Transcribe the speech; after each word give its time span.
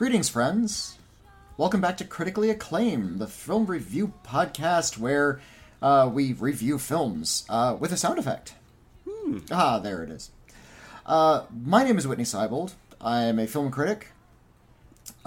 Greetings, 0.00 0.30
friends. 0.30 0.96
Welcome 1.58 1.82
back 1.82 1.98
to 1.98 2.06
Critically 2.06 2.48
Acclaimed, 2.48 3.18
the 3.18 3.26
film 3.26 3.66
review 3.66 4.14
podcast 4.24 4.96
where 4.96 5.42
uh, 5.82 6.08
we 6.10 6.32
review 6.32 6.78
films 6.78 7.44
uh, 7.50 7.76
with 7.78 7.92
a 7.92 7.98
sound 7.98 8.18
effect. 8.18 8.54
Hmm. 9.06 9.40
Ah, 9.52 9.78
there 9.78 10.02
it 10.02 10.08
is. 10.08 10.30
Uh, 11.04 11.42
my 11.54 11.84
name 11.84 11.98
is 11.98 12.06
Witney 12.06 12.24
Seibold. 12.24 12.72
I 12.98 13.24
am 13.24 13.38
a 13.38 13.46
film 13.46 13.70
critic, 13.70 14.06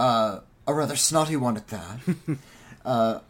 uh, 0.00 0.40
a 0.66 0.74
rather 0.74 0.96
snotty 0.96 1.36
one 1.36 1.56
at 1.56 1.68
that. 1.68 2.00
Uh, 2.84 3.20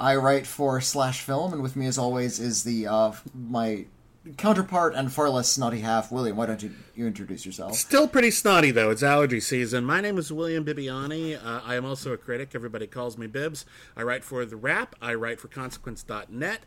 I 0.00 0.16
write 0.16 0.44
for 0.44 0.80
Slash 0.80 1.20
Film, 1.20 1.52
and 1.52 1.62
with 1.62 1.76
me, 1.76 1.86
as 1.86 1.98
always, 1.98 2.40
is 2.40 2.64
the 2.64 2.88
uh, 2.88 3.12
my 3.32 3.84
counterpart 4.36 4.94
and 4.94 5.12
far 5.12 5.30
less 5.30 5.48
snotty 5.48 5.80
half, 5.80 6.12
William. 6.12 6.36
Why 6.36 6.46
don't 6.46 6.62
you, 6.62 6.72
you 6.94 7.06
introduce 7.06 7.46
yourself? 7.46 7.74
Still 7.74 8.08
pretty 8.08 8.30
snotty 8.30 8.70
though. 8.70 8.90
It's 8.90 9.02
allergy 9.02 9.40
season. 9.40 9.84
My 9.84 10.00
name 10.00 10.18
is 10.18 10.32
William 10.32 10.64
Bibbiani. 10.64 11.42
Uh, 11.44 11.60
I 11.64 11.76
am 11.76 11.84
also 11.84 12.12
a 12.12 12.16
critic. 12.16 12.50
Everybody 12.54 12.86
calls 12.86 13.16
me 13.16 13.26
Bibbs. 13.26 13.64
I 13.96 14.02
write 14.02 14.24
for 14.24 14.44
The 14.44 14.56
Wrap. 14.56 14.94
I 15.00 15.14
write 15.14 15.40
for 15.40 15.48
Consequence.net. 15.48 16.60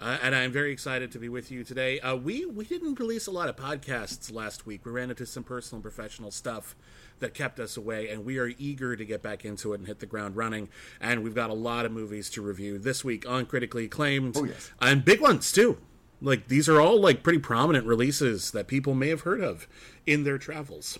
Uh, 0.00 0.16
and 0.22 0.32
I'm 0.32 0.52
very 0.52 0.70
excited 0.70 1.10
to 1.12 1.18
be 1.18 1.28
with 1.28 1.50
you 1.50 1.64
today. 1.64 1.98
Uh, 1.98 2.14
we 2.14 2.46
we 2.46 2.64
didn't 2.64 3.00
release 3.00 3.26
a 3.26 3.32
lot 3.32 3.48
of 3.48 3.56
podcasts 3.56 4.32
last 4.32 4.64
week. 4.64 4.86
We 4.86 4.92
ran 4.92 5.10
into 5.10 5.26
some 5.26 5.42
personal 5.42 5.78
and 5.78 5.82
professional 5.82 6.30
stuff 6.30 6.76
that 7.18 7.34
kept 7.34 7.58
us 7.58 7.76
away, 7.76 8.08
and 8.08 8.24
we 8.24 8.38
are 8.38 8.52
eager 8.58 8.94
to 8.94 9.04
get 9.04 9.22
back 9.22 9.44
into 9.44 9.72
it 9.72 9.80
and 9.80 9.88
hit 9.88 9.98
the 9.98 10.06
ground 10.06 10.36
running. 10.36 10.68
And 11.00 11.24
we've 11.24 11.34
got 11.34 11.50
a 11.50 11.54
lot 11.54 11.84
of 11.84 11.90
movies 11.90 12.30
to 12.30 12.42
review 12.42 12.78
this 12.78 13.04
week 13.04 13.28
on 13.28 13.46
critically 13.46 13.86
acclaimed, 13.86 14.36
oh, 14.36 14.44
yes. 14.44 14.70
and 14.80 15.04
big 15.04 15.20
ones 15.20 15.50
too. 15.50 15.78
Like 16.20 16.48
these 16.48 16.68
are 16.68 16.80
all 16.80 17.00
like 17.00 17.22
pretty 17.22 17.38
prominent 17.38 17.86
releases 17.86 18.50
that 18.50 18.66
people 18.66 18.94
may 18.94 19.08
have 19.08 19.22
heard 19.22 19.40
of 19.40 19.68
in 20.06 20.24
their 20.24 20.38
travels. 20.38 20.98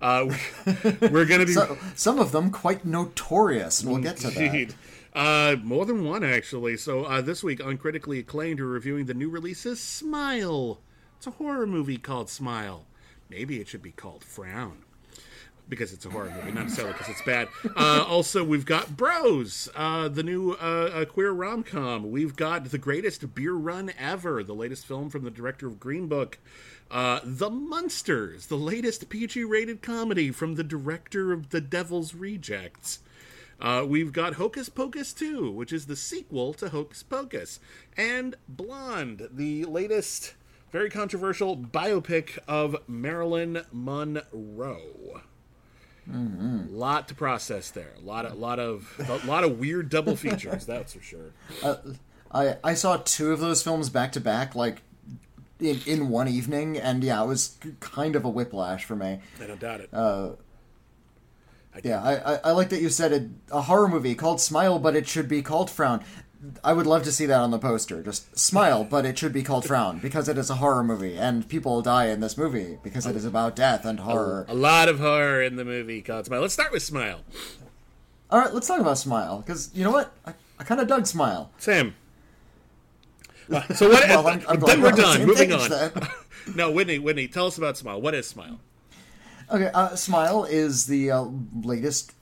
Uh, 0.00 0.34
we're 1.00 1.26
going 1.26 1.40
to 1.40 1.46
be 1.46 1.52
so, 1.52 1.76
some 1.94 2.18
of 2.18 2.32
them 2.32 2.50
quite 2.50 2.84
notorious, 2.84 3.82
and 3.82 3.90
we'll 3.90 4.02
get 4.02 4.16
to 4.18 4.30
that. 4.30 4.74
Uh, 5.14 5.56
more 5.62 5.84
than 5.86 6.04
one 6.04 6.22
actually. 6.22 6.76
So 6.76 7.04
uh, 7.04 7.20
this 7.20 7.42
week 7.42 7.60
uncritically 7.60 8.18
acclaimed, 8.18 8.60
we're 8.60 8.66
reviewing 8.66 9.06
the 9.06 9.14
new 9.14 9.28
releases. 9.28 9.80
Smile. 9.80 10.80
It's 11.16 11.26
a 11.26 11.32
horror 11.32 11.66
movie 11.66 11.98
called 11.98 12.30
Smile. 12.30 12.84
Maybe 13.28 13.60
it 13.60 13.68
should 13.68 13.82
be 13.82 13.92
called 13.92 14.24
Frown 14.24 14.84
because 15.70 15.92
it's 15.92 16.04
a 16.04 16.10
horror 16.10 16.30
movie, 16.36 16.52
not 16.52 16.64
necessarily 16.64 16.92
because 16.92 17.08
it's 17.08 17.22
bad. 17.22 17.48
Uh, 17.76 18.04
also, 18.06 18.44
we've 18.44 18.66
got 18.66 18.96
Bros, 18.96 19.68
uh, 19.74 20.08
the 20.08 20.22
new 20.22 20.52
uh, 20.52 21.04
queer 21.06 21.30
rom 21.30 21.62
com. 21.62 22.10
We've 22.10 22.36
got 22.36 22.66
The 22.66 22.78
Greatest 22.78 23.34
Beer 23.34 23.54
Run 23.54 23.92
Ever, 23.98 24.42
the 24.42 24.54
latest 24.54 24.86
film 24.86 25.08
from 25.08 25.24
the 25.24 25.30
director 25.30 25.66
of 25.66 25.80
Green 25.80 26.08
Book. 26.08 26.38
Uh, 26.90 27.20
the 27.22 27.48
Munsters, 27.48 28.46
the 28.46 28.56
latest 28.56 29.08
PG 29.08 29.44
rated 29.44 29.80
comedy 29.80 30.32
from 30.32 30.56
the 30.56 30.64
director 30.64 31.32
of 31.32 31.50
The 31.50 31.60
Devil's 31.60 32.14
Rejects. 32.14 32.98
Uh, 33.60 33.84
we've 33.86 34.12
got 34.12 34.34
Hocus 34.34 34.68
Pocus 34.68 35.12
2, 35.12 35.50
which 35.52 35.72
is 35.72 35.86
the 35.86 35.94
sequel 35.94 36.52
to 36.54 36.70
Hocus 36.70 37.02
Pocus. 37.02 37.60
And 37.96 38.34
Blonde, 38.48 39.28
the 39.30 39.66
latest 39.66 40.34
very 40.72 40.88
controversial 40.88 41.56
biopic 41.56 42.38
of 42.46 42.76
Marilyn 42.86 43.62
Monroe. 43.72 45.22
Mm-hmm. 46.08 46.76
Lot 46.76 47.08
to 47.08 47.14
process 47.14 47.70
there. 47.70 47.92
A 47.98 48.04
lot 48.04 48.26
of 48.26 48.38
lot 48.38 48.58
of 48.58 48.94
a 49.24 49.26
lot 49.26 49.44
of 49.44 49.58
weird 49.58 49.88
double 49.88 50.16
features. 50.16 50.66
that's 50.66 50.94
for 50.94 51.02
sure. 51.02 51.32
Uh, 51.62 51.76
I 52.32 52.56
I 52.62 52.74
saw 52.74 52.96
two 52.98 53.32
of 53.32 53.40
those 53.40 53.62
films 53.62 53.90
back 53.90 54.12
to 54.12 54.20
back, 54.20 54.54
like 54.54 54.82
in 55.60 55.80
in 55.86 56.08
one 56.08 56.28
evening, 56.28 56.78
and 56.78 57.02
yeah, 57.04 57.22
it 57.22 57.26
was 57.26 57.58
kind 57.80 58.16
of 58.16 58.24
a 58.24 58.28
whiplash 58.28 58.84
for 58.84 58.96
me. 58.96 59.20
I 59.40 59.46
don't 59.46 59.60
doubt 59.60 59.80
it. 59.80 59.90
Uh, 59.92 60.30
I 61.74 61.80
yeah, 61.84 62.02
I, 62.02 62.34
I, 62.34 62.40
I 62.44 62.50
like 62.52 62.70
that 62.70 62.80
you 62.80 62.88
said 62.88 63.12
it, 63.12 63.28
a 63.52 63.62
horror 63.62 63.88
movie 63.88 64.14
called 64.14 64.40
Smile, 64.40 64.78
but 64.78 64.96
it 64.96 65.06
should 65.06 65.28
be 65.28 65.42
called 65.42 65.70
Frown. 65.70 66.02
I 66.64 66.72
would 66.72 66.86
love 66.86 67.02
to 67.04 67.12
see 67.12 67.26
that 67.26 67.40
on 67.40 67.50
the 67.50 67.58
poster. 67.58 68.02
Just 68.02 68.38
smile, 68.38 68.82
but 68.84 69.04
it 69.04 69.18
should 69.18 69.32
be 69.32 69.42
called 69.42 69.66
Frown 69.66 69.98
because 69.98 70.28
it 70.28 70.38
is 70.38 70.48
a 70.48 70.54
horror 70.54 70.82
movie, 70.82 71.16
and 71.16 71.46
people 71.46 71.82
die 71.82 72.06
in 72.06 72.20
this 72.20 72.38
movie 72.38 72.78
because 72.82 73.06
it 73.06 73.14
is 73.14 73.26
about 73.26 73.54
death 73.54 73.84
and 73.84 74.00
horror. 74.00 74.46
A, 74.48 74.52
a 74.52 74.54
lot 74.54 74.88
of 74.88 74.98
horror 75.00 75.42
in 75.42 75.56
the 75.56 75.64
movie 75.64 76.00
called 76.00 76.26
Smile. 76.26 76.40
Let's 76.40 76.54
start 76.54 76.72
with 76.72 76.82
Smile. 76.82 77.20
All 78.30 78.40
right, 78.40 78.54
let's 78.54 78.66
talk 78.66 78.80
about 78.80 78.96
Smile 78.96 79.42
because 79.44 79.70
you 79.74 79.84
know 79.84 79.90
what? 79.90 80.12
I, 80.24 80.32
I 80.58 80.64
kind 80.64 80.80
of 80.80 80.88
dug 80.88 81.06
Smile. 81.06 81.50
Same. 81.58 81.94
Uh, 83.52 83.62
so 83.74 83.90
what? 83.90 84.02
well, 84.08 84.26
I'm, 84.26 84.42
I'm 84.48 84.60
then 84.60 84.80
we're 84.80 84.92
done. 84.92 85.26
Moving 85.26 85.52
on. 85.52 85.70
no, 86.54 86.70
Witney, 86.70 86.98
Witney, 86.98 87.28
tell 87.28 87.46
us 87.46 87.58
about 87.58 87.76
Smile. 87.76 88.00
What 88.00 88.14
is 88.14 88.26
Smile? 88.26 88.60
Okay, 89.50 89.70
uh, 89.74 89.94
Smile 89.96 90.44
is 90.44 90.86
the 90.86 91.10
uh, 91.10 91.26
latest 91.62 92.12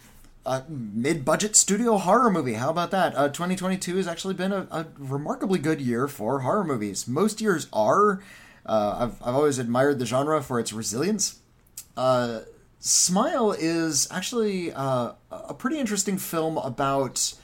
a 0.48 0.64
mid-budget 0.68 1.54
studio 1.54 1.98
horror 1.98 2.30
movie. 2.30 2.54
How 2.54 2.70
about 2.70 2.90
that? 2.90 3.14
Uh, 3.14 3.28
2022 3.28 3.96
has 3.96 4.08
actually 4.08 4.32
been 4.32 4.50
a, 4.52 4.66
a, 4.70 4.86
remarkably 4.96 5.58
good 5.58 5.78
year 5.78 6.08
for 6.08 6.40
horror 6.40 6.64
movies. 6.64 7.06
Most 7.06 7.42
years 7.42 7.66
are. 7.70 8.22
Uh, 8.64 8.96
I've 8.98 9.22
I've 9.22 9.34
always 9.34 9.58
admired 9.58 9.98
the 9.98 10.06
genre 10.06 10.42
for 10.42 10.58
its 10.58 10.72
resilience. 10.72 11.40
Uh, 11.96 12.40
Smile 12.80 13.52
is 13.52 14.08
actually 14.10 14.72
uh, 14.72 15.12
a 15.30 15.52
pretty 15.52 15.78
interesting 15.78 16.16
film 16.16 16.56
about 16.58 17.34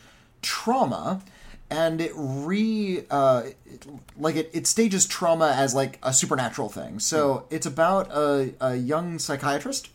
trauma, 0.42 1.22
and 1.70 2.00
it 2.00 2.12
re 2.14 3.04
uh, 3.10 3.42
it, 3.66 3.86
like 4.16 4.36
it, 4.36 4.50
it 4.54 4.66
stages 4.66 5.06
trauma 5.06 5.52
as 5.56 5.74
like 5.74 5.98
a 6.02 6.12
supernatural 6.12 6.68
thing. 6.68 7.00
So 7.00 7.34
mm. 7.34 7.44
it's 7.50 7.66
about 7.66 8.10
a, 8.12 8.54
a 8.60 8.76
young 8.76 9.18
psychiatrist. 9.18 9.90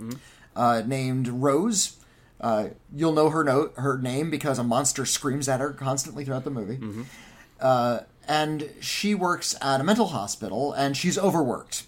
Mm. 0.00 0.18
Uh, 0.56 0.82
named 0.84 1.28
Rose, 1.28 1.96
uh, 2.40 2.68
you'll 2.94 3.12
know 3.12 3.30
her 3.30 3.44
note, 3.44 3.74
her 3.76 3.98
name 3.98 4.30
because 4.30 4.58
a 4.58 4.64
monster 4.64 5.04
screams 5.04 5.48
at 5.48 5.60
her 5.60 5.72
constantly 5.72 6.24
throughout 6.24 6.44
the 6.44 6.50
movie. 6.50 6.76
Mm-hmm. 6.76 7.02
Uh, 7.60 8.00
and 8.26 8.70
she 8.80 9.14
works 9.14 9.56
at 9.60 9.80
a 9.80 9.84
mental 9.84 10.06
hospital, 10.06 10.72
and 10.72 10.96
she's 10.96 11.18
overworked. 11.18 11.84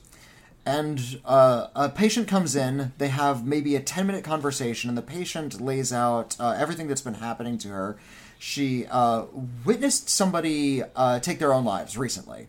And 0.64 1.20
uh, 1.24 1.68
a 1.74 1.88
patient 1.88 2.28
comes 2.28 2.54
in. 2.54 2.92
They 2.98 3.08
have 3.08 3.46
maybe 3.46 3.74
a 3.74 3.80
ten 3.80 4.06
minute 4.06 4.24
conversation, 4.24 4.88
and 4.88 4.98
the 4.98 5.02
patient 5.02 5.60
lays 5.60 5.92
out 5.92 6.36
uh, 6.38 6.54
everything 6.58 6.88
that's 6.88 7.00
been 7.00 7.14
happening 7.14 7.58
to 7.58 7.68
her. 7.68 7.96
She 8.38 8.86
uh, 8.86 9.26
witnessed 9.64 10.08
somebody 10.08 10.82
uh, 10.96 11.20
take 11.20 11.38
their 11.38 11.52
own 11.52 11.64
lives 11.64 11.96
recently, 11.96 12.48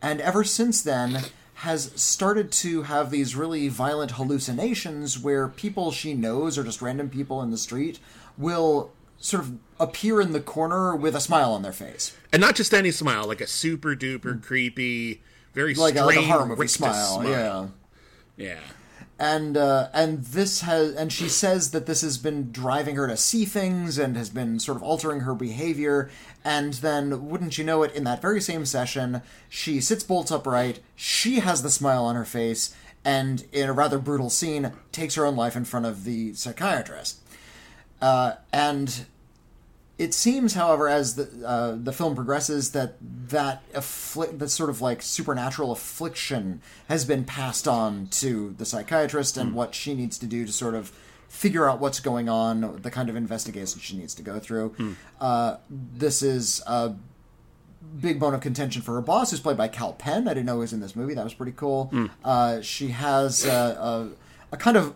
and 0.00 0.20
ever 0.20 0.44
since 0.44 0.82
then 0.82 1.24
has 1.62 1.92
started 1.94 2.50
to 2.50 2.82
have 2.82 3.10
these 3.10 3.36
really 3.36 3.68
violent 3.68 4.12
hallucinations 4.12 5.16
where 5.16 5.46
people 5.46 5.92
she 5.92 6.12
knows 6.12 6.58
or 6.58 6.64
just 6.64 6.82
random 6.82 7.08
people 7.08 7.40
in 7.40 7.52
the 7.52 7.56
street 7.56 8.00
will 8.36 8.90
sort 9.18 9.44
of 9.44 9.58
appear 9.78 10.20
in 10.20 10.32
the 10.32 10.40
corner 10.40 10.96
with 10.96 11.14
a 11.14 11.20
smile 11.20 11.52
on 11.52 11.62
their 11.62 11.72
face. 11.72 12.16
And 12.32 12.40
not 12.40 12.56
just 12.56 12.74
any 12.74 12.90
smile, 12.90 13.28
like 13.28 13.40
a 13.40 13.46
super 13.46 13.94
duper 13.94 14.42
creepy, 14.42 15.22
very 15.54 15.74
like, 15.74 15.94
strange, 15.94 16.02
a, 16.02 16.06
like 16.06 16.16
a 16.16 16.22
horror 16.22 16.46
movie 16.46 16.66
smile. 16.66 17.20
smile. 17.20 17.72
Yeah. 18.36 18.48
Yeah 18.48 18.60
and 19.22 19.56
uh, 19.56 19.88
and 19.94 20.24
this 20.24 20.62
has 20.62 20.96
and 20.96 21.12
she 21.12 21.28
says 21.28 21.70
that 21.70 21.86
this 21.86 22.00
has 22.00 22.18
been 22.18 22.50
driving 22.50 22.96
her 22.96 23.06
to 23.06 23.16
see 23.16 23.44
things 23.44 23.96
and 23.96 24.16
has 24.16 24.28
been 24.30 24.58
sort 24.58 24.76
of 24.76 24.82
altering 24.82 25.20
her 25.20 25.32
behavior. 25.32 26.10
And 26.44 26.74
then 26.74 27.28
wouldn't 27.28 27.56
you 27.56 27.62
know 27.62 27.84
it 27.84 27.94
in 27.94 28.02
that 28.02 28.20
very 28.20 28.40
same 28.40 28.66
session 28.66 29.22
she 29.48 29.80
sits 29.80 30.02
bolt 30.02 30.32
upright 30.32 30.80
she 30.96 31.38
has 31.38 31.62
the 31.62 31.70
smile 31.70 32.04
on 32.04 32.16
her 32.16 32.24
face 32.24 32.74
and 33.04 33.44
in 33.52 33.68
a 33.68 33.72
rather 33.72 33.98
brutal 34.00 34.28
scene 34.28 34.72
takes 34.90 35.14
her 35.14 35.24
own 35.24 35.36
life 35.36 35.54
in 35.54 35.64
front 35.64 35.86
of 35.86 36.02
the 36.02 36.34
psychiatrist. 36.34 37.20
Uh, 38.00 38.32
and 38.52 39.06
it 40.02 40.12
seems, 40.12 40.54
however, 40.54 40.88
as 40.88 41.14
the 41.14 41.46
uh, 41.46 41.76
the 41.76 41.92
film 41.92 42.16
progresses, 42.16 42.72
that 42.72 42.96
that 43.28 43.62
afflict 43.72 44.40
that 44.40 44.48
sort 44.48 44.68
of 44.68 44.80
like 44.80 45.00
supernatural 45.00 45.70
affliction 45.70 46.60
has 46.88 47.04
been 47.04 47.24
passed 47.24 47.68
on 47.68 48.08
to 48.08 48.54
the 48.58 48.64
psychiatrist, 48.64 49.36
and 49.36 49.52
mm. 49.52 49.54
what 49.54 49.76
she 49.76 49.94
needs 49.94 50.18
to 50.18 50.26
do 50.26 50.44
to 50.44 50.52
sort 50.52 50.74
of 50.74 50.90
figure 51.28 51.70
out 51.70 51.78
what's 51.78 52.00
going 52.00 52.28
on, 52.28 52.80
the 52.82 52.90
kind 52.90 53.08
of 53.08 53.14
investigation 53.14 53.80
she 53.80 53.96
needs 53.96 54.12
to 54.14 54.22
go 54.22 54.40
through. 54.40 54.74
Uh, 55.20 55.56
this 55.70 56.20
is 56.20 56.60
a 56.66 56.94
big 58.00 58.18
bone 58.18 58.34
of 58.34 58.40
contention 58.40 58.82
for 58.82 58.94
her 58.94 59.00
boss, 59.00 59.30
who's 59.30 59.40
played 59.40 59.56
by 59.56 59.68
Kal 59.68 59.92
Penn. 59.92 60.26
I 60.26 60.34
didn't 60.34 60.46
know 60.46 60.54
he 60.54 60.60
was 60.60 60.72
in 60.72 60.80
this 60.80 60.96
movie. 60.96 61.14
That 61.14 61.24
was 61.24 61.34
pretty 61.34 61.54
cool. 61.56 61.92
Uh, 62.24 62.60
she 62.60 62.88
has 62.88 63.46
uh, 63.46 64.10
a, 64.50 64.54
a 64.54 64.56
kind 64.56 64.76
of 64.76 64.94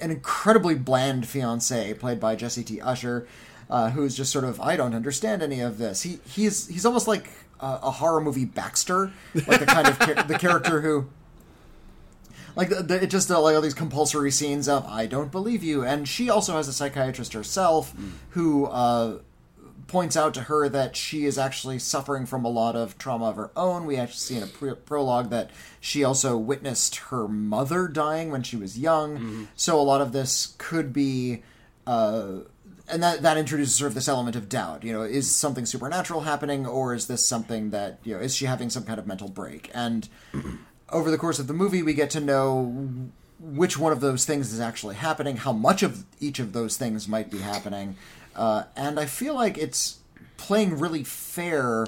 an 0.00 0.10
incredibly 0.10 0.74
bland 0.74 1.26
fiance, 1.26 1.94
played 1.94 2.18
by 2.18 2.36
Jesse 2.36 2.64
T. 2.64 2.80
Usher, 2.80 3.26
uh, 3.70 3.90
who's 3.90 4.16
just 4.16 4.32
sort 4.32 4.44
of 4.44 4.60
I 4.60 4.76
don't 4.76 4.94
understand 4.94 5.42
any 5.42 5.60
of 5.60 5.78
this. 5.78 6.02
He 6.02 6.18
he's 6.26 6.66
he's 6.66 6.84
almost 6.84 7.08
like 7.08 7.30
a, 7.60 7.78
a 7.84 7.90
horror 7.90 8.20
movie 8.20 8.44
Baxter, 8.44 9.12
like 9.46 9.60
the 9.60 9.66
kind 9.66 9.88
of 9.88 9.98
the 10.28 10.36
character 10.38 10.80
who 10.80 11.08
like 12.56 12.68
the, 12.68 12.82
the, 12.82 13.04
it 13.04 13.10
just 13.10 13.30
uh, 13.30 13.40
like 13.40 13.54
all 13.54 13.60
these 13.60 13.74
compulsory 13.74 14.32
scenes 14.32 14.68
of 14.68 14.84
I 14.86 15.06
don't 15.06 15.30
believe 15.30 15.62
you, 15.62 15.84
and 15.84 16.08
she 16.08 16.28
also 16.28 16.56
has 16.56 16.66
a 16.68 16.72
psychiatrist 16.72 17.32
herself 17.32 17.94
who 18.30 18.66
uh, 18.66 19.18
points 19.86 20.16
out 20.16 20.34
to 20.34 20.42
her 20.42 20.68
that 20.68 20.96
she 20.96 21.24
is 21.24 21.38
actually 21.38 21.78
suffering 21.78 22.26
from 22.26 22.44
a 22.44 22.48
lot 22.48 22.74
of 22.74 22.98
trauma 22.98 23.26
of 23.26 23.36
her 23.36 23.50
own. 23.56 23.86
We 23.86 23.96
actually 23.96 24.18
see 24.18 24.36
in 24.36 24.42
a 24.42 24.46
pre- 24.46 24.74
prologue 24.74 25.30
that 25.30 25.50
she 25.80 26.02
also 26.02 26.36
witnessed 26.36 26.96
her 26.96 27.28
mother 27.28 27.86
dying 27.86 28.32
when 28.32 28.42
she 28.42 28.56
was 28.56 28.76
young, 28.78 29.16
so 29.54 29.80
a 29.80 29.82
lot 29.82 30.00
of 30.00 30.10
this 30.10 30.54
could 30.58 30.92
be. 30.92 31.44
Uh, 31.86 32.40
and 32.90 33.02
that 33.02 33.22
that 33.22 33.36
introduces 33.36 33.74
sort 33.74 33.88
of 33.88 33.94
this 33.94 34.08
element 34.08 34.36
of 34.36 34.48
doubt. 34.48 34.84
You 34.84 34.92
know, 34.92 35.02
is 35.02 35.34
something 35.34 35.66
supernatural 35.66 36.22
happening, 36.22 36.66
or 36.66 36.94
is 36.94 37.06
this 37.06 37.24
something 37.24 37.70
that 37.70 37.98
you 38.04 38.14
know 38.14 38.20
is 38.20 38.34
she 38.34 38.46
having 38.46 38.70
some 38.70 38.84
kind 38.84 38.98
of 38.98 39.06
mental 39.06 39.28
break? 39.28 39.70
And 39.74 40.08
over 40.90 41.10
the 41.10 41.18
course 41.18 41.38
of 41.38 41.46
the 41.46 41.54
movie, 41.54 41.82
we 41.82 41.94
get 41.94 42.10
to 42.10 42.20
know 42.20 43.00
which 43.38 43.78
one 43.78 43.92
of 43.92 44.00
those 44.00 44.24
things 44.24 44.52
is 44.52 44.60
actually 44.60 44.96
happening, 44.96 45.38
how 45.38 45.52
much 45.52 45.82
of 45.82 46.04
each 46.18 46.38
of 46.38 46.52
those 46.52 46.76
things 46.76 47.08
might 47.08 47.30
be 47.30 47.38
happening, 47.38 47.96
uh, 48.36 48.64
and 48.76 49.00
I 49.00 49.06
feel 49.06 49.34
like 49.34 49.56
it's 49.56 49.98
playing 50.36 50.78
really 50.78 51.04
fair 51.04 51.86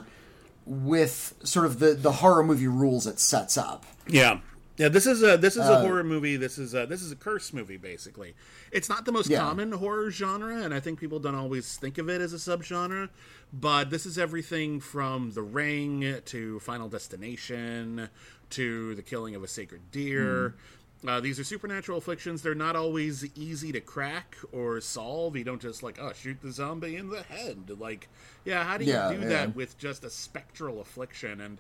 with 0.64 1.34
sort 1.42 1.66
of 1.66 1.78
the 1.78 1.94
the 1.94 2.12
horror 2.12 2.44
movie 2.44 2.68
rules 2.68 3.06
it 3.06 3.18
sets 3.18 3.56
up. 3.56 3.84
Yeah. 4.06 4.40
Yeah, 4.78 4.88
this 4.88 5.06
is 5.06 5.22
a 5.22 5.36
this 5.36 5.54
is 5.54 5.60
a 5.68 5.72
Uh, 5.74 5.80
horror 5.82 6.02
movie. 6.04 6.36
This 6.36 6.56
is 6.58 6.72
a 6.74 6.86
this 6.86 7.02
is 7.02 7.12
a 7.12 7.16
curse 7.16 7.52
movie 7.52 7.76
basically. 7.76 8.34
It's 8.70 8.88
not 8.88 9.04
the 9.04 9.12
most 9.12 9.28
Yeah. 9.28 9.40
common 9.40 9.72
horror 9.72 10.10
genre 10.10 10.62
and 10.62 10.72
I 10.72 10.80
think 10.80 10.98
people 10.98 11.18
don't 11.20 11.34
always 11.34 11.76
think 11.76 11.98
of 11.98 12.08
it 12.08 12.20
as 12.22 12.32
a 12.32 12.36
subgenre, 12.38 13.10
but 13.52 13.90
this 13.90 14.06
is 14.06 14.18
everything 14.18 14.80
from 14.80 15.32
The 15.32 15.42
Ring 15.42 16.20
to 16.24 16.58
Final 16.60 16.88
Destination 16.88 18.08
to 18.50 18.94
The 18.94 19.02
Killing 19.02 19.34
of 19.34 19.42
a 19.42 19.48
Sacred 19.48 19.90
Deer. 19.90 20.54
Hmm. 21.02 21.08
Uh, 21.08 21.20
these 21.20 21.38
are 21.40 21.44
supernatural 21.44 21.98
afflictions. 21.98 22.42
They're 22.42 22.54
not 22.54 22.76
always 22.76 23.24
easy 23.34 23.72
to 23.72 23.80
crack 23.80 24.36
or 24.52 24.80
solve. 24.80 25.36
You 25.36 25.42
don't 25.42 25.60
just 25.60 25.82
like, 25.82 25.98
oh, 26.00 26.12
shoot 26.12 26.40
the 26.40 26.52
zombie 26.52 26.94
in 26.96 27.08
the 27.08 27.22
head. 27.24 27.68
Like, 27.76 28.08
yeah, 28.44 28.62
how 28.64 28.78
do 28.78 28.84
you 28.84 28.92
Yeah, 28.92 29.12
do 29.12 29.20
yeah. 29.20 29.28
that 29.28 29.56
with 29.56 29.76
just 29.78 30.04
a 30.04 30.10
spectral 30.10 30.80
affliction? 30.80 31.40
And 31.40 31.58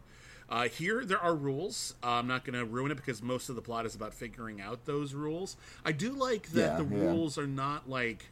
uh, 0.52 0.68
here, 0.68 1.02
there 1.04 1.18
are 1.18 1.34
rules. 1.34 1.94
Uh, 2.04 2.08
I'm 2.10 2.26
not 2.26 2.44
going 2.44 2.58
to 2.58 2.64
ruin 2.66 2.92
it 2.92 2.96
because 2.96 3.22
most 3.22 3.48
of 3.48 3.56
the 3.56 3.62
plot 3.62 3.86
is 3.86 3.94
about 3.94 4.12
figuring 4.12 4.60
out 4.60 4.84
those 4.84 5.14
rules. 5.14 5.56
I 5.84 5.92
do 5.92 6.10
like 6.12 6.48
that 6.50 6.78
Yeah, 6.78 6.84
the 6.84 6.94
yeah. 6.94 7.02
rules 7.04 7.38
are 7.38 7.46
not 7.46 7.88
like 7.88 8.26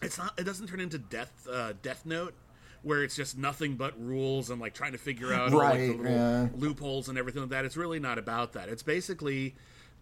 it's 0.00 0.18
not. 0.18 0.38
It 0.38 0.44
doesn't 0.44 0.68
turn 0.68 0.80
into 0.80 0.98
Death 0.98 1.32
uh, 1.50 1.72
Death 1.82 2.04
Note, 2.06 2.34
where 2.82 3.02
it's 3.04 3.14
just 3.16 3.36
nothing 3.38 3.74
but 3.74 3.92
rules 4.00 4.50
and 4.50 4.60
like 4.60 4.74
trying 4.74 4.92
to 4.92 4.98
figure 4.98 5.32
out 5.32 5.52
all, 5.52 5.58
like, 5.58 5.78
the 5.78 5.88
Right, 5.90 5.96
little 5.98 6.12
yeah. 6.12 6.48
loopholes 6.56 7.08
and 7.08 7.18
everything 7.18 7.42
like 7.42 7.50
that. 7.50 7.64
It's 7.64 7.76
really 7.76 8.00
not 8.00 8.18
about 8.18 8.52
that. 8.54 8.68
It's 8.68 8.82
basically. 8.82 9.54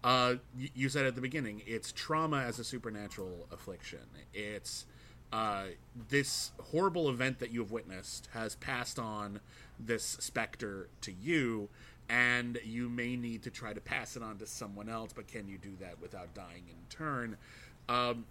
Uh, 0.02 0.36
you 0.74 0.88
said 0.88 1.04
at 1.04 1.14
the 1.14 1.20
beginning, 1.20 1.60
it's 1.66 1.92
trauma 1.92 2.38
as 2.38 2.58
a 2.58 2.64
supernatural 2.64 3.46
affliction. 3.52 3.98
It's 4.32 4.86
uh, 5.30 5.64
this 6.08 6.52
horrible 6.58 7.10
event 7.10 7.38
that 7.40 7.50
you 7.52 7.60
have 7.60 7.70
witnessed 7.70 8.30
has 8.32 8.54
passed 8.54 8.98
on 8.98 9.40
this 9.86 10.04
specter 10.04 10.88
to 11.02 11.12
you, 11.12 11.68
and 12.08 12.58
you 12.64 12.88
may 12.88 13.16
need 13.16 13.42
to 13.42 13.50
try 13.50 13.72
to 13.72 13.80
pass 13.80 14.16
it 14.16 14.22
on 14.22 14.38
to 14.38 14.46
someone 14.46 14.88
else. 14.88 15.12
But 15.12 15.28
can 15.28 15.48
you 15.48 15.58
do 15.58 15.72
that 15.80 16.00
without 16.00 16.34
dying 16.34 16.64
in 16.68 16.76
turn? 16.88 17.36
Um, 17.88 18.26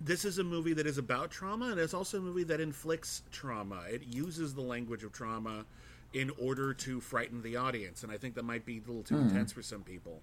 this 0.00 0.24
is 0.24 0.38
a 0.38 0.44
movie 0.44 0.74
that 0.74 0.86
is 0.86 0.98
about 0.98 1.30
trauma, 1.30 1.70
and 1.70 1.80
it's 1.80 1.94
also 1.94 2.18
a 2.18 2.20
movie 2.20 2.44
that 2.44 2.60
inflicts 2.60 3.22
trauma. 3.30 3.82
It 3.90 4.02
uses 4.10 4.54
the 4.54 4.60
language 4.60 5.04
of 5.04 5.12
trauma 5.12 5.64
in 6.12 6.30
order 6.40 6.72
to 6.74 7.00
frighten 7.00 7.42
the 7.42 7.56
audience, 7.56 8.02
and 8.02 8.12
I 8.12 8.18
think 8.18 8.34
that 8.34 8.44
might 8.44 8.64
be 8.64 8.78
a 8.78 8.80
little 8.86 9.02
too 9.02 9.16
intense 9.18 9.52
for 9.52 9.62
some 9.62 9.82
people. 9.82 10.20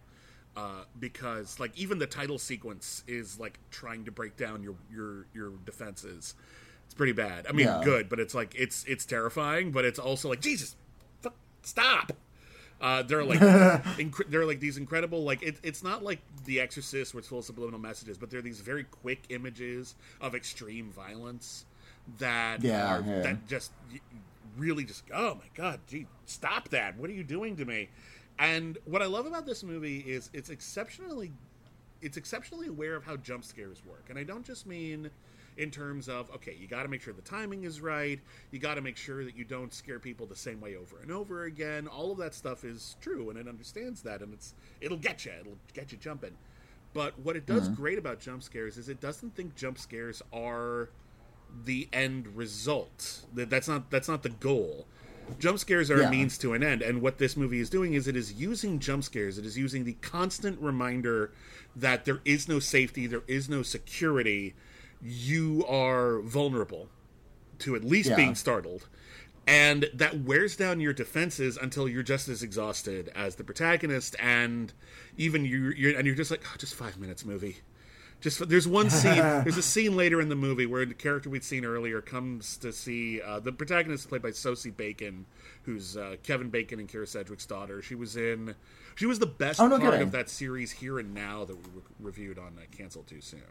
Uh, 0.56 0.84
because 1.00 1.60
like 1.62 1.77
even 1.77 1.98
the 1.98 2.06
title 2.07 2.38
sequence 2.38 3.06
is 3.07 3.39
like 3.39 3.57
trying 3.72 4.04
to 4.04 4.12
break 4.12 4.36
down 4.36 4.62
your 4.62 4.75
your 4.94 5.25
your 5.34 5.51
defenses. 5.66 6.36
It's 6.92 6.98
pretty 6.98 7.14
bad. 7.14 7.48
I 7.48 7.54
mean, 7.54 7.68
Yeah. 7.68 7.80
good, 7.86 8.10
but 8.10 8.20
it's 8.20 8.36
like 8.36 8.54
it's 8.54 8.84
it's 8.84 9.06
terrifying, 9.06 9.72
but 9.72 9.86
it's 9.86 9.98
also 9.98 10.28
like 10.28 10.42
Jesus, 10.42 10.76
fuck, 11.22 11.36
stop. 11.64 12.12
Uh, 12.82 13.02
they're 13.04 13.24
like 13.24 13.40
inc- 13.98 14.28
they're 14.28 14.46
like 14.46 14.60
these 14.60 14.76
incredible 14.76 15.24
like 15.24 15.42
it, 15.42 15.56
it's 15.64 15.84
not 15.84 16.04
like 16.04 16.20
The 16.44 16.60
Exorcist 16.60 17.14
where 17.14 17.20
it's 17.20 17.30
full 17.30 17.40
of 17.40 17.46
subliminal 17.46 17.80
messages, 17.80 18.18
but 18.18 18.30
they're 18.30 18.42
these 18.42 18.60
very 18.60 18.84
quick 18.84 19.22
images 19.30 19.96
of 20.20 20.36
extreme 20.36 20.92
violence 20.92 21.64
that 22.18 22.62
Yeah, 22.62 22.98
are 22.98 23.02
yeah. 23.08 23.22
that 23.22 23.48
just 23.48 23.72
really 24.58 24.84
just 24.84 25.06
oh 25.14 25.36
my 25.36 25.48
god, 25.56 25.80
gee, 25.88 26.08
stop 26.26 26.68
that! 26.72 26.98
What 26.98 27.10
are 27.10 27.14
you 27.14 27.24
doing 27.24 27.56
to 27.56 27.64
me? 27.64 27.88
And 28.38 28.78
what 28.84 29.02
I 29.02 29.06
love 29.06 29.26
about 29.28 29.46
this 29.46 29.64
movie 29.64 30.00
is 30.00 30.30
it's 30.34 30.50
exceptionally 30.50 31.32
it's 32.02 32.18
exceptionally 32.18 32.68
aware 32.68 32.98
of 32.98 33.06
how 33.06 33.16
jump 33.16 33.46
scares 33.46 33.82
work. 33.86 34.08
And 34.10 34.20
I 34.20 34.24
don't 34.24 34.46
just 34.46 34.66
mean 34.68 35.10
in 35.57 35.71
terms 35.71 36.07
of, 36.09 36.30
okay, 36.31 36.56
you 36.59 36.68
got 36.68 36.83
to 36.83 36.89
make 36.89 37.01
sure 37.01 37.13
the 37.13 37.21
timing 37.21 37.63
is 37.63 37.81
right. 37.81 38.19
You 38.51 38.59
got 38.59 38.75
to 38.75 38.81
make 38.81 38.98
sure 38.98 39.24
that 39.25 39.36
you 39.36 39.44
don't 39.44 39.74
scare 39.74 40.00
people 40.00 40.25
the 40.25 40.36
same 40.36 40.62
way 40.62 40.75
over 40.75 41.00
and 41.01 41.12
over 41.12 41.44
again. 41.44 41.88
All 41.88 42.12
of 42.12 42.18
that 42.19 42.33
stuff 42.33 42.63
is 42.63 42.95
true, 43.01 43.30
and 43.30 43.38
it 43.38 43.48
understands 43.48 44.01
that, 44.03 44.21
and 44.21 44.33
it's 44.33 44.53
it'll 44.80 44.98
get 44.98 45.25
you, 45.25 45.31
it'll 45.39 45.57
get 45.74 45.92
you 45.92 45.98
jumping. 45.98 46.36
But 46.94 47.18
what 47.19 47.36
it 47.36 47.45
does 47.45 47.63
mm-hmm. 47.63 47.75
great 47.81 47.98
about 47.98 48.19
jump 48.19 48.44
scares 48.44 48.77
is 48.77 48.89
it 48.89 49.00
doesn't 49.00 49.36
think 49.36 49.56
jump 49.56 49.77
scares 49.77 50.21
are 50.33 50.89
the 51.65 51.88
end 51.94 52.27
result. 52.36 53.21
That 53.33 53.50
that's 53.50 53.68
not 53.68 53.89
that's 53.89 54.07
not 54.07 54.24
the 54.24 54.30
goal. 54.30 54.88
Jump 55.39 55.59
scares 55.59 55.89
are 55.89 56.00
Yeah. 56.00 56.07
a 56.07 56.12
means 56.12 56.38
to 56.39 56.53
an 56.53 56.63
end, 56.63 56.81
and 56.81 57.01
what 57.01 57.18
this 57.18 57.38
movie 57.38 57.59
is 57.59 57.69
doing 57.69 57.94
is 57.94 58.07
it 58.07 58.15
is 58.15 58.33
using 58.33 58.80
jump 58.80 59.03
scares. 59.03 59.38
It 59.38 59.45
is 59.45 59.57
using 59.57 59.86
the 59.86 59.94
constant 60.01 60.59
reminder 60.59 61.31
that 61.75 62.06
there 62.06 62.19
is 62.25 62.48
no 62.48 62.59
safety, 62.59 63.07
there 63.07 63.24
is 63.27 63.48
no 63.48 63.62
security. 63.62 64.53
You 65.03 65.65
are 65.68 66.19
vulnerable 66.21 66.89
to 67.59 67.75
at 67.75 67.84
least 67.84 68.10
Yeah. 68.10 68.15
being 68.15 68.36
startled. 68.36 68.88
And 69.48 69.89
that 69.93 70.20
wears 70.22 70.55
down 70.55 70.79
your 70.79 70.93
defenses 70.93 71.58
until 71.58 71.88
you're 71.89 72.03
just 72.03 72.29
as 72.29 72.43
exhausted 72.43 73.10
as 73.15 73.36
the 73.36 73.43
protagonist, 73.43 74.15
and 74.20 74.72
even 75.17 75.46
you, 75.46 75.72
you're 75.75 75.98
and 75.98 76.05
you're 76.05 76.15
just 76.15 76.29
like, 76.29 76.43
oh, 76.46 76.55
just 76.60 76.75
five 76.75 77.00
minutes, 77.00 77.25
movie. 77.25 77.58
Just 78.22 78.48
there's 78.50 78.67
one 78.67 78.89
scene. 78.91 79.15
there's 79.15 79.58
a 79.58 79.63
scene 79.63 79.98
later 79.98 80.22
in 80.22 80.29
the 80.29 80.36
movie 80.36 80.67
where 80.67 80.86
the 80.86 80.93
character 80.93 81.27
we'd 81.27 81.43
seen 81.43 81.65
earlier 81.65 82.01
comes 82.01 82.55
to 82.58 82.72
see 82.72 83.20
uh, 83.20 83.39
the 83.39 83.51
protagonist 83.51 84.03
is 84.03 84.08
played 84.08 84.22
by 84.22 84.29
Sosie 84.29 84.70
Bacon, 84.70 85.25
who's 85.63 85.98
uh, 85.98 86.17
Kevin 86.22 86.51
Bacon 86.51 86.79
and 86.79 86.88
Kyra 86.88 87.08
Sedgwick's 87.08 87.48
daughter. 87.48 87.81
She 87.81 87.96
was 87.96 88.15
in. 88.15 88.53
She 88.93 89.08
was 89.08 89.17
the 89.17 89.25
best 89.25 89.60
Oh, 89.60 89.67
no 89.67 89.79
part 89.79 89.93
kidding. 89.93 90.03
of 90.05 90.12
that 90.12 90.29
series 90.29 90.72
Here 90.72 91.00
and 91.00 91.15
Now 91.15 91.46
that 91.46 91.55
we 91.55 91.63
re- 91.74 91.81
reviewed 92.00 92.38
on 92.38 92.60
uh, 92.60 92.62
Cancel 92.77 93.01
Too 93.03 93.22
Soon. 93.22 93.41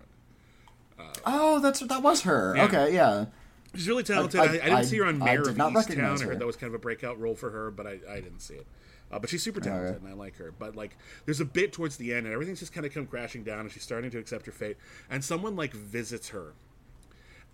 Oh, 1.26 1.60
that's 1.60 1.80
that 1.80 2.02
was 2.02 2.22
her. 2.22 2.54
Yeah. 2.56 2.64
Okay, 2.64 2.94
yeah. 2.94 3.26
She's 3.74 3.86
really 3.88 4.02
talented. 4.02 4.40
I- 4.40 4.44
I, 4.44 4.46
I, 4.48 4.52
didn't 4.52 4.72
I- 4.72 4.82
see 4.82 4.98
her 4.98 5.04
on 5.06 5.22
I 5.22 5.24
Mare 5.24 5.42
of 5.42 5.56
Easttown. 5.56 6.20
I 6.20 6.24
heard 6.24 6.38
that 6.40 6.46
was 6.46 6.56
kind 6.56 6.68
of 6.68 6.74
a 6.74 6.78
breakout 6.78 7.20
role 7.20 7.34
for 7.34 7.50
her, 7.50 7.70
but 7.70 7.86
I, 7.86 7.98
I 8.08 8.16
didn't 8.20 8.40
see 8.40 8.54
it. 8.54 8.66
Uh, 9.12 9.18
but 9.18 9.28
she's 9.28 9.42
super 9.42 9.60
talented, 9.60 9.96
Okay. 9.96 10.04
and 10.04 10.08
I 10.08 10.16
like 10.16 10.36
her. 10.36 10.52
But 10.56 10.76
like, 10.76 10.96
there's 11.24 11.40
a 11.40 11.44
bit 11.44 11.72
towards 11.72 11.96
the 11.96 12.14
end, 12.14 12.26
and 12.26 12.32
everything's 12.32 12.60
just 12.60 12.72
kind 12.72 12.86
of 12.86 12.92
come 12.94 13.06
crashing 13.06 13.42
down, 13.42 13.60
and 13.60 13.70
she's 13.72 13.82
starting 13.82 14.10
to 14.12 14.18
accept 14.18 14.46
her 14.46 14.52
fate. 14.52 14.76
And 15.10 15.24
someone 15.24 15.56
like 15.56 15.72
visits 15.72 16.28
her, 16.28 16.52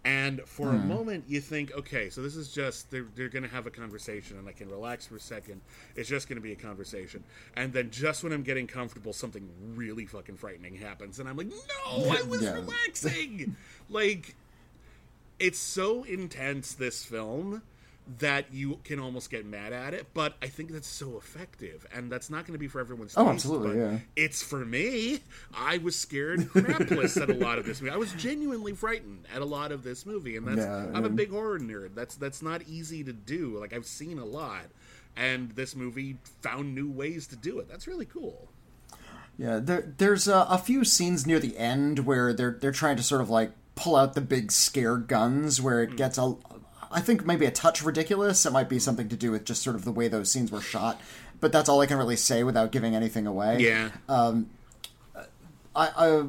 and 0.06 0.40
for 0.46 0.68
Hmm. 0.68 0.76
a 0.76 0.78
moment 0.78 1.24
you 1.26 1.40
think, 1.40 1.72
okay, 1.72 2.08
so 2.10 2.22
this 2.22 2.36
is 2.36 2.52
just 2.52 2.90
they're 2.92 3.06
they're 3.16 3.28
going 3.28 3.42
to 3.42 3.48
have 3.48 3.66
a 3.66 3.70
conversation, 3.70 4.38
and 4.38 4.48
I 4.48 4.52
can 4.52 4.68
relax 4.70 5.04
for 5.06 5.16
a 5.16 5.20
second. 5.20 5.60
It's 5.96 6.08
just 6.08 6.28
going 6.28 6.36
to 6.36 6.42
be 6.42 6.52
a 6.52 6.56
conversation, 6.56 7.24
and 7.56 7.72
then 7.72 7.90
just 7.90 8.22
when 8.22 8.32
I'm 8.32 8.44
getting 8.44 8.68
comfortable, 8.68 9.12
something 9.12 9.48
really 9.74 10.06
fucking 10.06 10.36
frightening 10.36 10.76
happens, 10.76 11.18
and 11.18 11.28
I'm 11.28 11.36
like, 11.36 11.48
no, 11.48 12.10
I 12.12 12.22
was 12.22 12.42
Yeah. 12.42 12.52
relaxing, 12.54 13.56
like 13.90 14.36
it's 15.38 15.58
so 15.58 16.04
intense 16.04 16.72
this 16.74 17.04
film 17.04 17.62
that 18.18 18.52
you 18.52 18.78
can 18.84 19.00
almost 19.00 19.30
get 19.30 19.44
mad 19.44 19.72
at 19.72 19.92
it 19.92 20.06
but 20.14 20.36
i 20.40 20.46
think 20.46 20.70
that's 20.70 20.86
so 20.86 21.16
effective 21.16 21.86
and 21.92 22.10
that's 22.10 22.30
not 22.30 22.46
going 22.46 22.52
to 22.52 22.58
be 22.58 22.68
for 22.68 22.80
everyone's 22.80 23.14
Oh, 23.16 23.24
taste, 23.24 23.34
absolutely, 23.34 23.68
but 23.68 23.76
yeah. 23.76 23.98
it's 24.14 24.42
for 24.42 24.64
me. 24.64 25.20
I 25.54 25.78
was 25.78 25.96
scared 25.96 26.40
crapless 26.40 27.20
at 27.20 27.30
a 27.30 27.34
lot 27.34 27.58
of 27.58 27.66
this 27.66 27.80
movie. 27.80 27.92
I 27.92 27.96
was 27.96 28.12
genuinely 28.12 28.74
frightened 28.74 29.26
at 29.34 29.42
a 29.42 29.44
lot 29.44 29.72
of 29.72 29.82
this 29.82 30.06
movie 30.06 30.36
and 30.36 30.46
that's 30.46 30.58
Yeah, 30.58 30.86
i'm 30.94 31.04
a 31.04 31.08
big 31.08 31.30
horror 31.30 31.58
nerd. 31.58 31.94
That's 31.94 32.14
that's 32.16 32.42
not 32.42 32.62
easy 32.68 33.02
to 33.04 33.12
do. 33.12 33.58
Like 33.58 33.72
i've 33.72 33.86
seen 33.86 34.18
a 34.18 34.24
lot 34.24 34.66
and 35.16 35.52
this 35.52 35.74
movie 35.74 36.18
found 36.42 36.74
new 36.74 36.90
ways 36.90 37.26
to 37.28 37.36
do 37.36 37.58
it. 37.58 37.68
That's 37.68 37.86
really 37.86 38.04
cool. 38.04 38.48
Yeah, 39.38 39.58
there, 39.62 39.92
there's 39.96 40.28
a, 40.28 40.46
a 40.48 40.58
few 40.58 40.84
scenes 40.84 41.26
near 41.26 41.38
the 41.38 41.56
end 41.58 42.00
where 42.00 42.32
they're 42.32 42.56
they're 42.60 42.72
trying 42.72 42.96
to 42.96 43.02
sort 43.02 43.20
of 43.20 43.30
like 43.30 43.52
pull 43.74 43.96
out 43.96 44.14
the 44.14 44.20
big 44.20 44.50
scare 44.52 44.96
guns, 44.96 45.60
where 45.60 45.82
it 45.82 45.90
hmm. 45.90 45.96
gets 45.96 46.18
a, 46.18 46.34
I 46.90 47.00
think 47.00 47.24
maybe 47.26 47.46
a 47.46 47.50
touch 47.50 47.82
ridiculous. 47.82 48.46
It 48.46 48.52
might 48.52 48.68
be 48.68 48.78
something 48.78 49.08
to 49.08 49.16
do 49.16 49.30
with 49.30 49.44
just 49.44 49.62
sort 49.62 49.76
of 49.76 49.84
the 49.84 49.92
way 49.92 50.08
those 50.08 50.30
scenes 50.30 50.50
were 50.52 50.60
shot, 50.60 51.00
but 51.40 51.52
that's 51.52 51.68
all 51.68 51.80
I 51.80 51.86
can 51.86 51.98
really 51.98 52.16
say 52.16 52.42
without 52.44 52.72
giving 52.72 52.94
anything 52.94 53.26
away. 53.26 53.58
Yeah. 53.60 53.90
Um, 54.08 54.50
I, 55.74 55.90
I 55.96 56.24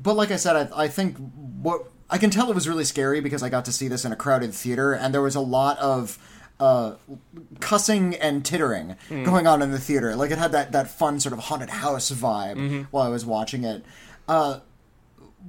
but 0.00 0.14
like 0.14 0.30
I 0.30 0.36
said, 0.36 0.70
I, 0.72 0.84
I 0.84 0.88
think 0.88 1.16
what 1.60 1.90
I 2.08 2.18
can 2.18 2.30
tell 2.30 2.50
it 2.50 2.54
was 2.54 2.68
really 2.68 2.84
scary 2.84 3.20
because 3.20 3.42
I 3.42 3.48
got 3.48 3.64
to 3.66 3.72
see 3.72 3.88
this 3.88 4.04
in 4.04 4.12
a 4.12 4.16
crowded 4.16 4.54
theater, 4.54 4.92
and 4.92 5.12
there 5.12 5.22
was 5.22 5.34
a 5.34 5.40
lot 5.40 5.78
of 5.78 6.18
uh, 6.60 6.94
cussing 7.60 8.14
and 8.16 8.44
tittering 8.44 8.96
going 9.24 9.46
on 9.46 9.62
in 9.62 9.70
the 9.70 9.78
theater. 9.78 10.16
Like 10.16 10.30
it 10.30 10.38
had 10.38 10.52
that 10.52 10.72
that 10.72 10.88
fun 10.88 11.20
sort 11.20 11.32
of 11.32 11.40
haunted 11.40 11.70
house 11.70 12.10
vibe 12.10 12.86
while 12.90 13.04
I 13.04 13.08
was 13.08 13.26
watching 13.26 13.64
it. 13.64 13.84
Uh, 14.26 14.60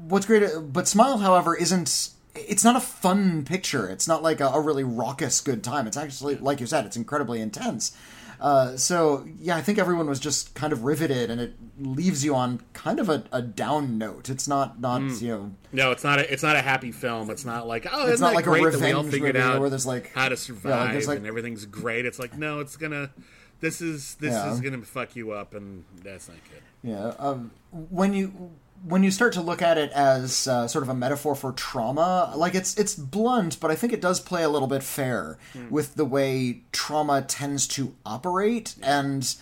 what's 0.07 0.25
great, 0.25 0.43
but 0.61 0.87
Smile, 0.87 1.19
however, 1.19 1.55
isn't. 1.55 2.09
It's 2.36 2.63
not 2.63 2.75
a 2.75 2.79
fun 2.79 3.43
picture. 3.43 3.89
It's 3.89 4.07
not 4.07 4.21
like 4.24 4.39
a, 4.39 4.48
a 4.48 4.62
really 4.62 4.83
raucous 4.83 5.41
good 5.41 5.63
time. 5.63 5.88
It's 5.88 5.98
actually, 5.98 6.36
like 6.36 6.59
you 6.59 6.67
said, 6.67 6.86
it's 6.86 6.95
incredibly 6.98 7.41
intense. 7.41 7.95
Uh, 8.39 8.77
so 8.77 9.25
yeah, 9.38 9.57
I 9.57 9.62
think 9.62 9.77
everyone 9.79 10.07
was 10.07 10.19
just 10.19 10.53
kind 10.53 10.71
of 10.71 10.86
riveted, 10.86 11.29
and 11.29 11.41
it 11.41 11.55
leaves 11.77 12.24
you 12.24 12.36
on 12.36 12.62
kind 12.71 12.98
of 13.00 13.09
a, 13.09 13.25
a 13.33 13.41
down 13.41 13.98
note. 13.98 14.29
It's 14.29 14.48
not 14.48 14.79
not 14.79 15.01
you 15.21 15.27
know 15.27 15.51
No, 15.74 15.91
it's 15.91 16.05
not. 16.05 16.19
A, 16.19 16.31
it's 16.31 16.43
not 16.43 16.55
a 16.55 16.62
happy 16.62 16.93
film. 16.93 17.29
It's 17.31 17.43
not 17.43 17.67
like 17.67 17.86
oh, 17.91 18.07
It's 18.07 18.21
not 18.21 18.33
like 18.33 18.45
a 18.45 18.50
great 18.50 18.63
that 18.71 18.79
we 18.79 18.91
all 18.93 19.03
revenge 19.03 19.12
figured 19.12 19.36
out 19.36 19.59
where 19.59 19.69
there's, 19.69 19.86
like- 19.86 20.13
how 20.13 20.29
to 20.29 20.36
yeah, 20.36 20.38
survive 20.38 20.95
like, 20.95 21.07
like- 21.07 21.17
and 21.17 21.27
everything's 21.27 21.65
great. 21.65 22.05
It's 22.05 22.19
like 22.19 22.38
no, 22.38 22.59
it's 22.59 22.77
gonna. 22.77 23.12
This 23.59 23.81
is 23.81 24.15
this 24.15 24.31
Yeah. 24.31 24.53
is 24.53 24.62
gonna 24.62 24.83
fuck 24.83 25.17
you 25.17 25.31
up, 25.31 25.53
and 25.53 25.83
that's 26.01 26.29
not 26.29 26.38
good. 26.50 26.62
Yeah. 26.89 27.13
Um, 27.19 27.51
when 27.71 28.13
you 28.13 28.51
when 28.86 29.03
you 29.03 29.12
start 29.12 29.33
to 29.33 29.41
look 29.41 29.62
at 29.62 29.77
it 29.77 29.91
as 29.91 30.48
uh, 30.48 30.67
sort 30.67 30.83
of 30.83 30.89
a 30.89 30.93
metaphor 30.93 31.36
for 31.36 31.51
trauma, 31.51 32.33
like 32.36 32.55
it's 32.55 32.77
it's 32.77 32.95
blunt, 32.95 33.59
but 33.59 33.71
I 33.71 33.75
think 33.75 33.93
it 33.93 34.01
does 34.01 34.19
play 34.19 34.43
a 34.43 34.50
little 34.50 34.67
bit 34.67 34.83
fair 34.83 35.38
with 35.69 35.95
the 35.95 36.05
way 36.05 36.62
trauma 36.71 37.21
tends 37.21 37.67
to 37.69 37.95
operate, 38.05 38.75
and 38.81 39.36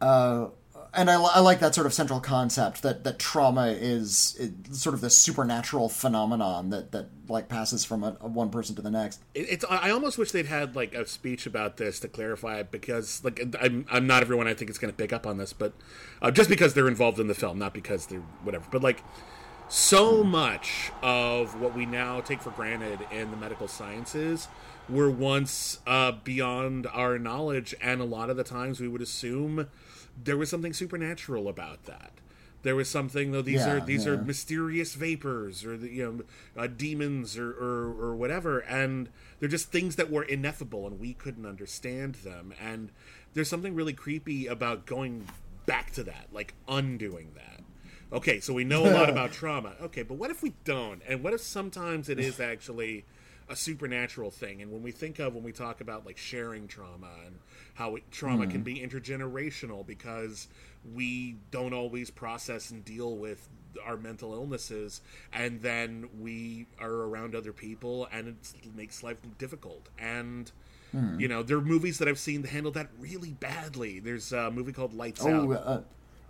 uh, 0.00 0.46
and 0.94 1.10
I, 1.10 1.20
I 1.20 1.40
like 1.40 1.60
that 1.60 1.74
sort 1.74 1.86
of 1.86 1.94
central 1.94 2.20
concept 2.20 2.82
that 2.82 3.04
that 3.04 3.18
trauma 3.18 3.68
is 3.68 4.36
it, 4.38 4.74
sort 4.74 4.94
of 4.94 5.00
this 5.00 5.18
supernatural 5.18 5.88
phenomenon 5.88 6.70
that 6.70 6.92
that 6.92 7.08
like 7.28 7.48
passes 7.48 7.84
from 7.84 8.02
a, 8.02 8.16
a 8.20 8.26
one 8.26 8.50
person 8.50 8.74
to 8.76 8.82
the 8.82 8.90
next. 8.90 9.20
It, 9.34 9.46
it's. 9.50 9.64
I 9.68 9.88
I 9.88 9.90
almost 9.90 10.18
wish 10.18 10.30
they'd 10.30 10.46
had 10.46 10.76
like 10.76 10.94
a 10.94 11.06
speech 11.06 11.46
about 11.46 11.76
this 11.76 12.00
to 12.00 12.08
clarify 12.08 12.58
it 12.58 12.70
because 12.70 13.22
like 13.24 13.40
I'm 13.60 13.86
I'm 13.90 14.06
not 14.06 14.22
everyone 14.22 14.46
I 14.46 14.54
think 14.54 14.70
is 14.70 14.78
going 14.78 14.92
to 14.92 14.96
pick 14.96 15.12
up 15.12 15.26
on 15.26 15.38
this, 15.38 15.52
but 15.52 15.72
uh, 16.22 16.30
just 16.30 16.48
because 16.48 16.74
they're 16.74 16.88
involved 16.88 17.18
in 17.18 17.26
the 17.28 17.34
film, 17.34 17.58
not 17.58 17.74
because 17.74 18.06
they're 18.06 18.22
whatever. 18.42 18.66
But 18.70 18.82
like 18.82 19.02
so 19.68 20.24
much 20.24 20.90
of 21.02 21.60
what 21.60 21.74
we 21.74 21.84
now 21.84 22.20
take 22.20 22.40
for 22.40 22.50
granted 22.50 23.00
in 23.12 23.30
the 23.30 23.36
medical 23.36 23.68
sciences 23.68 24.48
were 24.88 25.10
once 25.10 25.80
uh, 25.86 26.12
beyond 26.12 26.86
our 26.86 27.18
knowledge, 27.18 27.74
and 27.82 28.00
a 28.00 28.04
lot 28.04 28.30
of 28.30 28.36
the 28.36 28.44
times 28.44 28.80
we 28.80 28.88
would 28.88 29.02
assume 29.02 29.68
there 30.24 30.36
was 30.36 30.50
something 30.50 30.72
supernatural 30.72 31.48
about 31.48 31.84
that. 31.84 32.12
There 32.62 32.74
was 32.74 32.88
something 32.90 33.30
though. 33.30 33.42
These 33.42 33.60
Yeah, 33.60 33.74
are 33.74 33.80
these 33.80 34.06
are 34.06 34.16
mysterious 34.16 34.94
vapors 34.94 35.64
or 35.64 35.76
the, 35.76 35.88
you 35.88 36.04
know 36.56 36.60
uh, 36.62 36.66
demons 36.66 37.38
or, 37.38 37.50
or 37.52 37.94
or 38.10 38.16
whatever, 38.16 38.58
and 38.60 39.08
they're 39.38 39.48
just 39.48 39.70
things 39.70 39.96
that 39.96 40.10
were 40.10 40.24
ineffable 40.24 40.86
and 40.86 40.98
we 40.98 41.14
couldn't 41.14 41.46
understand 41.46 42.16
them. 42.16 42.52
And 42.60 42.90
there's 43.34 43.48
something 43.48 43.74
really 43.74 43.92
creepy 43.92 44.46
about 44.48 44.86
going 44.86 45.28
back 45.66 45.92
to 45.92 46.02
that, 46.04 46.26
like 46.32 46.54
undoing 46.66 47.32
that. 47.36 47.60
Okay, 48.12 48.40
so 48.40 48.52
we 48.54 48.64
know 48.64 48.86
a 48.86 48.90
lot 48.92 49.08
about 49.10 49.32
trauma. 49.32 49.74
Okay, 49.80 50.02
but 50.02 50.14
what 50.14 50.30
if 50.30 50.42
we 50.42 50.54
don't? 50.64 51.02
And 51.06 51.22
what 51.22 51.32
if 51.34 51.40
sometimes 51.40 52.08
it 52.08 52.18
is 52.18 52.40
actually 52.40 53.04
a 53.48 53.54
supernatural 53.54 54.30
thing? 54.30 54.62
And 54.62 54.72
when 54.72 54.82
we 54.82 54.90
think 54.90 55.18
of 55.18 55.34
when 55.34 55.44
we 55.44 55.52
talk 55.52 55.80
about 55.80 56.04
like 56.06 56.16
sharing 56.16 56.66
trauma 56.66 57.10
and 57.24 57.38
how 57.78 57.94
it, 57.94 58.02
trauma 58.10 58.44
can 58.48 58.62
be 58.62 58.80
intergenerational 58.80 59.86
because 59.86 60.48
we 60.94 61.36
don't 61.52 61.72
always 61.72 62.10
process 62.10 62.70
and 62.72 62.84
deal 62.84 63.16
with 63.16 63.48
our 63.86 63.96
mental 63.96 64.34
illnesses 64.34 65.00
and 65.32 65.62
then 65.62 66.08
we 66.18 66.66
are 66.80 66.90
around 66.90 67.36
other 67.36 67.52
people 67.52 68.08
and 68.12 68.26
it 68.28 68.74
makes 68.74 69.02
life 69.04 69.18
difficult 69.38 69.88
and 69.98 70.50
you 71.18 71.28
know 71.28 71.42
there 71.42 71.58
are 71.58 71.60
movies 71.62 71.98
that 71.98 72.08
i've 72.08 72.18
seen 72.18 72.40
that 72.42 72.48
handle 72.48 72.72
that 72.72 72.88
really 72.98 73.32
badly 73.32 74.00
there's 74.00 74.32
a 74.32 74.50
movie 74.50 74.72
called 74.72 74.94
lights 74.94 75.20
Oh, 75.24 75.52
out 75.52 75.62
uh, 75.66 75.80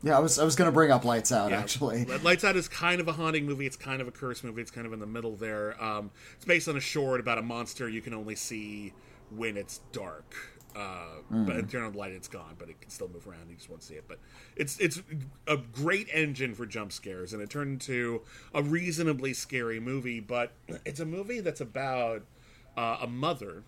yeah, 0.03 0.17
I 0.17 0.21
was 0.21 0.39
I 0.39 0.45
was 0.45 0.55
going 0.55 0.69
to 0.69 0.73
bring 0.73 0.93
up 0.93 1.05
Lights 1.05 1.33
Out 1.33 1.53
actually. 1.53 2.05
Lights 2.05 2.45
Out 2.45 2.55
is 2.55 2.69
kind 2.69 3.01
of 3.01 3.09
a 3.09 3.13
haunting 3.13 3.47
movie. 3.47 3.67
It's 3.67 3.77
kind 3.77 4.01
of 4.01 4.07
a 4.07 4.13
curse 4.13 4.45
movie. 4.45 4.63
It's 4.63 4.71
kind 4.71 4.87
of 4.87 4.93
in 4.93 5.01
the 5.01 5.07
middle 5.09 5.35
there. 5.35 5.83
Um, 5.83 6.13
it's 6.37 6.45
based 6.45 6.69
on 6.69 6.77
a 6.77 6.81
short 6.81 7.19
about 7.19 7.39
a 7.39 7.43
monster 7.43 7.89
you 7.89 8.01
can 8.01 8.15
only 8.15 8.37
see 8.37 8.93
when 9.35 9.57
it's 9.57 9.81
dark. 9.91 10.37
Uh, 10.79 11.23
But 11.31 11.57
if 11.57 11.71
turn 11.71 11.83
on 11.83 11.93
the 11.93 11.99
light, 11.99 12.13
it's 12.13 12.29
gone, 12.29 12.55
but 12.59 12.69
it 12.69 12.81
can 12.81 12.91
still 12.91 13.09
move 13.09 13.27
around. 13.27 13.49
You 13.49 13.57
just 13.57 13.69
won't 13.69 13.83
see 13.83 13.95
it. 13.95 14.05
But 14.07 14.19
it's 14.57 14.79
it's 14.79 15.03
a 15.47 15.57
great 15.57 16.09
engine 16.13 16.55
for 16.55 16.67
jump 16.67 16.93
scares, 16.93 17.33
and 17.33 17.43
it 17.43 17.51
turned 17.51 17.73
into 17.73 18.23
a 18.55 18.63
reasonably 18.63 19.33
scary 19.35 19.81
movie. 19.81 20.21
But 20.21 20.53
it's 20.87 21.01
a 21.01 21.07
movie 21.07 21.41
that's 21.41 21.61
about 21.61 22.23
uh, 22.77 22.99
a 23.03 23.07
mother 23.07 23.65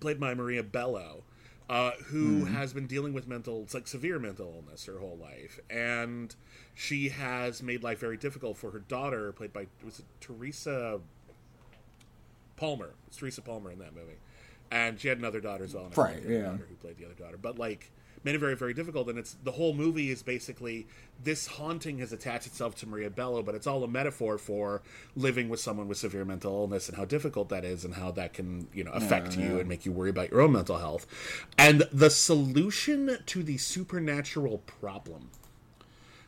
played 0.00 0.18
by 0.20 0.34
Maria 0.34 0.62
Bello, 0.62 1.22
uh, 1.68 1.92
who 2.06 2.44
has 2.44 2.72
been 2.72 2.86
dealing 2.86 3.12
with 3.12 3.26
mental, 3.26 3.62
it's 3.62 3.74
like 3.74 3.86
severe 3.88 4.18
mental 4.18 4.54
illness 4.56 4.84
her 4.86 4.98
whole 4.98 5.16
life, 5.20 5.58
and 5.70 6.34
she 6.74 7.08
has 7.08 7.62
made 7.62 7.82
life 7.82 7.98
very 7.98 8.16
difficult 8.16 8.56
for 8.56 8.70
her 8.70 8.78
daughter, 8.78 9.32
played 9.32 9.52
by 9.52 9.66
was 9.84 9.98
it 10.00 10.04
Teresa 10.20 11.00
Palmer? 12.56 12.90
It's 13.06 13.16
Teresa 13.16 13.42
Palmer 13.42 13.70
in 13.72 13.78
that 13.80 13.94
movie, 13.94 14.18
and 14.70 15.00
she 15.00 15.08
had 15.08 15.18
another 15.18 15.40
daughter 15.40 15.64
as 15.64 15.74
well. 15.74 15.90
Right, 15.96 16.22
yeah. 16.26 16.42
daughter 16.42 16.66
Who 16.68 16.74
played 16.76 16.98
the 16.98 17.06
other 17.06 17.14
daughter? 17.14 17.36
But 17.36 17.58
like. 17.58 17.90
Made 18.24 18.34
it 18.34 18.38
very, 18.38 18.56
very 18.56 18.74
difficult, 18.74 19.08
and 19.08 19.20
it's 19.20 19.34
the 19.44 19.52
whole 19.52 19.72
movie 19.72 20.10
is 20.10 20.20
basically 20.20 20.88
this 21.22 21.46
haunting 21.46 21.98
has 21.98 22.12
attached 22.12 22.48
itself 22.48 22.74
to 22.76 22.88
Maria 22.88 23.08
Bello, 23.08 23.40
but 23.40 23.54
it's 23.54 23.68
all 23.68 23.84
a 23.84 23.88
metaphor 23.88 24.36
for 24.36 24.82
living 25.14 25.48
with 25.48 25.60
someone 25.60 25.86
with 25.86 25.98
severe 25.98 26.24
mental 26.24 26.52
illness 26.52 26.88
and 26.88 26.98
how 26.98 27.04
difficult 27.04 27.50
that 27.50 27.64
is, 27.64 27.84
and 27.84 27.94
how 27.94 28.10
that 28.12 28.32
can 28.32 28.66
you 28.72 28.82
know 28.82 28.90
affect 28.90 29.36
you 29.36 29.60
and 29.60 29.68
make 29.68 29.86
you 29.86 29.92
worry 29.92 30.10
about 30.10 30.32
your 30.32 30.40
own 30.40 30.52
mental 30.52 30.78
health. 30.78 31.06
And 31.56 31.84
the 31.92 32.10
solution 32.10 33.18
to 33.26 33.42
the 33.44 33.58
supernatural 33.58 34.58
problem 34.58 35.30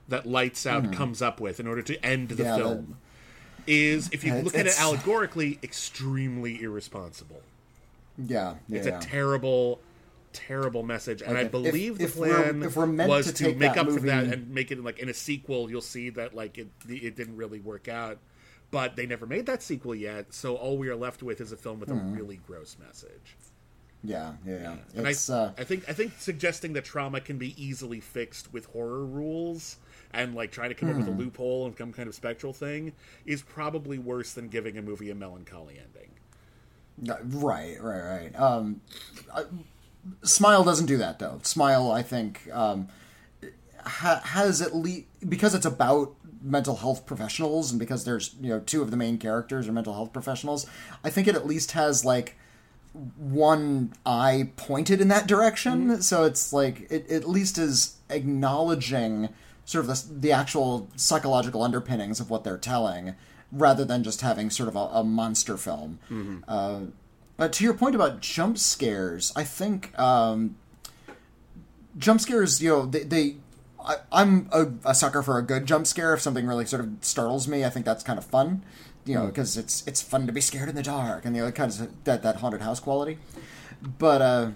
that 0.07 0.25
Lights 0.25 0.67
Out 0.67 0.85
mm-hmm. 0.85 0.93
comes 0.93 1.21
up 1.21 1.41
with 1.41 1.59
in 1.59 1.67
order 1.67 1.83
to 1.83 2.07
end 2.07 2.29
the. 2.29 2.45
Yeah, 2.45 2.57
film 2.59 2.99
is, 3.67 4.09
if 4.13 4.23
you 4.23 4.35
It's- 4.35 4.45
look 4.45 4.55
at 4.55 4.67
it 4.67 4.81
allegorically, 4.81 5.59
extremely 5.65 6.63
irresponsible. 6.63 7.43
Yeah, 8.19 8.57
yeah. 8.69 8.79
It's 8.79 8.87
yeah. 8.87 8.99
a 8.99 9.01
terrible, 9.01 9.81
terrible 10.33 10.83
message, 10.83 11.23
and 11.23 11.37
I 11.39 11.43
if- 11.43 11.51
believe 11.51 12.01
if 12.01 12.15
the 12.15 12.21
we're- 12.21 12.35
plan 12.43 12.63
if 12.63 12.77
we're 12.77 12.87
meant 12.87 13.09
was 13.09 13.33
to 13.33 13.53
to, 13.53 13.55
make 13.55 13.77
up 13.77 13.91
for 13.91 14.01
that 14.01 14.25
and 14.25 14.51
make 14.51 14.71
it 14.71 14.83
like 14.83 14.99
in 14.99 15.09
a 15.09 15.15
sequel. 15.15 15.71
You'll 15.71 15.81
see 15.81 16.11
that 16.11 16.35
like 16.35 16.59
it 16.59 16.69
it 16.89 17.17
didn't 17.17 17.37
really 17.37 17.61
work 17.61 17.89
out, 17.89 18.19
but 18.71 18.97
they 18.97 19.07
never 19.07 19.27
made 19.27 19.47
that 19.47 19.63
sequel 19.63 19.95
yet. 19.95 20.33
So 20.35 20.57
all 20.57 20.77
we 20.79 20.89
are 20.89 20.97
left 20.97 21.23
with 21.23 21.41
is 21.41 21.53
a 21.53 21.57
film 21.57 21.81
with 21.81 21.91
a 21.91 21.95
really 21.95 22.37
gross 22.47 22.77
message. 22.85 23.37
yeah, 24.05 24.35
yeah, 24.47 24.61
yeah. 24.61 24.77
And 24.97 25.07
It's 25.09 25.29
I, 25.31 25.39
uh, 25.39 25.53
I 25.59 25.65
think 25.65 25.89
I 25.89 25.93
think 25.93 26.13
suggesting 26.19 26.73
that 26.75 26.85
trauma 26.85 27.21
can 27.21 27.39
be 27.39 27.55
easily 27.63 28.01
fixed 28.01 28.53
with 28.53 28.67
horror 28.67 29.05
rules 29.05 29.77
and 30.13 30.35
like 30.35 30.51
trying 30.53 30.71
to 30.71 30.75
come 30.75 30.89
up 30.91 30.97
with 30.97 31.09
a 31.09 31.13
Hmm. 31.13 31.19
loophole 31.19 31.67
and 31.67 31.77
some 31.77 31.93
kind 31.93 32.09
of 32.09 32.15
spectral 32.15 32.53
thing 32.53 32.93
is 33.27 33.43
probably 33.43 33.99
worse 33.99 34.33
than 34.33 34.49
giving 34.49 34.79
a 34.79 34.83
movie 34.83 35.11
a 35.11 35.15
melancholy 35.15 35.79
ending. 35.79 36.08
Right, 37.03 37.77
right, 37.81 38.03
right. 38.03 38.41
Um, 38.41 38.81
I, 39.35 39.45
Smile 40.23 40.65
doesn't 40.65 40.87
do 40.87 40.97
that 40.99 41.19
though. 41.19 41.41
Smile, 41.43 41.91
I 41.91 42.03
think, 42.03 42.49
um, 42.53 42.89
ha- 43.85 44.23
has 44.25 44.63
at 44.63 44.75
least 44.75 45.07
because 45.29 45.55
it's 45.55 45.67
about 45.67 46.15
mental 46.41 46.77
health 46.77 47.05
professionals 47.05 47.71
and 47.71 47.81
because 47.81 48.05
there's 48.05 48.35
you 48.41 48.49
know 48.49 48.61
two 48.61 48.81
of 48.81 48.91
the 48.91 48.97
main 48.97 49.19
characters 49.19 49.69
are 49.69 49.73
mental 49.73 49.95
health 49.95 50.13
professionals. 50.13 50.67
I 51.05 51.11
think 51.11 51.29
it 51.29 51.35
at 51.35 51.47
least 51.47 51.73
has 51.73 52.05
like 52.05 52.37
one 53.17 53.93
eye 54.07 54.51
pointed 54.57 55.01
in 55.01 55.09
that 55.09 55.27
direction. 55.27 56.01
So 56.03 56.25
it's 56.25 56.53
like 56.53 56.91
it 56.91 57.11
at 57.11 57.29
least 57.29 57.59
is 57.59 57.97
acknowledging 58.09 59.29
sort 59.65 59.85
of 59.85 59.89
the, 59.89 60.21
the 60.21 60.33
actual 60.33 60.89
psychological 60.97 61.63
underpinnings 61.63 62.21
of 62.21 62.31
what 62.31 62.43
they're 62.45 62.57
telling, 62.57 63.15
rather 63.53 63.85
than 63.85 64.03
just 64.03 64.21
having 64.21 64.51
sort 64.51 64.69
of 64.69 64.77
a, 64.77 64.89
a 64.93 65.05
monster 65.05 65.57
film. 65.57 65.99
Uh, 66.49 66.81
but 67.37 67.53
to 67.55 67.65
your 67.65 67.75
point 67.75 67.95
about 67.95 68.21
jump 68.21 68.59
scares, 68.59 69.33
I 69.37 69.45
think 69.45 69.99
um, 69.99 70.57
jump 71.97 72.21
scares, 72.21 72.63
you 72.63 72.71
know, 72.71 72.87
they. 72.87 73.05
they 73.05 73.37
I, 73.81 73.97
I'm 74.11 74.49
a, 74.53 74.67
a 74.85 74.95
sucker 74.95 75.23
for 75.23 75.39
a 75.39 75.43
good 75.43 75.65
jump 75.65 75.87
scare. 75.87 76.13
If 76.13 76.21
something 76.21 76.47
really 76.47 76.67
sort 76.67 76.85
of 76.85 76.91
startles 77.01 77.47
me, 77.47 77.65
I 77.65 77.71
think 77.71 77.87
that's 77.87 78.03
kind 78.03 78.19
of 78.19 78.25
fun. 78.25 78.65
You 79.07 79.15
know, 79.15 79.27
because 79.27 79.57
it's 79.57 79.87
it's 79.87 80.03
fun 80.03 80.27
to 80.27 80.33
be 80.33 80.41
scared 80.41 80.69
in 80.69 80.75
the 80.75 80.83
dark, 80.83 81.25
and 81.25 81.35
the 81.35 81.41
other 81.41 81.53
kind 81.53 81.71
of 81.71 82.05
that 82.05 82.23
that 82.25 82.37
haunted 82.37 82.61
house 82.61 82.81
quality. 82.81 83.19
But 83.81 84.21
uh, 84.21 84.51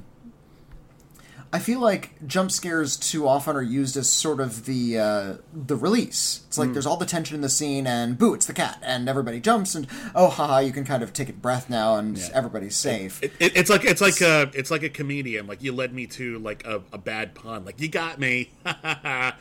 I 1.55 1.59
feel 1.59 1.81
like 1.81 2.13
jump 2.27 2.51
scares 2.51 2.97
too 2.97 3.29
often 3.29 3.57
are 3.57 3.63
used 3.63 3.97
as 3.99 4.09
sort 4.09 4.41
of 4.41 4.65
the 4.65 4.99
uh, 4.99 5.35
the 5.53 5.77
release. 5.77 6.41
It's 6.49 6.57
like 6.57 6.69
Hmm. 6.69 6.73
there's 6.73 6.87
all 6.87 6.97
the 6.97 7.05
tension 7.07 7.35
in 7.35 7.43
the 7.43 7.51
scene, 7.51 7.87
and 7.87 8.17
boo, 8.17 8.33
it's 8.33 8.47
the 8.47 8.55
cat, 8.55 8.79
and 8.83 9.07
everybody 9.09 9.39
jumps, 9.39 9.75
and 9.75 9.87
oh, 10.15 10.29
haha, 10.29 10.59
you 10.61 10.73
can 10.73 10.85
kind 10.85 11.03
of 11.03 11.13
take 11.13 11.29
a 11.29 11.33
breath 11.35 11.69
now, 11.69 11.97
and 11.97 12.19
everybody's 12.33 12.75
safe. 12.77 13.23
It, 13.23 13.33
it, 13.39 13.57
it's 13.57 13.69
like 13.69 13.85
it's 13.85 14.01
like 14.01 14.21
a 14.23 14.51
it's 14.55 14.71
like 14.71 14.83
a 14.83 14.89
comedian. 14.89 15.47
Like 15.47 15.63
you 15.63 15.73
led 15.73 15.93
me 15.93 16.07
to 16.09 16.39
like 16.39 16.67
a, 16.67 16.83
a 16.91 16.99
bad 16.99 17.35
pun. 17.35 17.65
Like 17.67 17.81
you 17.81 17.89
got 17.89 18.19
me. 18.19 18.51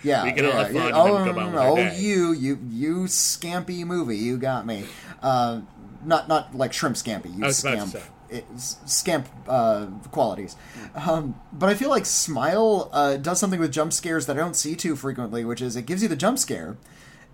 yeah, 0.04 0.24
we 0.24 0.34
can 0.34 0.46
all 0.46 0.52
yeah, 0.52 0.64
have 0.64 0.74
yeah. 0.74 0.84
fun. 0.84 0.92
Oh, 0.94 1.16
and 1.16 1.28
then 1.28 1.36
go 1.36 1.40
on 1.40 1.52
with 1.54 1.62
oh, 1.64 1.76
day. 1.78 1.98
you, 1.98 2.34
you, 2.34 2.60
you, 2.70 2.96
scampy 3.06 3.86
movie, 3.86 4.18
you 4.18 4.38
got 4.38 4.66
me. 4.66 4.86
Uh, 5.24 5.62
not 6.06 6.28
not 6.28 6.56
like 6.56 6.74
shrimp 6.74 6.96
scampi. 6.96 7.36
You 7.36 7.44
I 7.44 7.48
was 7.48 7.64
about 7.64 7.80
to 7.80 7.88
scamp. 7.88 8.06
It, 8.30 8.46
scamp 8.58 9.28
uh, 9.46 9.88
qualities, 10.12 10.56
um, 10.96 11.36
but 11.52 11.68
I 11.68 11.74
feel 11.74 11.90
like 11.90 12.06
Smile 12.06 12.90
uh, 12.94 13.18
does 13.18 13.40
something 13.40 13.60
with 13.60 13.74
jump 13.74 13.92
scares 13.92 14.26
that 14.28 14.38
I 14.38 14.40
don't 14.40 14.56
see 14.56 14.74
too 14.74 14.96
frequently, 14.96 15.44
which 15.44 15.62
is 15.62 15.76
it 15.76 15.86
gives 15.86 16.02
you 16.02 16.08
the 16.08 16.16
jump 16.16 16.40
scare, 16.40 16.78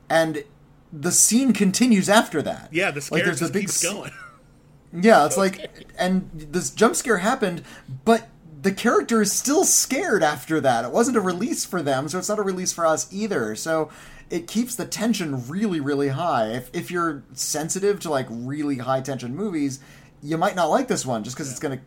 and 0.09 0.43
the 0.91 1.12
scene 1.12 1.53
continues 1.53 2.09
after 2.09 2.41
that. 2.41 2.69
Yeah, 2.71 2.89
the 2.89 3.01
scare 3.01 3.19
like 3.19 3.25
there's 3.25 3.39
just 3.39 3.51
a 3.51 3.53
big 3.53 3.63
keeps 3.63 3.83
going. 3.83 4.12
Yeah, 4.93 5.25
it's 5.25 5.38
like, 5.43 5.69
and 6.00 6.29
this 6.33 6.69
jump 6.69 6.95
scare 6.95 7.17
happened, 7.17 7.63
but 8.05 8.29
the 8.62 8.71
character 8.71 9.21
is 9.21 9.31
still 9.31 9.63
scared 9.63 10.24
after 10.24 10.59
that. 10.62 10.86
It 10.86 10.91
wasn't 10.91 11.17
a 11.17 11.21
release 11.21 11.65
for 11.65 11.81
them, 11.81 12.09
so 12.09 12.17
it's 12.17 12.29
not 12.29 12.39
a 12.39 12.43
release 12.43 12.74
for 12.74 12.86
us 12.86 13.12
either. 13.13 13.55
So 13.55 13.89
it 14.29 14.48
keeps 14.48 14.75
the 14.75 14.86
tension 14.86 15.48
really, 15.48 15.79
really 15.79 16.10
high. 16.10 16.50
If, 16.51 16.69
if 16.74 16.91
you're 16.91 17.24
sensitive 17.34 18.00
to 18.01 18.10
like 18.10 18.27
really 18.29 18.77
high 18.77 19.01
tension 19.01 19.36
movies, 19.36 19.79
you 20.22 20.38
might 20.38 20.55
not 20.55 20.65
like 20.69 20.88
this 20.88 21.05
one 21.05 21.24
just 21.24 21.36
because 21.36 21.50
it's 21.50 21.60
gonna, 21.60 21.79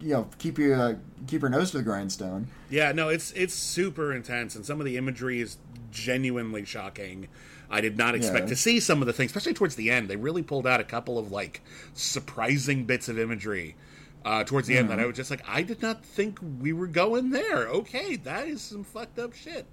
you 0.00 0.12
know, 0.14 0.28
keep 0.38 0.58
you 0.58 0.74
uh, 0.74 0.94
keep 1.26 1.40
your 1.42 1.50
nose 1.50 1.70
to 1.72 1.76
the 1.78 1.82
grindstone. 1.82 2.48
Yeah, 2.70 2.92
no, 2.92 3.08
it's 3.08 3.30
it's 3.32 3.54
super 3.54 4.12
intense, 4.12 4.54
and 4.56 4.64
some 4.64 4.80
of 4.80 4.86
the 4.86 4.96
imagery 4.96 5.40
is 5.40 5.58
genuinely 5.90 6.64
shocking. 6.64 7.28
I 7.70 7.80
did 7.82 7.98
not 7.98 8.14
expect 8.14 8.44
Yeah. 8.44 8.48
to 8.50 8.56
see 8.56 8.80
some 8.80 9.02
of 9.02 9.06
the 9.06 9.12
things, 9.12 9.30
especially 9.30 9.52
towards 9.54 9.74
the 9.76 9.90
end. 9.90 10.08
They 10.08 10.16
really 10.16 10.42
pulled 10.42 10.66
out 10.66 10.80
a 10.80 10.84
couple 10.84 11.18
of 11.18 11.30
like 11.30 11.60
surprising 11.92 12.84
bits 12.84 13.08
of 13.10 13.18
imagery 13.18 13.76
uh, 14.24 14.42
towards 14.44 14.66
the 14.68 14.78
end 14.78 14.88
that 14.88 14.98
I 14.98 15.04
was 15.06 15.16
just 15.16 15.30
like, 15.30 15.42
I 15.46 15.62
did 15.62 15.82
not 15.82 16.02
think 16.04 16.38
we 16.60 16.72
were 16.72 16.86
going 16.86 17.30
there. 17.30 17.68
Okay, 17.68 18.16
that 18.16 18.48
is 18.48 18.62
some 18.62 18.84
fucked 18.84 19.18
up 19.18 19.34
shit. 19.34 19.66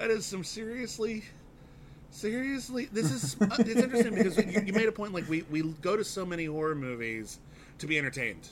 That 0.00 0.10
is 0.10 0.24
some 0.24 0.42
seriously. 0.44 1.24
Seriously, 2.10 2.88
this 2.90 3.12
is 3.12 3.36
uh, 3.40 3.54
it's 3.58 3.80
interesting 3.82 4.14
because 4.14 4.36
you, 4.38 4.62
you 4.64 4.72
made 4.72 4.88
a 4.88 4.92
point 4.92 5.12
like 5.12 5.28
we, 5.28 5.42
we 5.42 5.62
go 5.62 5.94
to 5.94 6.02
so 6.02 6.24
many 6.24 6.46
horror 6.46 6.74
movies 6.74 7.38
to 7.78 7.86
be 7.86 7.98
entertained. 7.98 8.48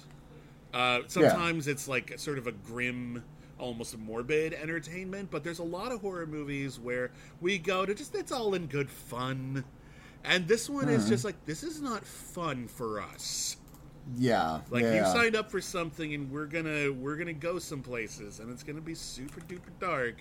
Uh, 0.74 1.00
sometimes 1.06 1.66
it's 1.66 1.88
like 1.88 2.18
sort 2.18 2.36
of 2.36 2.46
a 2.46 2.52
grim, 2.52 3.24
almost 3.58 3.96
morbid 3.98 4.52
entertainment, 4.52 5.30
but 5.30 5.42
there's 5.42 5.58
a 5.58 5.64
lot 5.64 5.90
of 5.90 6.02
horror 6.02 6.26
movies 6.26 6.78
where 6.78 7.10
we 7.40 7.56
go 7.56 7.86
to 7.86 7.94
just 7.94 8.14
it's 8.14 8.30
all 8.30 8.52
in 8.52 8.66
good 8.66 8.90
fun. 8.90 9.64
And 10.24 10.46
this 10.46 10.68
one 10.68 10.90
is 10.90 11.08
just 11.08 11.24
like 11.24 11.46
this 11.46 11.62
is 11.62 11.80
not 11.80 12.04
fun 12.04 12.68
for 12.68 13.00
us. 13.00 13.56
Yeah, 14.16 14.60
Like 14.70 14.82
yeah. 14.82 14.94
you 14.96 15.04
signed 15.12 15.34
up 15.34 15.50
for 15.50 15.62
something 15.62 16.12
and 16.12 16.30
we're 16.30 16.46
gonna 16.46 16.92
we're 16.92 17.16
gonna 17.16 17.32
go 17.32 17.58
some 17.58 17.82
places 17.82 18.38
and 18.38 18.50
it's 18.50 18.62
gonna 18.62 18.80
be 18.82 18.94
super 18.94 19.40
duper 19.40 19.72
dark. 19.80 20.16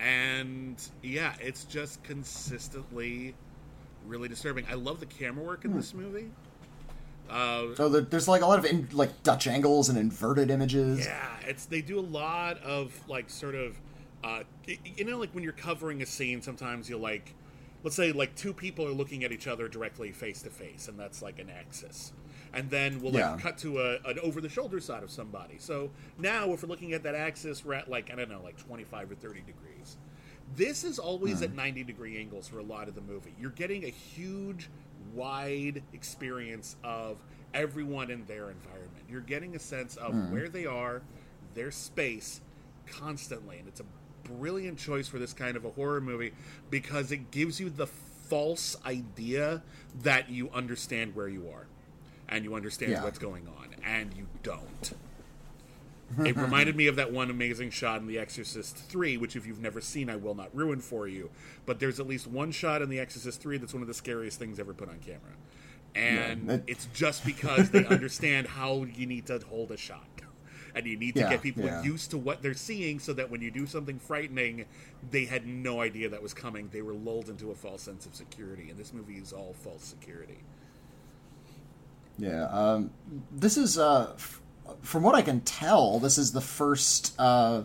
And 0.00 0.76
yeah, 1.02 1.34
it's 1.40 1.64
just 1.64 2.02
consistently 2.02 3.34
really 4.06 4.28
disturbing. 4.28 4.66
I 4.70 4.74
love 4.74 5.00
the 5.00 5.06
camera 5.06 5.44
work 5.44 5.64
in 5.64 5.74
this 5.74 5.94
movie. 5.94 6.30
Uh, 7.30 7.74
So 7.74 7.88
there's 7.88 8.28
like 8.28 8.42
a 8.42 8.46
lot 8.46 8.58
of 8.58 8.66
in, 8.66 8.88
like 8.92 9.22
Dutch 9.22 9.46
angles 9.46 9.88
and 9.88 9.96
inverted 9.98 10.50
images. 10.50 11.06
Yeah, 11.06 11.26
it's 11.46 11.64
they 11.66 11.80
do 11.80 11.98
a 11.98 12.02
lot 12.02 12.58
of 12.58 12.92
like 13.08 13.30
sort 13.30 13.54
of 13.54 13.80
uh 14.22 14.42
you 14.96 15.04
know 15.04 15.18
like 15.18 15.34
when 15.34 15.44
you're 15.44 15.52
covering 15.52 16.00
a 16.00 16.06
scene 16.06 16.40
sometimes 16.40 16.88
you'll 16.88 16.98
like 17.00 17.34
let's 17.82 17.94
say 17.96 18.10
like 18.12 18.34
two 18.34 18.54
people 18.54 18.86
are 18.86 18.92
looking 18.92 19.22
at 19.22 19.32
each 19.32 19.46
other 19.46 19.68
directly 19.68 20.10
face 20.12 20.40
to 20.42 20.50
face 20.50 20.88
and 20.88 20.98
that's 20.98 21.22
like 21.22 21.38
an 21.38 21.48
axis. 21.50 22.12
And 22.52 22.70
then 22.70 23.00
we'll 23.00 23.12
like 23.12 23.20
Yeah. 23.20 23.36
cut 23.40 23.58
to 23.58 23.80
a, 23.80 23.94
an 24.08 24.18
over 24.20 24.40
the 24.40 24.48
shoulder 24.48 24.78
side 24.80 25.02
of 25.02 25.10
somebody. 25.10 25.56
So 25.58 25.90
now 26.18 26.52
if 26.52 26.62
we're 26.62 26.68
looking 26.68 26.92
at 26.92 27.02
that 27.04 27.14
axis 27.14 27.64
we're 27.64 27.74
at 27.74 27.88
like 27.88 28.10
I 28.12 28.16
don't 28.16 28.28
know 28.30 28.42
like 28.42 28.58
25 28.58 29.12
or 29.12 29.14
30 29.14 29.40
degrees. 29.40 29.73
This 30.56 30.84
is 30.84 30.98
always 30.98 31.42
at 31.42 31.50
hmm. 31.50 31.56
90 31.56 31.84
degree 31.84 32.18
angles 32.18 32.48
for 32.48 32.58
a 32.58 32.62
lot 32.62 32.88
of 32.88 32.94
the 32.94 33.00
movie. 33.00 33.34
You're 33.40 33.50
getting 33.50 33.84
a 33.84 33.88
huge 33.88 34.68
wide 35.14 35.82
experience 35.92 36.76
of 36.84 37.18
everyone 37.52 38.10
in 38.10 38.24
their 38.26 38.50
environment. 38.50 39.04
You're 39.08 39.20
getting 39.20 39.56
a 39.56 39.58
sense 39.58 39.96
of 39.96 40.12
hmm. 40.12 40.32
where 40.32 40.48
they 40.48 40.66
are, 40.66 41.02
their 41.54 41.70
space, 41.70 42.40
constantly. 42.86 43.58
And 43.58 43.68
it's 43.68 43.80
a 43.80 43.86
brilliant 44.24 44.78
choice 44.78 45.08
for 45.08 45.18
this 45.18 45.32
kind 45.32 45.56
of 45.56 45.64
a 45.64 45.70
horror 45.70 46.00
movie 46.00 46.32
because 46.70 47.12
it 47.12 47.30
gives 47.30 47.60
you 47.60 47.70
the 47.70 47.86
false 47.86 48.76
idea 48.86 49.62
that 50.02 50.30
you 50.30 50.50
understand 50.50 51.14
where 51.14 51.28
you 51.28 51.48
are 51.48 51.66
and 52.28 52.44
you 52.44 52.54
understand 52.54 52.92
Yeah. 52.92 53.04
what's 53.04 53.18
going 53.18 53.46
on, 53.46 53.74
and 53.84 54.14
you 54.16 54.26
don't. 54.42 54.94
It 56.18 56.36
reminded 56.36 56.76
me 56.76 56.86
of 56.86 56.96
that 56.96 57.12
one 57.12 57.30
amazing 57.30 57.70
shot 57.70 58.00
in 58.00 58.06
The 58.06 58.18
Exorcist 58.18 58.76
3, 58.76 59.16
which, 59.16 59.36
if 59.36 59.46
you've 59.46 59.60
never 59.60 59.80
seen, 59.80 60.08
I 60.10 60.16
will 60.16 60.34
not 60.34 60.54
ruin 60.54 60.80
for 60.80 61.06
you. 61.08 61.30
But 61.66 61.80
there's 61.80 61.98
at 62.00 62.06
least 62.06 62.26
one 62.26 62.50
shot 62.52 62.82
in 62.82 62.88
The 62.88 62.98
Exorcist 63.00 63.40
3 63.40 63.58
that's 63.58 63.72
one 63.72 63.82
of 63.82 63.88
the 63.88 63.94
scariest 63.94 64.38
things 64.38 64.58
ever 64.60 64.74
put 64.74 64.88
on 64.88 64.98
camera. 64.98 65.20
And 65.94 66.48
that- 66.48 66.62
it's 66.66 66.86
just 66.94 67.24
because 67.24 67.70
they 67.70 67.86
understand 67.86 68.48
how 68.48 68.84
you 68.84 69.06
need 69.06 69.26
to 69.26 69.38
hold 69.48 69.70
a 69.70 69.76
shot. 69.76 70.06
And 70.76 70.86
you 70.86 70.96
need 70.96 71.14
to 71.14 71.20
Yeah, 71.20 71.30
get 71.30 71.42
people 71.42 71.62
yeah. 71.64 71.84
used 71.84 72.10
to 72.10 72.18
what 72.18 72.42
they're 72.42 72.52
seeing 72.52 72.98
so 72.98 73.12
that 73.12 73.30
when 73.30 73.40
you 73.40 73.52
do 73.52 73.64
something 73.64 74.00
frightening, 74.00 74.64
they 75.08 75.24
had 75.24 75.46
no 75.46 75.80
idea 75.80 76.08
that 76.08 76.20
was 76.20 76.34
coming. 76.34 76.68
They 76.72 76.82
were 76.82 76.94
lulled 76.94 77.28
into 77.28 77.52
a 77.52 77.54
false 77.54 77.82
sense 77.82 78.06
of 78.06 78.16
security. 78.16 78.70
And 78.70 78.76
this 78.76 78.92
movie 78.92 79.18
is 79.18 79.32
all 79.32 79.54
false 79.62 79.84
security. 79.84 80.38
Yeah. 82.18 82.44
Um, 82.46 82.90
this 83.30 83.56
is, 83.56 83.78
uh, 83.78 84.12
f- 84.16 84.40
from 84.82 85.02
what 85.02 85.14
I 85.14 85.22
can 85.22 85.40
tell, 85.40 85.98
this 85.98 86.18
is 86.18 86.32
the 86.32 86.40
first 86.40 87.14
uh, 87.18 87.62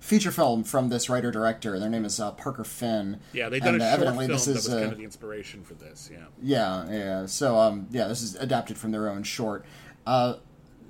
feature 0.00 0.32
film 0.32 0.64
from 0.64 0.88
this 0.88 1.08
writer 1.08 1.30
director. 1.30 1.78
Their 1.78 1.88
name 1.88 2.04
is 2.04 2.18
uh, 2.18 2.32
Parker 2.32 2.64
Finn. 2.64 3.20
Yeah, 3.32 3.48
they've 3.48 3.62
done 3.62 3.74
And, 3.74 3.82
a 3.82 3.86
uh, 3.86 3.88
short 3.88 4.00
evidently 4.00 4.26
film 4.26 4.36
this 4.36 4.44
that 4.46 4.50
is, 4.50 4.56
was 4.56 4.74
uh, 4.74 4.80
kind 4.80 4.92
of 4.92 4.98
the 4.98 5.04
inspiration 5.04 5.62
for 5.62 5.74
this. 5.74 6.10
Yeah. 6.12 6.24
Yeah, 6.42 6.90
yeah. 6.90 7.26
So, 7.26 7.58
um, 7.58 7.86
yeah, 7.90 8.08
this 8.08 8.22
is 8.22 8.34
adapted 8.36 8.78
from 8.78 8.90
their 8.90 9.08
own 9.08 9.22
short. 9.22 9.64
Uh, 10.06 10.34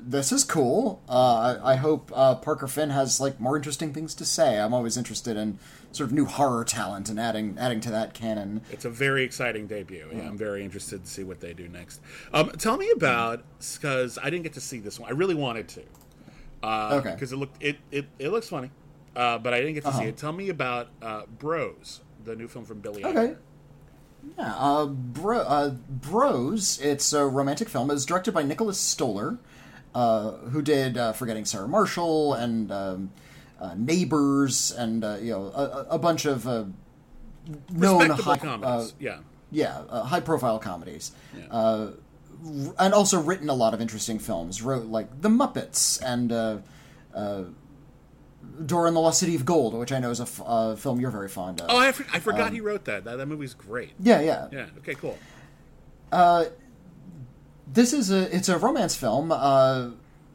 this 0.01 0.33
is 0.33 0.44
cool. 0.44 1.01
Uh, 1.09 1.59
I, 1.62 1.72
I 1.72 1.77
hope 1.77 2.11
uh, 2.14 2.35
Parker 2.37 2.66
Finn 2.66 2.90
has 2.90 3.20
like 3.20 3.38
more 3.38 3.57
interesting 3.57 3.92
things 3.92 4.14
to 4.16 4.25
say. 4.25 4.59
I'm 4.59 4.75
always 4.75 4.96
interested 4.96 5.37
in 5.37 5.59
sort 5.93 6.09
of 6.09 6.13
new 6.13 6.25
horror 6.25 6.65
talent 6.65 7.09
and 7.09 7.21
adding 7.21 7.57
adding 7.59 7.81
to 7.81 7.91
that 7.91 8.15
canon. 8.15 8.63
It's 8.71 8.85
a 8.85 8.91
very 8.91 9.23
exciting 9.25 9.67
debut. 9.67 10.07
Yeah, 10.13 10.23
I'm 10.29 10.37
very 10.39 10.65
interested 10.65 11.05
to 11.05 11.11
see 11.11 11.23
what 11.25 11.41
they 11.41 11.53
do 11.53 11.69
next. 11.69 12.01
Um, 12.33 12.51
tell 12.59 12.77
me 12.77 12.91
about 12.97 13.43
because 13.75 14.19
I 14.19 14.25
didn't 14.31 14.43
get 14.43 14.55
to 14.55 14.61
see 14.61 14.79
this 14.81 14.99
one. 14.99 15.09
I 15.11 15.13
really 15.13 15.35
wanted 15.35 15.69
to. 15.69 15.83
Uh, 16.63 17.01
Okay. 17.01 17.11
Because 17.13 17.33
it 17.33 17.37
looked 17.37 17.63
it, 17.63 17.77
it 17.91 18.07
it 18.19 18.29
looks 18.31 18.49
funny, 18.49 18.71
uh, 19.17 19.39
but 19.39 19.53
I 19.55 19.59
didn't 19.61 19.75
get 19.75 19.85
to 19.85 19.93
see 19.93 19.99
Uh-huh. 19.99 20.09
it. 20.09 20.17
Tell 20.17 20.33
me 20.33 20.49
about 20.49 20.89
uh, 21.03 21.23
Bros, 21.39 22.01
the 22.25 22.35
new 22.37 22.49
film 22.49 22.65
from 22.65 22.81
Billy. 22.81 23.05
Okay. 23.05 23.35
Yeah, 24.39 24.55
uh, 24.57 24.87
Bro, 24.87 25.39
uh, 25.41 25.71
Bros. 25.71 26.79
It's 26.81 27.13
a 27.13 27.27
romantic 27.27 27.69
film. 27.69 27.91
It's 27.91 28.05
directed 28.05 28.33
by 28.33 28.45
Nicholas 28.45 28.79
Stoller, 28.79 29.39
uh, 29.97 30.31
who 30.53 30.63
did 30.63 30.97
uh, 30.97 31.13
Forgetting 31.13 31.45
Sarah 31.45 31.67
Marshall 31.67 32.33
and 32.35 32.71
um, 32.71 33.11
uh, 33.62 33.75
Neighbors 33.77 34.72
and 34.72 35.03
uh, 35.05 35.16
you 35.22 35.31
know 35.31 35.44
a, 35.55 35.87
a- 35.90 35.98
bunch 35.98 36.25
of 36.27 36.46
uh, 36.46 36.64
known 37.70 38.11
high, 38.11 38.37
comedies. 38.37 38.92
uh, 38.92 38.94
yeah. 39.01 39.18
yeah, 39.51 39.83
uh, 39.88 40.03
high 40.03 40.20
profile 40.20 40.59
comedies. 40.59 41.12
Uh, 41.51 41.92
r- 42.44 42.75
and 42.79 42.92
also 42.92 43.20
written 43.20 43.48
a 43.48 43.55
lot 43.55 43.72
of 43.72 43.81
interesting 43.81 44.18
films. 44.18 44.61
Wrote 44.62 44.87
like 44.87 45.20
The 45.22 45.29
Muppets 45.29 46.03
and 46.05 46.33
uh, 46.33 46.59
uh, 47.14 47.44
Dora 48.66 48.88
and 48.88 48.96
the 48.96 49.01
Lost 49.01 49.20
City 49.20 49.37
of 49.37 49.44
Gold, 49.44 49.75
which 49.75 49.92
I 49.92 50.01
know 50.01 50.11
is 50.11 50.18
a 50.20 50.25
f- 50.25 50.42
uh, 50.44 50.75
film 50.75 51.01
you're 51.01 51.11
very 51.12 51.29
fond 51.29 51.61
of. 51.61 51.68
Oh, 51.70 51.79
I, 51.79 51.92
for, 51.92 52.05
I 52.12 52.18
forgot 52.18 52.48
Um, 52.48 52.55
he 52.55 52.61
wrote 52.61 52.85
that. 52.87 53.05
that. 53.05 53.16
That 53.18 53.27
movie's 53.27 53.55
great. 53.55 53.92
yeah, 54.01 54.20
yeah. 54.20 54.48
Yeah. 54.51 54.66
Okay. 54.79 54.94
Cool. 54.96 55.16
This 57.72 57.92
is 57.92 58.11
a 58.11 58.35
it's 58.35 58.48
a 58.48 58.59
romance 58.59 58.94
film. 58.96 59.31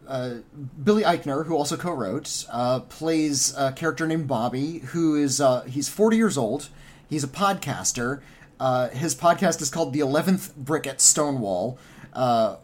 Uh, 0.08 0.36
Billy 0.84 1.04
Eichner, 1.04 1.46
who 1.46 1.56
also 1.56 1.76
co-wrote, 1.76 2.46
uh, 2.52 2.80
plays 2.82 3.54
a 3.58 3.72
character 3.74 4.08
named 4.08 4.28
Bobby, 4.28 4.80
who 4.80 5.15
is 5.15 5.41
uh, 5.41 5.62
he's 5.63 5.89
40 5.89 6.17
years 6.17 6.38
old. 6.38 6.70
He's 7.10 7.24
a 7.24 7.28
podcaster. 7.28 8.22
Uh, 8.60 8.89
his 8.89 9.13
podcast 9.15 9.62
is 9.62 9.70
called 9.70 9.93
The 9.93 10.00
Eleventh 10.00 10.56
Brick 10.56 10.88
at 10.88 11.00
Stonewall, 11.02 11.78
uh, 12.13 12.56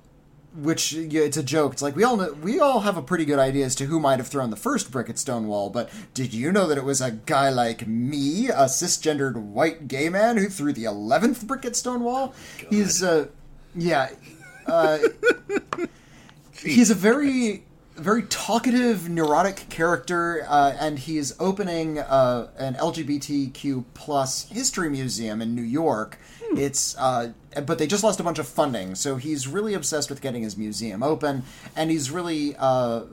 which 0.56 0.94
yeah, 0.94 1.22
it's 1.22 1.38
a 1.38 1.44
joke. 1.44 1.74
It's 1.74 1.82
like 1.82 1.96
we 1.96 2.04
all 2.04 2.18
know, 2.18 2.34
we 2.34 2.60
all 2.60 2.82
have 2.82 2.98
a 2.98 3.02
pretty 3.02 3.26
good 3.26 3.40
idea 3.40 3.66
as 3.66 3.76
to 3.76 3.86
who 3.86 4.00
might 4.00 4.20
have 4.20 4.28
thrown 4.28 4.50
the 4.50 4.56
first 4.56 4.92
brick 4.92 5.10
at 5.10 5.20
Stonewall, 5.20 5.70
but 5.70 5.90
did 6.14 6.34
you 6.34 6.52
know 6.52 6.68
that 6.68 6.78
it 6.78 6.84
was 6.84 7.02
a 7.02 7.12
guy 7.12 7.50
like 7.50 7.88
me, 7.88 8.50
a 8.50 8.66
cisgendered 8.66 9.36
white 9.36 9.88
gay 9.88 10.10
man, 10.10 10.38
who 10.38 10.50
threw 10.50 10.74
the 10.74 10.86
eleventh 10.86 11.46
brick 11.48 11.66
at 11.66 11.76
Stonewall? 11.76 12.34
He's 12.70 13.04
uh, 13.04 13.28
yeah, 13.76 14.10
uh, 14.66 15.00
he's 16.64 16.90
a 16.90 16.96
very 16.96 17.64
very 17.96 18.24
talkative, 18.24 19.08
neurotic 19.08 19.68
character, 19.70 20.46
uh, 20.48 20.76
and 20.80 20.98
he's 20.98 21.40
opening 21.40 22.00
uh, 22.00 22.50
an 22.58 22.74
LGBTQ 22.76 23.86
plus 23.94 24.50
history 24.50 24.90
museum 24.90 25.42
in 25.42 25.54
New 25.54 25.62
York. 25.62 26.18
It's 26.56 26.98
uh, 26.98 27.34
but 27.66 27.78
they 27.78 27.88
just 27.88 28.04
lost 28.04 28.20
a 28.20 28.24
bunch 28.24 28.40
of 28.40 28.48
funding, 28.48 28.96
so 28.96 29.16
he's 29.16 29.48
really 29.48 29.74
obsessed 29.74 30.10
with 30.10 30.22
getting 30.22 30.44
his 30.44 30.58
museum 30.58 31.04
open, 31.04 31.44
and 31.76 31.90
he's 31.90 32.12
really 32.12 32.56
uh, 32.58 33.04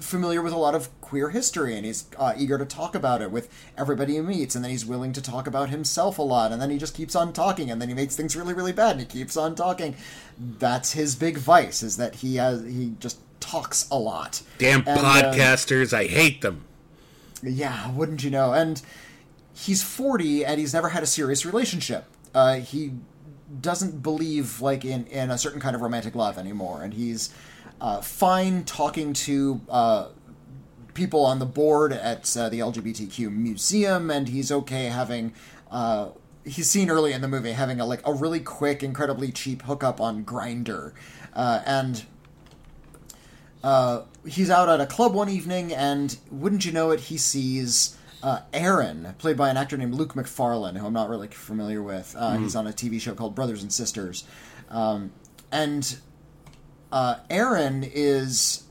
familiar 0.00 0.42
with 0.42 0.52
a 0.52 0.58
lot 0.58 0.74
of 0.74 0.88
queer 1.00 1.30
history, 1.30 1.76
and 1.76 1.84
he's 1.84 2.06
uh, 2.18 2.34
eager 2.36 2.58
to 2.58 2.64
talk 2.64 2.94
about 2.94 3.22
it 3.22 3.30
with 3.30 3.48
everybody 3.76 4.14
he 4.14 4.20
meets, 4.20 4.54
and 4.54 4.64
then 4.64 4.70
he's 4.70 4.86
willing 4.86 5.12
to 5.12 5.22
talk 5.22 5.46
about 5.46 5.70
himself 5.70 6.18
a 6.18 6.22
lot, 6.22 6.52
and 6.52 6.60
then 6.60 6.70
he 6.70 6.78
just 6.78 6.94
keeps 6.94 7.14
on 7.14 7.32
talking, 7.32 7.70
and 7.70 7.80
then 7.80 7.88
he 7.88 7.94
makes 7.94 8.16
things 8.16 8.36
really, 8.36 8.54
really 8.54 8.72
bad, 8.72 8.92
and 8.92 9.00
he 9.00 9.06
keeps 9.06 9.36
on 9.36 9.54
talking. 9.54 9.94
That's 10.38 10.92
his 10.92 11.14
big 11.14 11.38
vice, 11.38 11.82
is 11.82 11.96
that 11.98 12.16
he 12.16 12.36
has 12.36 12.62
he 12.64 12.94
just 12.98 13.18
talks 13.40 13.88
a 13.90 13.98
lot. 13.98 14.42
Damn 14.58 14.84
And, 14.86 14.98
uh, 15.00 15.32
podcasters, 15.32 15.92
I 15.92 16.06
hate 16.06 16.40
them. 16.40 16.64
yeah, 17.42 17.90
wouldn't 17.92 18.24
you 18.24 18.30
know? 18.30 18.52
And 18.52 18.80
he's 19.54 19.82
40 19.82 20.44
and 20.44 20.58
he's 20.58 20.72
never 20.72 20.90
had 20.90 21.02
a 21.02 21.06
serious 21.06 21.44
relationship. 21.44 22.04
Uh, 22.34 22.54
he 22.56 22.92
doesn't 23.60 24.02
believe 24.02 24.60
like 24.60 24.84
in, 24.84 25.06
in 25.06 25.30
a 25.30 25.36
certain 25.36 25.60
kind 25.60 25.76
of 25.76 25.82
romantic 25.82 26.14
love 26.14 26.38
anymore, 26.38 26.82
and 26.82 26.94
he's 26.94 27.34
uh, 27.82 28.00
fine 28.00 28.62
talking 28.62 29.12
to 29.12 29.60
uh, 29.68 30.08
people 30.94 31.26
on 31.26 31.40
the 31.40 31.44
board 31.44 31.92
at 31.92 32.34
uh, 32.36 32.48
the 32.48 32.60
LGBTQ 32.60 33.30
museum, 33.30 34.08
and 34.08 34.28
he's 34.28 34.52
okay 34.52 34.84
having. 34.84 35.34
Uh, 35.68 36.10
he's 36.44 36.70
seen 36.70 36.88
early 36.88 37.12
in 37.12 37.20
the 37.20 37.28
movie 37.28 37.52
having 37.52 37.80
a 37.80 37.84
like 37.84 38.00
a 38.06 38.12
really 38.12 38.38
quick, 38.38 38.84
incredibly 38.84 39.32
cheap 39.32 39.62
hookup 39.62 40.00
on 40.00 40.24
Grindr, 40.24 40.92
uh, 41.34 41.62
and 41.66 42.04
uh, 43.64 44.02
he's 44.24 44.48
out 44.48 44.68
at 44.68 44.80
a 44.80 44.86
club 44.86 45.12
one 45.12 45.28
evening, 45.28 45.72
and 45.72 46.16
wouldn't 46.30 46.64
you 46.64 46.70
know 46.70 46.92
it, 46.92 47.00
he 47.00 47.16
sees 47.16 47.96
uh, 48.22 48.42
Aaron, 48.52 49.12
played 49.18 49.36
by 49.36 49.50
an 49.50 49.56
actor 49.56 49.76
named 49.76 49.94
Luke 49.94 50.14
Macfarlane, 50.14 50.76
who 50.76 50.86
I'm 50.86 50.92
not 50.92 51.08
really 51.08 51.26
familiar 51.26 51.82
with. 51.82 52.14
Uh, 52.16 52.36
He's 52.36 52.54
on 52.54 52.68
a 52.68 52.70
TV 52.70 53.00
show 53.00 53.16
called 53.16 53.34
Brothers 53.34 53.60
and 53.60 53.72
Sisters, 53.72 54.22
um, 54.70 55.10
and 55.50 55.96
uh, 56.92 57.16
Aaron 57.30 57.82
is 57.82 58.64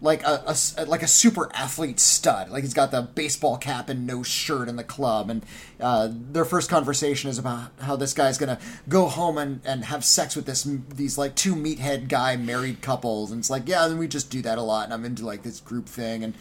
like 0.00 0.22
a, 0.22 0.54
a 0.76 0.84
like 0.84 1.02
a 1.02 1.08
super 1.08 1.50
athlete 1.54 1.98
stud. 1.98 2.50
Like 2.50 2.62
he's 2.62 2.74
got 2.74 2.90
the 2.90 3.02
baseball 3.02 3.56
cap 3.56 3.88
and 3.88 4.06
no 4.06 4.22
shirt 4.22 4.68
in 4.68 4.76
the 4.76 4.84
club, 4.84 5.28
and 5.28 5.44
uh, 5.80 6.08
their 6.10 6.44
first 6.44 6.70
conversation 6.70 7.30
is 7.30 7.38
about 7.38 7.72
how 7.80 7.96
this 7.96 8.14
guy's 8.14 8.38
gonna 8.38 8.60
go 8.88 9.08
home 9.08 9.38
and, 9.38 9.60
and 9.64 9.86
have 9.86 10.04
sex 10.04 10.36
with 10.36 10.46
this 10.46 10.68
these 10.94 11.18
like 11.18 11.34
two 11.34 11.56
meathead 11.56 12.08
guy 12.08 12.36
married 12.36 12.80
couples, 12.80 13.32
and 13.32 13.40
it's 13.40 13.50
like 13.50 13.66
yeah, 13.66 13.88
then 13.88 13.98
we 13.98 14.06
just 14.06 14.30
do 14.30 14.40
that 14.42 14.56
a 14.56 14.62
lot, 14.62 14.84
and 14.84 14.94
I'm 14.94 15.04
into 15.04 15.26
like 15.26 15.42
this 15.42 15.58
group 15.58 15.86
thing, 15.88 16.22
and 16.22 16.34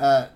uh, 0.00 0.28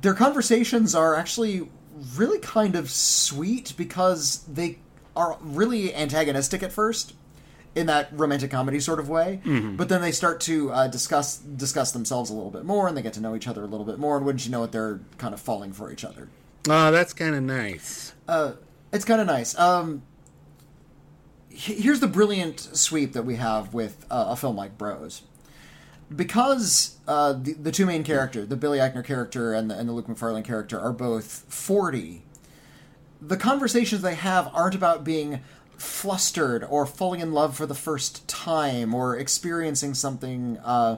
their 0.00 0.14
conversations 0.14 0.94
are 0.94 1.14
actually 1.14 1.68
really 2.16 2.38
kind 2.38 2.74
of 2.74 2.90
sweet 2.90 3.74
because 3.76 4.44
they 4.48 4.78
are 5.14 5.36
really 5.40 5.94
antagonistic 5.94 6.62
at 6.62 6.72
first 6.72 7.14
in 7.74 7.86
that 7.86 8.08
romantic 8.12 8.50
comedy 8.50 8.80
sort 8.80 8.98
of 8.98 9.08
way. 9.08 9.40
But 9.76 9.88
then 9.88 10.00
they 10.02 10.12
start 10.12 10.40
to 10.42 10.70
uh, 10.72 10.88
discuss 10.88 11.38
discuss 11.38 11.92
themselves 11.92 12.30
a 12.30 12.34
little 12.34 12.50
bit 12.50 12.64
more, 12.64 12.88
and 12.88 12.96
they 12.96 13.02
get 13.02 13.12
to 13.14 13.20
know 13.20 13.34
each 13.36 13.46
other 13.48 13.62
a 13.62 13.66
little 13.66 13.86
bit 13.86 13.98
more. 13.98 14.16
And 14.16 14.26
wouldn't 14.26 14.44
you 14.44 14.50
know 14.50 14.64
it, 14.64 14.72
they're 14.72 15.00
kind 15.18 15.34
of 15.34 15.40
falling 15.40 15.72
for 15.72 15.90
each 15.92 16.04
other. 16.04 16.28
Oh, 16.68 16.90
that's 16.90 17.12
kind 17.12 17.34
of 17.34 17.42
nice. 17.42 18.12
It's 18.92 19.04
kind 19.04 19.20
of 19.20 19.26
nice. 19.26 19.56
Um, 19.58 20.02
here's 21.48 22.00
the 22.00 22.06
brilliant 22.08 22.60
sweep 22.60 23.12
that 23.12 23.24
we 23.24 23.36
have 23.36 23.72
with 23.74 24.04
uh, 24.10 24.26
a 24.30 24.36
film 24.36 24.56
like 24.56 24.76
Bros. 24.76 25.22
Because 26.14 26.98
uh, 27.06 27.34
the, 27.34 27.52
the 27.52 27.70
two 27.70 27.86
main 27.86 28.02
characters, 28.02 28.48
the 28.48 28.56
Billy 28.56 28.78
Eichner 28.78 29.04
character 29.04 29.54
and 29.54 29.70
the, 29.70 29.78
and 29.78 29.88
the 29.88 29.92
Luke 29.92 30.08
Macfarlane 30.08 30.42
character, 30.42 30.80
are 30.80 30.92
both 30.92 31.44
40, 31.48 32.24
the 33.22 33.36
conversations 33.36 34.02
they 34.02 34.16
have 34.16 34.50
aren't 34.52 34.74
about 34.74 35.04
being 35.04 35.40
flustered 35.80 36.62
or 36.68 36.84
falling 36.84 37.20
in 37.20 37.32
love 37.32 37.56
for 37.56 37.64
the 37.64 37.74
first 37.74 38.26
time 38.28 38.94
or 38.94 39.16
experiencing 39.16 39.94
something 39.94 40.58
uh, 40.58 40.96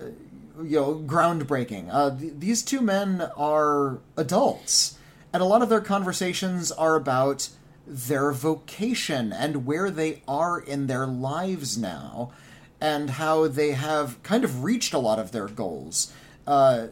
you 0.00 0.80
know 0.80 0.94
groundbreaking. 1.06 1.88
Uh, 1.92 2.16
th- 2.16 2.32
these 2.38 2.62
two 2.62 2.80
men 2.80 3.30
are 3.36 3.98
adults, 4.16 4.98
and 5.32 5.42
a 5.42 5.46
lot 5.46 5.62
of 5.62 5.68
their 5.68 5.80
conversations 5.80 6.72
are 6.72 6.96
about 6.96 7.50
their 7.86 8.32
vocation 8.32 9.30
and 9.30 9.66
where 9.66 9.90
they 9.90 10.22
are 10.26 10.58
in 10.58 10.86
their 10.86 11.06
lives 11.06 11.76
now, 11.76 12.32
and 12.80 13.10
how 13.10 13.46
they 13.46 13.72
have 13.72 14.22
kind 14.22 14.42
of 14.42 14.64
reached 14.64 14.94
a 14.94 14.98
lot 14.98 15.18
of 15.18 15.32
their 15.32 15.48
goals. 15.48 16.12
Uh, 16.46 16.86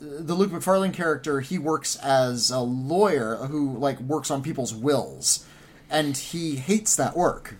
the 0.00 0.34
Luke 0.34 0.52
Macfarlane 0.52 0.92
character, 0.92 1.40
he 1.40 1.58
works 1.58 1.96
as 1.96 2.50
a 2.50 2.60
lawyer 2.60 3.36
who 3.36 3.76
like 3.76 4.00
works 4.00 4.30
on 4.30 4.42
people's 4.42 4.74
wills, 4.74 5.44
and 5.92 6.16
he 6.16 6.56
hates 6.56 6.96
that 6.96 7.16
work. 7.16 7.56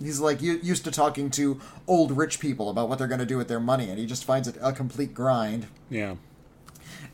He's 0.00 0.18
like 0.18 0.40
used 0.40 0.84
to 0.84 0.90
talking 0.90 1.30
to 1.32 1.60
old 1.86 2.16
rich 2.16 2.40
people 2.40 2.70
about 2.70 2.88
what 2.88 2.98
they're 2.98 3.06
going 3.06 3.20
to 3.20 3.26
do 3.26 3.36
with 3.36 3.48
their 3.48 3.60
money, 3.60 3.90
and 3.90 3.98
he 3.98 4.06
just 4.06 4.24
finds 4.24 4.48
it 4.48 4.56
a 4.60 4.72
complete 4.72 5.12
grind. 5.12 5.66
Yeah. 5.90 6.16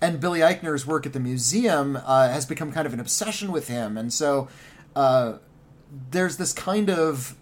And 0.00 0.20
Billy 0.20 0.40
Eichner's 0.40 0.86
work 0.86 1.04
at 1.04 1.12
the 1.12 1.20
museum 1.20 1.96
uh, 1.96 2.28
has 2.28 2.46
become 2.46 2.70
kind 2.70 2.86
of 2.86 2.92
an 2.94 3.00
obsession 3.00 3.50
with 3.50 3.68
him, 3.68 3.98
and 3.98 4.12
so 4.12 4.48
uh, 4.94 5.38
there's 6.10 6.36
this 6.36 6.52
kind 6.52 6.88
of 6.88 7.36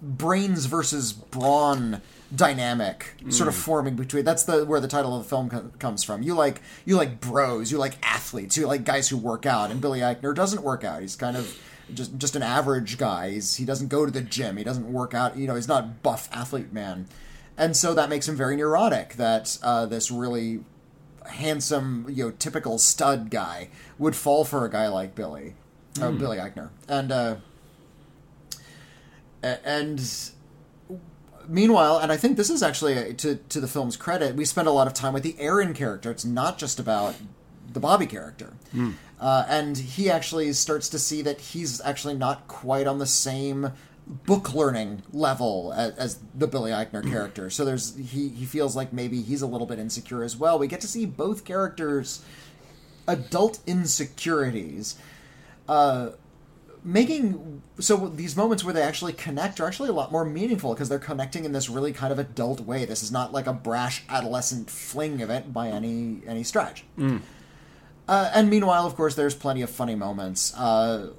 brains 0.00 0.64
versus 0.64 1.12
brawn 1.12 2.00
dynamic 2.34 3.14
sort 3.28 3.48
of 3.48 3.54
forming 3.56 3.96
between 3.96 4.24
that's 4.24 4.44
the 4.44 4.64
where 4.64 4.78
the 4.78 4.86
title 4.86 5.16
of 5.16 5.24
the 5.24 5.28
film 5.28 5.50
co- 5.50 5.70
comes 5.78 6.04
from. 6.04 6.22
You 6.22 6.34
like 6.34 6.62
you 6.84 6.96
like 6.96 7.20
bros 7.20 7.72
you 7.72 7.78
like 7.78 7.98
athletes 8.02 8.56
you 8.56 8.66
like 8.66 8.84
guys 8.84 9.08
who 9.08 9.16
work 9.16 9.46
out 9.46 9.70
and 9.70 9.80
billy 9.80 10.00
eichner 10.00 10.34
doesn't 10.34 10.62
work 10.62 10.84
out. 10.84 11.00
He's 11.00 11.16
kind 11.16 11.36
of 11.36 11.58
just 11.92 12.16
just 12.18 12.36
an 12.36 12.42
average 12.42 12.98
guy. 12.98 13.30
He's, 13.30 13.56
he 13.56 13.64
doesn't 13.64 13.88
go 13.88 14.06
to 14.06 14.12
the 14.12 14.20
gym. 14.20 14.56
He 14.56 14.64
doesn't 14.64 14.90
work 14.92 15.12
out. 15.12 15.36
You 15.36 15.48
know 15.48 15.56
he's 15.56 15.68
not 15.68 16.02
buff 16.02 16.28
athlete 16.32 16.72
man. 16.72 17.06
And 17.56 17.76
so 17.76 17.94
that 17.94 18.08
makes 18.08 18.28
him 18.28 18.36
very 18.36 18.56
neurotic 18.56 19.14
that 19.14 19.58
uh, 19.62 19.86
this 19.86 20.10
really 20.10 20.60
handsome 21.26 22.06
you 22.08 22.26
know 22.26 22.30
typical 22.38 22.78
stud 22.78 23.30
guy 23.30 23.70
would 23.98 24.14
fall 24.14 24.44
for 24.44 24.64
a 24.64 24.70
guy 24.70 24.88
like 24.88 25.14
billy 25.14 25.54
uh, 26.00 26.12
billy 26.12 26.38
eichner. 26.38 26.70
And 26.88 27.10
uh 27.10 27.36
and 29.42 30.30
meanwhile, 31.50 31.98
and 31.98 32.10
I 32.12 32.16
think 32.16 32.36
this 32.36 32.48
is 32.50 32.62
actually 32.62 32.96
uh, 32.96 33.12
to 33.18 33.36
to 33.36 33.60
the 33.60 33.68
film's 33.68 33.96
credit, 33.96 34.36
we 34.36 34.44
spend 34.44 34.68
a 34.68 34.70
lot 34.70 34.86
of 34.86 34.94
time 34.94 35.12
with 35.12 35.22
the 35.22 35.36
Aaron 35.38 35.74
character. 35.74 36.10
It's 36.10 36.24
not 36.24 36.56
just 36.58 36.78
about 36.80 37.14
the 37.72 37.80
Bobby 37.80 38.06
character, 38.06 38.54
uh, 39.20 39.44
and 39.48 39.76
he 39.76 40.10
actually 40.10 40.52
starts 40.52 40.88
to 40.88 40.98
see 40.98 41.22
that 41.22 41.40
he's 41.40 41.80
actually 41.82 42.14
not 42.14 42.48
quite 42.48 42.86
on 42.86 42.98
the 42.98 43.06
same 43.06 43.72
book 44.06 44.54
learning 44.54 45.02
level 45.12 45.72
as, 45.76 45.92
as 45.96 46.18
the 46.34 46.48
Billy 46.48 46.72
Eichner 46.72 47.02
character. 47.08 47.50
So 47.50 47.64
there's 47.64 47.96
he 47.96 48.28
he 48.28 48.44
feels 48.44 48.74
like 48.74 48.92
maybe 48.92 49.22
he's 49.22 49.42
a 49.42 49.46
little 49.46 49.66
bit 49.66 49.78
insecure 49.78 50.24
as 50.24 50.36
well. 50.36 50.58
We 50.58 50.66
get 50.66 50.80
to 50.80 50.88
see 50.88 51.06
both 51.06 51.44
characters' 51.44 52.24
adult 53.06 53.60
insecurities 53.66 54.96
making 56.82 57.62
so 57.78 58.08
these 58.08 58.36
moments 58.36 58.64
where 58.64 58.74
they 58.74 58.82
actually 58.82 59.12
connect 59.12 59.60
are 59.60 59.66
actually 59.66 59.88
a 59.88 59.92
lot 59.92 60.12
more 60.12 60.24
meaningful 60.24 60.74
because 60.74 60.88
they're 60.88 60.98
connecting 60.98 61.44
in 61.44 61.52
this 61.52 61.68
really 61.68 61.92
kind 61.92 62.12
of 62.12 62.18
adult 62.18 62.60
way. 62.60 62.84
This 62.84 63.02
is 63.02 63.10
not 63.10 63.32
like 63.32 63.46
a 63.46 63.52
brash 63.52 64.02
adolescent 64.08 64.70
fling 64.70 65.20
event 65.20 65.52
by 65.52 65.68
any 65.68 66.20
any 66.26 66.42
stretch. 66.42 66.84
Uh, 68.08 68.30
and 68.34 68.50
meanwhile, 68.50 68.86
of 68.86 68.96
course, 68.96 69.14
there's 69.14 69.34
plenty 69.34 69.62
of 69.62 69.70
funny 69.70 69.94
moments. 69.94 70.54
Uh, 70.56 71.10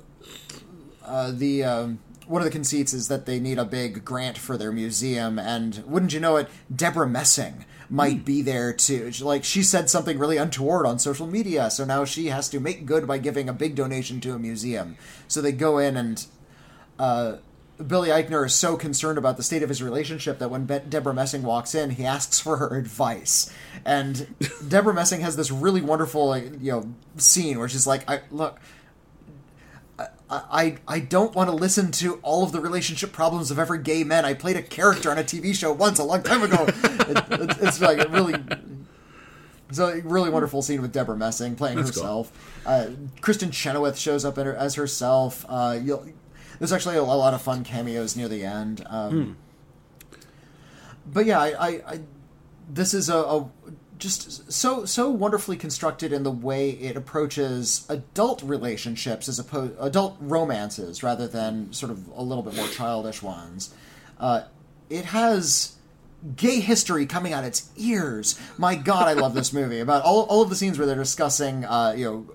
uh, 1.06 1.32
the 1.32 1.64
um, 1.64 2.00
one 2.28 2.42
of 2.42 2.46
the 2.46 2.52
conceits 2.52 2.94
is 2.94 3.08
that 3.08 3.26
they 3.26 3.40
need 3.40 3.58
a 3.58 3.66
big 3.66 4.04
grant 4.06 4.38
for 4.38 4.58
their 4.58 4.72
museum, 4.72 5.40
and 5.40 5.84
wouldn't 5.86 6.14
you 6.14 6.20
know 6.20 6.38
it, 6.38 6.50
Debra 6.74 7.08
Messing 7.08 7.66
might 7.92 8.24
be 8.24 8.42
there 8.42 8.72
too. 8.72 9.12
Like 9.22 9.44
she 9.44 9.62
said 9.62 9.90
something 9.90 10.18
really 10.18 10.38
untoward 10.38 10.86
on 10.86 10.98
social 10.98 11.28
media, 11.28 11.70
so 11.70 11.84
now 11.84 12.06
she 12.06 12.28
has 12.28 12.48
to 12.50 12.60
make 12.60 12.86
good 12.86 13.06
by 13.06 13.18
giving 13.18 13.50
a 13.50 13.54
big 13.54 13.76
donation 13.76 14.22
to 14.22 14.34
a 14.34 14.40
museum. 14.40 14.96
So 15.28 15.42
they 15.42 15.52
go 15.52 15.78
in 15.78 15.98
and 15.98 16.26
uh, 16.98 17.36
Billy 17.86 18.10
Eichner 18.10 18.46
is 18.46 18.56
so 18.56 18.78
concerned 18.78 19.18
about 19.18 19.36
the 19.36 19.44
state 19.44 19.62
of 19.62 19.68
his 19.68 19.84
relationship 19.84 20.40
that 20.40 20.50
when 20.50 20.66
Be- 20.66 20.80
Debra 20.88 21.14
Messing 21.14 21.44
walks 21.44 21.76
in, 21.76 21.92
he 21.92 22.06
asks 22.06 22.40
for 22.40 22.58
her 22.58 22.76
advice. 22.78 23.54
And 23.86 24.36
Debra 24.68 24.94
Messing 24.94 25.20
has 25.22 25.36
this 25.36 25.52
really 25.52 25.82
wonderful, 25.82 26.28
like, 26.28 26.46
you 26.62 26.72
know, 26.72 26.94
scene 27.18 27.60
where 27.60 27.68
she's 27.68 27.86
like, 27.86 28.10
"I 28.10 28.22
look." 28.32 28.60
I, 30.32 30.78
I 30.88 31.00
don't 31.00 31.36
want 31.36 31.50
to 31.50 31.56
listen 31.56 31.92
to 31.94 32.16
all 32.24 32.44
of 32.44 32.54
the 32.54 32.62
relationship 32.62 33.12
problems 33.12 33.52
of 33.52 33.60
every 33.60 33.80
gay 33.80 34.04
man. 34.06 34.24
I 34.24 34.34
played 34.34 34.56
a 34.56 34.62
character 34.62 35.12
on 35.12 35.18
a 35.18 35.24
TV 35.24 35.54
show 35.54 35.74
once 35.74 36.00
a 36.00 36.04
long 36.04 36.24
time 36.24 36.42
ago. 36.44 36.66
it, 36.70 37.18
it, 37.32 37.58
it's 37.62 37.82
like 37.82 38.00
a 38.00 38.08
really, 38.10 38.36
it's 39.70 39.80
a 39.80 40.02
really 40.02 40.30
wonderful 40.30 40.62
scene 40.62 40.82
with 40.82 40.94
Debra 40.94 41.18
Messing 41.18 41.56
playing 41.56 41.78
That's 41.78 41.92
cool. 41.92 42.04
herself. 42.04 42.62
Uh, 42.66 42.88
Kristin 43.20 43.52
Chenoweth 43.52 43.98
shows 43.98 44.24
up 44.24 44.38
in 44.38 44.46
her, 44.46 44.56
as 44.56 44.76
herself. 44.76 45.46
Uh, 45.50 45.78
you'll, 45.84 46.06
there's 46.60 46.72
actually 46.72 46.96
a, 46.96 47.02
a 47.02 47.04
lot 47.04 47.34
of 47.34 47.42
fun 47.42 47.64
cameos 47.66 48.16
near 48.16 48.30
the 48.30 48.46
end. 48.46 48.86
Um, 48.90 49.38
But 51.06 51.26
yeah, 51.26 51.40
I, 51.40 51.48
I, 51.48 51.68
I 51.88 52.00
this 52.70 52.94
is 52.94 53.10
a, 53.10 53.18
a 53.18 53.50
just 54.02 54.52
so 54.52 54.84
so 54.84 55.10
wonderfully 55.10 55.56
constructed 55.56 56.12
in 56.12 56.24
the 56.24 56.32
way 56.32 56.72
it 56.72 56.98
approaches 56.98 57.86
adult 57.88 58.42
relationships 58.42 59.30
as 59.30 59.38
opposed 59.38 59.74
adult 59.80 60.18
romances 60.20 61.04
rather 61.04 61.28
than 61.28 61.72
sort 61.72 61.92
of 61.92 62.08
a 62.16 62.24
little 62.24 62.44
bit 62.44 62.56
more 62.56 62.68
childish 62.68 63.22
ones. 63.22 63.74
Uh, 64.20 64.42
it 64.90 65.06
has 65.06 65.76
gay 66.36 66.60
history 66.60 67.06
coming 67.06 67.32
out 67.32 67.44
its 67.44 67.70
ears. 67.78 68.40
My 68.58 68.76
God, 68.76 69.08
I 69.08 69.14
love 69.14 69.36
this 69.36 69.54
movie. 69.62 69.80
About 69.80 70.04
all 70.04 70.24
all 70.24 70.42
of 70.42 70.50
the 70.50 70.56
scenes 70.56 70.80
where 70.80 70.88
they're 70.88 70.96
discussing, 70.96 71.64
uh, 71.64 71.94
you 71.96 72.06
know, 72.06 72.30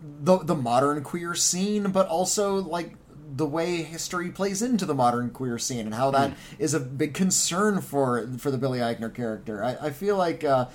the 0.00 0.38
the 0.38 0.54
modern 0.54 1.02
queer 1.02 1.34
scene, 1.34 1.90
but 1.90 2.06
also 2.06 2.54
like 2.54 2.94
the 3.36 3.46
way 3.46 3.82
history 3.82 4.30
plays 4.30 4.62
into 4.62 4.86
the 4.86 4.94
modern 4.94 5.30
queer 5.30 5.58
scene 5.58 5.86
and 5.86 5.94
how 5.94 6.10
that 6.12 6.30
mm. 6.30 6.34
is 6.60 6.72
a 6.72 6.78
big 6.78 7.14
concern 7.14 7.80
for 7.80 8.28
for 8.38 8.52
the 8.52 8.58
Billy 8.58 8.78
Eichner 8.78 9.12
character. 9.12 9.64
I, 9.64 9.88
I 9.88 9.90
feel 9.90 10.16
like 10.16 10.44
uh, 10.44 10.66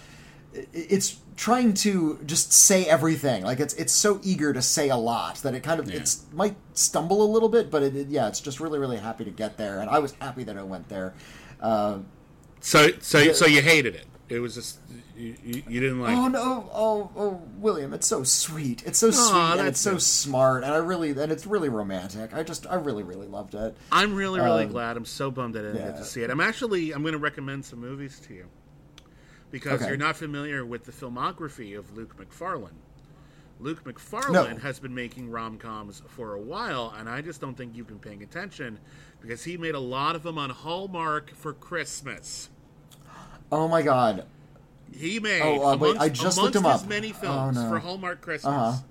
it's 0.54 1.20
trying 1.36 1.74
to 1.74 2.20
just 2.26 2.52
say 2.52 2.86
everything. 2.86 3.44
Like 3.44 3.60
it's 3.60 3.74
it's 3.76 3.94
so 3.94 4.20
eager 4.24 4.54
to 4.54 4.62
say 4.62 4.90
a 4.90 4.98
lot 4.98 5.38
that 5.38 5.56
it 5.56 5.64
kind 5.64 5.80
of 5.80 5.90
yeah. 5.90 5.98
it's 5.98 6.26
might 6.34 6.56
stumble 6.74 7.24
a 7.24 7.30
little 7.32 7.50
bit, 7.50 7.72
but 7.72 7.84
it, 7.84 7.96
it, 7.96 8.08
yeah, 8.10 8.28
it's 8.28 8.42
just 8.42 8.60
really 8.60 8.80
really 8.80 8.98
happy 8.98 9.24
to 9.26 9.32
get 9.32 9.58
there, 9.58 9.80
and 9.80 9.90
I 9.90 10.00
was 10.00 10.14
happy 10.20 10.44
that 10.44 10.58
I 10.58 10.64
went 10.64 10.90
there. 10.90 11.14
Uh, 11.62 12.00
so 12.60 12.90
so 13.00 13.32
so 13.34 13.46
you 13.46 13.62
hated 13.62 13.96
it. 13.96 14.06
It 14.28 14.40
was 14.40 14.54
just 14.54 14.80
you, 15.18 15.36
you, 15.68 15.80
didn't 15.80 16.02
like. 16.02 16.16
Oh 16.16 16.28
no! 16.28 16.70
Oh 16.72 17.12
oh, 17.16 17.42
William, 17.58 17.94
it's 17.94 18.06
so 18.06 18.24
sweet. 18.24 18.84
It's 18.86 19.00
so 19.00 19.10
sweet 19.10 19.60
and 19.60 19.68
it's 19.68 19.80
so 19.80 19.98
smart, 19.98 20.64
and 20.64 20.72
I 20.72 20.78
really 20.78 21.12
and 21.12 21.32
it's 21.32 21.48
really 21.48 21.70
romantic. 21.70 22.34
I 22.34 22.44
just 22.44 22.68
I 22.68 22.76
really 22.76 23.02
really 23.02 23.28
loved 23.28 23.56
it. 23.56 23.76
I'm 23.92 24.14
really 24.14 24.40
really 24.40 24.66
um, 24.66 24.72
glad. 24.72 24.98
I'm 24.98 25.06
so 25.06 25.32
bummed 25.32 25.56
that 25.56 25.66
I 25.66 25.70
didn't 25.70 25.82
yeah. 25.82 25.92
get 25.92 25.98
to 25.98 26.06
see 26.06 26.22
it. 26.22 26.30
I'm 26.30 26.42
actually 26.42 26.92
I'm 26.92 27.02
going 27.02 27.14
to 27.14 27.18
recommend 27.18 27.66
some 27.66 27.80
movies 27.80 28.20
to 28.28 28.34
you 28.36 28.46
because 29.52 29.82
okay. 29.82 29.90
you're 29.90 29.98
not 29.98 30.16
familiar 30.16 30.66
with 30.66 30.86
the 30.86 30.92
filmography 30.92 31.78
of 31.78 31.96
Luke 31.96 32.18
Macfarlane. 32.18 32.80
Luke 33.60 33.86
Macfarlane 33.86 34.56
no. 34.56 34.62
has 34.62 34.80
been 34.80 34.96
making 34.96 35.30
rom 35.30 35.58
coms 35.58 36.02
for 36.08 36.34
a 36.34 36.40
while, 36.40 36.94
and 36.98 37.10
I 37.10 37.22
just 37.22 37.42
don't 37.42 37.56
think 37.56 37.76
you've 37.76 37.88
been 37.88 38.00
paying 38.00 38.24
attention 38.24 38.80
because 39.22 39.44
he 39.44 39.58
made 39.58 39.76
a 39.76 39.80
lot 39.80 40.16
of 40.16 40.24
them 40.24 40.38
on 40.38 40.50
Hallmark 40.50 41.32
for 41.32 41.54
Christmas. 41.54 42.50
Oh 43.52 43.68
my 43.68 43.82
god! 43.82 44.26
He 44.96 45.20
made 45.20 45.42
oh, 45.42 45.66
uh, 45.66 45.74
amongst, 45.74 45.82
wait, 45.82 45.98
I 45.98 46.10
just 46.10 46.38
looked 46.38 46.56
him 46.56 46.66
up. 46.66 46.88
many 46.88 47.10
oh, 47.10 47.14
films 47.14 47.58
oh, 47.58 47.64
no. 47.64 47.70
for 47.70 47.80
Hallmark 47.80 48.22
Christmas, 48.22 48.54
uh-huh. 48.54 48.82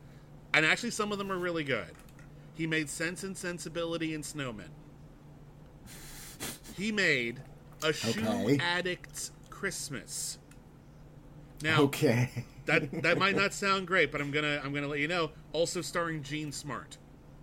and 0.53 0.67
actually 0.67 0.91
some 0.91 1.13
of 1.13 1.19
them 1.19 1.33
are 1.33 1.39
really 1.39 1.65
good. 1.65 1.93
He 2.55 2.67
made 2.67 2.91
Sense 2.91 3.23
and 3.23 3.37
Sensibility 3.37 4.15
and 4.15 4.25
Snowmen. 4.25 4.69
He 6.77 6.93
made 6.93 7.41
a 7.83 7.93
shoe 7.93 8.27
okay. 8.27 8.59
addict's 8.59 9.31
Christmas. 9.49 10.39
Now, 11.63 11.83
okay, 11.83 12.31
that 12.67 13.03
that 13.03 13.19
might 13.19 13.37
not 13.37 13.53
sound 13.65 13.87
great, 13.87 14.13
but 14.13 14.21
I'm 14.21 14.31
gonna 14.31 14.61
I'm 14.63 14.73
gonna 14.73 14.89
let 14.89 15.01
you 15.01 15.09
know. 15.09 15.31
Also 15.53 15.81
starring 15.81 16.23
Jean 16.23 16.53
Smart. 16.53 16.99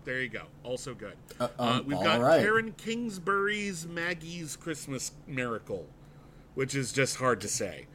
There 0.05 0.21
you 0.21 0.29
go. 0.29 0.43
Also 0.63 0.93
good. 0.93 1.15
Uh, 1.39 1.47
um, 1.57 1.67
uh, 1.67 1.81
we've 1.81 1.99
got 1.99 2.21
right. 2.21 2.41
Karen 2.41 2.73
Kingsbury's 2.73 3.87
Maggie's 3.87 4.55
Christmas 4.55 5.11
Miracle, 5.25 5.87
which 6.53 6.75
is 6.75 6.93
just 6.93 7.17
hard 7.17 7.41
to 7.41 7.47
say. 7.47 7.87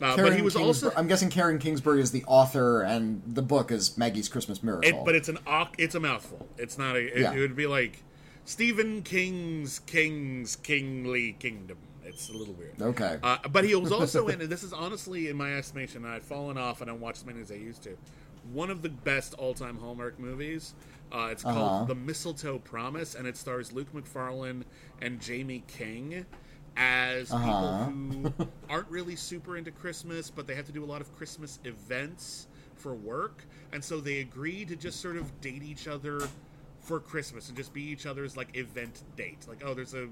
Uh, 0.00 0.16
but 0.16 0.34
he 0.34 0.42
was 0.42 0.54
Kingsbury, 0.54 0.64
also. 0.64 0.92
I'm 0.96 1.08
guessing 1.08 1.30
Karen 1.30 1.58
Kingsbury 1.58 2.00
is 2.00 2.12
the 2.12 2.24
author, 2.24 2.82
and 2.82 3.22
the 3.26 3.42
book 3.42 3.70
is 3.70 3.98
Maggie's 3.98 4.28
Christmas 4.28 4.62
Miracle. 4.62 4.88
It, 4.88 5.04
but 5.04 5.14
it's 5.14 5.28
an 5.28 5.38
it's 5.76 5.94
a 5.94 6.00
mouthful. 6.00 6.48
It's 6.56 6.78
not 6.78 6.96
a. 6.96 7.00
It, 7.00 7.20
yeah. 7.20 7.32
it 7.32 7.40
would 7.40 7.56
be 7.56 7.66
like 7.66 8.02
Stephen 8.44 9.02
King's 9.02 9.80
King's 9.80 10.56
Kingly 10.56 11.32
Kingdom. 11.32 11.78
It's 12.04 12.28
a 12.28 12.32
little 12.32 12.54
weird. 12.54 12.80
Okay. 12.80 13.18
Uh, 13.22 13.38
but 13.50 13.64
he 13.64 13.74
was 13.74 13.92
also 13.92 14.28
in. 14.28 14.48
This 14.48 14.62
is 14.62 14.72
honestly, 14.72 15.28
in 15.28 15.36
my 15.36 15.56
estimation, 15.56 16.04
I've 16.04 16.24
fallen 16.24 16.58
off. 16.58 16.80
And 16.80 16.90
I 16.90 16.92
don't 16.92 17.00
watch 17.00 17.18
as 17.18 17.26
many 17.26 17.40
as 17.40 17.50
I 17.50 17.56
used 17.56 17.82
to. 17.84 17.96
One 18.52 18.70
of 18.70 18.82
the 18.82 18.90
best 18.90 19.34
all-time 19.34 19.78
Hallmark 19.78 20.18
movies. 20.18 20.74
Uh, 21.12 21.28
it's 21.30 21.42
called 21.42 21.56
uh-huh. 21.56 21.84
The 21.84 21.94
Mistletoe 21.94 22.58
Promise, 22.58 23.14
and 23.14 23.26
it 23.26 23.36
stars 23.36 23.72
Luke 23.72 23.92
Macfarlane 23.94 24.64
and 25.00 25.24
Jaime 25.24 25.62
King 25.68 26.26
as 26.76 27.30
uh-huh. 27.30 27.86
people 27.86 28.32
who 28.36 28.48
aren't 28.68 28.88
really 28.90 29.14
super 29.14 29.56
into 29.56 29.70
Christmas, 29.70 30.30
but 30.30 30.46
they 30.46 30.54
have 30.54 30.66
to 30.66 30.72
do 30.72 30.82
a 30.82 30.86
lot 30.86 31.00
of 31.00 31.14
Christmas 31.16 31.60
events 31.64 32.48
for 32.74 32.94
work, 32.94 33.44
and 33.72 33.82
so 33.82 34.00
they 34.00 34.20
agree 34.20 34.64
to 34.64 34.74
just 34.74 35.00
sort 35.00 35.16
of 35.16 35.40
date 35.40 35.62
each 35.62 35.86
other 35.86 36.20
for 36.80 37.00
Christmas 37.00 37.48
and 37.48 37.56
just 37.56 37.72
be 37.72 37.82
each 37.82 38.06
other's 38.06 38.36
like 38.36 38.56
event 38.56 39.04
date. 39.16 39.46
Like, 39.48 39.62
oh, 39.64 39.72
there's 39.72 39.94
a 39.94 40.08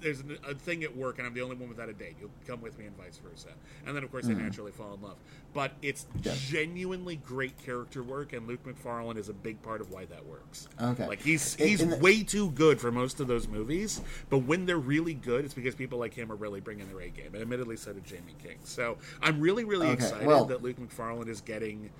there's 0.00 0.22
a 0.46 0.54
thing 0.54 0.84
at 0.84 0.96
work 0.96 1.18
and 1.18 1.26
I'm 1.26 1.34
the 1.34 1.42
only 1.42 1.56
one 1.56 1.68
without 1.68 1.88
a 1.88 1.92
date. 1.92 2.16
You'll 2.20 2.30
come 2.46 2.60
with 2.60 2.78
me 2.78 2.86
and 2.86 2.96
vice 2.96 3.18
versa. 3.18 3.48
And 3.86 3.96
then 3.96 4.04
of 4.04 4.10
course 4.10 4.24
mm. 4.24 4.28
they 4.28 4.42
naturally 4.42 4.72
fall 4.72 4.94
in 4.94 5.02
love. 5.02 5.16
But 5.52 5.72
it's 5.82 6.06
yeah. 6.22 6.34
genuinely 6.36 7.16
great 7.16 7.56
character 7.58 8.02
work 8.02 8.32
and 8.32 8.46
Luke 8.46 8.64
Macfarlane 8.66 9.16
is 9.16 9.28
a 9.28 9.32
big 9.32 9.62
part 9.62 9.80
of 9.80 9.90
why 9.90 10.04
that 10.06 10.24
works. 10.26 10.68
Okay. 10.80 11.06
Like 11.06 11.22
he's 11.22 11.54
he's 11.54 11.86
the... 11.86 11.96
way 11.96 12.22
too 12.22 12.50
good 12.52 12.80
for 12.80 12.92
most 12.92 13.20
of 13.20 13.28
those 13.28 13.48
movies, 13.48 14.00
but 14.28 14.38
when 14.38 14.66
they're 14.66 14.78
really 14.78 15.14
good 15.14 15.44
it's 15.44 15.54
because 15.54 15.74
people 15.74 15.98
like 15.98 16.14
him 16.14 16.30
are 16.30 16.36
really 16.36 16.60
bringing 16.60 16.88
their 16.88 17.00
A 17.00 17.08
game. 17.08 17.32
And 17.32 17.42
admittedly 17.42 17.76
so 17.76 17.92
did 17.92 18.08
Jaime 18.08 18.34
King. 18.42 18.58
So 18.64 18.98
I'm 19.22 19.40
really 19.40 19.64
really 19.64 19.88
okay. 19.88 19.94
excited 19.94 20.26
well... 20.26 20.44
that 20.46 20.62
Luke 20.62 20.78
Macfarlane 20.78 21.28
is 21.28 21.40
getting 21.40 21.90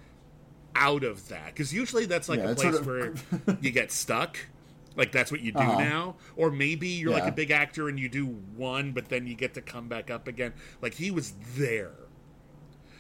out 0.75 1.05
of 1.05 1.27
that 1.29 1.47
because 1.47 1.73
usually 1.73 2.05
that's 2.05 2.29
like 2.29 2.39
yeah, 2.39 2.51
a 2.51 2.55
place 2.55 2.75
sort 2.75 3.09
of... 3.09 3.47
where 3.47 3.57
you 3.61 3.71
get 3.71 3.91
stuck 3.91 4.39
like 4.97 5.13
that's 5.13 5.31
what 5.31 5.41
you 5.41 5.53
do 5.53 5.59
uh-huh. 5.59 5.79
now. 5.79 6.17
Or 6.35 6.51
maybe 6.51 6.89
you're 6.89 7.13
yeah. 7.13 7.19
like 7.19 7.29
a 7.29 7.35
big 7.35 7.51
actor 7.51 7.89
and 7.89 7.99
you 7.99 8.09
do 8.09 8.27
one, 8.27 8.93
but 8.93 9.09
then 9.09 9.27
you 9.27 9.35
get 9.35 9.55
to 9.55 9.61
come 9.61 9.89
back 9.89 10.11
up 10.11 10.27
again. 10.27 10.53
Like 10.83 10.95
he 10.95 11.11
was 11.11 11.35
there. 11.57 11.93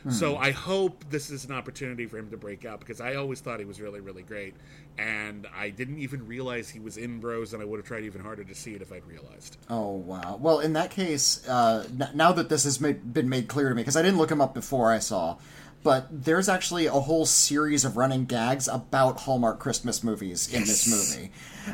Hmm. 0.07 0.13
So 0.13 0.37
I 0.37 0.53
hope 0.53 1.05
this 1.11 1.31
is 1.31 1.47
an 1.47 1.53
opportunity 1.53 2.07
for 2.07 2.17
him 2.17 2.31
to 2.31 2.37
break 2.37 2.65
out 2.65 2.79
because 2.79 3.01
I 3.01 3.17
always 3.17 3.41
thought 3.41 3.59
he 3.59 3.65
was 3.65 3.81
really, 3.81 3.99
really 3.99 4.23
great, 4.23 4.55
and 4.99 5.49
I 5.53 5.71
didn't 5.71 5.99
even 5.99 6.25
realize 6.29 6.69
he 6.69 6.79
was 6.79 6.97
in 6.97 7.19
Bros, 7.19 7.53
and 7.53 7.61
I 7.61 7.65
would 7.65 7.79
have 7.79 7.87
tried 7.87 8.05
even 8.05 8.21
harder 8.21 8.45
to 8.45 8.55
see 8.55 8.75
it 8.75 8.83
if 8.83 8.93
I'd 8.93 9.05
realized. 9.05 9.57
Oh 9.69 9.95
wow! 9.95 10.39
Well, 10.41 10.61
in 10.61 10.75
that 10.75 10.93
case, 10.93 11.47
uh, 11.49 11.89
n- 11.91 12.11
now 12.15 12.31
that 12.31 12.49
this 12.49 12.63
has 12.63 12.81
made, 12.81 13.13
been 13.13 13.29
made 13.29 13.49
clear 13.49 13.69
to 13.69 13.75
me, 13.75 13.83
because 13.83 13.97
I 13.97 14.03
didn't 14.03 14.19
look 14.19 14.31
him 14.31 14.41
up 14.41 14.55
before 14.55 14.93
I 14.93 15.01
saw, 15.01 15.39
but 15.87 16.09
there's 16.11 16.49
actually 16.49 16.87
a 16.87 16.91
whole 16.91 17.25
series 17.25 17.85
of 17.85 17.97
running 17.97 18.25
gags 18.25 18.67
about 18.67 19.21
Hallmark 19.21 19.61
Christmas 19.61 20.03
movies 20.03 20.53
in 20.53 20.63
yes. 20.63 20.69
this 20.69 20.89
movie. 20.89 21.31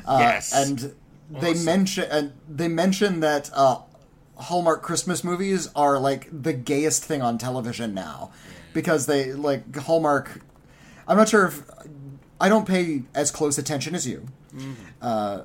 Uh, 0.07 0.18
yes. 0.20 0.53
And 0.55 0.94
they 1.31 1.53
awesome. 1.53 1.64
mention 1.64 2.05
and 2.11 2.33
they 2.46 2.68
mention 2.68 3.20
that 3.20 3.48
uh, 3.55 3.81
Hallmark 4.37 4.83
Christmas 4.83 5.25
movies 5.25 5.70
are 5.75 5.98
like 5.98 6.29
the 6.31 6.53
gayest 6.53 7.03
thing 7.03 7.22
on 7.22 7.38
television 7.38 7.94
now 7.94 8.33
because 8.75 9.07
they 9.07 9.33
like 9.33 9.75
Hallmark. 9.75 10.42
I'm 11.09 11.16
not 11.16 11.31
sure 11.31 11.46
if 11.46 11.62
I 12.38 12.51
don't 12.51 12.68
pay 12.68 13.05
as 13.14 13.31
close 13.31 13.57
attention 13.57 13.94
as 13.94 14.07
you. 14.07 14.27
Mm-hmm. 14.55 14.72
Uh, 15.01 15.44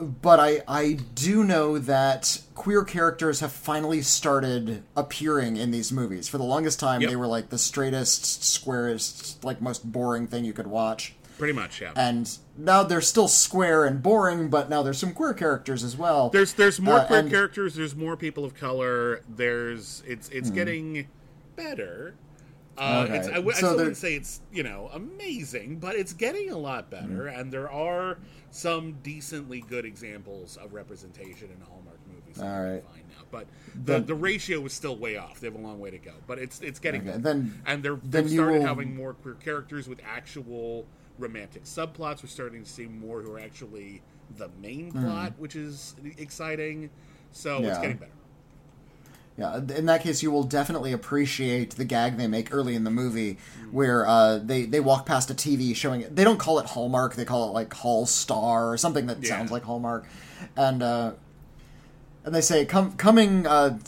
but 0.00 0.40
I 0.40 0.62
I 0.66 0.98
do 1.14 1.44
know 1.44 1.78
that 1.78 2.42
queer 2.54 2.84
characters 2.84 3.40
have 3.40 3.52
finally 3.52 4.02
started 4.02 4.82
appearing 4.96 5.56
in 5.56 5.70
these 5.70 5.92
movies. 5.92 6.28
For 6.28 6.38
the 6.38 6.44
longest 6.44 6.80
time, 6.80 7.00
yep. 7.00 7.10
they 7.10 7.16
were 7.16 7.26
like 7.26 7.50
the 7.50 7.58
straightest, 7.58 8.44
squarest, 8.44 9.44
like 9.44 9.60
most 9.60 9.90
boring 9.90 10.26
thing 10.26 10.44
you 10.44 10.52
could 10.52 10.66
watch. 10.66 11.14
Pretty 11.38 11.52
much, 11.52 11.80
yeah. 11.80 11.92
And 11.94 12.36
now 12.56 12.82
they're 12.82 13.00
still 13.00 13.28
square 13.28 13.84
and 13.84 14.02
boring, 14.02 14.48
but 14.48 14.68
now 14.68 14.82
there's 14.82 14.98
some 14.98 15.12
queer 15.12 15.32
characters 15.32 15.84
as 15.84 15.96
well. 15.96 16.30
There's 16.30 16.52
there's 16.54 16.80
more 16.80 16.98
uh, 16.98 17.06
queer 17.06 17.20
and... 17.20 17.30
characters. 17.30 17.74
There's 17.76 17.94
more 17.94 18.16
people 18.16 18.44
of 18.44 18.54
color. 18.54 19.22
There's 19.28 20.02
it's 20.06 20.28
it's 20.30 20.48
hmm. 20.48 20.54
getting 20.54 21.08
better. 21.54 22.14
Uh, 22.78 23.06
okay. 23.08 23.18
I, 23.18 23.34
w- 23.34 23.50
so 23.50 23.50
I 23.50 23.52
still 23.54 23.76
wouldn't 23.76 23.96
say 23.96 24.14
it's 24.14 24.40
you 24.52 24.62
know 24.62 24.88
amazing, 24.92 25.78
but 25.78 25.96
it's 25.96 26.12
getting 26.12 26.50
a 26.50 26.58
lot 26.58 26.90
better, 26.90 27.24
mm. 27.24 27.38
and 27.38 27.52
there 27.52 27.70
are 27.70 28.18
some 28.50 28.98
decently 29.02 29.60
good 29.60 29.84
examples 29.84 30.56
of 30.56 30.72
representation 30.72 31.50
in 31.50 31.60
Hallmark 31.60 31.98
movies. 32.06 32.40
All 32.40 32.62
right, 32.62 32.84
now, 33.08 33.24
but 33.30 33.46
the, 33.84 34.00
the 34.00 34.14
ratio 34.14 34.64
is 34.64 34.72
still 34.72 34.96
way 34.96 35.16
off. 35.16 35.40
They 35.40 35.48
have 35.48 35.56
a 35.56 35.60
long 35.60 35.80
way 35.80 35.90
to 35.90 35.98
go, 35.98 36.12
but 36.26 36.38
it's 36.38 36.60
it's 36.60 36.78
getting 36.78 37.08
okay. 37.08 37.18
then 37.18 37.60
and 37.66 37.82
they're 37.82 37.98
they've 38.04 38.30
started 38.30 38.60
will... 38.60 38.66
having 38.66 38.94
more 38.94 39.14
queer 39.14 39.34
characters 39.34 39.88
with 39.88 40.00
actual 40.06 40.86
romantic 41.18 41.64
subplots. 41.64 42.22
We're 42.22 42.28
starting 42.28 42.62
to 42.62 42.70
see 42.70 42.86
more 42.86 43.22
who 43.22 43.32
are 43.32 43.40
actually 43.40 44.02
the 44.36 44.50
main 44.60 44.92
mm. 44.92 45.02
plot, 45.02 45.32
which 45.38 45.56
is 45.56 45.96
exciting. 46.16 46.90
So 47.32 47.58
yeah. 47.58 47.68
it's 47.68 47.78
getting 47.78 47.96
better. 47.96 48.12
Yeah, 49.38 49.60
in 49.76 49.86
that 49.86 50.02
case, 50.02 50.20
you 50.20 50.32
will 50.32 50.42
definitely 50.42 50.92
appreciate 50.92 51.76
the 51.76 51.84
gag 51.84 52.16
they 52.16 52.26
make 52.26 52.52
early 52.52 52.74
in 52.74 52.82
the 52.82 52.90
movie, 52.90 53.38
where 53.70 54.04
uh, 54.04 54.38
they 54.38 54.64
they 54.64 54.80
walk 54.80 55.06
past 55.06 55.30
a 55.30 55.34
TV 55.34 55.76
showing 55.76 56.00
it. 56.00 56.16
They 56.16 56.24
don't 56.24 56.38
call 56.38 56.58
it 56.58 56.66
Hallmark; 56.66 57.14
they 57.14 57.24
call 57.24 57.48
it 57.48 57.52
like 57.52 57.72
Hall 57.72 58.04
Star 58.04 58.72
or 58.72 58.76
something 58.76 59.06
that 59.06 59.22
yeah. 59.22 59.28
sounds 59.28 59.52
like 59.52 59.62
Hallmark, 59.62 60.06
and 60.56 60.82
uh, 60.82 61.12
and 62.24 62.34
they 62.34 62.40
say 62.40 62.64
Com- 62.64 62.96
coming 62.96 63.46
uh, 63.46 63.78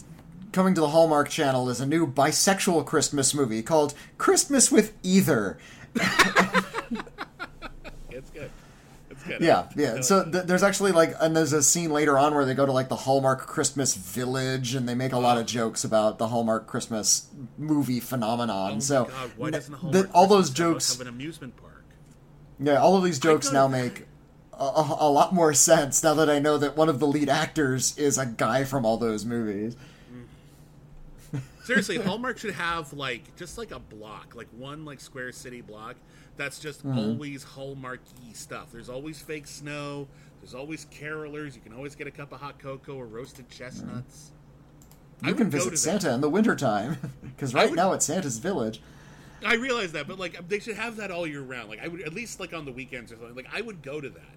coming 0.53 0.73
to 0.77 0.81
the 0.81 0.89
Hallmark 0.89 1.29
Channel 1.29 1.69
is 1.69 1.81
a 1.81 1.87
new 1.87 2.07
bisexual 2.07 2.87
Christmas 2.87 3.35
movie 3.35 3.63
called 3.63 3.93
Christmas 4.19 4.71
with 4.71 4.93
Either. 5.03 5.59
it's 9.31 9.39
good. 9.39 9.75
good. 9.77 9.77
Yeah, 9.77 9.95
yeah. 9.97 10.01
So 10.03 10.25
th- 10.31 10.45
there's 10.45 10.63
actually 10.63 10.93
like, 10.93 11.15
and 11.21 11.37
there's 11.37 11.53
a 11.53 11.63
scene 11.63 11.91
later 11.91 12.19
on 12.19 12.35
where 12.35 12.45
they 12.45 12.55
go 12.55 12.67
to 12.67 12.73
like 12.73 12.89
the 12.89 12.97
Hallmark 12.97 13.47
Christmas 13.47 13.95
Village, 13.95 14.75
and 14.75 14.89
they 14.89 14.95
make 14.95 15.13
a 15.13 15.19
lot 15.19 15.39
of 15.39 15.47
jokes 15.47 15.85
about 15.85 16.19
the 16.19 16.29
Hallmark 16.29 16.67
Christmas 16.67 17.29
movie 17.59 18.01
phenomenon. 18.01 18.71
Oh 18.71 18.75
my 18.75 18.81
so 18.81 19.05
God, 19.05 19.31
why 19.37 19.51
doesn't 19.51 19.73
the 19.73 19.79
Hallmark 19.79 20.11
all 20.15 20.27
those 20.27 20.51
Christmas 20.51 20.59
have 20.59 20.67
a- 20.67 20.73
jokes, 20.75 20.93
have 20.93 21.01
an 21.03 21.09
amusement 21.09 21.57
park? 21.57 21.85
yeah, 22.59 22.77
all 22.77 22.97
of 22.97 23.05
these 23.05 23.19
jokes 23.19 23.53
now 23.53 23.67
make 23.69 24.07
a, 24.53 24.65
a, 24.65 24.97
a 25.01 25.11
lot 25.11 25.33
more 25.35 25.55
sense 25.55 26.03
now 26.03 26.15
that 26.15 26.29
I 26.29 26.39
know 26.39 26.59
that 26.59 26.77
one 26.77 26.89
of 26.89 26.99
the 27.01 27.07
lead 27.07 27.29
actors 27.29 27.97
is 27.97 28.19
a 28.19 28.27
guy 28.27 28.65
from 28.65 28.85
all 28.85 28.97
those 28.99 29.25
movies. 29.25 29.77
Mm. 31.33 31.41
Seriously, 31.65 31.97
Hallmark 31.99 32.39
should 32.39 32.55
have 32.55 32.93
like 32.93 33.37
just 33.37 33.57
like 33.57 33.71
a 33.71 33.79
block, 33.79 34.35
like 34.35 34.49
one 34.57 34.85
like 34.85 35.01
Square 35.01 35.33
City 35.33 35.61
block. 35.61 35.97
That's 36.41 36.59
just 36.59 36.87
Mm-hmm. 36.87 36.99
always 36.99 37.45
Hallmarky 37.45 38.35
stuff. 38.35 38.69
There's 38.73 38.89
always 38.89 39.21
fake 39.21 39.47
snow. 39.47 40.09
There's 40.41 40.55
always 40.55 40.87
carolers. 40.87 41.55
You 41.55 41.61
can 41.61 41.75
always 41.75 41.95
get 41.95 42.07
a 42.07 42.11
cup 42.11 42.33
of 42.33 42.41
hot 42.41 42.59
cocoa 42.59 42.95
or 42.97 43.05
roasted 43.07 43.51
chestnuts. 43.51 44.31
I 45.23 45.29
You 45.29 45.35
can 45.35 45.51
visit 45.51 45.79
Santa 45.79 46.15
in 46.15 46.23
the 46.23 46.31
wintertime 46.31 46.97
because 47.23 47.53
right 47.53 47.69
would- 47.69 47.77
now 47.77 47.93
it's 47.93 48.07
Santa's 48.07 48.39
village. 48.39 48.81
I 49.45 49.57
realize 49.57 49.93
that, 49.93 50.09
but 50.09 50.19
like 50.19 50.49
they 50.49 50.61
should 50.61 50.77
have 50.77 50.97
that 50.97 51.11
all 51.11 51.27
year 51.27 51.43
round. 51.43 51.69
Like 51.69 51.81
I 51.85 51.89
would 51.89 52.01
at 52.01 52.15
least 52.15 52.41
like 52.41 52.55
on 52.55 52.65
the 52.65 52.73
weekends 52.73 53.13
or 53.13 53.17
something. 53.17 53.35
Like 53.37 53.49
I 53.53 53.61
would 53.61 53.83
go 53.83 54.01
to 54.01 54.09
that. 54.09 54.35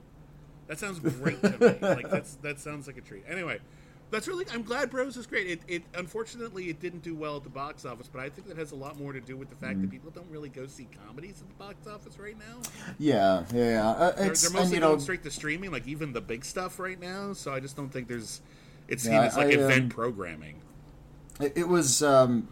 That 0.67 0.79
sounds 0.79 0.99
great 0.99 1.41
to 1.41 1.51
me. 1.51 1.57
Like 1.81 2.09
that's 2.09 2.35
that 2.35 2.59
sounds 2.59 2.85
like 2.85 2.97
a 2.97 3.01
treat. 3.01 3.23
Anyway, 3.29 3.59
that's 4.13 4.27
really. 4.27 4.45
I'm 4.53 4.63
glad 4.63 4.89
Bros 4.89 5.17
is 5.17 5.25
great. 5.25 5.47
It, 5.47 5.61
it 5.67 5.83
unfortunately 5.95 6.69
it 6.69 6.79
didn't 6.79 7.03
do 7.03 7.15
well 7.15 7.35
at 7.37 7.43
the 7.43 7.49
box 7.49 7.83
office, 7.85 8.07
but 8.11 8.21
I 8.21 8.29
think 8.29 8.47
that 8.47 8.57
has 8.57 8.71
a 8.71 8.75
lot 8.75 8.97
more 8.99 9.11
to 9.11 9.19
do 9.19 9.35
with 9.35 9.49
the 9.49 9.55
fact 9.55 9.81
that 9.81 9.91
people 9.91 10.11
don't 10.11 10.29
really 10.29 10.49
go 10.49 10.67
see 10.67 10.87
comedies 11.05 11.41
at 11.41 11.47
the 11.49 11.55
box 11.55 11.87
office 11.87 12.17
right 12.17 12.37
now. 12.37 12.61
Yeah, 12.99 13.43
yeah, 13.53 13.69
yeah. 13.69 13.89
Uh, 13.89 14.11
They're, 14.11 14.15
they're 14.15 14.25
and 14.45 14.53
mostly 14.53 14.75
you 14.75 14.79
know, 14.81 14.89
going 14.89 14.99
straight 15.01 15.23
to 15.23 15.31
streaming, 15.31 15.71
like 15.71 15.87
even 15.87 16.13
the 16.13 16.21
big 16.21 16.45
stuff 16.45 16.79
right 16.79 16.99
now. 16.99 17.33
So 17.33 17.53
I 17.53 17.59
just 17.59 17.75
don't 17.75 17.89
think 17.89 18.07
there's. 18.07 18.41
It's 18.87 19.03
seen 19.03 19.13
Yeah, 19.13 19.23
as 19.23 19.35
like 19.37 19.47
I, 19.47 19.53
um, 19.55 19.59
event 19.61 19.89
programming. 19.89 20.61
It, 21.39 21.53
it 21.57 21.67
was 21.67 22.03
um, 22.03 22.47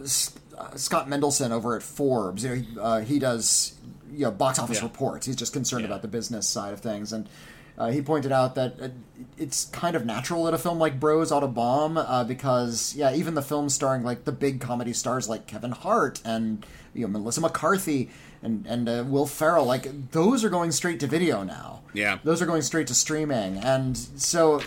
uh, 0.00 0.04
Scott 0.06 1.08
Mendelson 1.08 1.50
over 1.50 1.76
at 1.76 1.82
Forbes. 1.82 2.42
You 2.42 2.50
know, 2.50 2.54
he, 2.56 2.78
uh, 2.80 3.00
he 3.00 3.18
does 3.18 3.78
you 4.10 4.24
know 4.24 4.30
box 4.30 4.58
office 4.58 4.78
Yeah. 4.78 4.84
reports. 4.84 5.26
He's 5.26 5.36
just 5.36 5.52
concerned 5.52 5.82
Yeah. 5.82 5.88
about 5.88 6.02
the 6.02 6.08
business 6.08 6.46
side 6.48 6.72
of 6.72 6.80
things, 6.80 7.12
and 7.12 7.28
uh, 7.76 7.90
he 7.90 8.00
pointed 8.00 8.32
out 8.32 8.54
that 8.54 8.76
uh, 8.80 8.88
it's 9.36 9.66
kind 9.66 9.96
of 9.96 10.06
natural 10.06 10.44
that 10.44 10.54
a 10.54 10.58
film 10.58 10.78
like 10.78 11.00
Bros 11.00 11.32
ought 11.32 11.40
to 11.40 11.46
bomb 11.46 11.96
uh, 11.96 12.24
because 12.24 12.94
yeah, 12.96 13.12
even 13.14 13.34
the 13.34 13.42
films 13.42 13.74
starring 13.74 14.02
like 14.02 14.24
the 14.24 14.32
big 14.32 14.60
comedy 14.60 14.92
stars 14.92 15.28
like 15.28 15.46
Kevin 15.46 15.72
Hart 15.72 16.20
and 16.24 16.64
you 16.94 17.02
know 17.02 17.08
Melissa 17.08 17.40
McCarthy. 17.40 18.10
And, 18.42 18.66
and 18.66 18.86
uh, 18.90 19.04
Will 19.06 19.24
Ferrell, 19.24 19.64
like 19.64 20.10
those 20.10 20.44
are 20.44 20.50
going 20.50 20.70
straight 20.70 21.00
to 21.00 21.06
video 21.06 21.42
now. 21.44 21.80
Yeah. 21.94 22.18
those 22.24 22.42
are 22.42 22.46
going 22.46 22.60
straight 22.60 22.86
to 22.88 22.94
streaming, 22.94 23.56
and 23.56 23.96
so 23.96 24.60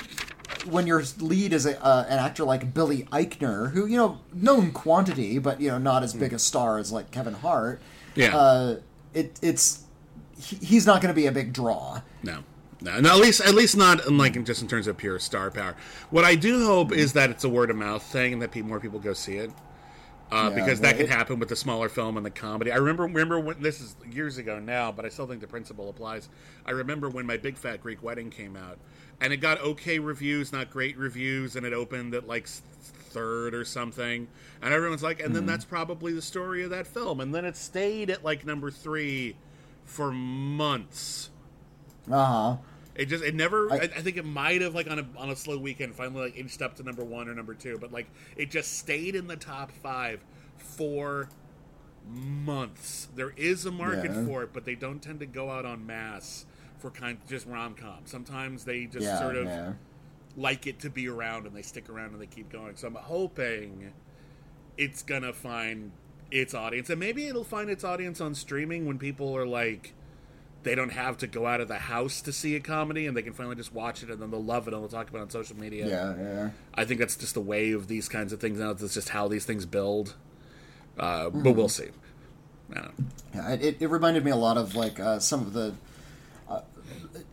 when 0.68 0.88
your 0.88 1.04
lead 1.20 1.54
is 1.54 1.68
a, 1.68 1.80
uh, 1.84 2.06
an 2.10 2.18
actor 2.18 2.44
like 2.44 2.74
Billy 2.74 3.04
Eichner, 3.12 3.72
who 3.72 3.86
you 3.86 3.98
know 3.98 4.20
known 4.34 4.72
quantity, 4.72 5.38
but 5.38 5.62
you 5.62 5.70
know 5.70 5.78
not 5.78 6.04
as 6.04 6.14
big 6.14 6.34
a 6.34 6.40
star 6.40 6.78
as 6.80 6.92
like 6.92 7.12
Kevin 7.12 7.36
Hart. 7.36 7.80
Yeah. 8.16 8.36
uh, 8.36 8.80
it 9.14 9.38
it's 9.44 9.84
he, 10.40 10.56
he's 10.58 10.86
not 10.86 11.02
going 11.02 11.14
to 11.14 11.16
be 11.16 11.28
a 11.28 11.32
big 11.32 11.54
draw. 11.54 12.02
No. 12.24 12.44
No, 12.80 13.00
no, 13.00 13.10
at 13.10 13.18
least 13.18 13.42
at 13.42 13.56
least 13.56 13.76
not 13.76 14.06
in 14.06 14.18
like 14.18 14.42
just 14.44 14.62
in 14.62 14.68
terms 14.68 14.86
of 14.88 14.98
pure 14.98 15.18
star 15.20 15.50
power. 15.50 15.76
What 16.12 16.26
I 16.26 16.36
do 16.36 16.66
hope 16.66 16.92
is 16.92 17.14
that 17.14 17.30
it's 17.32 17.44
a 17.44 17.50
word 17.50 17.70
of 17.72 17.76
mouth 17.76 18.04
thing 18.04 18.34
and 18.34 18.42
that 18.42 18.52
pe- 18.52 18.62
more 18.62 18.80
people 18.80 19.00
go 19.00 19.14
see 19.14 19.38
it. 19.38 19.52
Uh, 20.30 20.50
Yeah, 20.50 20.56
because 20.62 20.82
that 20.82 20.98
could 20.98 21.10
happen 21.10 21.40
with 21.40 21.50
the 21.50 21.56
smaller 21.56 21.90
film 21.90 22.18
and 22.18 22.26
the 22.26 22.30
comedy. 22.30 22.72
I 22.72 22.76
remember 22.76 23.04
remember 23.04 23.40
when 23.40 23.62
this 23.62 23.80
is 23.82 23.96
years 24.12 24.38
ago 24.38 24.60
now, 24.60 24.92
but 24.92 25.06
I 25.06 25.10
still 25.10 25.26
think 25.26 25.42
the 25.42 25.48
principle 25.48 25.90
applies. 25.90 26.30
I 26.66 26.72
remember 26.72 27.10
when 27.10 27.26
my 27.26 27.38
Big 27.38 27.58
Fat 27.58 27.82
Greek 27.82 28.04
Wedding 28.04 28.30
came 28.30 28.56
out, 28.56 28.78
and 29.22 29.32
it 29.34 29.38
got 29.38 29.60
okay 29.62 29.98
reviews, 30.00 30.52
not 30.52 30.70
great 30.70 30.98
reviews, 30.98 31.56
and 31.56 31.66
it 31.66 31.74
opened 31.74 32.14
at 32.14 32.28
like 32.28 32.48
third 32.48 33.56
or 33.56 33.64
something, 33.66 34.28
and 34.62 34.74
everyone's 34.74 35.02
like, 35.02 35.20
and 35.22 35.34
then 35.34 35.44
Mm-hmm. 35.44 35.50
that's 35.52 35.66
probably 35.66 36.12
the 36.14 36.22
story 36.22 36.62
of 36.64 36.70
that 36.72 36.86
film, 36.86 37.22
and 37.22 37.34
then 37.34 37.44
it 37.46 37.56
stayed 37.56 38.10
at 38.12 38.24
like 38.24 38.46
number 38.46 38.70
three 38.70 39.36
for 39.86 40.12
months. 40.12 41.30
Uh 42.12 42.26
huh. 42.26 42.58
It 42.96 43.06
just 43.06 43.24
it 43.24 43.36
never. 43.36 43.72
I, 43.72 43.76
I- 43.78 43.88
think 43.88 44.18
it 44.18 44.26
might 44.26 44.62
have 44.62 44.74
like 44.74 44.90
on 44.90 45.00
a 45.00 45.06
on 45.18 45.30
a 45.30 45.36
slow 45.36 45.58
weekend 45.58 45.94
finally 45.96 46.26
like 46.26 46.38
inched 46.38 46.62
up 46.62 46.76
to 46.78 46.84
number 46.84 47.04
one 47.04 47.28
or 47.30 47.36
number 47.36 47.54
two, 47.54 47.78
but 47.80 47.92
like 47.92 48.08
it 48.36 48.50
just 48.50 48.78
stayed 48.80 49.16
in 49.16 49.28
the 49.28 49.36
top 49.36 49.72
five 49.72 50.24
for 50.58 51.30
months. 52.10 53.08
There 53.16 53.34
is 53.36 53.66
a 53.66 53.72
market 53.72 54.12
Yeah. 54.14 54.26
for 54.26 54.44
it, 54.44 54.54
but 54.54 54.66
they 54.66 54.76
don't 54.76 55.00
tend 55.02 55.20
to 55.20 55.26
go 55.26 55.52
out 55.52 55.66
on 55.66 55.86
mass 55.86 56.46
for 56.80 56.90
kind 56.90 57.18
just 57.28 57.46
rom 57.46 57.76
com. 57.76 58.00
Sometimes 58.06 58.64
they 58.64 58.86
just 58.86 59.06
Yeah, 59.06 59.20
sort 59.20 59.36
of 59.36 59.46
yeah. 59.46 59.74
like 60.36 60.68
it 60.68 60.80
to 60.82 60.90
be 60.90 61.08
around 61.08 61.46
and 61.48 61.56
they 61.56 61.62
stick 61.62 61.90
around 61.90 62.14
and 62.14 62.22
they 62.22 62.28
keep 62.28 62.50
going. 62.52 62.76
So 62.78 62.88
I'm 62.88 62.96
hoping 62.96 63.94
it's 64.78 65.04
gonna 65.04 65.34
find 65.34 65.92
its 66.32 66.54
audience, 66.54 66.90
and 66.90 67.00
maybe 67.00 67.28
it'll 67.28 67.44
find 67.44 67.70
its 67.70 67.84
audience 67.84 68.22
on 68.22 68.36
streaming 68.36 68.86
when 68.86 68.98
people 69.00 69.36
are 69.36 69.46
like 69.48 69.94
they 70.68 70.76
don't 70.76 70.92
have 70.92 71.18
to 71.20 71.28
go 71.28 71.46
out 71.48 71.62
of 71.62 71.68
the 71.68 71.78
house 71.78 72.22
to 72.22 72.32
see 72.34 72.56
a 72.56 72.60
comedy 72.60 73.08
and 73.08 73.16
they 73.16 73.22
can 73.22 73.34
finally 73.34 73.56
just 73.56 73.74
watch 73.74 74.04
it 74.04 74.10
and 74.10 74.22
then 74.22 74.30
they'll 74.32 74.44
love 74.44 74.68
it 74.68 74.74
and 74.74 74.82
they'll 74.84 74.90
talk 74.90 75.10
about 75.10 75.20
it 75.20 75.22
on 75.24 75.30
social 75.30 75.58
media. 75.58 75.88
Yeah, 75.88 76.16
yeah. 76.18 76.50
I 76.76 76.86
think 76.86 77.00
that's 77.00 77.16
just 77.16 77.34
the 77.34 77.42
way 77.42 77.72
of 77.72 77.88
these 77.88 78.08
kinds 78.10 78.34
of 78.34 78.40
things 78.40 78.60
now. 78.60 78.74
That's 78.74 78.94
just 78.94 79.10
how 79.10 79.28
these 79.28 79.46
things 79.46 79.66
build. 79.66 80.16
Uh, 80.98 81.26
Mm-hmm. 81.28 81.44
But 81.44 81.52
we'll 81.56 81.70
see. 81.70 81.90
I 82.72 82.74
don't 82.82 83.00
know. 83.00 83.06
Yeah, 83.36 83.50
it, 83.54 83.82
it 83.82 83.88
reminded 83.88 84.26
me 84.26 84.32
a 84.32 84.36
lot 84.36 84.58
of 84.58 84.76
like 84.76 85.00
uh, 85.00 85.20
some 85.20 85.42
of 85.42 85.54
the. 85.54 85.74
Uh, 86.50 86.62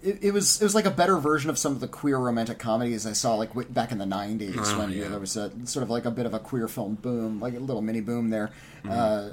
it, 0.03 0.19
it 0.23 0.31
was 0.33 0.61
it 0.61 0.65
was 0.65 0.75
like 0.75 0.85
a 0.85 0.91
better 0.91 1.17
version 1.19 1.51
of 1.51 1.59
some 1.59 1.73
of 1.73 1.81
the 1.81 1.89
queer 1.89 2.19
romantic 2.19 2.59
comedies 2.59 3.07
I 3.07 3.13
saw 3.15 3.35
like 3.35 3.49
w- 3.51 3.69
back 3.69 3.91
in 3.91 3.99
the 3.99 4.05
'90s 4.05 4.55
Oh, 4.59 4.79
when 4.79 4.91
yeah. 4.93 5.09
there 5.09 5.19
was 5.19 5.37
a 5.37 5.51
sort 5.67 5.83
of 5.83 5.91
like 5.91 6.05
a 6.05 6.11
bit 6.11 6.27
of 6.27 6.35
a 6.35 6.39
queer 6.39 6.69
film 6.69 6.95
boom, 6.97 7.41
like 7.41 7.55
a 7.55 7.59
little 7.59 7.83
mini 7.83 8.01
boom 8.01 8.31
there. 8.31 8.51
Mm-hmm. 8.85 8.91
Uh, 8.91 9.29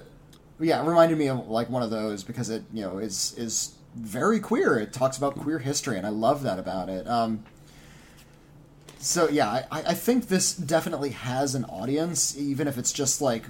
yeah, 0.60 0.82
it 0.82 0.88
reminded 0.88 1.18
me 1.18 1.28
of 1.28 1.48
like 1.48 1.70
one 1.70 1.84
of 1.84 1.90
those 1.92 2.24
because 2.24 2.50
it 2.50 2.64
you 2.74 2.84
know 2.84 2.98
is 3.00 3.36
is 3.38 3.76
very 3.96 4.40
queer. 4.40 4.78
It 4.78 4.94
talks 4.94 5.18
about 5.18 5.36
queer 5.36 5.60
history, 5.60 5.98
and 5.98 6.06
I 6.06 6.10
love 6.10 6.44
that 6.44 6.60
about 6.60 6.90
it. 6.90 7.08
Um, 7.08 7.44
so 9.02 9.28
yeah, 9.30 9.66
I, 9.72 9.82
I 9.82 9.94
think 9.96 10.28
this 10.28 10.54
definitely 10.54 11.10
has 11.10 11.56
an 11.56 11.66
audience, 11.66 12.38
even 12.38 12.68
if 12.68 12.78
it's 12.78 12.94
just 12.94 13.20
like 13.20 13.46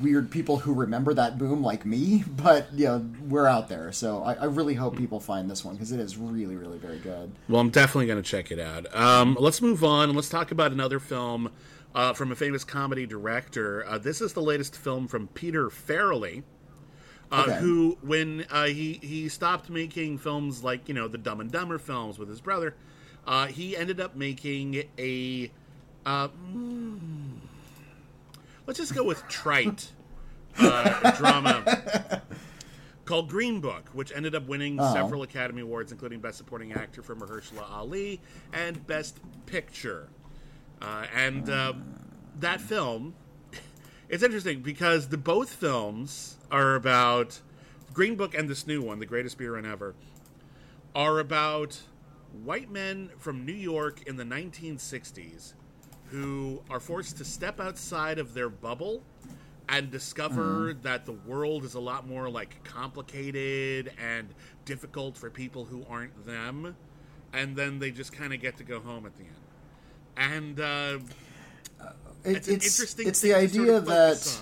weird 0.00 0.32
people 0.32 0.58
who 0.58 0.74
remember 0.74 1.14
that 1.14 1.38
boom 1.38 1.62
like 1.62 1.86
me. 1.86 2.24
But 2.36 2.72
you 2.74 2.86
know, 2.86 3.06
we're 3.28 3.46
out 3.46 3.68
there, 3.68 3.92
so 3.92 4.22
I, 4.22 4.34
I 4.34 4.44
really 4.44 4.74
hope 4.74 4.96
people 4.96 5.20
find 5.20 5.50
this 5.50 5.64
one 5.64 5.74
because 5.74 5.92
it 5.92 6.00
is 6.00 6.16
really, 6.16 6.56
really 6.56 6.78
very 6.78 6.98
good. 6.98 7.32
Well, 7.48 7.60
I'm 7.60 7.70
definitely 7.70 8.06
going 8.06 8.22
to 8.22 8.28
check 8.28 8.50
it 8.50 8.58
out. 8.58 8.94
Um, 8.94 9.36
let's 9.40 9.62
move 9.62 9.84
on 9.84 10.08
and 10.08 10.16
let's 10.16 10.28
talk 10.28 10.50
about 10.50 10.72
another 10.72 10.98
film 10.98 11.50
uh, 11.94 12.12
from 12.12 12.30
a 12.30 12.36
famous 12.36 12.62
comedy 12.62 13.06
director. 13.06 13.86
Uh, 13.86 13.98
this 13.98 14.20
is 14.20 14.32
the 14.32 14.42
latest 14.42 14.76
film 14.76 15.08
from 15.08 15.28
Peter 15.28 15.68
Farrelly. 15.68 16.42
Uh, 17.30 17.44
Okay. 17.48 17.58
Who, 17.58 17.98
when 18.02 18.46
uh, 18.50 18.66
he 18.66 19.00
he 19.02 19.28
stopped 19.28 19.68
making 19.68 20.18
films 20.18 20.62
like 20.62 20.88
you 20.88 20.94
know 20.94 21.08
the 21.08 21.18
Dumb 21.18 21.40
and 21.40 21.50
Dumber 21.50 21.78
films 21.78 22.18
with 22.18 22.28
his 22.28 22.40
brother, 22.40 22.74
uh, 23.26 23.46
he 23.46 23.76
ended 23.76 24.00
up 24.00 24.14
making 24.14 24.84
a 24.98 25.50
uh, 26.04 26.28
mm, 26.28 27.38
let's 28.66 28.78
just 28.78 28.94
go 28.94 29.02
with 29.02 29.26
trite 29.28 29.90
uh, 30.58 31.10
drama 31.16 32.22
called 33.04 33.28
Green 33.28 33.60
Book, 33.60 33.88
which 33.92 34.12
ended 34.14 34.34
up 34.34 34.46
winning 34.46 34.78
several 34.92 35.22
Academy 35.22 35.62
Awards, 35.62 35.90
including 35.92 36.20
Best 36.20 36.38
Supporting 36.38 36.72
Actor 36.72 37.02
for 37.02 37.16
Mahershala 37.16 37.68
Ali 37.70 38.20
and 38.52 38.84
Best 38.86 39.18
Picture. 39.46 40.08
Uh, 40.80 41.06
and 41.14 41.48
uh, 41.50 41.72
that 42.40 42.60
film, 42.60 43.14
it's 44.08 44.22
interesting 44.22 44.60
because 44.60 45.08
the 45.08 45.16
both 45.18 45.52
films 45.52 46.35
are 46.50 46.74
about 46.74 47.40
Green 47.92 48.16
Book 48.16 48.34
and 48.34 48.48
this 48.48 48.66
new 48.66 48.82
one, 48.82 48.98
The 48.98 49.06
Greatest 49.06 49.38
Beer 49.38 49.54
Run 49.54 49.66
Ever, 49.66 49.94
are 50.94 51.18
about 51.18 51.80
white 52.44 52.70
men 52.70 53.10
from 53.18 53.44
New 53.46 53.52
York 53.52 54.02
in 54.06 54.16
the 54.16 54.24
1960s 54.24 55.54
who 56.10 56.62
are 56.70 56.80
forced 56.80 57.16
to 57.18 57.24
step 57.24 57.58
outside 57.60 58.18
of 58.18 58.34
their 58.34 58.48
bubble 58.48 59.02
and 59.68 59.90
discover 59.90 60.74
that 60.82 61.04
the 61.06 61.12
world 61.12 61.64
is 61.64 61.74
a 61.74 61.80
lot 61.80 62.06
more 62.06 62.28
like 62.28 62.62
complicated 62.64 63.92
and 63.98 64.28
difficult 64.64 65.16
for 65.16 65.30
people 65.30 65.64
who 65.64 65.84
aren't 65.88 66.24
them 66.26 66.76
and 67.32 67.56
then 67.56 67.78
they 67.78 67.90
just 67.90 68.12
kind 68.12 68.32
of 68.32 68.40
get 68.40 68.56
to 68.56 68.64
go 68.64 68.78
home 68.80 69.06
at 69.06 69.16
the 69.16 69.24
end 69.24 69.36
and 70.16 70.60
uh, 70.60 70.98
It, 72.24 72.36
it's, 72.36 72.48
it's 72.48 72.66
interesting 72.66 73.08
it's 73.08 73.20
the 73.20 73.32
to 73.32 73.48
sort 73.48 73.70
idea 73.70 73.76
of 73.76 73.86
that. 73.86 74.40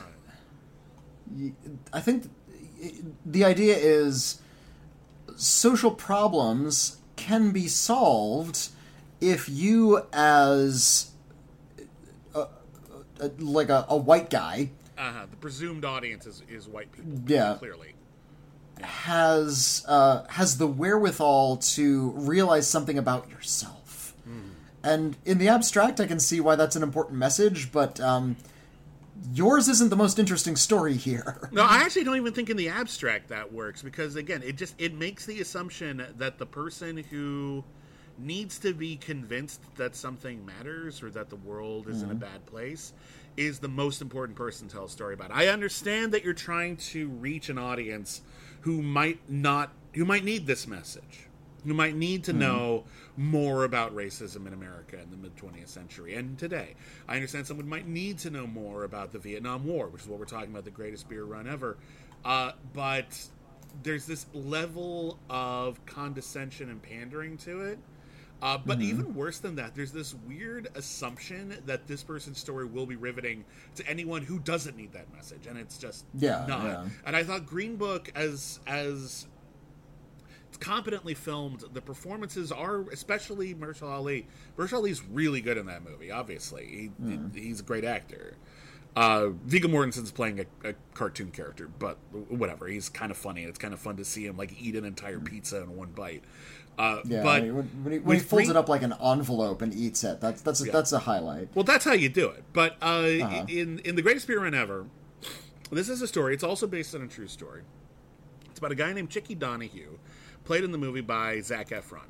I 1.93 2.01
think 2.01 2.31
the 3.25 3.45
idea 3.45 3.77
is 3.77 4.41
social 5.37 5.91
problems 5.91 6.99
can 7.17 7.51
be 7.51 7.67
solved 7.69 8.69
if 9.21 9.49
you, 9.49 10.03
as 10.13 11.11
a, 12.35 12.47
a, 13.21 13.31
like 13.39 13.69
a, 13.71 13.87
a 13.89 13.97
white 13.97 14.29
guy, 14.31 14.71
uh-huh. 14.99 15.27
the 15.31 15.37
presumed 15.37 15.85
audience 15.85 16.27
is, 16.27 16.43
is 16.49 16.69
white 16.69 16.93
people 16.93 17.13
Yeah. 17.27 17.57
clearly 17.59 17.95
has 18.81 19.85
uh, 19.87 20.25
has 20.29 20.59
the 20.59 20.67
wherewithal 20.67 21.59
to 21.59 22.11
realize 22.11 22.69
something 22.69 22.99
about 22.99 23.31
yourself. 23.31 24.15
And 24.83 25.17
in 25.25 25.39
the 25.39 25.49
abstract, 25.49 25.99
I 25.99 26.07
can 26.07 26.21
see 26.21 26.41
why 26.41 26.57
that's 26.57 26.77
an 26.77 26.83
important 26.83 27.19
message, 27.19 27.73
but 27.73 27.99
um, 28.01 28.37
yours 29.33 29.69
isn't 29.69 29.91
the 29.91 29.97
most 29.97 30.19
interesting 30.19 30.57
story 30.57 30.95
here. 30.95 31.49
No, 31.53 31.63
I 31.63 31.79
actually 31.79 32.05
don't 32.05 32.17
even 32.17 32.33
think 32.33 32.51
in 32.51 32.57
the 32.57 32.69
abstract 32.69 33.29
that 33.29 33.53
works 33.53 33.83
because 33.83 34.17
again, 34.17 34.43
it 34.43 34.57
just 34.57 34.75
it 34.79 34.95
makes 34.95 35.27
the 35.27 35.41
assumption 35.41 36.05
that 36.17 36.39
the 36.39 36.47
person 36.47 36.99
who 36.99 37.65
needs 38.19 38.59
to 38.61 38.73
be 38.73 38.97
convinced 38.97 39.61
that 39.77 39.97
something 39.97 40.45
matters 40.47 41.03
or 41.03 41.11
that 41.11 41.31
the 41.31 41.37
world 41.37 41.89
is 41.89 42.03
in 42.03 42.11
a 42.11 42.13
mm-hmm. 42.13 42.21
bad 42.21 42.47
place 42.47 42.93
is 43.37 43.59
the 43.59 43.69
most 43.69 44.01
important 44.01 44.37
person 44.37 44.69
to 44.69 44.75
tell 44.75 44.85
a 44.85 44.89
story 44.89 45.15
about. 45.15 45.31
I 45.33 45.49
understand 45.49 46.13
that 46.13 46.23
you're 46.23 46.33
trying 46.33 46.77
to 46.77 47.09
reach 47.09 47.49
an 47.49 47.59
audience 47.59 48.23
who 48.61 48.83
might 48.83 49.19
not 49.29 49.73
who 49.95 50.05
might 50.05 50.25
need 50.25 50.47
this 50.47 50.67
message. 50.67 51.29
Who 51.65 51.75
might 51.75 51.97
need 51.97 52.25
to 52.25 52.33
know 52.33 52.85
more 53.17 53.65
about 53.65 53.95
racism 53.95 54.47
in 54.47 54.53
America 54.53 54.99
in 55.01 55.11
the 55.11 55.17
mid 55.17 55.35
20th 55.37 55.69
century 55.69 56.15
and 56.15 56.39
today. 56.39 56.75
I 57.09 57.15
understand 57.17 57.47
someone 57.47 57.69
might 57.69 57.87
need 57.89 58.19
to 58.19 58.31
know 58.31 58.47
more 58.47 58.85
about 58.85 59.13
the 59.13 59.19
Vietnam 59.19 59.65
War, 59.67 59.89
which 59.89 60.03
is 60.03 60.09
what 60.09 60.19
we're 60.19 60.27
talking 60.27 60.51
about 60.51 60.65
the 60.65 60.71
greatest 60.71 61.09
beer 61.09 61.25
run 61.25 61.49
ever. 61.49 61.77
Uh, 62.25 62.53
but 62.73 63.29
there's 63.83 64.07
this 64.07 64.27
level 64.35 65.19
of 65.31 65.85
condescension 65.87 66.71
and 66.71 66.83
pandering 66.83 67.37
to 67.39 67.63
it. 67.63 67.79
Uh, 68.43 68.59
but 68.59 68.83
even 68.83 69.15
worse 69.15 69.39
than 69.39 69.55
that, 69.57 69.75
there's 69.75 69.93
this 69.93 70.15
weird 70.27 70.69
assumption 70.75 71.57
that 71.65 71.87
this 71.87 72.03
person's 72.03 72.39
story 72.39 72.67
will 72.67 72.85
be 72.85 72.97
riveting 72.97 73.43
to 73.75 73.87
anyone 73.89 74.23
who 74.23 74.39
doesn't 74.39 74.77
need 74.77 74.93
that 74.93 75.11
message, 75.15 75.47
and 75.47 75.57
it's 75.57 75.79
just 75.79 76.05
Yeah, 76.15 76.45
not. 76.47 76.65
yeah. 76.65 76.85
And 77.07 77.17
I 77.17 77.25
thought 77.25 77.47
Green 77.47 77.77
Book, 77.77 78.11
as 78.15 78.61
as 78.67 79.27
competently 80.57 81.15
filmed, 81.15 81.65
the 81.73 81.81
performances 81.81 82.51
are, 82.53 82.83
especially 82.91 83.55
Mahershala 83.55 83.91
Ali. 83.93 84.27
Mahershala 84.57 84.79
Ali's 84.79 85.03
really 85.05 85.41
good 85.41 85.57
in 85.59 85.67
that 85.67 85.83
movie. 85.85 86.11
Obviously, 86.11 86.91
he, 87.05 87.09
he- 87.35 87.41
he's 87.41 87.61
a 87.61 87.65
great 87.65 87.85
actor. 87.85 88.37
Uh, 88.97 89.31
Viggo 89.45 89.67
Mortensen's 89.69 90.13
playing 90.13 90.39
a, 90.41 90.69
a 90.69 90.75
cartoon 90.95 91.31
character, 91.33 91.69
but 91.81 91.99
whatever. 92.29 92.69
He's 92.69 92.89
kind 92.89 93.11
of 93.11 93.17
funny. 93.17 93.41
and 93.43 93.49
It's 93.51 93.59
kind 93.59 93.75
of 93.75 93.81
fun 93.81 93.97
to 93.97 94.05
see 94.05 94.25
him 94.25 94.37
like 94.37 94.55
eat 94.61 94.77
an 94.77 94.85
entire 94.85 95.19
pizza 95.19 95.61
in 95.63 95.75
one 95.75 95.89
bite. 95.91 96.23
Uh, 96.79 96.99
Yeah, 97.05 97.23
but 97.25 97.43
when, 97.43 97.53
when 97.83 97.93
he, 97.93 97.99
when 97.99 98.17
he 98.19 98.23
folds 98.23 98.49
it 98.49 98.57
up 98.57 98.69
like 98.69 98.83
an 98.83 98.95
envelope 99.03 99.63
and 99.63 99.75
eats 99.75 100.05
it, 100.05 100.21
that's 100.21 100.43
that's 100.43 100.61
a, 100.61 100.71
that's 100.71 100.93
a 100.93 101.01
highlight. 101.01 101.49
Well, 101.55 101.65
that's 101.65 101.85
how 101.85 101.93
you 101.93 102.09
do 102.09 102.29
it. 102.29 102.45
But 102.53 102.77
uh, 102.81 102.85
Uh-huh. 103.23 103.45
in 103.49 103.81
in 103.81 103.97
the 103.97 104.03
greatest 104.03 104.29
beer 104.29 104.41
run 104.41 104.55
ever, 104.55 104.87
this 105.73 105.89
is 105.89 106.01
a 106.01 106.07
story. 106.07 106.35
It's 106.35 106.45
also 106.45 106.67
based 106.69 106.95
on 106.95 107.03
a 107.03 107.09
true 107.09 107.27
story. 107.29 107.63
It's 108.51 108.59
about 108.61 108.71
a 108.71 108.77
guy 108.77 108.93
named 108.93 109.11
Chickie 109.11 109.35
Donohue, 109.35 109.99
played 110.45 110.65
in 110.65 110.73
the 110.73 110.79
movie 110.79 111.01
by 111.01 111.41
Zac 111.41 111.71
Efron. 111.71 112.07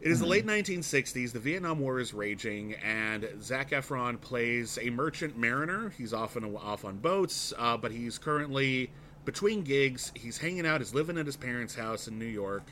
It 0.00 0.10
is 0.10 0.20
the 0.20 0.26
late 0.26 0.44
1960s. 0.44 1.32
The 1.32 1.38
Vietnam 1.38 1.78
War 1.78 1.98
is 1.98 2.12
raging, 2.12 2.74
and 2.74 3.26
Zac 3.40 3.70
Efron 3.70 4.20
plays 4.20 4.78
a 4.82 4.90
merchant 4.90 5.38
mariner. 5.38 5.94
He's 5.96 6.12
often 6.12 6.44
off 6.56 6.84
on 6.84 6.98
boats, 6.98 7.54
uh, 7.56 7.78
but 7.78 7.90
he's 7.90 8.18
currently 8.18 8.90
between 9.24 9.62
gigs. 9.62 10.12
He's 10.14 10.36
hanging 10.36 10.66
out. 10.66 10.82
He's 10.82 10.92
living 10.92 11.16
at 11.16 11.24
his 11.24 11.36
parents' 11.36 11.74
house 11.74 12.06
in 12.06 12.18
New 12.18 12.26
York. 12.26 12.64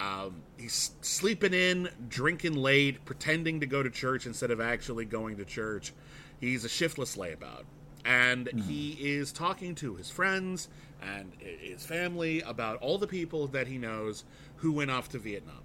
Um, 0.00 0.42
he's 0.58 0.90
sleeping 1.02 1.54
in, 1.54 1.88
drinking 2.08 2.54
late, 2.54 3.04
pretending 3.04 3.60
to 3.60 3.66
go 3.66 3.82
to 3.84 3.88
church 3.88 4.26
instead 4.26 4.50
of 4.50 4.60
actually 4.60 5.04
going 5.04 5.36
to 5.36 5.44
church. 5.44 5.92
He's 6.40 6.64
a 6.64 6.68
shiftless 6.68 7.16
layabout. 7.16 7.62
And 8.04 8.48
he 8.66 8.92
is 9.00 9.32
talking 9.32 9.74
to 9.76 9.96
his 9.96 10.10
friends 10.10 10.68
and 11.02 11.32
his 11.38 11.84
family 11.84 12.40
about 12.42 12.78
all 12.78 12.98
the 12.98 13.06
people 13.06 13.46
that 13.48 13.66
he 13.66 13.78
knows 13.78 14.24
who 14.56 14.72
went 14.72 14.90
off 14.90 15.08
to 15.10 15.18
Vietnam. 15.18 15.62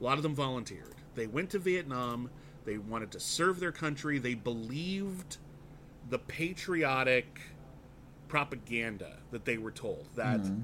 A 0.00 0.04
lot 0.04 0.16
of 0.16 0.22
them 0.22 0.34
volunteered. 0.34 0.94
They 1.14 1.26
went 1.26 1.50
to 1.50 1.58
Vietnam. 1.58 2.30
They 2.64 2.78
wanted 2.78 3.10
to 3.12 3.20
serve 3.20 3.60
their 3.60 3.72
country. 3.72 4.18
They 4.18 4.34
believed 4.34 5.38
the 6.08 6.18
patriotic 6.18 7.40
propaganda 8.28 9.18
that 9.30 9.44
they 9.44 9.58
were 9.58 9.70
told 9.70 10.06
that 10.16 10.40
mm-hmm. 10.40 10.62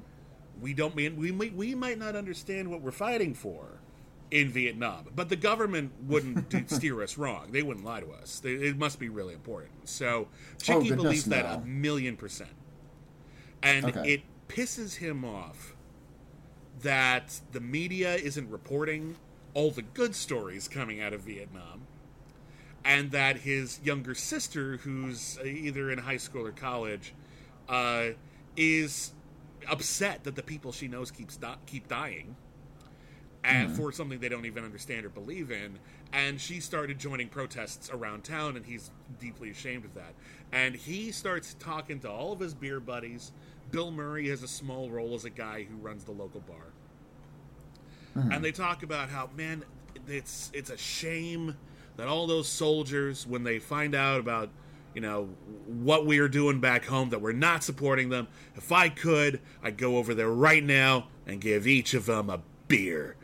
we 0.61 0.75
don't 0.75 0.97
mean 0.97 1.17
we 1.17 1.31
might 1.31 1.55
we 1.55 1.75
might 1.75 1.99
not 1.99 2.17
understand 2.17 2.69
what 2.69 2.81
we're 2.81 2.91
fighting 2.91 3.35
for 3.35 3.79
in 4.33 4.49
Vietnam, 4.49 5.07
but 5.15 5.29
the 5.29 5.37
government 5.37 5.93
wouldn't 6.07 6.49
do, 6.49 6.65
steer 6.67 7.03
us 7.03 7.19
wrong. 7.19 7.49
They 7.51 7.63
wouldn't 7.63 7.85
lie 7.85 8.01
to 8.01 8.11
us. 8.13 8.41
They, 8.41 8.53
it 8.53 8.79
must 8.79 8.99
be 8.99 9.11
really 9.11 9.35
important. 9.35 9.89
So 9.89 10.07
oh, 10.09 10.29
Chickie 10.61 10.89
goodness, 10.89 11.03
believes 11.03 11.25
that 11.27 11.45
a 11.45 11.61
million 11.61 12.17
percent, 12.17 12.51
and 13.63 13.87
Okay. 13.87 14.15
it 14.15 14.23
pisses 14.49 14.97
him 14.97 15.25
off 15.25 15.75
that 16.81 17.41
the 17.53 17.61
media 17.61 18.15
isn't 18.17 18.51
reporting 18.51 19.17
all 19.55 19.71
the 19.71 19.83
good 19.83 20.15
stories 20.15 20.69
coming 20.69 21.01
out 21.01 21.13
of 21.13 21.21
Vietnam 21.23 21.87
and 22.85 23.11
that 23.13 23.39
his 23.39 23.81
younger 23.85 24.15
sister, 24.15 24.79
who's 24.79 25.39
uh, 25.39 25.45
either 25.45 25.91
in 25.91 25.99
high 25.99 26.17
school 26.17 26.47
or 26.47 26.53
college, 26.53 27.15
uh, 27.69 28.07
is 28.57 29.13
upset 29.71 30.25
that 30.25 30.35
the 30.35 30.43
people 30.43 30.73
she 30.73 30.89
knows 30.89 31.11
keeps 31.11 31.37
di- 31.37 31.57
keep 31.67 31.87
dying, 31.87 32.35
and 33.45 33.71
for 33.71 33.93
something 33.93 34.19
they 34.19 34.29
don't 34.29 34.47
even 34.47 34.65
understand 34.65 35.05
or 35.05 35.09
believe 35.09 35.51
in. 35.51 35.79
And 36.13 36.41
she 36.41 36.61
started 36.61 36.99
joining 36.99 37.29
protests 37.29 37.89
around 37.91 38.25
town, 38.25 38.57
and 38.57 38.67
he's 38.67 38.91
deeply 39.21 39.51
ashamed 39.51 39.85
of 39.85 39.95
that. 39.95 40.15
And 40.51 40.75
he 40.75 41.13
starts 41.13 41.55
talking 41.59 42.01
to 42.01 42.11
all 42.11 42.33
of 42.33 42.41
his 42.41 42.53
beer 42.55 42.81
buddies. 42.81 43.33
Bill 43.73 43.91
Murray 43.91 44.29
has 44.29 44.43
a 44.43 44.49
small 44.49 44.91
role 44.91 45.15
as 45.15 45.25
a 45.25 45.31
guy 45.31 45.65
who 45.69 45.77
runs 45.77 46.05
the 46.05 46.13
local 46.13 46.41
bar. 46.41 46.57
Uh-huh. 48.15 48.29
And 48.31 48.45
they 48.45 48.53
talk 48.53 48.83
about 48.83 49.09
how 49.09 49.31
man 49.35 49.65
it's 50.07 50.51
it's 50.55 50.71
a 50.71 50.77
shame 50.77 51.57
that 51.97 52.07
all 52.07 52.27
those 52.27 52.47
soldiers 52.49 53.27
when 53.27 53.43
they 53.43 53.59
find 53.59 53.95
out 53.95 54.21
about 54.21 54.51
you 54.95 55.01
know 55.01 55.31
what 55.67 56.05
we 56.05 56.19
are 56.19 56.29
doing 56.29 56.61
back 56.61 56.85
home 56.85 57.09
that 57.09 57.21
we're 57.21 57.33
not 57.33 57.65
supporting 57.65 58.11
them. 58.11 58.29
If 58.55 58.71
i 58.71 58.91
could 58.91 59.41
i'd 59.63 59.79
go 59.79 59.97
over 59.97 60.15
there 60.15 60.31
right 60.31 60.63
now 60.63 61.09
and 61.27 61.41
give 61.41 61.67
each 61.67 61.95
of 61.95 62.07
them 62.07 62.29
a 62.29 62.41
beer. 62.69 63.17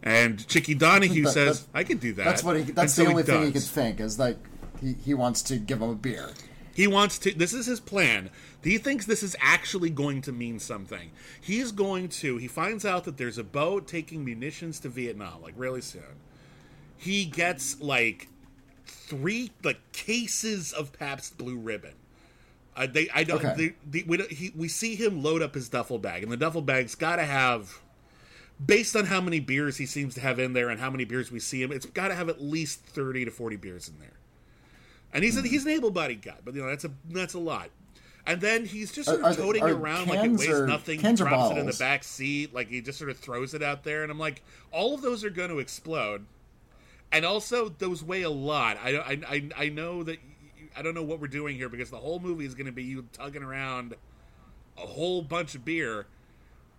And 0.00 0.46
chickie 0.46 0.74
donohue 0.74 1.24
That- 1.24 1.32
says 1.32 1.66
i 1.74 1.82
could 1.82 1.98
do 1.98 2.12
that. 2.14 2.24
That's 2.24 2.44
what 2.44 2.56
he. 2.56 2.62
That's 2.62 2.94
the 2.94 3.06
only 3.06 3.24
thing 3.24 3.46
he 3.46 3.52
could 3.52 3.62
think 3.62 3.98
is 3.98 4.18
like 4.20 4.38
he, 4.80 4.94
he 5.04 5.14
wants 5.14 5.42
to 5.42 5.56
give 5.56 5.80
them 5.80 5.90
a 5.90 5.94
beer. 5.96 6.30
He 6.78 6.86
wants 6.86 7.18
to. 7.18 7.34
This 7.34 7.52
is 7.52 7.66
his 7.66 7.80
plan. 7.80 8.30
He 8.62 8.78
thinks 8.78 9.04
this 9.04 9.24
is 9.24 9.34
actually 9.40 9.90
going 9.90 10.22
to 10.22 10.30
mean 10.30 10.60
something. 10.60 11.10
He's 11.40 11.72
going 11.72 12.08
to. 12.20 12.36
He 12.36 12.46
finds 12.46 12.84
out 12.84 13.02
that 13.02 13.16
there's 13.16 13.36
a 13.36 13.42
boat 13.42 13.88
taking 13.88 14.24
munitions 14.24 14.78
to 14.80 14.88
Vietnam, 14.88 15.42
like 15.42 15.54
really 15.56 15.80
soon. 15.80 16.04
He 16.96 17.24
gets 17.24 17.80
like 17.80 18.28
three 18.86 19.50
like 19.64 19.80
cases 19.90 20.72
of 20.72 20.92
Pabst 20.92 21.36
Blue 21.36 21.56
Ribbon. 21.58 21.94
Uh, 22.76 22.86
they, 22.86 23.08
I 23.12 23.24
don't. 23.24 23.44
Okay. 23.44 23.54
The, 23.56 23.74
the, 23.90 24.04
we, 24.06 24.16
don't- 24.18 24.30
he, 24.30 24.52
we 24.54 24.68
see 24.68 24.94
him 24.94 25.20
load 25.20 25.42
up 25.42 25.54
his 25.56 25.68
duffel 25.68 25.98
bag, 25.98 26.22
and 26.22 26.30
the 26.30 26.36
duffel 26.36 26.62
bag's 26.62 26.94
got 26.94 27.16
to 27.16 27.24
have, 27.24 27.80
based 28.64 28.94
on 28.94 29.06
how 29.06 29.20
many 29.20 29.40
beers 29.40 29.78
he 29.78 29.86
seems 29.86 30.14
to 30.14 30.20
have 30.20 30.38
in 30.38 30.52
there 30.52 30.68
and 30.68 30.78
how 30.78 30.90
many 30.90 31.04
beers 31.04 31.32
we 31.32 31.40
see 31.40 31.60
him, 31.60 31.72
it's 31.72 31.86
got 31.86 32.06
to 32.06 32.14
have 32.14 32.28
at 32.28 32.40
least 32.40 32.84
thirty 32.84 33.24
to 33.24 33.32
forty 33.32 33.56
beers 33.56 33.88
in 33.88 33.98
there. 33.98 34.12
And 35.12 35.24
he's 35.24 35.36
a, 35.36 35.40
hmm. 35.40 35.46
he's 35.46 35.64
an 35.64 35.72
able-bodied 35.72 36.22
guy, 36.22 36.36
but 36.44 36.54
you 36.54 36.62
know 36.62 36.68
that's 36.68 36.84
a 36.84 36.90
that's 37.10 37.34
a 37.34 37.38
lot. 37.38 37.70
And 38.26 38.42
then 38.42 38.66
he's 38.66 38.92
just 38.92 39.08
sort 39.08 39.22
Are- 39.22 39.24
are 39.24 39.30
of 39.30 39.36
toting 39.38 39.62
are 39.62 39.70
it 39.70 39.72
around 39.72 40.08
like 40.08 40.22
it 40.22 40.30
weighs 40.32 40.48
or- 40.48 40.66
nothing. 40.66 41.00
drops 41.00 41.52
it 41.52 41.58
in 41.58 41.66
the 41.66 41.76
back 41.78 42.04
seat, 42.04 42.52
like 42.52 42.68
he 42.68 42.82
just 42.82 42.98
sort 42.98 43.10
of 43.10 43.16
throws 43.18 43.54
it 43.54 43.62
out 43.62 43.84
there. 43.84 44.02
And 44.02 44.12
I'm 44.12 44.18
like, 44.18 44.42
all 44.70 44.94
of 44.94 45.00
those 45.00 45.24
are 45.24 45.30
going 45.30 45.48
to 45.48 45.60
explode. 45.60 46.26
And 47.10 47.24
also, 47.24 47.70
those 47.70 48.04
weigh 48.04 48.22
a 48.22 48.30
lot. 48.30 48.76
I 48.84 48.96
I 48.98 49.20
I, 49.26 49.48
I 49.56 49.68
know 49.70 50.02
that 50.02 50.18
I 50.76 50.82
don't 50.82 50.94
know 50.94 51.02
what 51.02 51.20
we're 51.20 51.26
doing 51.28 51.56
here 51.56 51.70
because 51.70 51.90
the 51.90 51.96
whole 51.96 52.20
movie 52.20 52.44
is 52.44 52.54
going 52.54 52.66
to 52.66 52.72
be 52.72 52.84
you 52.84 53.06
tugging 53.14 53.42
around 53.42 53.94
a 54.76 54.86
whole 54.86 55.22
bunch 55.22 55.54
of 55.54 55.64
beer. 55.64 56.06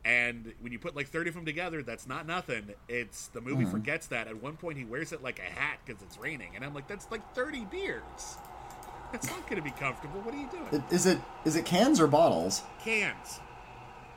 And 0.05 0.53
when 0.61 0.71
you 0.71 0.79
put 0.79 0.95
like 0.95 1.07
30 1.09 1.29
of 1.29 1.35
them 1.35 1.45
together, 1.45 1.83
that's 1.83 2.07
not 2.07 2.25
nothing. 2.25 2.73
It's 2.87 3.27
the 3.27 3.41
movie 3.41 3.63
Mm-hmm. 3.63 3.71
forgets 3.71 4.07
that. 4.07 4.27
At 4.27 4.41
one 4.41 4.55
point, 4.55 4.77
he 4.77 4.85
wears 4.85 5.11
it 5.11 5.21
like 5.21 5.39
a 5.39 5.41
hat 5.59 5.79
because 5.85 6.01
it's 6.01 6.17
raining. 6.17 6.55
And 6.55 6.63
I'm 6.63 6.73
like, 6.73 6.87
that's 6.87 7.09
like 7.11 7.33
30 7.35 7.65
beers. 7.65 8.37
That's 9.11 9.27
not 9.27 9.41
going 9.49 9.57
to 9.57 9.61
be 9.61 9.71
comfortable. 9.71 10.21
What 10.21 10.33
are 10.33 10.37
you 10.37 10.49
doing? 10.51 10.83
Is 10.91 11.05
it 11.05 11.17
is 11.43 11.55
it 11.55 11.65
cans 11.65 11.99
or 11.99 12.07
bottles? 12.07 12.61
Cans. 12.83 13.39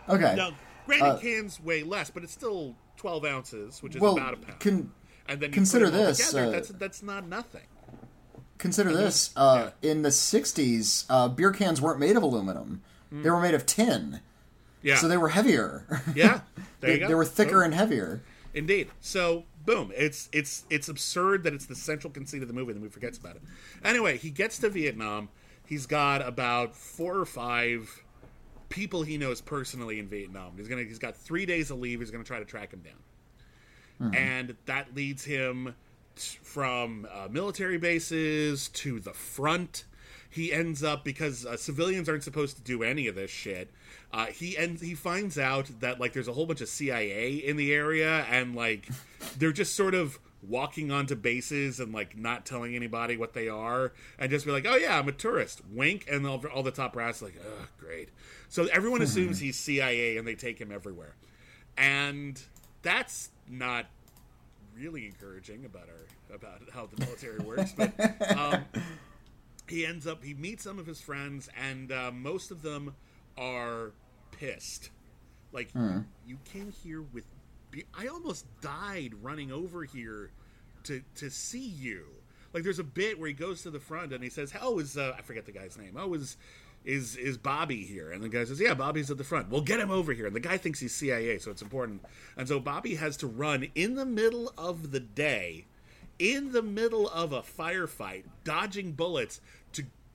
Okay. 0.08 0.34
Now, 0.36 0.52
granted, 0.86 1.06
Uh, 1.06 1.18
cans 1.18 1.58
weigh 1.60 1.82
less, 1.82 2.10
but 2.10 2.22
it's 2.22 2.32
still 2.32 2.76
12 2.98 3.24
ounces, 3.24 3.82
which 3.82 3.94
is 3.96 4.00
well, 4.02 4.16
about 4.18 4.34
a 4.34 4.36
pound. 4.36 4.60
con- 4.60 4.92
and 5.26 5.40
then 5.40 5.50
you 5.50 5.54
consider 5.54 5.86
put 5.86 5.92
this, 5.94 6.18
Together, 6.30 6.46
uh, 6.46 6.50
that's 6.50 6.68
that's 6.68 7.02
not 7.02 7.26
nothing. 7.26 7.66
consider 8.58 8.92
this. 8.92 9.30
Uh, 9.36 9.70
In 9.80 10.02
the 10.02 10.10
'60s, 10.10 11.06
uh, 11.08 11.28
beer 11.28 11.52
cans 11.52 11.80
weren't 11.80 11.98
made 11.98 12.16
of 12.16 12.22
aluminum; 12.22 12.82
they 13.10 13.30
were 13.30 13.40
made 13.40 13.54
of 13.54 13.64
tin, 13.66 14.20
Yeah. 14.82 14.96
so 14.96 15.08
they 15.08 15.16
were 15.16 15.28
heavier. 15.28 15.84
yeah. 16.14 16.40
There 16.56 16.64
they, 16.80 16.94
you 16.94 17.00
go. 17.00 17.08
they 17.08 17.14
were 17.14 17.24
thicker 17.24 17.62
Oh, 17.62 17.64
and 17.64 17.74
heavier. 17.74 18.22
Indeed. 18.54 18.88
So, 19.00 19.44
boom. 19.64 19.92
It's 19.96 20.28
it's 20.32 20.64
it's 20.68 20.88
absurd 20.88 21.44
that 21.44 21.54
it's 21.54 21.66
the 21.66 21.74
central 21.74 22.12
conceit 22.12 22.42
of 22.42 22.48
the 22.48 22.54
movie, 22.54 22.72
and 22.72 22.76
the 22.76 22.82
movie 22.84 22.92
forgets 22.92 23.16
about 23.18 23.36
it. 23.36 23.42
Anyway, 23.84 24.18
he 24.18 24.30
gets 24.30 24.58
to 24.58 24.68
Vietnam. 24.68 25.28
He's 25.66 25.86
got 25.86 26.26
about 26.26 26.76
four 26.76 27.16
or 27.16 27.24
five 27.24 28.02
people 28.68 29.02
he 29.02 29.16
knows 29.18 29.40
personally 29.40 29.98
in 29.98 30.06
Vietnam. 30.08 30.52
He's 30.56 30.68
gonna 30.68 30.82
he's 30.82 30.98
got 30.98 31.16
three 31.16 31.46
days 31.46 31.70
of 31.70 31.78
leave. 31.78 32.00
He's 32.00 32.10
gonna 32.10 32.24
try 32.24 32.40
to 32.40 32.44
track 32.44 32.72
him 32.72 32.82
down, 32.82 34.14
and 34.14 34.54
that 34.66 34.94
leads 34.94 35.24
him 35.24 35.74
t- 36.16 36.38
from 36.42 37.06
uh, 37.10 37.28
military 37.30 37.78
bases 37.78 38.68
to 38.70 39.00
the 39.00 39.12
front. 39.12 39.84
He 40.32 40.50
ends 40.50 40.82
up 40.82 41.04
because 41.04 41.44
uh, 41.44 41.58
civilians 41.58 42.08
aren't 42.08 42.24
supposed 42.24 42.56
to 42.56 42.62
do 42.62 42.82
any 42.82 43.06
of 43.06 43.14
this 43.14 43.30
shit. 43.30 43.70
Uh, 44.12 44.26
he 44.26 44.56
ends 44.56 44.80
he 44.80 44.94
finds 44.94 45.38
out 45.38 45.70
that 45.80 46.00
like 46.00 46.14
there's 46.14 46.28
a 46.28 46.32
whole 46.32 46.46
bunch 46.46 46.62
of 46.62 46.68
CIA 46.68 47.34
in 47.34 47.58
the 47.58 47.72
area, 47.72 48.24
and 48.30 48.56
like 48.56 48.88
they're 49.36 49.52
just 49.52 49.76
sort 49.76 49.94
of 49.94 50.18
walking 50.42 50.90
onto 50.90 51.14
bases 51.14 51.78
and 51.80 51.92
like 51.92 52.16
not 52.16 52.46
telling 52.46 52.74
anybody 52.74 53.16
what 53.16 53.34
they 53.34 53.48
are, 53.48 53.92
and 54.18 54.30
just 54.30 54.46
be 54.46 54.52
like, 54.52 54.64
"Oh 54.66 54.76
yeah, 54.76 54.98
I'm 54.98 55.06
a 55.06 55.12
tourist." 55.12 55.60
Wink, 55.70 56.06
and 56.10 56.26
all, 56.26 56.42
all 56.46 56.62
the 56.62 56.70
top 56.70 56.94
brass 56.94 57.20
like, 57.20 57.34
"Oh, 57.44 57.66
great." 57.78 58.08
So 58.48 58.66
everyone 58.72 59.02
assumes 59.02 59.38
he's 59.38 59.58
CIA, 59.58 60.16
and 60.16 60.26
they 60.26 60.34
take 60.34 60.58
him 60.58 60.72
everywhere, 60.72 61.14
and 61.76 62.40
that's 62.80 63.28
not 63.46 63.86
really 64.74 65.06
encouraging 65.06 65.66
about 65.66 65.88
our 65.88 66.36
about 66.36 66.62
how 66.72 66.86
the 66.86 67.04
military 67.04 67.38
works. 67.40 67.72
But 67.76 67.92
um, 68.36 68.64
he 69.72 69.86
ends 69.86 70.06
up 70.06 70.22
he 70.22 70.34
meets 70.34 70.62
some 70.62 70.78
of 70.78 70.86
his 70.86 71.00
friends, 71.00 71.48
and 71.58 71.90
uh, 71.90 72.10
most 72.12 72.50
of 72.50 72.62
them 72.62 72.94
are 73.38 73.92
pissed. 74.30 74.90
Like 75.52 75.70
you 76.26 76.38
came 76.44 76.72
here 76.82 77.02
with, 77.02 77.24
I 77.98 78.06
almost 78.06 78.46
died 78.60 79.14
running 79.22 79.50
over 79.50 79.84
here 79.84 80.30
to 80.84 81.02
to 81.16 81.30
see 81.30 81.66
you. 81.66 82.04
Like 82.52 82.64
there's 82.64 82.78
a 82.78 82.84
bit 82.84 83.18
where 83.18 83.28
he 83.28 83.34
goes 83.34 83.62
to 83.62 83.70
the 83.70 83.80
front 83.80 84.12
and 84.12 84.22
he 84.22 84.30
says, 84.30 84.50
"How 84.50 84.78
is 84.78 84.96
uh, 84.96 85.14
I 85.18 85.22
forget 85.22 85.46
the 85.46 85.52
guy's 85.52 85.78
name? 85.78 85.96
Oh, 85.98 86.12
is 86.14 86.36
is 86.84 87.16
is 87.16 87.38
Bobby 87.38 87.82
here?" 87.84 88.12
And 88.12 88.22
the 88.22 88.28
guy 88.28 88.44
says, 88.44 88.60
"Yeah, 88.60 88.74
Bobby's 88.74 89.10
at 89.10 89.18
the 89.18 89.24
front. 89.24 89.48
We'll 89.48 89.62
get 89.62 89.80
him 89.80 89.90
over 89.90 90.12
here." 90.12 90.26
And 90.26 90.36
the 90.36 90.40
guy 90.40 90.58
thinks 90.58 90.80
he's 90.80 90.94
CIA, 90.94 91.38
so 91.38 91.50
it's 91.50 91.62
important. 91.62 92.04
And 92.36 92.46
so 92.46 92.60
Bobby 92.60 92.96
has 92.96 93.16
to 93.18 93.26
run 93.26 93.68
in 93.74 93.94
the 93.94 94.06
middle 94.06 94.52
of 94.58 94.90
the 94.90 95.00
day, 95.00 95.66
in 96.18 96.52
the 96.52 96.62
middle 96.62 97.08
of 97.08 97.32
a 97.32 97.40
firefight, 97.42 98.24
dodging 98.44 98.92
bullets 98.92 99.40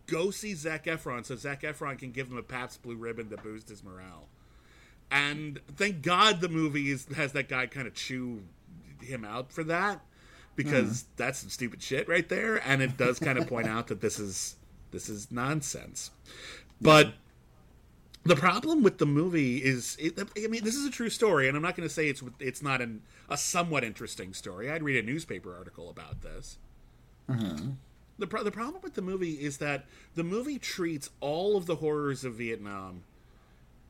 go 0.08 0.32
see 0.32 0.54
Zac 0.54 0.86
Efron, 0.86 1.26
so 1.26 1.36
Zac 1.36 1.62
Efron 1.62 2.00
can 2.00 2.12
give 2.12 2.30
him 2.30 2.38
a 2.38 2.44
Pabst 2.44 2.82
Blue 2.82 2.96
Ribbon 2.96 3.30
to 3.30 3.38
boost 3.38 3.70
his 3.70 3.84
morale. 3.84 4.28
And 5.12 5.60
thank 5.76 6.02
God 6.02 6.42
the 6.42 6.50
movie 6.50 6.92
is, 6.92 7.06
has 7.16 7.34
that 7.34 7.48
guy 7.48 7.68
kind 7.68 7.88
of 7.88 7.94
chew 7.94 8.44
him 9.02 9.24
out 9.24 9.52
for 9.52 9.64
that 9.66 10.02
because 10.56 11.04
mm-hmm. 11.04 11.12
that's 11.18 11.40
some 11.40 11.50
stupid 11.50 11.82
shit 11.82 12.10
right 12.10 12.28
there 12.28 12.56
and 12.68 12.82
it 12.82 12.98
does 12.98 13.20
kind 13.20 13.38
of 13.38 13.48
point 13.48 13.68
out 13.68 13.88
that 13.88 14.02
this 14.02 14.20
is 14.20 14.56
this 14.92 15.08
is 15.08 15.32
nonsense. 15.32 16.12
But 16.82 17.14
the 18.24 18.36
problem 18.36 18.84
with 18.84 18.98
the 18.98 19.06
movie 19.06 19.58
is 19.58 19.96
it, 20.00 20.20
i 20.20 20.48
mean 20.48 20.64
this 20.64 20.76
is 20.76 20.86
a 20.86 20.92
true 20.92 21.10
story 21.10 21.48
and 21.48 21.56
i'm 21.56 21.64
not 21.64 21.78
going 21.78 21.88
to 21.88 21.94
say 21.94 22.10
it's 22.10 22.22
it's 22.40 22.62
not 22.62 22.82
an, 22.82 23.02
a 23.30 23.38
somewhat 23.38 23.84
interesting 23.84 24.34
story. 24.34 24.70
I'd 24.70 24.84
read 24.84 25.02
a 25.02 25.06
newspaper 25.06 25.56
article 25.56 25.90
about 25.90 26.22
this 26.22 26.58
mm-hmm. 27.30 27.72
The, 28.20 28.28
pro- 28.28 28.44
the 28.44 28.52
problem 28.52 28.82
with 28.82 28.96
the 28.96 29.02
movie 29.02 29.34
is 29.34 29.58
that 29.60 29.86
the 30.16 30.24
movie 30.24 30.58
treats 30.60 31.10
all 31.20 31.56
of 31.56 31.66
the 31.68 31.76
horrors 31.76 32.24
of 32.24 32.34
vietnam 32.34 33.04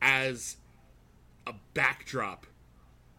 as 0.02 0.56
a 1.46 1.54
backdrop 1.74 2.46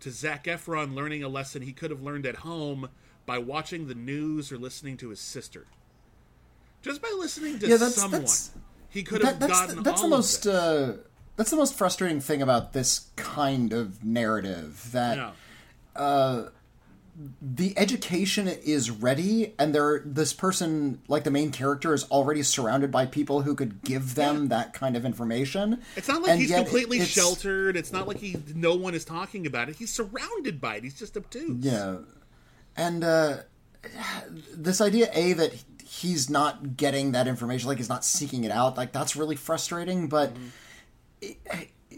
to 0.01 0.11
Zac 0.11 0.45
Efron 0.45 0.93
learning 0.93 1.23
a 1.23 1.27
lesson 1.27 1.61
he 1.63 1.73
could 1.73 1.89
have 1.91 2.01
learned 2.01 2.25
at 2.25 2.37
home 2.37 2.89
by 3.25 3.37
watching 3.37 3.87
the 3.87 3.95
news 3.95 4.51
or 4.51 4.57
listening 4.57 4.97
to 4.97 5.09
his 5.09 5.19
sister. 5.19 5.65
Just 6.81 7.01
by 7.01 7.13
listening 7.17 7.59
to 7.59 7.67
Yeah, 7.67 7.75
that's- 7.77 7.95
someone, 7.95 8.21
that's- 8.21 8.51
he 8.89 9.03
could 9.03 9.23
have 9.23 9.39
That, 9.39 9.49
gotten 9.49 9.75
the, 9.77 9.81
that's 9.81 10.01
the 10.01 10.07
most 10.07 10.47
uh, 10.47 10.93
that's 11.35 11.49
the 11.51 11.57
most 11.57 11.75
frustrating 11.75 12.21
thing 12.21 12.41
about 12.41 12.73
this 12.73 13.07
kind 13.15 13.73
of 13.73 14.03
narrative 14.03 14.89
that 14.93 15.17
Yeah. 15.17 15.31
The 17.41 17.77
education 17.77 18.47
is 18.47 18.89
ready 18.89 19.53
and 19.59 19.75
there 19.75 20.01
this 20.05 20.31
person 20.31 21.01
like 21.09 21.25
the 21.25 21.31
main 21.31 21.51
character 21.51 21.93
is 21.93 22.05
already 22.11 22.41
surrounded 22.41 22.91
by 22.91 23.05
people 23.05 23.41
who 23.41 23.55
could 23.55 23.81
give 23.83 24.15
them 24.15 24.47
that 24.47 24.71
kind 24.73 24.95
of 24.95 25.03
information 25.03 25.81
It's 25.97 26.07
not 26.07 26.21
like 26.21 26.31
And 26.31 26.39
he's 26.41 26.51
completely 26.51 26.97
it's- 26.97 27.11
sheltered. 27.11 27.75
It's 27.75 27.91
not 27.91 28.07
like 28.07 28.19
he 28.19 28.37
no 28.55 28.73
one 28.75 28.93
is 28.95 29.03
talking 29.03 29.45
about 29.45 29.67
it. 29.67 29.75
He's 29.75 29.91
surrounded 29.93 30.61
by 30.61 30.75
it. 30.77 30.83
He's 30.83 30.97
just 30.97 31.17
obtuse. 31.17 31.57
yeah 31.65 31.97
and 32.77 33.03
uh 33.03 33.37
this 34.55 34.79
idea 34.79 35.09
a 35.13 35.33
that 35.33 35.51
he's 35.83 36.29
not 36.29 36.77
getting 36.77 37.11
that 37.13 37.27
information 37.27 37.67
like 37.67 37.77
he's 37.79 37.89
not 37.89 38.05
seeking 38.05 38.43
it 38.45 38.51
out 38.51 38.77
like 38.77 38.93
that's 38.93 39.15
really 39.17 39.35
frustrating 39.35 40.07
but 40.07 40.33
Mm-hmm. 41.21 41.97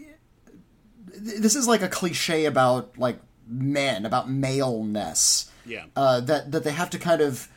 this 1.16 1.54
is 1.54 1.68
like 1.68 1.82
a 1.82 1.88
cliche 1.88 2.46
about 2.46 2.98
like 2.98 3.18
men 3.52 4.04
about 4.06 4.30
maleness 4.30 5.50
Yeah. 5.66 5.84
uh, 5.96 6.20
that 6.20 6.50
that 6.52 6.64
they 6.64 6.72
have 6.72 6.90
to 6.90 6.98
kind 6.98 7.20
of 7.20 7.48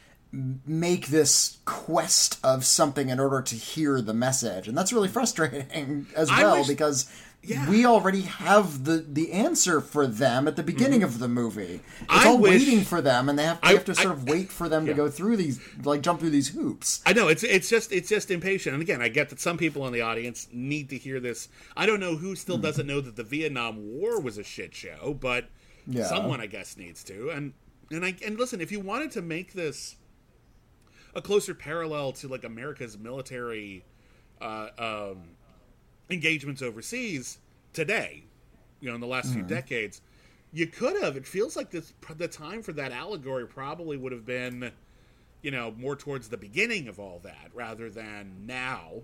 make 0.66 1.08
this 1.08 1.58
quest 1.66 2.40
of 2.44 2.66
something 2.66 3.10
in 3.10 3.20
order 3.20 3.42
to 3.42 3.56
hear 3.56 4.02
the 4.02 4.14
message 4.14 4.68
and 4.68 4.78
that's 4.78 4.92
really 4.92 5.08
frustrating 5.08 6.08
as 6.16 6.30
well 6.30 6.58
wish- 6.58 6.68
because 6.68 7.10
Yeah. 7.42 7.70
we 7.70 7.86
already 7.86 8.22
have 8.24 8.84
the 8.86 8.98
the 9.08 9.32
answer 9.32 9.80
for 9.80 10.08
them 10.08 10.46
at 10.48 10.56
the 10.58 10.64
beginning 10.64 11.04
of 11.04 11.20
the 11.20 11.28
movie 11.30 11.80
it's 12.02 12.12
Mm-hmm. 12.12 12.20
I 12.20 12.26
all 12.28 12.38
wish- 12.40 12.52
waiting 12.66 12.82
for 12.84 13.02
them 13.02 13.30
and 13.30 13.38
they 13.40 13.44
have, 13.44 13.62
they 13.62 13.70
I- 13.70 13.74
have 13.74 13.86
to 13.86 13.96
sort 13.96 14.08
I- 14.08 14.12
of 14.14 14.28
wait 14.28 14.52
for 14.52 14.68
them 14.68 14.86
to 14.88 14.94
go 14.94 15.10
through 15.10 15.38
these 15.38 15.60
like 15.86 16.02
jump 16.02 16.20
through 16.20 16.32
these 16.32 16.50
hoops 16.50 17.02
I 17.06 17.14
know 17.14 17.28
it's 17.30 17.44
it's 17.44 17.70
just 17.70 17.94
it's 17.94 18.10
just 18.10 18.30
impatient. 18.32 18.74
And 18.74 18.82
again, 18.82 19.02
I 19.02 19.08
get 19.10 19.30
that 19.30 19.40
some 19.40 19.58
people 19.58 19.86
in 19.88 19.94
the 19.94 20.02
audience 20.02 20.48
need 20.52 20.90
to 20.90 20.98
hear 20.98 21.20
this. 21.22 21.48
I 21.78 21.86
don't 21.86 22.00
know 22.02 22.18
who 22.18 22.36
still 22.36 22.58
doesn't 22.58 22.88
know 22.88 23.00
that 23.00 23.16
the 23.16 23.24
Vietnam 23.24 23.78
War 23.94 24.20
was 24.20 24.38
a 24.38 24.44
shit 24.44 24.74
show, 24.76 25.16
but 25.20 25.46
Yeah. 25.88 26.06
someone 26.06 26.42
I 26.42 26.48
guess 26.48 26.78
needs 26.78 27.04
to. 27.06 27.30
And 27.30 27.54
and 27.92 28.06
I 28.06 28.16
and 28.26 28.38
listen, 28.38 28.62
if 28.62 28.72
you 28.72 28.80
wanted 28.80 29.12
to 29.12 29.22
make 29.22 29.54
this 29.54 29.96
a 31.14 31.22
closer 31.22 31.54
parallel 31.54 32.12
to 32.14 32.28
like 32.28 32.44
America's 32.44 32.98
military 32.98 33.86
uh, 34.42 34.70
um, 34.78 35.24
engagements 36.10 36.62
overseas 36.62 37.40
today, 37.74 38.24
you 38.82 38.90
know, 38.90 38.96
in 38.96 39.02
the 39.02 39.08
last 39.08 39.34
few 39.34 39.44
decades, 39.44 40.02
you 40.52 40.68
could 40.68 41.02
have. 41.02 41.16
It 41.16 41.26
feels 41.26 41.56
like 41.56 41.72
this 41.72 41.94
the 42.18 42.28
time 42.28 42.62
for 42.62 42.74
that 42.74 42.92
allegory 42.92 43.48
probably 43.48 43.98
would 43.98 44.12
have 44.12 44.26
been, 44.26 44.72
you 45.42 45.52
know, 45.52 45.74
more 45.78 45.96
towards 45.96 46.28
the 46.30 46.38
beginning 46.38 46.88
of 46.88 47.00
all 47.00 47.20
that 47.24 47.50
rather 47.54 47.90
than 47.90 48.46
now. 48.46 49.02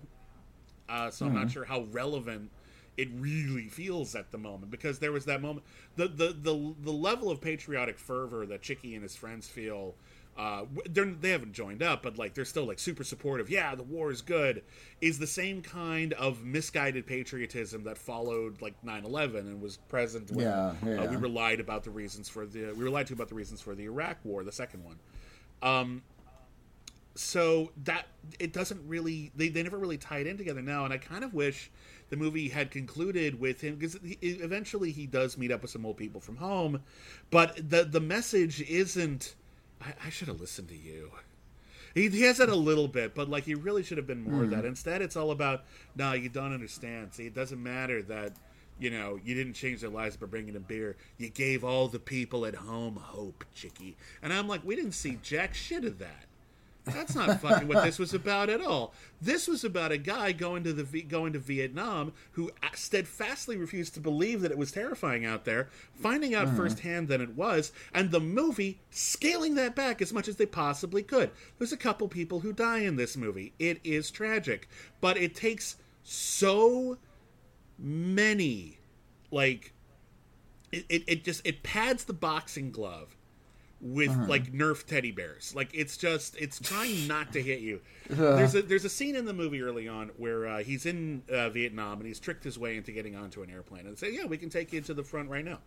Uh, 0.88 1.10
so 1.10 1.26
I'm 1.26 1.34
not 1.34 1.50
sure 1.50 1.64
how 1.64 1.82
relevant 1.92 2.50
it 2.96 3.08
really 3.14 3.68
feels 3.68 4.14
at 4.14 4.30
the 4.32 4.38
moment 4.38 4.70
because 4.70 4.98
there 4.98 5.12
was 5.12 5.24
that 5.24 5.40
moment 5.40 5.64
the 5.96 6.08
the 6.08 6.28
the, 6.28 6.74
the 6.82 6.92
level 6.92 7.30
of 7.30 7.40
patriotic 7.40 7.98
fervor 7.98 8.46
that 8.46 8.62
Chickie 8.62 8.94
and 8.94 9.02
his 9.02 9.16
friends 9.16 9.48
feel 9.48 9.94
uh, 10.36 10.64
they're, 10.88 11.04
they 11.04 11.28
haven't 11.28 11.52
joined 11.52 11.82
up, 11.82 12.02
but 12.02 12.16
like 12.16 12.32
they're 12.32 12.46
still 12.46 12.64
like 12.64 12.78
super 12.78 13.04
supportive. 13.04 13.50
Yeah, 13.50 13.74
the 13.74 13.82
war 13.82 14.10
is 14.10 14.22
good. 14.22 14.62
Is 15.02 15.18
the 15.18 15.26
same 15.26 15.60
kind 15.60 16.14
of 16.14 16.42
misguided 16.42 17.06
patriotism 17.06 17.84
that 17.84 17.98
followed 17.98 18.62
like 18.62 18.74
9-11 18.82 19.40
and 19.40 19.60
was 19.60 19.76
present 19.88 20.30
when 20.30 20.46
Yeah, 20.46 20.68
uh, 20.68 20.74
yeah. 20.86 21.10
we 21.10 21.18
were 21.18 21.28
lied 21.28 21.60
about 21.60 21.84
the 21.84 21.90
reasons 21.90 22.30
for 22.30 22.46
the 22.46 22.72
we 22.72 22.82
were 22.82 22.90
lied 22.90 23.08
to 23.08 23.12
about 23.12 23.28
the 23.28 23.34
reasons 23.34 23.60
for 23.60 23.74
the 23.74 23.84
Iraq 23.84 24.18
War, 24.24 24.42
the 24.42 24.52
second 24.52 24.82
one. 24.84 24.98
Um, 25.62 26.02
so 27.14 27.70
that 27.84 28.06
it 28.40 28.52
doesn't 28.54 28.80
really 28.88 29.32
they, 29.36 29.48
they 29.48 29.62
never 29.62 29.76
really 29.76 29.98
tie 29.98 30.18
it 30.18 30.26
in 30.26 30.38
together 30.38 30.62
now 30.62 30.84
and 30.84 30.94
i 30.94 30.98
kind 30.98 31.24
of 31.24 31.34
wish 31.34 31.70
the 32.12 32.18
movie 32.18 32.50
had 32.50 32.70
concluded 32.70 33.40
with 33.40 33.62
him 33.62 33.74
because 33.74 33.98
eventually 34.20 34.92
he 34.92 35.06
does 35.06 35.38
meet 35.38 35.50
up 35.50 35.62
with 35.62 35.70
some 35.70 35.86
old 35.86 35.96
people 35.96 36.20
from 36.20 36.36
home 36.36 36.82
but 37.30 37.56
the 37.70 37.84
the 37.84 38.00
message 38.00 38.60
isn't 38.60 39.34
i, 39.80 39.94
I 40.04 40.10
should 40.10 40.28
have 40.28 40.38
listened 40.38 40.68
to 40.68 40.76
you. 40.76 41.10
He, 41.94 42.10
he 42.10 42.22
has 42.22 42.38
it 42.38 42.50
a 42.50 42.54
little 42.54 42.86
bit 42.86 43.14
but 43.14 43.30
like 43.30 43.44
he 43.44 43.54
really 43.54 43.82
should 43.82 43.96
have 43.96 44.06
been 44.06 44.22
more 44.22 44.44
of 44.44 44.50
that. 44.50 44.60
Hmm. 44.60 44.66
Instead 44.66 45.00
it's 45.00 45.16
all 45.16 45.30
about 45.30 45.64
no 45.96 46.12
you 46.12 46.28
don't 46.28 46.52
understand. 46.52 47.14
See 47.14 47.24
it 47.24 47.34
doesn't 47.34 47.62
matter 47.62 48.02
that 48.02 48.34
you 48.78 48.90
know 48.90 49.18
you 49.24 49.34
didn't 49.34 49.54
change 49.54 49.80
their 49.80 49.88
lives 49.88 50.18
by 50.18 50.26
bringing 50.26 50.52
them 50.52 50.66
beer. 50.68 50.96
You 51.16 51.30
gave 51.30 51.64
all 51.64 51.88
the 51.88 51.98
people 51.98 52.44
at 52.44 52.54
home 52.54 52.96
hope 52.96 53.42
chickie. 53.54 53.96
And 54.22 54.34
i'm 54.34 54.48
like 54.48 54.62
we 54.66 54.76
didn't 54.76 54.92
see 54.92 55.18
jack 55.22 55.54
shit 55.54 55.86
of 55.86 55.98
that 56.00 56.26
that's 56.84 57.14
not 57.14 57.40
fucking 57.40 57.68
what 57.68 57.84
this 57.84 57.98
was 57.98 58.12
about 58.12 58.50
at 58.50 58.60
all. 58.60 58.92
This 59.20 59.46
was 59.46 59.62
about 59.62 59.92
a 59.92 59.98
guy 59.98 60.32
going 60.32 60.64
to 60.64 60.72
the 60.72 61.02
going 61.02 61.32
to 61.32 61.38
Vietnam 61.38 62.12
who 62.32 62.50
uh, 62.62 62.68
steadfastly 62.74 63.56
refused 63.56 63.94
to 63.94 64.00
believe 64.00 64.40
that 64.40 64.50
it 64.50 64.58
was 64.58 64.72
terrifying 64.72 65.24
out 65.24 65.44
there, 65.44 65.68
finding 65.94 66.34
out 66.34 66.48
uh-huh. 66.48 66.56
firsthand 66.56 67.08
that 67.08 67.20
it 67.20 67.36
was, 67.36 67.72
and 67.94 68.10
the 68.10 68.20
movie 68.20 68.80
scaling 68.90 69.54
that 69.54 69.76
back 69.76 70.02
as 70.02 70.12
much 70.12 70.26
as 70.26 70.36
they 70.36 70.46
possibly 70.46 71.02
could. 71.02 71.30
There's 71.58 71.72
a 71.72 71.76
couple 71.76 72.08
people 72.08 72.40
who 72.40 72.52
die 72.52 72.80
in 72.80 72.96
this 72.96 73.16
movie. 73.16 73.52
It 73.58 73.80
is 73.84 74.10
tragic, 74.10 74.68
but 75.00 75.16
it 75.16 75.34
takes 75.34 75.76
so 76.02 76.98
many 77.78 78.78
like 79.30 79.72
it, 80.72 80.84
it, 80.88 81.04
it 81.06 81.24
just 81.24 81.46
it 81.46 81.62
pads 81.62 82.04
the 82.04 82.12
boxing 82.12 82.70
glove 82.70 83.16
with 83.84 84.10
Uh-huh. 84.10 84.26
like 84.28 84.52
Nerf 84.52 84.86
teddy 84.86 85.10
bears. 85.10 85.54
Like 85.56 85.70
it's 85.74 85.96
just 85.96 86.36
it's 86.36 86.58
trying 86.60 87.08
not 87.08 87.32
to 87.32 87.42
hit 87.42 87.58
you. 87.60 87.80
There's 88.08 88.54
a 88.54 88.62
there's 88.62 88.84
a 88.84 88.88
scene 88.88 89.16
in 89.16 89.24
the 89.24 89.32
movie 89.32 89.60
early 89.60 89.88
on 89.88 90.10
where 90.16 90.46
uh, 90.46 90.58
he's 90.62 90.86
in 90.86 91.22
uh, 91.30 91.48
Vietnam 91.50 91.98
and 91.98 92.06
he's 92.06 92.20
tricked 92.20 92.44
his 92.44 92.58
way 92.58 92.76
into 92.76 92.92
getting 92.92 93.16
onto 93.16 93.42
an 93.42 93.50
airplane 93.50 93.86
and 93.86 93.98
say, 93.98 94.12
"Yeah, 94.14 94.26
we 94.26 94.38
can 94.38 94.48
take 94.50 94.72
you 94.72 94.80
to 94.82 94.94
the 94.94 95.02
front 95.02 95.28
right 95.28 95.44
now." 95.44 95.58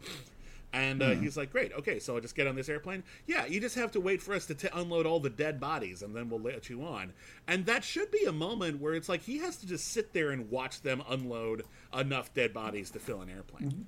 And 0.74 1.01
uh, 1.01 1.11
he's 1.11 1.38
like, 1.38 1.51
"Great, 1.51 1.72
okay, 1.74 1.99
so 1.99 2.16
I'll 2.16 2.22
just 2.22 2.36
get 2.36 2.47
on 2.47 2.55
this 2.55 2.68
airplane. 2.68 3.03
Yeah, 3.28 3.45
you 3.45 3.61
just 3.61 3.76
have 3.76 3.91
to 3.91 4.01
wait 4.01 4.22
for 4.22 4.34
us 4.34 4.45
to 4.47 4.55
t- 4.55 4.68
unload 4.74 5.05
all 5.05 5.22
the 5.22 5.30
dead 5.30 5.57
bodies, 5.59 6.01
and 6.01 6.13
then 6.13 6.30
we'll 6.30 6.41
let 6.41 6.70
you 6.70 6.84
on." 6.84 7.13
And 7.47 7.66
that 7.68 7.84
should 7.84 8.11
be 8.11 8.26
a 8.26 8.32
moment 8.34 8.82
where 8.82 8.93
it's 8.93 9.07
like 9.07 9.22
he 9.22 9.38
has 9.38 9.55
to 9.57 9.68
just 9.68 9.88
sit 9.93 10.11
there 10.13 10.32
and 10.32 10.49
watch 10.51 10.82
them 10.82 11.01
unload 11.09 11.63
enough 11.97 12.34
dead 12.34 12.53
bodies 12.53 12.91
to 12.91 12.99
fill 12.99 13.22
an 13.22 13.30
airplane. 13.30 13.86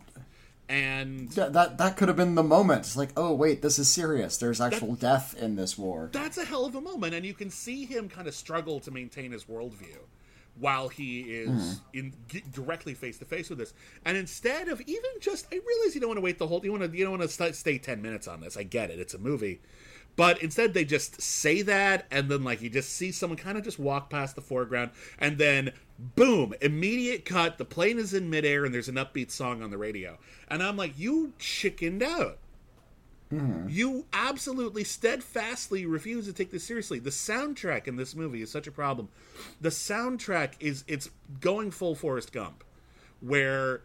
And 0.70 1.36
Yeah, 1.36 1.48
that 1.50 1.78
that 1.78 1.96
could 1.98 2.10
have 2.10 2.18
been 2.18 2.36
the 2.36 2.44
moment. 2.44 2.82
It's 2.82 2.98
like, 2.98 3.10
oh 3.16 3.34
wait, 3.34 3.62
this 3.62 3.80
is 3.80 3.88
serious. 3.88 4.38
There's 4.38 4.60
actual 4.60 4.96
death 4.96 5.36
in 5.38 5.56
this 5.56 5.78
war. 5.78 6.10
that's 6.12 6.38
a 6.38 6.46
hell 6.46 6.66
of 6.66 6.76
a 6.76 6.82
moment, 6.82 7.14
and 7.14 7.26
you 7.26 7.34
can 7.34 7.50
see 7.50 7.86
him 7.86 8.10
kind 8.10 8.28
of 8.28 8.36
struggle 8.36 8.80
to 8.82 8.92
maintain 8.92 9.32
his 9.32 9.46
worldview 9.46 9.98
while 10.60 10.90
he 10.90 11.22
is 11.22 11.50
mm-hmm. 11.50 12.00
in 12.00 12.14
g- 12.28 12.44
directly 12.52 12.94
face 12.94 13.18
to 13.20 13.26
face 13.26 13.50
with 13.50 13.60
this. 13.60 13.74
And 14.06 14.18
instead 14.18 14.70
of 14.70 14.82
even 14.82 15.12
just, 15.22 15.46
I 15.52 15.56
realize 15.56 15.94
you 15.94 16.02
don't 16.02 16.10
want 16.10 16.18
to 16.18 16.22
wait 16.22 16.40
the 16.40 16.48
whole, 16.48 16.62
you 16.64 16.72
want 16.72 16.92
to, 16.92 16.98
you 16.98 17.04
don't 17.06 17.18
want 17.20 17.24
to 17.24 17.30
st- 17.30 17.56
stay 17.56 17.78
ten 17.78 18.02
minutes 18.02 18.28
on 18.28 18.42
this. 18.42 18.58
I 18.58 18.64
get 18.64 18.90
it; 18.90 19.00
it's 19.00 19.14
a 19.14 19.20
movie, 19.20 19.62
but 20.18 20.42
instead 20.44 20.74
they 20.74 20.84
just 20.84 21.22
say 21.22 21.62
that, 21.62 22.06
and 22.12 22.28
then 22.30 22.44
like 22.44 22.62
you 22.62 22.70
just 22.70 22.90
see 22.92 23.14
someone 23.14 23.38
kind 23.38 23.58
of 23.58 23.64
just 23.64 23.80
walk 23.80 24.10
past 24.10 24.36
the 24.36 24.42
foreground, 24.42 24.92
and 25.18 25.38
then 25.38 25.72
boom, 26.18 26.54
immediate 26.62 27.24
cut. 27.24 27.58
The 27.58 27.64
plane 27.66 27.98
is 27.98 28.14
in 28.14 28.30
midair, 28.30 28.66
and 28.66 28.74
there's 28.74 28.90
an 28.90 28.96
upbeat 28.96 29.32
song 29.32 29.64
on 29.64 29.70
the 29.72 29.78
radio, 29.78 30.18
and 30.50 30.62
I'm 30.62 30.76
like, 30.76 31.00
you 31.00 31.32
chickened 31.40 32.04
out. 32.04 32.40
Mm-hmm. 33.34 33.68
You 33.70 34.06
absolutely 34.14 34.86
steadfastly 34.86 35.86
refuse 35.86 36.26
to 36.28 36.34
take 36.34 36.50
this 36.50 36.64
seriously. 36.64 37.00
The 37.00 37.10
soundtrack 37.10 37.86
in 37.88 37.98
this 37.98 38.16
movie 38.16 38.42
is 38.42 38.50
such 38.50 38.68
a 38.68 38.72
problem. 38.72 39.10
The 39.60 39.68
soundtrack 39.70 40.54
is 40.62 40.86
it's 40.88 41.10
going 41.42 41.72
full 41.72 41.94
Forrest 41.94 42.32
Gump, 42.32 42.64
where 43.20 43.82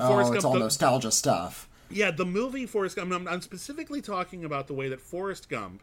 Oh, 0.00 0.32
it's 0.34 0.44
all 0.44 0.54
the- 0.54 0.58
nostalgia 0.58 1.12
stuff. 1.12 1.68
Yeah, 1.90 2.10
the 2.10 2.24
movie 2.24 2.66
Forrest 2.66 2.96
Gump. 2.96 3.12
I'm, 3.12 3.28
I'm 3.28 3.40
specifically 3.40 4.00
talking 4.00 4.44
about 4.44 4.66
the 4.66 4.74
way 4.74 4.88
that 4.88 5.00
Forrest 5.00 5.48
Gump, 5.48 5.82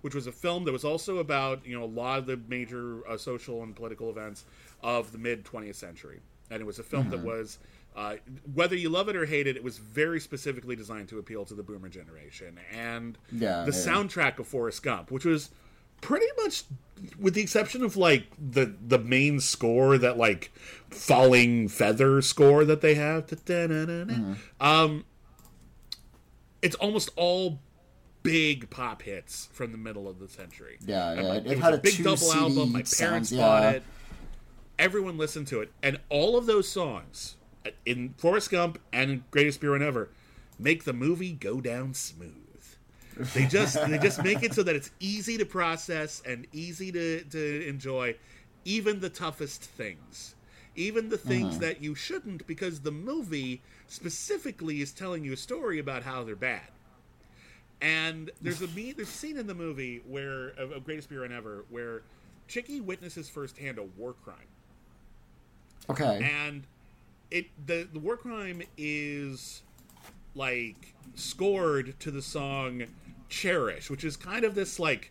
which 0.00 0.14
was 0.14 0.26
a 0.26 0.32
film 0.32 0.64
that 0.64 0.72
was 0.72 0.84
also 0.84 1.18
about 1.18 1.66
you 1.66 1.78
know 1.78 1.84
a 1.84 1.86
lot 1.86 2.18
of 2.18 2.26
the 2.26 2.40
major 2.48 3.06
uh, 3.08 3.16
social 3.16 3.62
and 3.62 3.74
political 3.74 4.10
events 4.10 4.44
of 4.82 5.12
the 5.12 5.18
mid 5.18 5.44
20th 5.44 5.76
century, 5.76 6.20
and 6.50 6.60
it 6.60 6.64
was 6.64 6.78
a 6.78 6.82
film 6.84 7.10
that 7.10 7.20
was. 7.20 7.58
Uh, 7.96 8.16
whether 8.54 8.74
you 8.74 8.88
love 8.88 9.08
it 9.08 9.14
or 9.14 9.24
hate 9.24 9.46
it, 9.46 9.54
it 9.56 9.62
was 9.62 9.78
very 9.78 10.18
specifically 10.18 10.74
designed 10.74 11.08
to 11.08 11.20
appeal 11.20 11.44
to 11.44 11.54
the 11.54 11.62
boomer 11.62 11.88
generation. 11.88 12.58
And 12.72 13.16
Yeah, 13.30 13.62
the 13.62 13.70
yeah. 13.70 13.78
soundtrack 13.78 14.40
of 14.40 14.48
Forrest 14.48 14.82
Gump, 14.82 15.12
which 15.12 15.24
was 15.24 15.50
pretty 16.00 16.26
much, 16.42 16.64
with 17.18 17.34
the 17.34 17.40
exception 17.40 17.84
of 17.84 17.96
like 17.96 18.26
the 18.36 18.74
the 18.84 18.98
main 18.98 19.38
score, 19.38 19.96
that 19.96 20.18
like 20.18 20.52
falling 20.90 21.68
feather 21.68 22.20
score 22.20 22.64
that 22.64 22.80
they 22.80 22.94
have, 22.94 23.26
um, 24.60 25.04
it's 26.64 26.74
almost 26.76 27.10
all 27.16 27.60
big 28.22 28.70
pop 28.70 29.02
hits 29.02 29.50
from 29.52 29.70
the 29.70 29.78
middle 29.78 30.08
of 30.08 30.18
the 30.18 30.28
century. 30.28 30.78
Yeah, 30.84 31.12
yeah, 31.14 31.34
it- 31.34 31.46
it 31.46 31.58
had 31.58 31.74
a 31.74 31.78
big 31.78 31.92
two 31.94 32.02
double 32.02 32.16
CD 32.16 32.38
album. 32.40 32.72
My 32.72 32.82
parents 32.82 32.96
sounds, 32.96 33.32
bought 33.32 33.62
yeah. 33.62 33.70
it. 33.70 33.82
Everyone 34.78 35.18
listened 35.18 35.46
to 35.48 35.60
it, 35.60 35.70
and 35.82 36.00
all 36.08 36.36
of 36.36 36.46
those 36.46 36.66
songs 36.68 37.36
uh, 37.64 37.70
in 37.86 38.14
Forrest 38.16 38.50
Gump 38.50 38.78
and 38.92 39.22
Greatest 39.30 39.60
Beer 39.60 39.72
Run 39.72 39.82
Ever 39.82 40.08
make 40.58 40.84
the 40.84 40.92
movie 40.92 41.32
go 41.32 41.60
down 41.60 41.94
smooth. 41.94 42.32
They 43.34 43.44
just 43.46 43.74
they 43.88 43.98
just 43.98 44.24
make 44.24 44.42
it 44.42 44.54
so 44.54 44.62
that 44.64 44.74
it's 44.74 44.90
easy 44.98 45.36
to 45.38 45.44
process 45.44 46.22
and 46.26 46.46
easy 46.52 46.90
to, 46.90 47.22
to 47.24 47.68
enjoy, 47.68 48.16
even 48.64 48.98
the 48.98 49.10
toughest 49.10 49.62
things, 49.62 50.34
even 50.74 51.10
the 51.10 51.18
things 51.18 51.60
that 51.60 51.80
you 51.80 51.94
shouldn't, 51.94 52.44
because 52.48 52.80
the 52.80 52.90
movie 52.90 53.62
specifically 53.88 54.80
is 54.80 54.92
telling 54.92 55.24
you 55.24 55.32
a 55.32 55.36
story 55.36 55.78
about 55.78 56.02
how 56.02 56.24
they're 56.24 56.36
bad. 56.36 56.62
And 57.80 58.30
there's 58.40 58.62
a 58.62 58.68
me- 58.68 58.92
there's 58.92 59.08
a 59.08 59.12
scene 59.12 59.36
in 59.36 59.46
the 59.46 59.54
movie 59.54 60.00
where 60.06 60.48
of, 60.50 60.72
of 60.72 60.84
Greatest 60.84 61.08
Beer 61.08 61.22
Run 61.22 61.32
Ever 61.32 61.64
where 61.70 62.02
Chicky 62.48 62.80
witnesses 62.80 63.28
firsthand 63.28 63.78
a 63.78 63.82
war 63.82 64.14
crime 64.24 64.36
Okay. 65.90 66.20
and 66.22 66.62
it 67.30 67.46
the 67.66 67.86
the 67.92 67.98
war 67.98 68.16
crime 68.16 68.62
is 68.78 69.62
like 70.34 70.94
scored 71.14 71.98
to 72.00 72.10
the 72.10 72.22
song 72.22 72.84
cherish 73.28 73.90
which 73.90 74.04
is 74.04 74.16
kind 74.16 74.44
of 74.44 74.54
this 74.54 74.78
like 74.78 75.10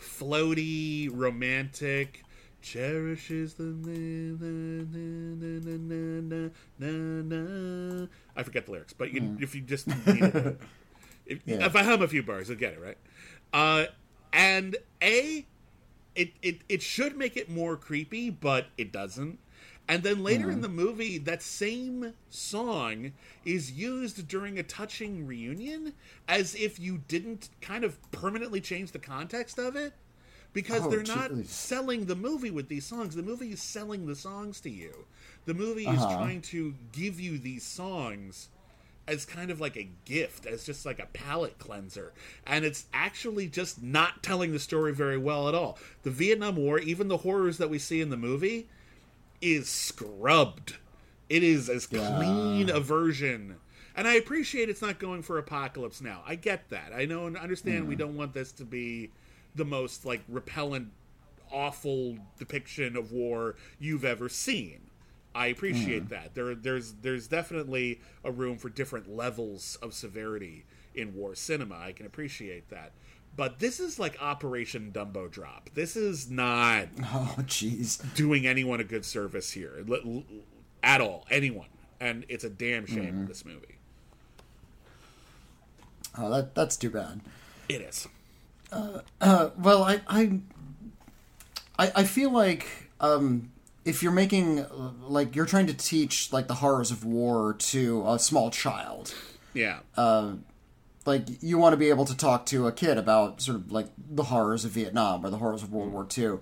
floaty 0.00 1.08
romantic 1.12 2.24
cherish 2.62 3.30
is 3.30 3.54
the 3.54 3.64
na- 3.64 4.36
na- 4.40 4.84
na- 4.90 6.18
na- 6.28 6.50
na- 6.78 7.22
na- 7.22 8.00
na- 8.00 8.06
i 8.36 8.42
forget 8.42 8.66
the 8.66 8.72
lyrics 8.72 8.92
but 8.92 9.12
you, 9.12 9.36
if 9.40 9.54
you 9.54 9.60
just 9.60 9.86
it, 9.88 10.58
if, 11.26 11.40
Yeah. 11.44 11.66
if 11.66 11.76
i 11.76 11.82
hum 11.82 12.02
a 12.02 12.08
few 12.08 12.22
bars 12.22 12.48
you'll 12.48 12.58
get 12.58 12.74
it 12.74 12.80
right? 12.80 12.98
Uh 13.52 13.86
and 14.32 14.76
a 15.02 15.46
it, 16.14 16.32
it 16.42 16.60
it 16.68 16.82
should 16.82 17.16
make 17.16 17.36
it 17.36 17.48
more 17.50 17.76
creepy, 17.76 18.28
but 18.30 18.66
it 18.78 18.92
doesn't. 18.92 19.38
And 19.88 20.02
then 20.02 20.22
later 20.22 20.50
in 20.50 20.60
the 20.60 20.68
movie, 20.68 21.18
that 21.18 21.42
same 21.42 22.14
song 22.30 23.12
is 23.44 23.72
used 23.72 24.28
during 24.28 24.58
a 24.58 24.62
touching 24.62 25.26
reunion, 25.26 25.92
as 26.28 26.54
if 26.54 26.78
you 26.78 26.98
didn't 27.08 27.48
kind 27.60 27.82
of 27.82 27.98
permanently 28.12 28.60
change 28.60 28.92
the 28.92 28.98
context 28.98 29.58
of 29.58 29.74
it, 29.74 29.92
because 30.52 30.82
Oh, 30.82 30.90
they're 30.90 31.02
not 31.02 31.30
jeez. 31.30 31.46
selling 31.46 32.06
the 32.06 32.16
movie 32.16 32.50
with 32.50 32.68
these 32.68 32.84
songs. 32.86 33.14
The 33.14 33.22
movie 33.22 33.52
is 33.52 33.62
selling 33.62 34.06
the 34.06 34.16
songs 34.16 34.60
to 34.62 34.70
you. 34.70 35.06
The 35.46 35.54
movie 35.54 35.86
is 35.86 36.00
Uh-huh. 36.00 36.16
trying 36.16 36.42
to 36.42 36.74
give 36.92 37.18
you 37.18 37.38
these 37.38 37.64
songs 37.64 38.48
as 39.08 39.24
kind 39.24 39.50
of 39.50 39.60
like 39.60 39.76
a 39.76 39.88
gift, 40.04 40.46
as 40.46 40.64
just 40.64 40.86
like 40.86 41.00
a 41.00 41.06
palate 41.06 41.58
cleanser. 41.58 42.12
And 42.46 42.64
it's 42.64 42.84
actually 42.92 43.48
just 43.48 43.82
not 43.82 44.22
telling 44.22 44.52
the 44.52 44.60
story 44.60 44.94
very 44.94 45.18
well 45.18 45.48
at 45.48 45.54
all. 45.54 45.78
The 46.04 46.10
Vietnam 46.10 46.56
War, 46.56 46.78
even 46.78 47.08
the 47.08 47.18
horrors 47.18 47.58
that 47.58 47.68
we 47.70 47.78
see 47.80 48.00
in 48.00 48.10
the 48.10 48.16
movie, 48.16 48.68
is 49.40 49.68
scrubbed. 49.68 50.76
It 51.28 51.42
is 51.42 51.68
as 51.68 51.86
clean 51.86 52.70
a 52.70 52.78
version. 52.78 53.56
And 53.96 54.06
I 54.06 54.14
appreciate 54.14 54.68
it's 54.68 54.80
not 54.82 54.98
going 54.98 55.22
for 55.22 55.36
apocalypse 55.36 56.00
now. 56.00 56.22
I 56.26 56.36
get 56.36 56.68
that. 56.70 56.92
I 56.94 57.04
know 57.04 57.26
and 57.26 57.36
understand 57.36 57.88
we 57.88 57.96
don't 57.96 58.16
want 58.16 58.32
this 58.34 58.52
to 58.52 58.64
be 58.64 59.10
the 59.54 59.64
most 59.64 60.04
like 60.04 60.22
repellent, 60.28 60.90
awful 61.50 62.16
depiction 62.38 62.96
of 62.96 63.12
war 63.12 63.56
you've 63.78 64.04
ever 64.04 64.28
seen. 64.28 64.80
I 65.34 65.46
appreciate 65.46 66.04
hmm. 66.04 66.08
that. 66.08 66.34
There, 66.34 66.54
there's, 66.54 66.92
there's 67.00 67.26
definitely 67.26 68.00
a 68.22 68.30
room 68.30 68.58
for 68.58 68.68
different 68.68 69.08
levels 69.08 69.78
of 69.80 69.94
severity 69.94 70.64
in 70.94 71.14
war 71.14 71.34
cinema. 71.34 71.78
I 71.78 71.92
can 71.92 72.06
appreciate 72.06 72.68
that. 72.68 72.92
But 73.34 73.58
this 73.58 73.80
is 73.80 73.98
like 73.98 74.20
Operation 74.20 74.90
Dumbo 74.92 75.30
Drop. 75.30 75.70
This 75.72 75.96
is 75.96 76.30
not 76.30 76.88
oh, 77.02 77.34
jeez. 77.40 78.02
doing 78.14 78.46
anyone 78.46 78.80
a 78.80 78.84
good 78.84 79.04
service 79.04 79.50
here 79.52 79.84
l- 79.88 80.00
l- 80.04 80.24
at 80.82 81.00
all. 81.00 81.26
Anyone, 81.30 81.68
and 81.98 82.26
it's 82.28 82.44
a 82.44 82.50
damn 82.50 82.84
shame. 82.86 83.04
Mm-hmm. 83.04 83.26
This 83.26 83.44
movie. 83.44 83.78
Oh, 86.18 86.28
that 86.30 86.54
that's 86.54 86.76
too 86.76 86.90
bad. 86.90 87.22
It 87.70 87.80
is. 87.80 88.06
Well, 89.20 89.82
I 89.84 90.00
I 90.08 90.40
I, 91.78 91.92
I 91.96 92.04
feel 92.04 92.30
like 92.30 92.66
um, 93.00 93.50
if 93.84 94.02
you're 94.02 94.12
making 94.12 94.60
uh, 94.60 94.90
like 95.06 95.34
you're 95.36 95.46
trying 95.46 95.66
to 95.66 95.74
teach 95.74 96.32
like 96.32 96.46
the 96.48 96.54
horrors 96.54 96.90
of 96.90 97.04
war 97.04 97.54
to 97.54 98.04
a 98.06 98.18
small 98.18 98.50
child, 98.50 99.14
Yeah. 99.54 99.80
like 101.04 101.42
you 101.42 101.58
want 101.58 101.72
to 101.72 101.76
be 101.76 101.88
able 101.88 102.04
to 102.04 102.16
talk 102.16 102.46
to 102.46 102.66
a 102.66 102.72
kid 102.72 102.96
about 102.98 103.40
sort 103.42 103.56
of 103.56 103.72
like 103.72 103.88
the 104.10 104.24
horrors 104.24 104.64
of 104.64 104.70
Vietnam 104.72 105.24
or 105.26 105.30
the 105.30 105.38
horrors 105.38 105.62
of 105.62 105.72
World 105.72 105.92
War 105.92 106.06
II. 106.16 106.38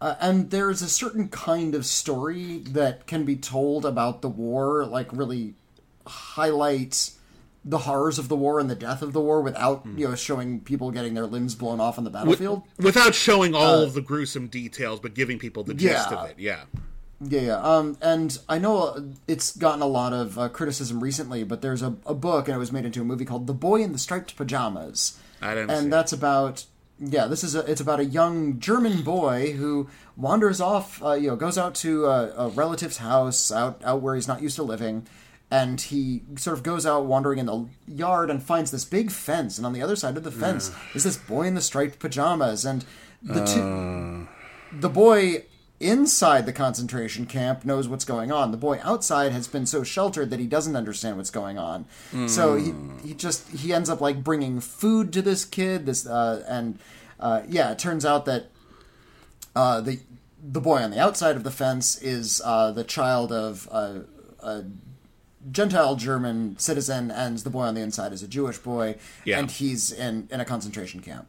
Uh, 0.00 0.16
and 0.20 0.50
there's 0.50 0.82
a 0.82 0.88
certain 0.88 1.28
kind 1.28 1.74
of 1.76 1.86
story 1.86 2.58
that 2.58 3.06
can 3.06 3.24
be 3.24 3.36
told 3.36 3.86
about 3.86 4.20
the 4.20 4.28
war, 4.28 4.84
like 4.84 5.08
really 5.12 5.54
highlight 6.06 7.12
the 7.64 7.78
horrors 7.78 8.18
of 8.18 8.28
the 8.28 8.36
war 8.36 8.58
and 8.58 8.68
the 8.68 8.74
death 8.74 9.02
of 9.02 9.12
the 9.12 9.20
war 9.20 9.40
without 9.40 9.86
you 9.96 10.08
know 10.08 10.14
showing 10.14 10.60
people 10.60 10.90
getting 10.90 11.14
their 11.14 11.26
limbs 11.26 11.54
blown 11.54 11.80
off 11.80 11.98
on 11.98 12.04
the 12.04 12.10
battlefield. 12.10 12.62
Without 12.78 13.14
showing 13.14 13.54
all 13.54 13.80
of 13.80 13.94
the 13.94 14.00
gruesome 14.00 14.48
details, 14.48 15.00
but 15.00 15.14
giving 15.14 15.38
people 15.38 15.62
the 15.62 15.74
gist 15.74 16.10
yeah. 16.10 16.16
of 16.16 16.30
it. 16.30 16.38
Yeah. 16.38 16.64
Yeah, 17.24 17.40
yeah. 17.40 17.60
Um, 17.60 17.96
and 18.02 18.36
I 18.48 18.58
know 18.58 18.82
uh, 18.82 19.00
it's 19.28 19.56
gotten 19.56 19.80
a 19.80 19.86
lot 19.86 20.12
of 20.12 20.38
uh, 20.38 20.48
criticism 20.48 21.00
recently, 21.00 21.44
but 21.44 21.62
there's 21.62 21.82
a, 21.82 21.96
a 22.04 22.14
book 22.14 22.48
and 22.48 22.56
it 22.56 22.58
was 22.58 22.72
made 22.72 22.84
into 22.84 23.00
a 23.00 23.04
movie 23.04 23.24
called 23.24 23.46
"The 23.46 23.54
Boy 23.54 23.82
in 23.82 23.92
the 23.92 23.98
Striped 23.98 24.36
Pajamas," 24.36 25.18
I 25.40 25.54
didn't 25.54 25.70
see 25.70 25.76
and 25.76 25.86
it. 25.86 25.90
that's 25.90 26.12
about 26.12 26.64
yeah. 26.98 27.26
This 27.26 27.44
is 27.44 27.54
a, 27.54 27.60
it's 27.70 27.80
about 27.80 28.00
a 28.00 28.04
young 28.04 28.58
German 28.58 29.02
boy 29.02 29.52
who 29.52 29.88
wanders 30.16 30.60
off, 30.60 31.02
uh, 31.02 31.12
you 31.12 31.28
know, 31.28 31.36
goes 31.36 31.56
out 31.56 31.74
to 31.76 32.06
a, 32.06 32.46
a 32.46 32.48
relative's 32.48 32.96
house 32.96 33.52
out 33.52 33.80
out 33.84 34.02
where 34.02 34.16
he's 34.16 34.28
not 34.28 34.42
used 34.42 34.56
to 34.56 34.64
living, 34.64 35.06
and 35.52 35.82
he 35.82 36.22
sort 36.36 36.56
of 36.56 36.62
goes 36.62 36.86
out 36.86 37.04
wandering 37.04 37.38
in 37.38 37.44
the 37.44 37.66
yard 37.86 38.30
and 38.30 38.42
finds 38.42 38.70
this 38.70 38.86
big 38.86 39.10
fence, 39.10 39.58
and 39.58 39.66
on 39.66 39.74
the 39.74 39.82
other 39.82 39.96
side 39.96 40.16
of 40.16 40.24
the 40.24 40.30
fence 40.30 40.70
is 40.94 41.04
this 41.04 41.18
boy 41.18 41.42
in 41.46 41.54
the 41.54 41.60
striped 41.60 41.98
pajamas, 41.98 42.64
and 42.64 42.86
the 43.22 43.44
two, 43.44 44.28
the 44.80 44.88
boy 44.88 45.44
inside 45.78 46.46
the 46.46 46.52
concentration 46.52 47.26
camp 47.26 47.64
knows 47.64 47.86
what's 47.88 48.04
going 48.04 48.32
on. 48.32 48.50
The 48.50 48.56
boy 48.56 48.80
outside 48.82 49.32
has 49.32 49.46
been 49.48 49.66
so 49.66 49.82
sheltered 49.82 50.30
that 50.30 50.38
he 50.40 50.46
doesn't 50.46 50.76
understand 50.76 51.16
what's 51.18 51.30
going 51.30 51.58
on. 51.58 51.84
So 52.28 52.56
he 52.56 52.72
he 53.06 53.14
just 53.14 53.48
he 53.50 53.72
ends 53.74 53.90
up 53.90 54.00
like 54.00 54.24
bringing 54.24 54.60
food 54.60 55.12
to 55.12 55.20
this 55.20 55.44
kid. 55.44 55.84
This 55.84 56.06
uh, 56.06 56.44
and 56.48 56.78
uh, 57.20 57.42
yeah, 57.46 57.72
it 57.72 57.78
turns 57.78 58.06
out 58.06 58.24
that 58.24 58.46
uh, 59.54 59.80
the 59.82 60.00
the 60.42 60.60
boy 60.60 60.78
on 60.78 60.90
the 60.92 60.98
outside 60.98 61.36
of 61.36 61.44
the 61.44 61.50
fence 61.50 62.00
is 62.00 62.40
uh, 62.44 62.72
the 62.72 62.84
child 62.84 63.30
of 63.32 63.68
a, 63.70 64.04
a 64.40 64.64
Gentile 65.50 65.96
German 65.96 66.56
citizen, 66.58 67.10
and 67.10 67.38
the 67.38 67.50
boy 67.50 67.62
on 67.62 67.74
the 67.74 67.80
inside 67.80 68.12
is 68.12 68.22
a 68.22 68.28
Jewish 68.28 68.58
boy, 68.58 68.96
Yeah. 69.24 69.38
and 69.38 69.50
he's 69.50 69.90
in 69.90 70.28
in 70.30 70.40
a 70.40 70.44
concentration 70.44 71.00
camp. 71.00 71.26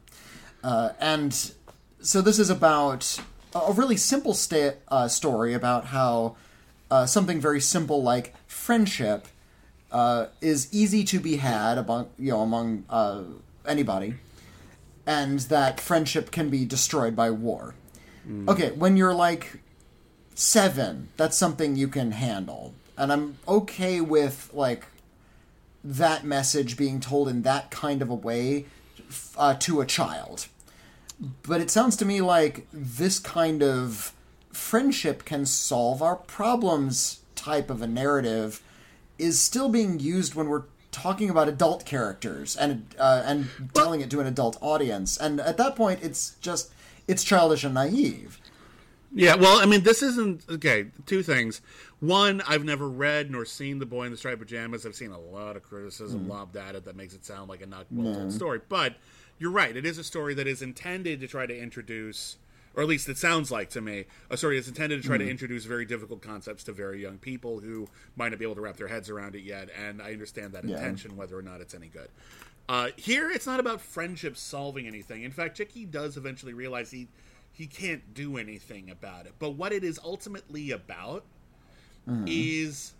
Uh, 0.62 0.90
and 1.00 1.52
so 2.00 2.20
this 2.22 2.38
is 2.38 2.48
about 2.50 3.18
a 3.54 3.72
really 3.72 3.96
simple 3.96 4.34
sta- 4.34 4.76
uh, 4.88 5.08
story 5.08 5.54
about 5.54 5.86
how 5.86 6.36
uh, 6.90 7.06
something 7.06 7.40
very 7.40 7.60
simple 7.60 8.02
like 8.02 8.34
friendship 8.46 9.26
uh, 9.92 10.26
is 10.40 10.68
easy 10.72 11.04
to 11.04 11.18
be 11.20 11.36
had 11.36 11.78
among 11.78 12.08
you 12.18 12.30
know 12.32 12.40
among 12.42 12.84
uh, 12.90 13.22
anybody, 13.66 14.14
and 15.06 15.40
that 15.50 15.80
friendship 15.80 16.30
can 16.30 16.50
be 16.50 16.64
destroyed 16.64 17.14
by 17.16 17.30
war. 17.30 17.74
Okay, 18.48 18.70
when 18.70 18.96
you're 18.96 19.14
like 19.14 19.58
seven, 20.34 21.08
that's 21.16 21.36
something 21.36 21.76
you 21.76 21.88
can 21.88 22.12
handle, 22.12 22.74
and 22.96 23.12
I'm 23.12 23.38
okay 23.46 24.00
with 24.00 24.50
like 24.52 24.86
that 25.82 26.24
message 26.24 26.76
being 26.76 27.00
told 27.00 27.28
in 27.28 27.42
that 27.42 27.70
kind 27.70 28.00
of 28.02 28.10
a 28.10 28.14
way 28.14 28.66
uh, 29.36 29.54
to 29.54 29.80
a 29.80 29.86
child. 29.86 30.46
But 31.42 31.60
it 31.60 31.70
sounds 31.70 31.96
to 31.96 32.04
me 32.04 32.20
like 32.20 32.66
this 32.72 33.18
kind 33.18 33.62
of 33.62 34.12
friendship 34.52 35.24
can 35.24 35.46
solve 35.46 36.02
our 36.02 36.16
problems 36.16 37.20
type 37.34 37.70
of 37.70 37.82
a 37.82 37.86
narrative 37.86 38.62
is 39.18 39.38
still 39.38 39.68
being 39.68 40.00
used 40.00 40.34
when 40.34 40.48
we're 40.48 40.64
talking 40.90 41.28
about 41.28 41.48
adult 41.48 41.84
characters 41.84 42.56
and 42.56 42.94
uh, 42.98 43.22
and 43.24 43.48
telling 43.74 44.00
it 44.00 44.10
to 44.10 44.20
an 44.20 44.26
adult 44.26 44.56
audience. 44.60 45.16
And 45.16 45.40
at 45.40 45.56
that 45.58 45.76
point, 45.76 46.00
it's 46.02 46.36
just 46.40 46.72
it's 47.06 47.24
childish 47.24 47.64
and 47.64 47.74
naive. 47.74 48.38
Yeah, 49.16 49.36
well, 49.36 49.60
I 49.60 49.66
mean, 49.66 49.82
this 49.84 50.02
isn't 50.02 50.44
okay. 50.50 50.86
Two 51.06 51.22
things. 51.22 51.62
One, 52.00 52.42
I've 52.48 52.64
never 52.64 52.88
read 52.88 53.30
nor 53.30 53.44
seen 53.44 53.78
The 53.78 53.86
Boy 53.86 54.04
in 54.06 54.10
the 54.10 54.16
Striped 54.18 54.40
Pajamas. 54.40 54.84
I've 54.84 54.96
seen 54.96 55.12
a 55.12 55.20
lot 55.20 55.56
of 55.56 55.62
criticism 55.62 56.28
lobbed 56.28 56.56
at 56.56 56.74
it 56.74 56.84
that 56.84 56.96
makes 56.96 57.14
it 57.14 57.24
sound 57.24 57.48
like 57.48 57.62
a 57.62 57.66
not 57.66 57.86
well 57.92 58.12
told 58.12 58.32
story. 58.32 58.60
But 58.68 58.96
you're 59.38 59.52
right; 59.52 59.76
it 59.76 59.86
is 59.86 59.98
a 59.98 60.04
story 60.04 60.34
that 60.34 60.48
is 60.48 60.62
intended 60.62 61.20
to 61.20 61.28
try 61.28 61.46
to 61.46 61.56
introduce, 61.56 62.38
or 62.74 62.82
at 62.82 62.88
least 62.88 63.08
it 63.08 63.16
sounds 63.16 63.52
like 63.52 63.70
to 63.70 63.80
me, 63.80 64.06
a 64.30 64.36
story 64.36 64.56
that's 64.56 64.66
intended 64.68 65.00
to 65.00 65.06
try 65.06 65.16
to 65.16 65.28
introduce 65.30 65.64
very 65.64 65.84
difficult 65.84 66.20
concepts 66.20 66.64
to 66.64 66.72
very 66.72 67.00
young 67.00 67.18
people 67.18 67.60
who 67.60 67.86
might 68.16 68.30
not 68.30 68.40
be 68.40 68.44
able 68.44 68.56
to 68.56 68.60
wrap 68.62 68.76
their 68.76 68.88
heads 68.88 69.08
around 69.10 69.36
it 69.36 69.44
yet. 69.44 69.68
And 69.80 70.02
I 70.02 70.12
understand 70.12 70.54
that 70.54 70.64
Yeah. 70.64 70.74
intention, 70.74 71.16
whether 71.16 71.38
or 71.38 71.42
not 71.42 71.60
it's 71.60 71.74
any 71.74 71.86
good. 71.88 72.08
Uh, 72.68 72.88
here, 72.96 73.30
it's 73.30 73.46
not 73.46 73.60
about 73.60 73.80
friendship 73.80 74.36
solving 74.36 74.86
anything. 74.88 75.22
In 75.22 75.30
fact, 75.30 75.56
Chickie 75.56 75.84
does 75.84 76.16
eventually 76.16 76.54
realize 76.54 76.90
he 76.90 77.06
he 77.54 77.68
can't 77.68 78.12
do 78.12 78.36
anything 78.36 78.90
about 78.90 79.26
it. 79.26 79.34
But 79.38 79.50
what 79.50 79.72
it 79.72 79.84
is 79.84 79.98
ultimately 80.04 80.72
about 80.72 81.24
mm-hmm. 82.06 82.24
is 82.26 82.94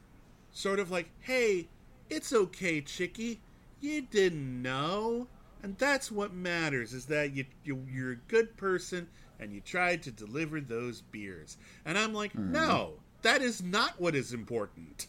sort 0.53 0.79
of 0.79 0.93
like, 0.93 1.11
hey, 1.21 1.67
it's 2.09 2.33
okay, 2.33 2.81
Chickie. 2.81 3.41
You 3.81 4.03
didn't 4.03 4.63
know. 4.63 5.27
And 5.63 5.77
that's 5.79 6.11
what 6.13 6.33
matters 6.33 6.93
is 6.93 7.07
that 7.07 7.35
you, 7.35 7.47
you 7.65 7.85
you're 7.91 8.13
a 8.13 8.17
good 8.17 8.57
person 8.57 9.09
and 9.41 9.53
you 9.53 9.61
tried 9.61 10.03
to 10.05 10.13
deliver 10.13 10.61
those 10.61 11.01
beers. 11.01 11.57
And 11.85 11.99
I'm 11.99 12.15
like, 12.15 12.33
mm-hmm. 12.33 12.53
no, 12.53 12.93
that 13.23 13.43
is 13.43 13.61
not 13.61 14.01
what 14.01 14.15
is 14.15 14.33
important. 14.33 15.09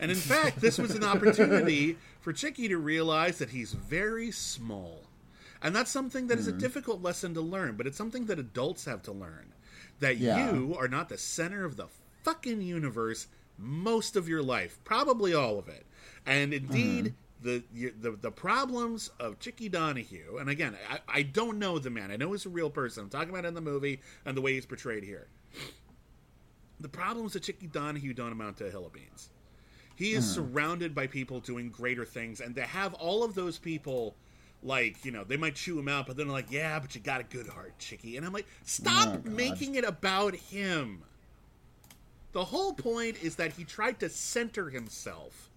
And 0.00 0.10
in 0.10 0.16
fact, 0.16 0.60
this 0.60 0.78
was 0.78 0.94
an 0.94 1.04
opportunity 1.04 1.98
for 2.20 2.32
Chickie 2.32 2.68
to 2.68 2.78
realize 2.78 3.38
that 3.38 3.50
he's 3.50 3.72
very 3.72 4.30
small. 4.30 5.03
And 5.64 5.74
that's 5.74 5.90
something 5.90 6.26
that 6.26 6.38
is 6.38 6.46
a 6.46 6.50
mm-hmm. 6.50 6.60
difficult 6.60 7.02
lesson 7.02 7.32
to 7.34 7.40
learn, 7.40 7.76
but 7.76 7.86
it's 7.86 7.96
something 7.96 8.26
that 8.26 8.38
adults 8.38 8.84
have 8.84 9.02
to 9.04 9.12
learn. 9.12 9.54
That 9.98 10.18
Yeah. 10.18 10.52
you 10.52 10.76
are 10.78 10.88
not 10.88 11.08
the 11.08 11.16
center 11.16 11.64
of 11.64 11.76
the 11.76 11.86
fucking 12.22 12.60
universe 12.60 13.28
most 13.56 14.14
of 14.14 14.28
your 14.28 14.42
life, 14.42 14.78
probably 14.84 15.32
all 15.32 15.58
of 15.58 15.68
it. 15.68 15.86
And 16.26 16.52
indeed, 16.52 17.04
mm-hmm. 17.06 17.46
the, 17.46 17.64
you- 17.72 17.94
the 17.98 18.10
the 18.10 18.30
problems 18.30 19.10
of 19.18 19.38
Chickie 19.38 19.70
Donohue, 19.70 20.36
and 20.38 20.50
again, 20.50 20.76
I, 20.90 21.00
I 21.08 21.22
don't 21.22 21.58
know 21.58 21.78
the 21.78 21.90
man. 21.90 22.10
I 22.10 22.16
know 22.16 22.32
he's 22.32 22.44
a 22.44 22.50
real 22.50 22.70
person. 22.70 23.04
I'm 23.04 23.10
talking 23.10 23.30
about 23.30 23.46
in 23.46 23.54
the 23.54 23.62
movie 23.62 24.02
and 24.26 24.36
the 24.36 24.42
way 24.42 24.52
he's 24.52 24.66
portrayed 24.66 25.02
here. 25.02 25.28
The 26.78 26.88
problems 26.90 27.36
of 27.36 27.42
Chickie 27.42 27.68
Donohue 27.68 28.12
don't 28.12 28.32
amount 28.32 28.58
to 28.58 28.66
a 28.66 28.70
hill 28.70 28.84
of 28.84 28.92
beans. 28.92 29.30
He 29.96 30.12
is 30.12 30.24
mm-hmm. 30.24 30.34
surrounded 30.34 30.94
by 30.94 31.06
people 31.06 31.40
doing 31.40 31.70
greater 31.70 32.04
things, 32.04 32.42
and 32.42 32.54
to 32.56 32.62
have 32.62 32.92
all 32.94 33.24
of 33.24 33.34
those 33.34 33.58
people, 33.58 34.16
like 34.64 35.04
you 35.04 35.12
know, 35.12 35.24
they 35.24 35.36
might 35.36 35.54
chew 35.56 35.78
him 35.78 35.88
out, 35.88 36.06
but 36.06 36.16
then 36.16 36.26
they're 36.26 36.34
like, 36.34 36.50
"Yeah, 36.50 36.78
but 36.80 36.94
you 36.94 37.00
got 37.00 37.20
a 37.20 37.24
good 37.24 37.48
heart, 37.48 37.78
Chickie," 37.78 38.16
and 38.16 38.26
I'm 38.26 38.32
like, 38.32 38.48
"Stop 38.64 39.20
Oh, 39.26 39.30
making 39.30 39.76
it 39.76 39.84
about 39.84 40.34
him." 40.34 41.04
The 42.32 42.46
whole 42.46 42.74
point 42.74 43.22
is 43.22 43.36
that 43.36 43.52
he 43.52 43.64
tried 43.64 44.00
to 44.00 44.08
center 44.10 44.70
himself 44.70 45.50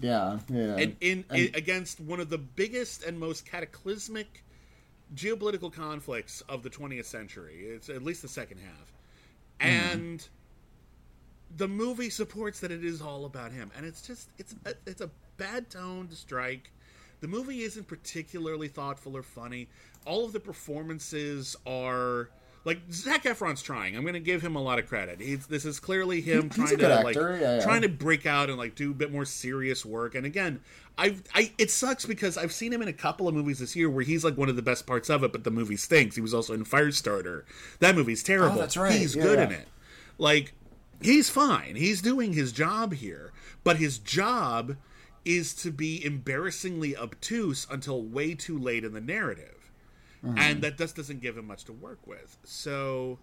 Yeah, 0.00 0.40
yeah. 0.48 0.76
in, 0.76 0.96
in, 1.00 1.24
in 1.32 1.50
against 1.54 2.00
one 2.00 2.20
of 2.20 2.30
the 2.30 2.38
biggest 2.38 3.04
and 3.04 3.18
most 3.18 3.46
cataclysmic 3.46 4.44
geopolitical 5.14 5.72
conflicts 5.72 6.42
of 6.42 6.62
the 6.62 6.70
20th 6.70 7.06
century. 7.06 7.66
It's 7.66 7.88
at 7.88 8.02
least 8.02 8.22
the 8.22 8.28
second 8.28 8.58
half, 8.58 8.92
and 9.60 10.26
the 11.56 11.68
movie 11.68 12.10
supports 12.10 12.60
that 12.60 12.70
it 12.70 12.84
is 12.84 13.00
all 13.00 13.24
about 13.24 13.52
him, 13.52 13.70
and 13.76 13.86
it's 13.86 14.02
just 14.02 14.30
it's 14.38 14.54
a, 14.64 14.74
it's 14.86 15.00
a 15.00 15.10
bad 15.36 15.70
tone 15.70 16.08
to 16.08 16.16
strike. 16.16 16.72
The 17.26 17.32
movie 17.36 17.62
isn't 17.62 17.88
particularly 17.88 18.68
thoughtful 18.68 19.16
or 19.16 19.24
funny. 19.24 19.66
All 20.04 20.24
of 20.24 20.32
the 20.32 20.38
performances 20.38 21.56
are 21.66 22.30
like 22.64 22.78
Zac 22.92 23.24
Efron's 23.24 23.62
trying. 23.62 23.96
I'm 23.96 24.02
going 24.02 24.14
to 24.14 24.20
give 24.20 24.42
him 24.42 24.54
a 24.54 24.62
lot 24.62 24.78
of 24.78 24.86
credit. 24.86 25.20
He's, 25.20 25.44
this 25.48 25.64
is 25.64 25.80
clearly 25.80 26.20
him 26.20 26.50
he's 26.50 26.54
trying 26.54 26.78
to 26.78 27.00
like 27.02 27.16
yeah, 27.16 27.36
yeah. 27.40 27.60
trying 27.60 27.82
to 27.82 27.88
break 27.88 28.26
out 28.26 28.48
and 28.48 28.56
like 28.56 28.76
do 28.76 28.92
a 28.92 28.94
bit 28.94 29.10
more 29.10 29.24
serious 29.24 29.84
work. 29.84 30.14
And 30.14 30.24
again, 30.24 30.60
I 30.96 31.16
I 31.34 31.50
it 31.58 31.72
sucks 31.72 32.06
because 32.06 32.38
I've 32.38 32.52
seen 32.52 32.72
him 32.72 32.80
in 32.80 32.86
a 32.86 32.92
couple 32.92 33.26
of 33.26 33.34
movies 33.34 33.58
this 33.58 33.74
year 33.74 33.90
where 33.90 34.04
he's 34.04 34.24
like 34.24 34.36
one 34.36 34.48
of 34.48 34.54
the 34.54 34.62
best 34.62 34.86
parts 34.86 35.10
of 35.10 35.24
it, 35.24 35.32
but 35.32 35.42
the 35.42 35.50
movie 35.50 35.76
stinks. 35.76 36.14
He 36.14 36.22
was 36.22 36.32
also 36.32 36.54
in 36.54 36.64
Firestarter. 36.64 37.42
That 37.80 37.96
movie's 37.96 38.22
oh, 38.22 38.26
terrible. 38.28 38.56
Oh, 38.56 38.60
that's 38.60 38.76
right. 38.76 38.92
He's 38.92 39.16
Yeah, 39.16 39.22
good 39.24 39.38
in 39.40 39.50
it. 39.50 39.66
Like 40.16 40.52
he's 41.02 41.28
fine. 41.28 41.74
He's 41.74 42.00
doing 42.00 42.34
his 42.34 42.52
job 42.52 42.94
here, 42.94 43.32
but 43.64 43.78
his 43.78 43.98
job 43.98 44.76
is 45.26 45.52
to 45.52 45.72
be 45.72 46.02
embarrassingly 46.04 46.96
obtuse 46.96 47.66
until 47.68 48.00
way 48.00 48.32
too 48.32 48.56
late 48.56 48.84
in 48.84 48.92
the 48.92 49.00
narrative. 49.00 49.72
Mm-hmm. 50.24 50.38
And 50.38 50.62
that 50.62 50.78
just 50.78 50.94
doesn't 50.94 51.20
give 51.20 51.36
him 51.36 51.48
much 51.48 51.64
to 51.64 51.72
work 51.72 51.98
with. 52.06 52.38
So 52.44 53.18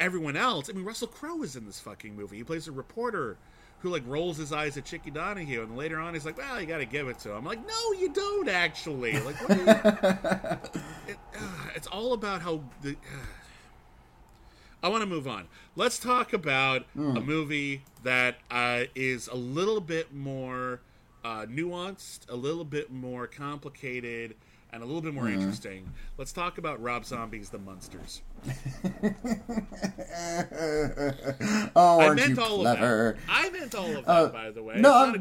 everyone 0.00 0.36
else, 0.36 0.68
I 0.68 0.72
mean 0.72 0.84
Russell 0.84 1.06
Crowe 1.06 1.42
is 1.42 1.54
in 1.54 1.66
this 1.66 1.78
fucking 1.78 2.16
movie. 2.16 2.38
He 2.38 2.44
plays 2.44 2.66
a 2.66 2.72
reporter 2.72 3.38
who 3.78 3.90
like 3.90 4.02
rolls 4.06 4.36
his 4.36 4.52
eyes 4.52 4.76
at 4.76 4.84
Chickie 4.84 5.12
Donohue 5.12 5.62
and 5.62 5.76
later 5.76 6.00
on 6.00 6.14
he's 6.14 6.26
like, 6.26 6.36
"Well, 6.36 6.60
you 6.60 6.66
got 6.66 6.78
to 6.78 6.84
give 6.84 7.08
it 7.08 7.18
to 7.20 7.30
him." 7.30 7.36
I'm 7.38 7.44
like, 7.44 7.66
"No, 7.66 7.92
you 7.92 8.12
don't 8.12 8.48
actually." 8.48 9.18
Like 9.20 9.40
what 9.48 9.50
are 9.52 9.56
you... 9.56 10.88
it, 11.12 11.18
uh, 11.38 11.68
it's 11.76 11.86
all 11.86 12.12
about 12.12 12.42
how 12.42 12.62
the 12.82 12.96
I 14.82 14.88
want 14.88 15.02
to 15.02 15.06
move 15.06 15.28
on. 15.28 15.46
Let's 15.76 15.98
talk 15.98 16.32
about 16.32 16.86
a 16.96 17.20
movie 17.20 17.84
that 18.02 18.36
uh, 18.50 18.84
is 18.94 19.28
a 19.28 19.36
little 19.36 19.80
bit 19.80 20.12
more 20.12 20.80
uh, 21.24 21.46
nuanced, 21.46 22.20
a 22.28 22.36
little 22.36 22.64
bit 22.64 22.90
more 22.90 23.26
complicated, 23.26 24.34
and 24.72 24.82
a 24.82 24.86
little 24.86 25.02
bit 25.02 25.14
more 25.14 25.28
interesting. 25.28 25.92
Let's 26.16 26.32
talk 26.32 26.58
about 26.58 26.80
Rob 26.80 27.04
Zombie's 27.04 27.50
The 27.50 27.58
Munsters. 27.58 28.22
oh, 31.76 32.00
I 32.00 32.14
meant 32.14 32.36
you 32.36 32.42
all 32.42 32.60
clever? 32.60 33.10
of 33.10 33.16
that. 33.16 33.22
I 33.28 33.50
meant 33.50 33.74
all 33.74 33.96
of 33.96 34.06
that, 34.06 34.32
by 34.32 34.50
the 34.50 34.62
way. 34.62 34.76
no, 34.76 35.14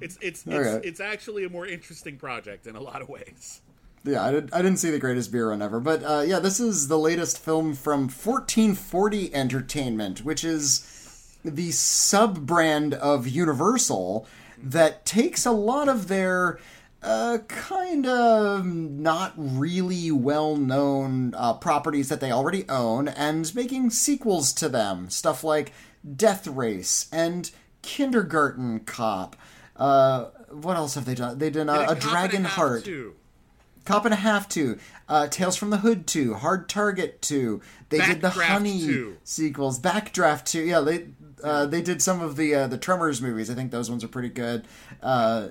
it's, 0.00 0.18
it's 0.20 0.20
it's 0.20 0.46
it's, 0.46 0.86
it's 0.86 1.00
actually 1.00 1.44
a 1.44 1.48
more 1.48 1.66
interesting 1.66 2.16
project 2.16 2.66
in 2.66 2.76
a 2.76 2.80
lot 2.80 3.00
of 3.00 3.08
ways. 3.08 3.62
Yeah, 4.04 4.24
I, 4.24 4.30
did, 4.30 4.52
I 4.52 4.62
didn't 4.62 4.78
see 4.78 4.90
the 4.90 5.00
greatest 5.00 5.32
beer 5.32 5.50
run 5.50 5.60
ever, 5.60 5.80
but 5.80 6.02
uh, 6.04 6.22
yeah, 6.24 6.38
this 6.38 6.60
is 6.60 6.86
the 6.86 6.98
latest 6.98 7.38
film 7.38 7.74
from 7.74 8.02
1440 8.02 9.34
Entertainment, 9.34 10.24
which 10.24 10.44
is 10.44 11.36
the 11.44 11.72
sub 11.72 12.46
brand 12.46 12.94
of 12.94 13.26
Universal 13.26 14.28
that 14.70 15.06
takes 15.06 15.46
a 15.46 15.50
lot 15.52 15.88
of 15.88 16.08
their 16.08 16.58
uh, 17.02 17.38
kind 17.46 18.06
of 18.06 18.64
not 18.66 19.32
really 19.36 20.10
well 20.10 20.56
known 20.56 21.34
uh, 21.34 21.54
properties 21.54 22.08
that 22.08 22.20
they 22.20 22.32
already 22.32 22.68
own 22.68 23.06
and 23.08 23.54
making 23.54 23.90
sequels 23.90 24.52
to 24.54 24.68
them. 24.68 25.08
Stuff 25.08 25.44
like 25.44 25.72
Death 26.16 26.46
Race 26.48 27.08
and 27.12 27.50
Kindergarten 27.82 28.80
Cop. 28.80 29.36
Uh, 29.76 30.26
what 30.50 30.76
else 30.76 30.94
have 30.94 31.04
they 31.04 31.14
done? 31.14 31.38
They 31.38 31.50
did 31.50 31.68
uh, 31.68 31.74
Did 31.74 31.82
a 31.82 31.86
Cop 31.86 31.92
and 31.92 32.00
Dragon 32.00 32.44
Heart, 32.44 32.84
too. 32.84 33.14
Cop 33.84 34.04
and 34.04 34.12
a 34.12 34.16
Half 34.16 34.48
two, 34.48 34.78
uh, 35.08 35.28
Tales 35.28 35.56
from 35.56 35.70
the 35.70 35.76
Hood 35.78 36.06
two, 36.08 36.34
Hard 36.34 36.68
Target 36.68 37.22
two. 37.22 37.62
They 37.88 37.98
did 37.98 38.20
the 38.20 38.30
Honey 38.30 38.80
2. 38.80 39.16
sequels, 39.22 39.78
Backdraft 39.78 40.44
two. 40.44 40.62
Yeah, 40.62 40.80
they 40.80 41.06
uh, 41.42 41.66
they 41.66 41.82
did 41.82 42.00
some 42.02 42.20
of 42.20 42.36
the 42.36 42.54
uh, 42.54 42.66
the 42.66 42.78
Tremors 42.78 43.20
movies. 43.22 43.50
I 43.50 43.54
think 43.54 43.70
those 43.70 43.90
ones 43.90 44.02
are 44.04 44.08
pretty 44.08 44.28
good. 44.30 44.66
Uh, 45.02 45.48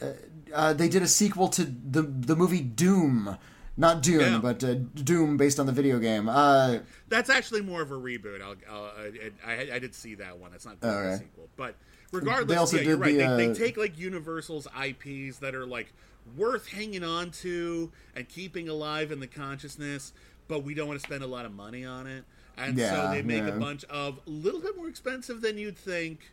uh, 0.00 0.06
uh, 0.54 0.72
they 0.72 0.88
did 0.88 1.02
a 1.02 1.06
sequel 1.08 1.48
to 1.48 1.64
the 1.64 2.02
the 2.02 2.36
movie 2.36 2.60
Doom. 2.60 3.36
Not 3.76 4.02
Doom, 4.02 4.20
Yeah. 4.20 4.38
but 4.42 4.62
uh, 4.62 4.74
Doom 4.74 5.36
based 5.38 5.58
on 5.58 5.64
the 5.66 5.72
video 5.72 5.98
game. 5.98 6.28
Uh, 6.28 6.78
That's 7.08 7.30
actually 7.30 7.62
more 7.62 7.80
of 7.80 7.90
a 7.90 7.94
reboot. 7.94 8.42
I'll, 8.42 8.56
I'll, 8.70 8.92
I, 8.98 9.30
I, 9.46 9.74
I 9.74 9.78
did 9.78 9.94
see 9.94 10.16
that 10.16 10.38
one. 10.38 10.52
It's 10.52 10.66
not 10.66 10.80
quite 10.80 10.90
a 10.90 11.16
sequel, 11.18 11.48
but 11.56 11.76
regardless, 12.12 12.48
They 12.48 12.56
also 12.56 12.76
yeah, 12.76 12.82
you're 12.82 12.96
did 12.96 13.00
right. 13.02 13.16
the, 13.30 13.36
they, 13.36 13.46
they 13.46 13.54
take 13.54 13.76
like 13.78 13.98
Universal's 13.98 14.66
IPs 14.66 15.38
that 15.38 15.54
are 15.54 15.64
like 15.64 15.92
worth 16.36 16.66
hanging 16.68 17.04
on 17.04 17.30
to 17.30 17.90
and 18.14 18.28
keeping 18.28 18.68
alive 18.68 19.12
in 19.12 19.20
the 19.20 19.26
consciousness, 19.26 20.12
but 20.46 20.62
we 20.62 20.74
don't 20.74 20.88
want 20.88 21.00
to 21.00 21.06
spend 21.06 21.22
a 21.24 21.26
lot 21.28 21.46
of 21.46 21.52
money 21.54 21.84
on 21.86 22.06
it, 22.06 22.24
and 22.60 22.78
so 22.78 23.10
they 23.10 23.22
make 23.22 23.42
yeah. 23.42 23.48
a 23.54 23.58
bunch 23.58 23.84
of 23.84 24.20
a 24.26 24.30
little 24.30 24.60
bit 24.60 24.76
more 24.76 24.88
expensive 24.88 25.40
than 25.40 25.58
you'd 25.58 25.78
think. 25.78 26.32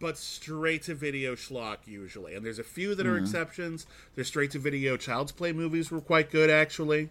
But 0.00 0.16
straight 0.16 0.82
to 0.84 0.94
video 0.94 1.34
schlock 1.34 1.78
usually, 1.86 2.34
and 2.36 2.46
there's 2.46 2.60
a 2.60 2.64
few 2.64 2.94
that 2.94 3.04
are 3.06 3.14
Mm-hmm. 3.16 3.24
exceptions. 3.24 3.86
Their 4.14 4.24
straight 4.24 4.52
to 4.52 4.58
video 4.60 4.96
Child's 4.96 5.32
Play 5.32 5.52
movies 5.52 5.90
were 5.90 6.00
quite 6.00 6.30
good 6.30 6.50
actually 6.50 7.10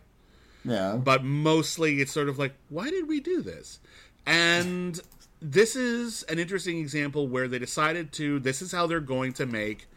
yeah, 0.64 0.96
but 0.98 1.24
mostly 1.24 2.02
it's 2.02 2.12
sort 2.12 2.28
of 2.30 2.38
like 2.38 2.54
why 2.70 2.90
did 2.90 3.08
we 3.08 3.20
do 3.20 3.42
this 3.42 3.80
and 4.26 5.00
this 5.42 5.76
is 5.76 6.24
an 6.24 6.40
interesting 6.40 6.80
example 6.80 7.28
where 7.28 7.48
they 7.48 7.60
decided 7.60 8.12
to 8.14 8.40
this 8.40 8.62
is 8.62 8.72
how 8.72 8.88
they're 8.88 9.00
going 9.00 9.32
to 9.34 9.46
make 9.46 9.88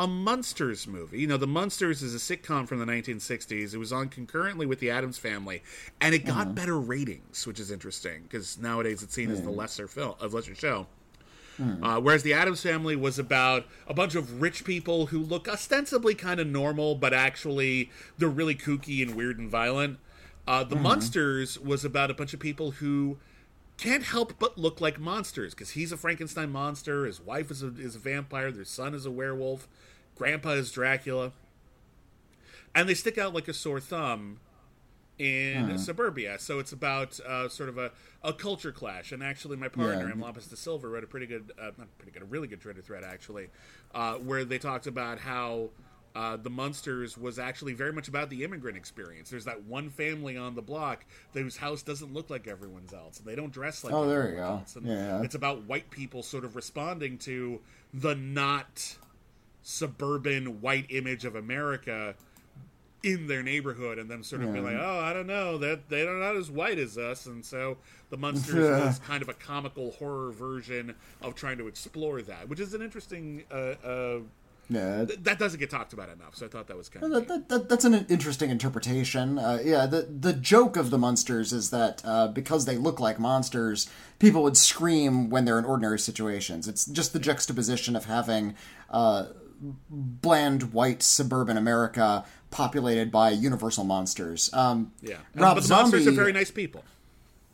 a 0.00 0.06
Munsters 0.06 0.86
movie. 0.86 1.20
You 1.20 1.26
know, 1.26 1.36
The 1.36 1.46
Munsters 1.46 2.02
is 2.02 2.14
a 2.14 2.18
sitcom 2.18 2.66
from 2.66 2.78
the 2.78 2.86
1960s. 2.86 3.74
It 3.74 3.76
was 3.76 3.92
on 3.92 4.08
concurrently 4.08 4.64
with 4.64 4.80
The 4.80 4.90
Addams 4.90 5.18
Family, 5.18 5.62
and 6.00 6.14
it 6.14 6.24
got 6.24 6.54
better 6.54 6.80
ratings, 6.80 7.46
which 7.46 7.60
is 7.60 7.70
interesting 7.70 8.22
because 8.22 8.58
nowadays 8.58 9.02
it's 9.02 9.12
seen 9.12 9.30
as 9.30 9.42
the 9.42 9.50
lesser 9.50 9.86
film, 9.86 10.14
a 10.18 10.26
lesser 10.26 10.54
show. 10.54 10.86
Uh, 11.82 12.00
whereas 12.00 12.22
the 12.22 12.32
Addams 12.32 12.62
Family 12.62 12.96
was 12.96 13.18
about 13.18 13.66
a 13.86 13.92
bunch 13.92 14.14
of 14.14 14.40
rich 14.40 14.64
people 14.64 15.06
who 15.06 15.18
look 15.18 15.46
ostensibly 15.46 16.14
kind 16.14 16.40
of 16.40 16.46
normal, 16.46 16.94
but 16.94 17.12
actually 17.12 17.90
they're 18.16 18.30
really 18.30 18.54
kooky 18.54 19.02
and 19.02 19.14
weird 19.14 19.38
and 19.38 19.50
violent. 19.50 19.98
Uh, 20.48 20.64
the 20.64 20.76
Munsters 20.76 21.58
was 21.58 21.84
about 21.84 22.10
a 22.10 22.14
bunch 22.14 22.32
of 22.32 22.40
people 22.40 22.70
who 22.70 23.18
can't 23.80 24.04
help 24.04 24.38
but 24.38 24.58
look 24.58 24.80
like 24.80 25.00
monsters 25.00 25.54
because 25.54 25.70
he's 25.70 25.90
a 25.90 25.96
Frankenstein 25.96 26.50
monster, 26.50 27.06
his 27.06 27.20
wife 27.20 27.50
is 27.50 27.62
a, 27.62 27.68
is 27.78 27.96
a 27.96 27.98
vampire, 27.98 28.50
their 28.52 28.64
son 28.64 28.94
is 28.94 29.06
a 29.06 29.10
werewolf, 29.10 29.68
grandpa 30.20 30.50
is 30.50 30.70
Dracula, 30.70 31.32
and 32.74 32.86
they 32.86 32.92
stick 32.92 33.16
out 33.16 33.32
like 33.32 33.48
a 33.48 33.54
sore 33.54 33.80
thumb 33.80 34.38
in 35.18 35.78
suburbia. 35.78 36.38
So 36.38 36.58
it's 36.58 36.72
about 36.72 37.18
uh, 37.20 37.48
sort 37.48 37.70
of 37.70 37.78
a, 37.78 37.90
a 38.22 38.34
culture 38.34 38.70
clash. 38.70 39.12
And 39.12 39.22
actually, 39.22 39.56
my 39.56 39.68
partner, 39.68 40.04
Yeah. 40.06 40.12
M. 40.12 40.20
Lopez 40.20 40.46
de 40.46 40.56
Silva, 40.56 40.88
wrote 40.88 41.04
a 41.04 41.06
pretty 41.06 41.24
good, 41.24 41.52
uh, 41.58 41.70
not 41.78 41.88
pretty 41.96 42.12
good, 42.12 42.20
a 42.20 42.26
really 42.26 42.48
good 42.48 42.60
Twitter 42.60 42.82
thread 42.82 43.02
actually, 43.02 43.48
uh, 43.94 44.16
where 44.16 44.44
they 44.44 44.58
talked 44.58 44.86
about 44.86 45.18
how. 45.18 45.70
Uh, 46.12 46.36
the 46.36 46.50
Munsters 46.50 47.16
was 47.16 47.38
actually 47.38 47.72
very 47.72 47.92
much 47.92 48.08
about 48.08 48.30
the 48.30 48.42
immigrant 48.42 48.76
experience. 48.76 49.30
There's 49.30 49.44
that 49.44 49.62
one 49.62 49.90
family 49.90 50.36
on 50.36 50.56
the 50.56 50.60
block 50.60 51.04
whose 51.34 51.56
house 51.56 51.84
doesn't 51.84 52.12
look 52.12 52.28
like 52.30 52.48
everyone's 52.48 52.92
else. 52.92 53.20
And 53.20 53.28
they 53.28 53.36
don't 53.36 53.52
dress 53.52 53.84
like 53.84 53.94
Oh, 53.94 54.08
there 54.08 54.28
you 54.28 54.34
go. 54.34 54.60
Yeah. 54.82 55.22
It's 55.22 55.36
about 55.36 55.66
white 55.68 55.88
people 55.88 56.24
sort 56.24 56.44
of 56.44 56.56
responding 56.56 57.16
to 57.18 57.60
the 57.94 58.16
not 58.16 58.96
suburban 59.62 60.60
white 60.60 60.86
image 60.90 61.24
of 61.24 61.34
America 61.36 62.14
in 63.02 63.26
their 63.28 63.42
neighborhood 63.42 63.98
and 63.98 64.10
them 64.10 64.22
sort 64.22 64.42
of 64.42 64.52
being 64.52 64.64
like, 64.64 64.76
oh, 64.78 65.00
I 65.00 65.14
don't 65.14 65.26
know, 65.26 65.56
that 65.58 65.88
they 65.88 66.06
are 66.06 66.18
not 66.18 66.36
as 66.36 66.50
white 66.50 66.78
as 66.78 66.98
us, 66.98 67.24
and 67.24 67.42
so 67.44 67.78
the 68.10 68.18
Munsters 68.18 68.68
Yeah. 68.68 68.84
was 68.86 68.98
kind 68.98 69.22
of 69.22 69.28
a 69.30 69.32
comical 69.34 69.92
horror 69.92 70.32
version 70.32 70.94
of 71.22 71.34
trying 71.34 71.56
to 71.58 71.66
explore 71.66 72.20
that, 72.22 72.48
which 72.48 72.60
is 72.60 72.74
an 72.74 72.82
interesting. 72.82 73.44
Uh, 73.50 73.54
uh, 73.82 74.18
yeah. 74.68 75.04
th- 75.06 75.18
that 75.22 75.38
doesn't 75.38 75.58
get 75.58 75.70
talked 75.70 75.94
about 75.94 76.10
enough, 76.10 76.36
so 76.36 76.44
I 76.44 76.48
thought 76.50 76.66
that 76.68 76.76
was 76.76 76.90
kind 76.90 77.04
of. 77.06 77.10
That, 77.10 77.28
that, 77.28 77.48
that, 77.48 77.68
that's 77.70 77.84
an 77.86 78.06
interesting 78.10 78.50
interpretation. 78.50 79.38
Uh, 79.38 79.60
yeah, 79.64 79.86
the 79.86 80.02
the 80.02 80.34
joke 80.34 80.76
of 80.76 80.90
the 80.90 80.98
monsters 80.98 81.52
is 81.54 81.70
that 81.70 82.02
uh, 82.04 82.28
because 82.28 82.66
they 82.66 82.76
look 82.76 83.00
like 83.00 83.18
monsters, 83.18 83.88
people 84.18 84.42
would 84.42 84.58
scream 84.58 85.30
when 85.30 85.46
they're 85.46 85.58
in 85.58 85.64
ordinary 85.64 85.98
situations. 85.98 86.68
It's 86.68 86.84
just 86.84 87.14
the 87.14 87.18
juxtaposition 87.18 87.96
of 87.96 88.04
having 88.04 88.54
uh, 88.90 89.26
bland 89.60 90.72
white 90.72 91.02
suburban 91.02 91.56
America 91.56 92.24
populated 92.50 93.10
by 93.10 93.30
universal 93.30 93.84
monsters. 93.84 94.50
Um, 94.52 94.92
yeah, 95.02 95.16
Rob 95.34 95.56
but 95.56 95.62
the 95.62 95.66
Zombie. 95.66 95.96
Munsters 95.96 96.06
are 96.06 96.16
very 96.16 96.32
nice 96.32 96.50
people. 96.50 96.84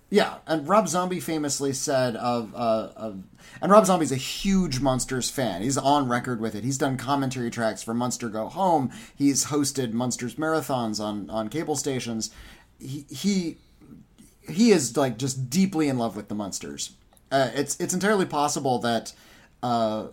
Yeah, 0.09 0.37
and 0.47 0.69
Rob 0.69 0.87
Zombie 0.87 1.19
famously 1.19 1.73
said 1.73 2.15
of, 2.15 2.55
uh, 2.55 2.91
of 2.95 3.25
and 3.61 3.73
Rob 3.73 3.87
Zombie's 3.87 4.13
a 4.13 4.17
huge 4.17 4.79
Munsters 4.81 5.31
fan. 5.31 5.63
He's 5.63 5.77
on 5.77 6.09
record 6.09 6.41
with 6.41 6.55
it. 6.55 6.63
He's 6.63 6.79
done 6.79 6.97
commentary 6.97 7.51
tracks 7.51 7.83
for 7.83 7.93
Munster 7.93 8.29
Go 8.29 8.49
Home. 8.49 8.93
He's 9.17 9.47
hosted 9.47 9.93
Munsters 9.93 10.37
marathons 10.37 11.01
on 11.01 11.29
on 11.29 11.49
cable 11.49 11.75
stations. 11.75 12.31
He 12.79 13.05
he 13.11 13.57
he 14.49 14.71
is 14.71 14.97
like 14.97 15.19
just 15.19 15.51
deeply 15.51 15.89
in 15.89 15.99
love 15.99 16.15
with 16.15 16.29
the 16.29 16.37
Munsters. 16.37 16.93
Uh, 17.33 17.51
it's 17.55 17.79
it's 17.81 17.93
entirely 17.93 18.27
possible 18.27 18.79
that 18.79 19.13
uh, 19.63 20.07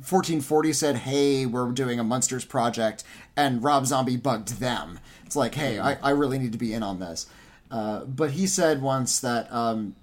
1440 0.00 0.72
said, 0.72 0.96
"Hey, 0.96 1.46
we're 1.46 1.70
doing 1.72 2.00
a 2.00 2.04
Munsters 2.04 2.44
project," 2.44 3.04
and 3.36 3.62
Rob 3.62 3.86
Zombie 3.86 4.16
bugged 4.16 4.60
them. 4.60 4.98
It's 5.26 5.36
like, 5.36 5.54
"Hey, 5.54 5.78
I, 5.78 5.94
I 6.02 6.10
really 6.10 6.38
need 6.38 6.52
to 6.52 6.58
be 6.58 6.72
in 6.72 6.82
on 6.82 6.98
this." 7.00 7.26
Uh, 7.70 8.04
but 8.04 8.32
he 8.32 8.46
said 8.46 8.82
once 8.82 9.20
that 9.20 9.52
um, 9.52 9.94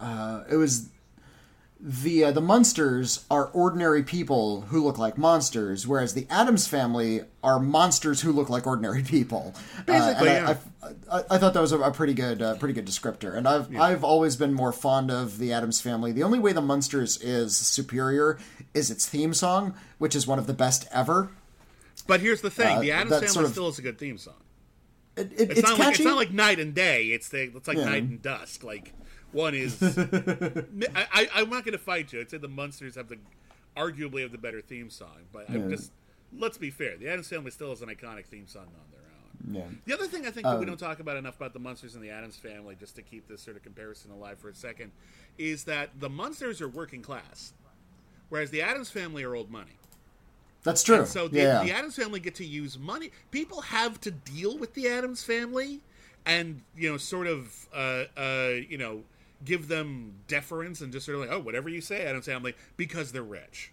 uh, 0.00 0.44
it 0.50 0.56
was 0.56 0.88
the 1.78 2.24
uh, 2.24 2.32
the 2.32 2.40
Munsters 2.40 3.24
are 3.30 3.46
ordinary 3.48 4.02
people 4.02 4.62
who 4.62 4.82
look 4.82 4.96
like 4.98 5.18
monsters, 5.18 5.86
whereas 5.86 6.14
the 6.14 6.26
Addams 6.30 6.66
family 6.66 7.20
are 7.42 7.60
monsters 7.60 8.22
who 8.22 8.32
look 8.32 8.48
like 8.48 8.66
ordinary 8.66 9.02
people. 9.02 9.54
Basically, 9.84 10.28
uh, 10.30 10.32
yeah. 10.32 10.56
I, 10.82 11.18
I, 11.18 11.22
I 11.32 11.38
thought 11.38 11.52
that 11.54 11.60
was 11.60 11.72
a, 11.72 11.78
a 11.80 11.90
pretty 11.90 12.14
good 12.14 12.40
uh, 12.40 12.54
pretty 12.56 12.72
good 12.74 12.86
descriptor. 12.86 13.36
And 13.36 13.46
I've 13.46 13.74
I've 13.76 14.04
always 14.04 14.36
been 14.36 14.54
more 14.54 14.72
fond 14.72 15.10
of 15.10 15.38
the 15.38 15.52
Addams 15.52 15.80
family. 15.80 16.12
The 16.12 16.22
only 16.22 16.38
way 16.38 16.52
the 16.52 16.62
Munsters 16.62 17.20
is 17.20 17.56
superior 17.56 18.38
is 18.72 18.90
its 18.90 19.06
theme 19.06 19.34
song, 19.34 19.74
which 19.98 20.16
is 20.16 20.26
one 20.26 20.38
of 20.38 20.46
the 20.46 20.54
best 20.54 20.86
ever. 20.90 21.28
But 22.06 22.20
here's 22.20 22.40
the 22.40 22.50
thing: 22.50 22.78
Uh, 22.78 22.80
the 22.80 22.92
Addams 22.92 23.10
Family 23.12 23.28
sort 23.28 23.44
of- 23.46 23.52
still 23.52 23.68
is 23.68 23.78
a 23.78 23.82
good 23.82 23.98
theme 23.98 24.16
song. 24.18 24.34
It, 25.16 25.32
it, 25.32 25.40
It's, 25.50 25.50
it's 25.60 25.62
not 25.62 25.76
catchy. 25.76 25.84
like 25.84 25.94
it's 25.94 26.04
not 26.04 26.16
like 26.16 26.32
night 26.32 26.58
and 26.60 26.74
day. 26.74 27.06
It's 27.06 27.28
the 27.28 27.50
it's 27.54 27.68
like 27.68 27.76
Yeah. 27.78 27.84
night 27.86 28.02
and 28.02 28.20
dusk. 28.22 28.64
Like 28.64 28.92
one 29.32 29.54
is. 29.54 29.82
I, 29.82 31.06
I 31.12 31.28
I'm 31.34 31.50
not 31.50 31.64
going 31.64 31.72
to 31.72 31.78
fight 31.78 32.12
you. 32.12 32.20
I'd 32.20 32.30
say 32.30 32.38
the 32.38 32.48
Munsters 32.48 32.94
have 32.96 33.08
the 33.08 33.18
arguably 33.76 34.22
have 34.22 34.32
the 34.32 34.38
better 34.38 34.60
theme 34.60 34.90
song, 34.90 35.26
but 35.32 35.48
I'm 35.50 35.70
just 35.70 35.92
let's 36.36 36.58
be 36.58 36.70
fair. 36.70 36.96
The 36.96 37.08
Addams 37.08 37.28
Family 37.28 37.50
still 37.50 37.72
is 37.72 37.82
an 37.82 37.88
iconic 37.88 38.26
theme 38.26 38.46
song 38.46 38.66
on 38.66 38.90
their 38.90 39.00
own. 39.00 39.54
yeah. 39.54 39.76
The 39.84 39.94
other 39.94 40.06
thing 40.06 40.26
I 40.26 40.30
think 40.30 40.44
that 40.44 40.58
we 40.58 40.66
don't 40.66 40.78
talk 40.78 41.00
about 41.00 41.16
enough 41.16 41.36
about 41.36 41.52
the 41.52 41.58
Munsters 41.58 41.94
and 41.94 42.02
the 42.02 42.10
Addams 42.10 42.36
Family, 42.36 42.76
just 42.78 42.96
to 42.96 43.02
keep 43.02 43.28
this 43.28 43.42
sort 43.42 43.56
of 43.56 43.62
comparison 43.62 44.10
alive 44.10 44.38
for 44.38 44.48
a 44.48 44.54
second, 44.54 44.92
is 45.38 45.64
that 45.64 45.90
the 46.00 46.08
Munsters 46.08 46.60
are 46.60 46.68
working 46.68 47.02
class, 47.02 47.52
whereas 48.28 48.50
the 48.50 48.62
Addams 48.62 48.90
Family 48.90 49.22
are 49.24 49.34
old 49.34 49.50
money. 49.50 49.78
That's 50.66 50.82
true. 50.82 51.06
So 51.06 51.28
the, 51.28 51.38
yeah. 51.38 51.62
the 51.62 51.70
Addams 51.70 51.94
family 51.94 52.18
get 52.18 52.34
to 52.36 52.44
use 52.44 52.76
money. 52.76 53.12
People 53.30 53.60
have 53.60 54.00
to 54.00 54.10
deal 54.10 54.58
with 54.58 54.74
the 54.74 54.88
Addams 54.88 55.22
family, 55.22 55.80
and 56.26 56.60
you 56.76 56.90
know, 56.90 56.96
sort 56.96 57.28
of, 57.28 57.68
uh, 57.72 58.04
uh, 58.16 58.54
you 58.68 58.76
know, 58.76 59.04
give 59.44 59.68
them 59.68 60.14
deference 60.28 60.80
and 60.80 60.92
just 60.92 61.06
sort 61.06 61.16
of 61.16 61.20
like, 61.22 61.30
oh, 61.30 61.40
whatever 61.40 61.68
you 61.68 61.80
say, 61.80 62.04
Addams 62.04 62.26
family, 62.26 62.54
because 62.76 63.12
they're 63.12 63.22
rich. 63.22 63.72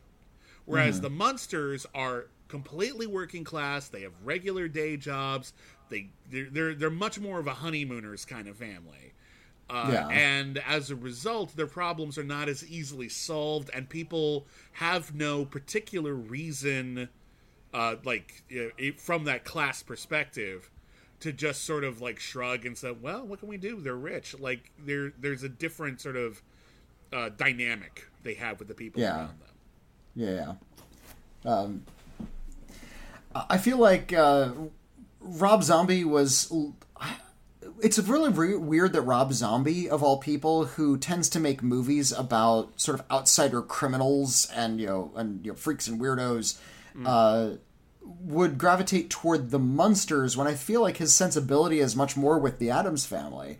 Whereas 0.65 1.01
the 1.01 1.09
Munsters 1.09 1.85
are 1.93 2.27
completely 2.47 3.05
working 3.07 3.43
class. 3.43 3.89
They 3.89 4.01
have 4.03 4.13
regular 4.23 4.67
day 4.67 4.95
jobs. 4.97 5.53
They 5.89 6.09
they're 6.31 6.49
they're, 6.49 6.75
they're 6.75 6.89
much 6.89 7.19
more 7.19 7.39
of 7.39 7.47
a 7.47 7.53
honeymooners 7.53 8.25
kind 8.25 8.47
of 8.47 8.57
family. 8.57 9.13
Uh, 9.69 9.89
Yeah. 9.91 10.07
And 10.09 10.59
as 10.59 10.89
a 10.91 10.95
result, 10.95 11.55
their 11.55 11.67
problems 11.67 12.17
are 12.17 12.23
not 12.23 12.47
as 12.49 12.65
easily 12.69 13.09
solved, 13.09 13.69
and 13.73 13.89
people 13.89 14.45
have 14.73 15.15
no 15.15 15.45
particular 15.45 16.13
reason, 16.13 17.09
uh, 17.73 17.95
like 18.03 18.43
you 18.49 18.71
know, 18.77 18.91
from 18.97 19.23
that 19.25 19.43
class 19.45 19.81
perspective, 19.83 20.69
to 21.23 21.33
just 21.33 21.63
sort 21.65 21.83
of 21.83 21.99
like 22.01 22.19
shrug 22.19 22.65
and 22.65 22.77
say, 22.77 22.91
"Well, 22.91 23.25
what 23.25 23.39
can 23.39 23.49
we 23.49 23.57
do? 23.57 23.81
They're 23.81 23.95
rich." 23.95 24.37
Like 24.39 24.71
there, 24.79 25.11
there's 25.19 25.43
a 25.43 25.49
different 25.49 25.99
sort 25.99 26.15
of 26.15 26.41
uh, 27.11 27.29
dynamic 27.29 28.07
they 28.23 28.35
have 28.35 28.59
with 28.59 28.67
the 28.67 28.73
people 28.73 29.01
Yeah. 29.01 29.17
around 29.17 29.39
them. 29.39 30.57
Yeah. 31.45 31.51
Um, 31.51 31.83
I 33.35 33.57
feel 33.57 33.77
like 33.77 34.13
uh, 34.13 34.51
Rob 35.19 35.63
Zombie 35.63 36.03
was. 36.05 36.51
it's 37.81 37.97
really 37.99 38.29
re- 38.31 38.55
weird 38.55 38.93
that 38.93 39.01
Rob 39.01 39.33
Zombie, 39.33 39.89
of 39.89 40.03
all 40.03 40.17
people, 40.17 40.65
who 40.65 40.97
tends 40.97 41.29
to 41.29 41.39
make 41.39 41.63
movies 41.63 42.11
about 42.11 42.79
sort 42.79 42.99
of 42.99 43.05
outsider 43.11 43.61
criminals 43.61 44.47
and 44.53 44.79
you 44.79 44.85
know 44.87 45.11
and 45.15 45.45
you 45.45 45.51
know 45.51 45.55
freaks 45.57 45.87
and 45.87 45.99
weirdos, 45.99 46.57
uh, 47.05 47.51
would 48.03 48.57
gravitate 48.57 49.09
toward 49.09 49.51
the 49.51 49.59
Munsters 49.59 50.35
when 50.35 50.47
I 50.47 50.53
feel 50.53 50.81
like 50.81 50.97
his 50.97 51.13
sensibility 51.13 51.79
is 51.79 51.95
much 51.95 52.15
more 52.17 52.37
with 52.37 52.59
the 52.59 52.69
Addams 52.69 53.05
family, 53.05 53.59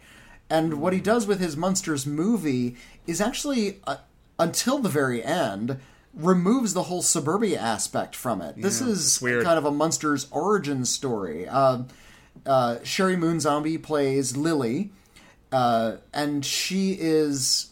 and 0.49 0.75
what 0.81 0.93
he 0.93 0.99
does 0.99 1.25
with 1.25 1.39
his 1.39 1.55
Munsters 1.57 2.05
movie 2.05 2.75
is 3.07 3.21
actually 3.21 3.79
uh, 3.85 3.97
until 4.37 4.79
the 4.79 4.89
very 4.89 5.23
end 5.23 5.79
removes 6.13 6.73
the 6.73 6.83
whole 6.83 7.01
suburbia 7.01 7.59
aspect 7.59 8.15
from 8.15 8.41
it. 8.41 8.55
this 8.61 8.81
is 8.81 9.21
weird. 9.21 9.43
kind 9.43 9.57
of 9.57 9.65
a 9.65 9.71
Munsters 9.71 10.27
origin 10.31 10.85
story. 10.85 11.47
Uh, 11.47 11.83
uh, 12.45 12.75
Sheri 12.83 13.17
Moon 13.17 13.39
Zombie 13.39 13.77
plays 13.77 14.35
Lily, 14.37 14.91
uh, 15.51 15.97
and 16.13 16.45
she 16.45 16.97
is 16.99 17.71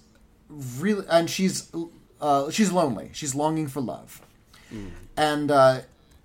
really, 0.79 1.05
and 1.09 1.29
she's 1.29 1.71
uh, 2.19 2.49
she's 2.51 2.71
lonely. 2.71 3.09
She's 3.13 3.35
longing 3.35 3.67
for 3.67 3.81
love, 3.81 4.21
and 5.17 5.51
uh, 5.51 5.81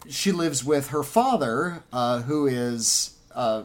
she 0.08 0.32
lives 0.32 0.64
with 0.64 0.88
her 0.88 1.02
father, 1.02 1.82
uh, 1.92 2.22
who 2.22 2.46
is. 2.46 3.16
Uh, 3.34 3.64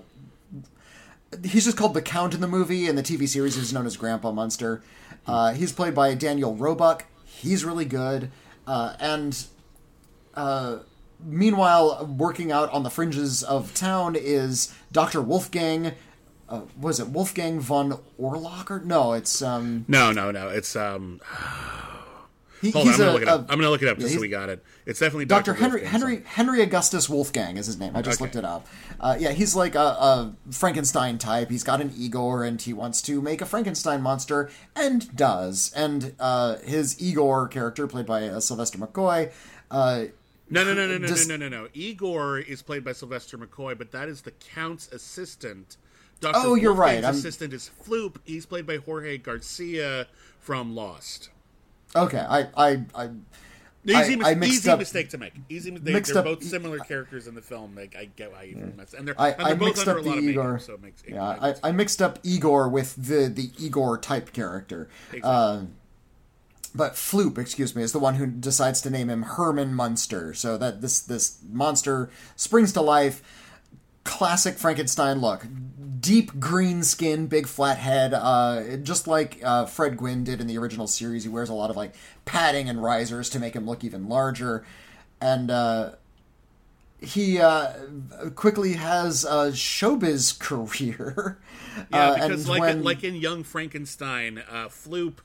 He's 1.45 1.63
just 1.63 1.77
called 1.77 1.93
the 1.93 2.01
Count 2.01 2.33
in 2.33 2.41
the 2.41 2.47
movie. 2.47 2.87
In 2.89 2.97
the 2.97 3.03
TV 3.03 3.25
series, 3.25 3.55
he's 3.55 3.71
known 3.71 3.85
as 3.85 3.95
Grandpa 3.95 4.33
Munster. 4.33 4.81
Uh, 5.25 5.53
he's 5.53 5.71
played 5.71 5.95
by 5.95 6.13
Daniel 6.13 6.55
Roebuck. 6.55 7.05
He's 7.23 7.63
really 7.63 7.85
good. 7.85 8.29
Uh, 8.67 8.95
and 8.99 9.45
uh, 10.33 10.79
meanwhile, 11.23 12.05
working 12.17 12.51
out 12.51 12.69
on 12.71 12.83
the 12.83 12.89
fringes 12.89 13.43
of 13.43 13.73
town 13.73 14.17
is 14.19 14.73
Dr. 14.91 15.21
Wolfgang. 15.21 15.93
Uh, 16.49 16.63
was 16.77 16.99
it 16.99 17.07
Wolfgang 17.07 17.61
von 17.61 17.97
Orlocker? 18.19 18.83
No, 18.83 19.13
it's 19.13 19.41
um. 19.41 19.85
No, 19.87 20.11
no, 20.11 20.31
no. 20.31 20.49
It's 20.49 20.75
um. 20.75 21.21
He, 22.61 22.69
Hold 22.71 22.87
on, 22.87 22.93
I'm 22.93 22.97
gonna 22.99 23.09
a, 23.09 23.13
look 23.13 23.21
it 23.23 23.27
up. 23.27 23.41
I'm 23.49 23.57
gonna 23.57 23.69
look 23.71 23.81
it 23.81 23.87
up 23.87 23.97
just 23.97 24.11
yeah, 24.11 24.15
so 24.17 24.21
we 24.21 24.27
got 24.27 24.49
it. 24.49 24.63
It's 24.85 24.99
definitely 24.99 25.25
Dr. 25.25 25.53
Dr. 25.53 25.59
Henry 25.59 25.81
Wolfgang 25.81 25.99
Henry 26.01 26.15
Son. 26.17 26.25
Henry 26.25 26.61
Augustus 26.61 27.09
Wolfgang 27.09 27.57
is 27.57 27.65
his 27.65 27.79
name. 27.79 27.95
I 27.95 28.01
just 28.03 28.17
Okay. 28.21 28.25
looked 28.25 28.35
it 28.35 28.45
up. 28.45 28.67
Uh, 28.99 29.17
yeah, 29.19 29.31
he's 29.31 29.55
like 29.55 29.73
a, 29.75 29.79
a 29.79 30.35
Frankenstein 30.51 31.17
type. 31.17 31.49
He's 31.49 31.63
got 31.63 31.81
an 31.81 31.91
Igor, 31.97 32.43
and 32.43 32.61
he 32.61 32.71
wants 32.73 33.01
to 33.03 33.19
make 33.21 33.41
a 33.41 33.45
Frankenstein 33.45 34.01
monster, 34.01 34.49
and 34.75 35.15
does. 35.15 35.73
And 35.75 36.13
uh, 36.19 36.57
his 36.57 37.01
Igor 37.01 37.47
character, 37.47 37.87
played 37.87 38.05
by 38.05 38.27
uh, 38.27 38.39
Sylvester 38.39 38.77
McCoy, 38.77 39.31
uh, 39.71 40.03
No, 40.49 40.63
no, 40.63 40.73
no, 40.75 40.87
no, 40.87 40.97
no, 40.99 41.07
Just- 41.07 41.27
no, 41.29 41.37
no, 41.37 41.49
no, 41.49 41.63
no. 41.63 41.67
Igor 41.73 42.37
is 42.39 42.61
played 42.61 42.83
by 42.83 42.91
Sylvester 42.91 43.37
McCoy, 43.37 43.75
but 43.77 43.91
that 43.91 44.07
is 44.07 44.21
the 44.21 44.31
Count's 44.31 44.87
assistant. 44.91 45.77
Dr. 46.19 46.33
Oh, 46.37 46.53
you're 46.55 46.73
right. 46.73 47.01
Wolfgang's 47.01 47.05
I'm- 47.05 47.15
assistant 47.15 47.53
is 47.53 47.71
Floop. 47.83 48.17
He's 48.25 48.45
played 48.45 48.67
by 48.67 48.77
Jorge 48.77 49.17
Garcia 49.17 50.05
from 50.39 50.75
Lost. 50.75 51.29
Okay, 51.95 52.19
I 52.27 52.47
I, 52.55 52.83
I 52.95 53.09
Easy, 53.83 54.13
I- 54.13 54.15
mis- 54.15 54.27
I 54.27 54.33
mixed 54.35 54.53
easy 54.57 54.69
up- 54.69 54.77
mistake 54.79 55.09
to 55.09 55.17
make. 55.17 55.33
Easy 55.49 55.71
mistake. 55.71 56.05
They're 56.05 56.17
up- 56.19 56.25
both 56.25 56.43
similar 56.43 56.77
characters 56.79 57.25
in 57.27 57.33
the 57.33 57.41
film. 57.41 57.73
Like 57.75 57.95
I 57.95 58.05
get 58.15 58.31
why 58.31 58.43
you 58.43 58.57
mess, 58.77 58.93
and 58.93 59.07
they're 59.07 59.19
I, 59.19 59.29
and 59.31 59.39
they're 59.39 59.47
I 59.47 59.53
both 59.55 59.67
mixed 59.69 59.87
under 59.87 59.99
up 59.99 60.05
a 60.05 60.07
lot 60.09 60.13
the 60.13 60.19
of 60.19 60.23
Igor. 60.29 60.51
makeup, 60.53 60.61
so 60.67 60.73
it 60.75 60.83
makes 60.83 61.01
it 61.01 61.09
yeah, 61.13 61.37
makes 61.41 61.59
I, 61.63 61.69
I 61.69 61.71
mixed 61.71 61.99
up 62.01 62.19
Igor 62.21 62.69
with 62.69 62.95
the 62.95 63.27
the 63.27 63.49
Igor 63.57 63.97
type 63.97 64.33
character. 64.33 64.87
Uh, 65.23 65.63
but 66.75 66.93
Floop, 66.93 67.37
excuse 67.39 67.75
me, 67.75 67.81
is 67.81 67.91
the 67.91 67.99
one 67.99 68.15
who 68.15 68.27
decides 68.27 68.81
to 68.81 68.89
name 68.91 69.09
him 69.09 69.23
Herman 69.23 69.73
Munster. 69.73 70.35
So 70.35 70.59
that 70.59 70.81
this 70.81 71.01
this 71.01 71.39
monster 71.49 72.11
springs 72.35 72.71
to 72.73 72.81
life. 72.81 73.23
Classic 74.03 74.57
Frankenstein 74.57 75.19
look. 75.21 75.45
Deep 75.99 76.39
green 76.39 76.81
skin, 76.83 77.27
big 77.27 77.45
flat 77.45 77.77
head, 77.77 78.13
uh, 78.15 78.77
just 78.77 79.07
like 79.07 79.39
uh, 79.43 79.65
Fred 79.67 79.97
Gwynne 79.97 80.23
did 80.23 80.41
in 80.41 80.47
the 80.47 80.57
original 80.57 80.87
series. 80.87 81.23
He 81.23 81.29
wears 81.29 81.49
a 81.49 81.53
lot 81.53 81.69
of 81.69 81.75
like 81.75 81.93
padding 82.25 82.67
and 82.67 82.81
risers 82.81 83.29
to 83.29 83.39
make 83.39 83.55
him 83.55 83.67
look 83.67 83.83
even 83.83 84.09
larger, 84.09 84.65
and 85.21 85.51
uh, 85.51 85.91
he 86.99 87.39
uh, 87.39 87.73
quickly 88.33 88.73
has 88.73 89.23
a 89.25 89.51
showbiz 89.51 90.39
career. 90.39 91.37
Yeah, 91.91 92.09
Uh, 92.11 92.27
because 92.27 92.47
like 92.49 92.61
when- 92.61 92.83
like 92.83 93.03
in 93.03 93.13
Young 93.15 93.43
Frankenstein, 93.43 94.39
uh, 94.49 94.69
Floop 94.69 95.17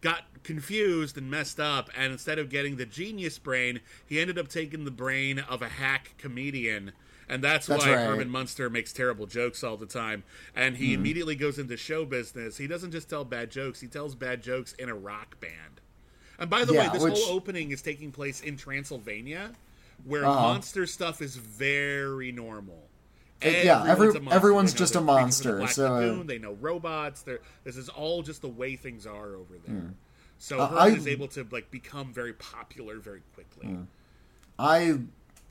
got 0.00 0.24
confused 0.42 1.16
and 1.16 1.30
messed 1.30 1.60
up, 1.60 1.88
and 1.96 2.12
instead 2.12 2.40
of 2.40 2.48
getting 2.50 2.76
the 2.76 2.86
genius 2.86 3.38
brain, 3.38 3.78
he 4.04 4.18
ended 4.20 4.38
up 4.38 4.48
taking 4.48 4.84
the 4.84 4.90
brain 4.90 5.38
of 5.38 5.62
a 5.62 5.68
hack 5.68 6.14
comedian. 6.18 6.90
And 7.28 7.42
that's, 7.42 7.66
That's 7.66 7.84
why 7.84 7.94
right. 7.94 8.06
Herman 8.06 8.30
Munster 8.30 8.70
makes 8.70 8.92
terrible 8.92 9.26
jokes 9.26 9.64
all 9.64 9.76
the 9.76 9.86
time. 9.86 10.22
And 10.54 10.76
he 10.76 10.94
immediately 10.94 11.34
goes 11.34 11.58
into 11.58 11.76
show 11.76 12.04
business. 12.04 12.56
He 12.56 12.66
doesn't 12.68 12.92
just 12.92 13.10
tell 13.10 13.24
bad 13.24 13.50
jokes, 13.50 13.80
he 13.80 13.88
tells 13.88 14.14
bad 14.14 14.42
jokes 14.42 14.74
in 14.74 14.88
a 14.88 14.94
rock 14.94 15.40
band. 15.40 15.80
And 16.38 16.48
by 16.48 16.64
the 16.64 16.72
way, 16.74 16.88
this 16.92 17.02
which- 17.02 17.14
whole 17.14 17.34
opening 17.34 17.70
is 17.72 17.82
taking 17.82 18.12
place 18.12 18.40
in 18.42 18.56
Transylvania, 18.56 19.52
where 20.04 20.24
Uh-huh. 20.24 20.40
monster 20.40 20.86
stuff 20.86 21.20
is 21.20 21.36
very 21.36 22.30
normal. 22.30 22.86
Uh, 23.44 23.48
yeah, 23.48 23.84
every- 23.86 24.08
Everyone's 24.08 24.32
a 24.32 24.34
everyone's 24.34 24.72
just 24.74 24.94
a 24.94 24.98
creatures 24.98 25.00
of 25.00 25.06
the 25.06 25.12
monster, 25.12 25.66
so, 25.68 25.86
uh, 25.86 25.90
Lagoon, 25.98 26.26
they 26.26 26.38
know 26.38 26.52
robots. 26.60 27.22
They're, 27.22 27.40
this 27.64 27.76
is 27.76 27.88
all 27.88 28.22
just 28.22 28.40
the 28.42 28.48
way 28.48 28.76
things 28.76 29.04
are 29.06 29.34
over 29.34 29.54
there. 29.66 29.94
So 30.38 30.60
Uh, 30.60 30.68
Herman 30.68 30.82
I- 30.94 30.96
is 30.96 31.06
able 31.06 31.28
to 31.28 31.46
like 31.50 31.70
become 31.70 32.12
very 32.12 32.34
popular 32.34 32.98
very 32.98 33.22
quickly. 33.34 33.76
I 34.58 35.00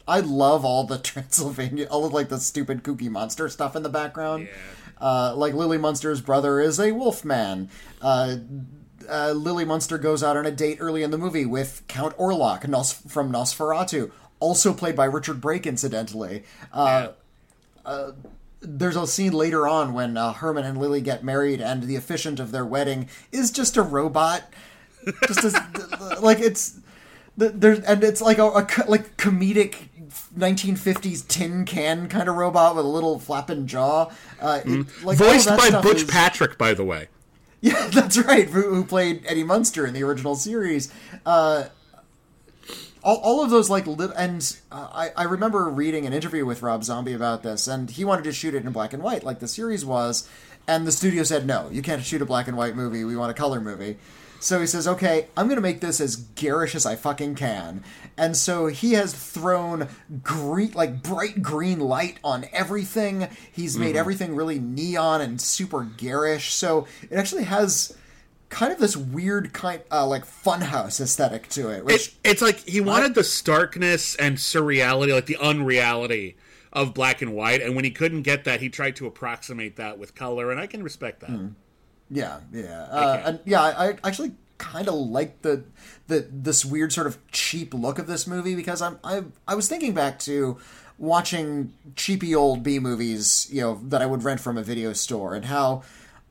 I 0.07 0.19
love 0.19 0.63
all 0.65 0.83
the 0.83 0.97
Transylvania, 1.03 1.87
all 1.89 2.05
of 2.05 2.13
like 2.13 2.29
the 2.29 2.39
stupid 2.39 2.83
kooky 2.83 3.09
monster 3.09 3.49
stuff 3.49 3.75
in 3.75 3.83
the 3.83 3.89
background. 3.89 4.47
Yeah. 4.47 4.57
Uh, 5.01 5.33
like 5.35 5.53
Lily 5.53 5.77
Munster's 5.77 6.21
brother 6.21 6.59
is 6.61 6.79
a 6.79 6.93
wolf 6.93 7.25
man. 7.25 7.69
Uh, 8.01 8.37
uh, 9.09 9.31
Lily 9.31 9.65
Munster 9.65 9.97
goes 9.97 10.23
out 10.23 10.37
on 10.37 10.45
a 10.45 10.51
date 10.51 10.77
early 10.79 11.03
in 11.03 11.11
the 11.11 11.17
movie 11.17 11.45
with 11.45 11.83
Count 11.87 12.17
Orlok 12.17 12.67
Nos- 12.67 12.93
from 12.93 13.31
Nosferatu, 13.31 14.11
also 14.39 14.73
played 14.73 14.95
by 14.95 15.05
Richard 15.05 15.41
Brake, 15.41 15.67
incidentally. 15.67 16.43
Uh, 16.71 17.09
there's 18.61 18.95
a 18.95 19.05
scene 19.05 19.33
later 19.33 19.67
on 19.67 19.93
when 19.93 20.17
uh, 20.17 20.33
Herman 20.33 20.65
and 20.65 20.77
Lily 20.77 21.01
get 21.01 21.23
married, 21.23 21.61
and 21.61 21.83
the 21.83 21.95
officiant 21.95 22.39
of 22.39 22.51
their 22.51 22.65
wedding 22.65 23.09
is 23.31 23.51
just 23.51 23.77
a 23.77 23.81
robot. 23.81 24.43
Just 25.27 25.43
as, 25.43 25.55
like 26.21 26.39
it's 26.39 26.79
there's 27.37 27.79
and 27.79 28.03
it's 28.03 28.21
like 28.21 28.37
a, 28.37 28.45
a 28.45 28.67
like 28.87 29.17
comedic 29.17 29.89
1950s 30.37 31.27
tin 31.27 31.65
can 31.65 32.07
kind 32.09 32.27
of 32.29 32.35
robot 32.35 32.75
with 32.75 32.85
a 32.85 32.87
little 32.87 33.19
flapping 33.19 33.67
jaw. 33.67 34.11
Uh, 34.39 34.61
it, 34.65 35.03
like 35.03 35.17
Voiced 35.17 35.47
by 35.47 35.81
Butch 35.81 36.03
is- 36.03 36.03
Patrick, 36.05 36.57
by 36.57 36.73
the 36.73 36.83
way. 36.83 37.07
yeah, 37.61 37.87
that's 37.87 38.17
right. 38.17 38.47
Who, 38.49 38.75
who 38.75 38.83
played 38.85 39.23
Eddie 39.25 39.43
Munster 39.43 39.85
in 39.87 39.93
the 39.93 40.03
original 40.03 40.35
series? 40.35 40.91
Uh, 41.25 41.65
all, 43.03 43.17
all 43.17 43.43
of 43.43 43.49
those 43.49 43.69
like 43.69 43.87
lit- 43.87 44.11
and 44.17 44.55
uh, 44.71 44.87
I, 44.91 45.09
I 45.15 45.23
remember 45.23 45.69
reading 45.69 46.05
an 46.05 46.13
interview 46.13 46.45
with 46.45 46.61
Rob 46.61 46.83
Zombie 46.83 47.13
about 47.13 47.43
this, 47.43 47.67
and 47.67 47.89
he 47.89 48.03
wanted 48.05 48.23
to 48.25 48.31
shoot 48.33 48.53
it 48.53 48.65
in 48.65 48.71
black 48.71 48.93
and 48.93 49.01
white 49.01 49.23
like 49.23 49.39
the 49.39 49.47
series 49.47 49.85
was, 49.85 50.27
and 50.67 50.85
the 50.85 50.91
studio 50.91 51.23
said 51.23 51.45
no, 51.45 51.69
you 51.71 51.81
can't 51.81 52.03
shoot 52.03 52.21
a 52.21 52.25
black 52.25 52.47
and 52.47 52.57
white 52.57 52.75
movie. 52.75 53.03
We 53.03 53.15
want 53.15 53.31
a 53.31 53.35
color 53.35 53.61
movie. 53.61 53.97
So 54.39 54.59
he 54.59 54.67
says, 54.67 54.87
okay, 54.87 55.27
I'm 55.35 55.47
going 55.47 55.55
to 55.55 55.61
make 55.61 55.81
this 55.81 55.99
as 55.99 56.17
garish 56.17 56.75
as 56.75 56.85
I 56.85 56.95
fucking 56.95 57.33
can. 57.35 57.83
And 58.17 58.37
so 58.37 58.67
he 58.67 58.93
has 58.93 59.13
thrown 59.13 59.89
green, 60.23 60.71
like 60.71 61.03
bright 61.03 61.41
green 61.41 61.79
light 61.79 62.17
on 62.23 62.45
everything. 62.53 63.27
He's 63.51 63.77
made 63.77 63.95
everything 63.95 64.35
really 64.35 64.57
neon 64.59 65.21
and 65.21 65.41
super 65.41 65.83
garish. 65.83 66.53
So 66.53 66.87
it 67.09 67.15
actually 67.17 67.43
has 67.43 67.95
kind 68.49 68.71
of 68.71 68.79
this 68.79 68.95
weird 68.95 69.51
kind, 69.51 69.81
uh, 69.91 70.07
like 70.07 70.25
funhouse 70.25 71.01
aesthetic 71.01 71.49
to 71.49 71.69
it. 71.69 71.83
Which 71.83 72.07
It, 72.07 72.13
it's 72.23 72.41
like 72.41 72.59
he 72.59 72.79
wanted 72.79 73.15
the 73.15 73.23
starkness 73.23 74.15
and 74.15 74.37
surreality, 74.37 75.13
like 75.13 75.25
the 75.25 75.37
unreality 75.37 76.37
of 76.71 76.93
black 76.93 77.21
and 77.21 77.33
white, 77.33 77.61
and 77.61 77.75
when 77.75 77.85
he 77.85 77.91
couldn't 77.91 78.23
get 78.23 78.43
that, 78.43 78.61
he 78.61 78.69
tried 78.69 78.95
to 78.97 79.07
approximate 79.07 79.77
that 79.77 79.97
with 79.97 80.13
color, 80.13 80.51
and 80.51 80.59
I 80.59 80.67
can 80.67 80.83
respect 80.83 81.21
that. 81.21 81.31
Yeah, 82.09 82.39
yeah, 82.51 82.83
uh, 82.83 83.21
and 83.25 83.39
yeah. 83.45 83.61
I 83.61 83.95
actually 84.03 84.33
kind 84.57 84.87
of 84.87 84.95
like 84.95 85.41
the 85.41 85.63
the 86.07 86.27
this 86.31 86.63
weird 86.63 86.93
sort 86.93 87.07
of 87.07 87.17
cheap 87.31 87.73
look 87.73 87.99
of 87.99 88.07
this 88.07 88.27
movie 88.27 88.55
because 88.55 88.81
I'm 88.81 88.99
I 89.03 89.23
I 89.47 89.55
was 89.55 89.67
thinking 89.67 89.93
back 89.93 90.19
to 90.19 90.57
watching 90.97 91.73
cheapy 91.95 92.33
old 92.33 92.63
B 92.63 92.79
movies, 92.79 93.47
you 93.51 93.61
know, 93.61 93.79
that 93.83 94.01
I 94.01 94.05
would 94.05 94.23
rent 94.23 94.39
from 94.39 94.57
a 94.57 94.63
video 94.63 94.93
store, 94.93 95.35
and 95.35 95.45
how 95.45 95.83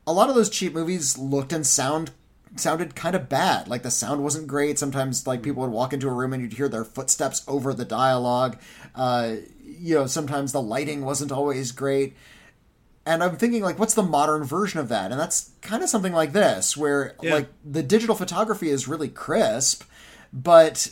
a 0.07 0.13
lot 0.13 0.29
of 0.29 0.35
those 0.35 0.49
cheap 0.49 0.73
movies 0.73 1.17
looked 1.17 1.53
and 1.53 1.65
sound 1.65 2.11
sounded 2.55 2.95
kind 2.95 3.15
of 3.15 3.29
bad. 3.29 3.67
Like 3.67 3.83
the 3.83 3.91
sound 3.91 4.23
wasn't 4.23 4.47
great. 4.47 4.79
Sometimes 4.79 5.27
like 5.27 5.43
people 5.43 5.61
would 5.61 5.71
walk 5.71 5.93
into 5.93 6.07
a 6.07 6.13
room 6.13 6.33
and 6.33 6.41
you'd 6.41 6.53
hear 6.53 6.69
their 6.69 6.85
footsteps 6.85 7.43
over 7.47 7.73
the 7.73 7.85
dialogue. 7.85 8.57
Uh, 8.95 9.35
you 9.63 9.95
know, 9.95 10.05
sometimes 10.05 10.51
the 10.51 10.61
lighting 10.61 11.03
wasn't 11.03 11.31
always 11.31 11.71
great. 11.71 12.15
And 13.05 13.23
I'm 13.23 13.37
thinking, 13.37 13.61
like, 13.61 13.77
what's 13.77 13.93
the 13.93 14.01
modern 14.03 14.43
version 14.43 14.79
of 14.79 14.89
that? 14.89 15.11
And 15.11 15.19
that's 15.19 15.51
kind 15.61 15.83
of 15.83 15.89
something 15.89 16.13
like 16.13 16.33
this, 16.33 16.75
where 16.75 17.13
Yeah. 17.21 17.35
like 17.35 17.49
the 17.63 17.83
digital 17.83 18.15
photography 18.15 18.69
is 18.69 18.87
really 18.87 19.09
crisp, 19.09 19.83
but 20.33 20.89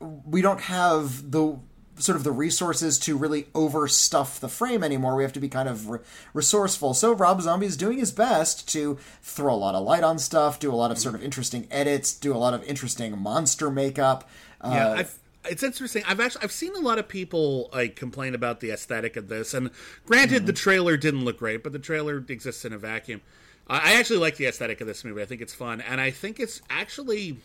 we 0.00 0.42
don't 0.42 0.62
have 0.62 1.30
the 1.30 1.58
sort 1.98 2.16
of 2.16 2.24
the 2.24 2.32
resources 2.32 2.98
to 2.98 3.16
really 3.16 3.44
overstuff 3.54 4.40
the 4.40 4.48
frame 4.48 4.82
anymore. 4.82 5.14
We 5.14 5.22
have 5.22 5.32
to 5.34 5.40
be 5.40 5.48
kind 5.48 5.68
of 5.68 5.88
re- 5.88 5.98
resourceful. 6.34 6.94
So 6.94 7.12
Rob 7.12 7.40
Zombie 7.42 7.66
is 7.66 7.76
doing 7.76 7.98
his 7.98 8.10
best 8.10 8.66
to 8.70 8.98
throw 9.22 9.54
a 9.54 9.56
lot 9.56 9.76
of 9.76 9.84
light 9.84 10.02
on 10.02 10.18
stuff, 10.18 10.58
do 10.58 10.72
a 10.72 10.74
lot 10.74 10.90
of 10.90 10.98
sort 10.98 11.14
of 11.14 11.22
interesting 11.22 11.68
edits, 11.70 12.12
do 12.12 12.34
a 12.34 12.38
lot 12.38 12.54
of 12.54 12.64
interesting 12.64 13.16
monster 13.16 13.70
makeup. 13.70 14.28
Yeah, 14.64 14.88
Uh, 14.88 14.94
I've, 14.94 15.18
it's 15.44 15.62
interesting. 15.62 16.02
I've 16.06 16.20
actually 16.20 16.44
I've 16.44 16.52
seen 16.52 16.74
a 16.74 16.80
lot 16.80 16.98
of 16.98 17.08
people 17.08 17.70
like 17.72 17.96
complain 17.96 18.34
about 18.34 18.60
the 18.60 18.70
aesthetic 18.70 19.16
of 19.16 19.28
this, 19.28 19.54
and 19.54 19.70
granted, 20.06 20.46
the 20.46 20.52
mm-hmm. 20.52 20.62
trailer 20.62 20.96
didn't 20.96 21.24
look 21.24 21.38
great, 21.38 21.62
but 21.62 21.72
the 21.72 21.78
trailer 21.78 22.24
exists 22.28 22.64
in 22.64 22.72
a 22.72 22.78
vacuum. 22.78 23.20
I 23.68 23.92
I 23.92 23.98
actually 23.98 24.18
like 24.18 24.36
the 24.36 24.46
aesthetic 24.46 24.80
of 24.80 24.86
this 24.86 25.04
movie. 25.04 25.22
I 25.22 25.24
think 25.24 25.40
it's 25.40 25.54
fun, 25.54 25.80
and 25.80 26.00
I 26.00 26.10
think 26.10 26.38
it's 26.38 26.62
actually 26.70 27.38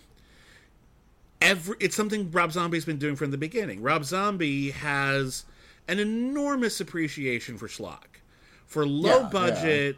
every. 1.41 1.75
It's 1.79 1.95
something 1.95 2.31
Rob 2.31 2.51
Zombie's 2.51 2.85
been 2.85 2.97
doing 2.97 3.15
from 3.15 3.31
the 3.31 3.37
beginning. 3.37 3.81
Rob 3.81 4.05
Zombie 4.05 4.71
has 4.71 5.45
an 5.87 5.99
enormous 5.99 6.79
appreciation 6.79 7.57
for 7.57 7.67
schlock, 7.67 8.21
for 8.65 8.85
low 8.85 9.21
Yeah, 9.21 9.29
budget 9.29 9.97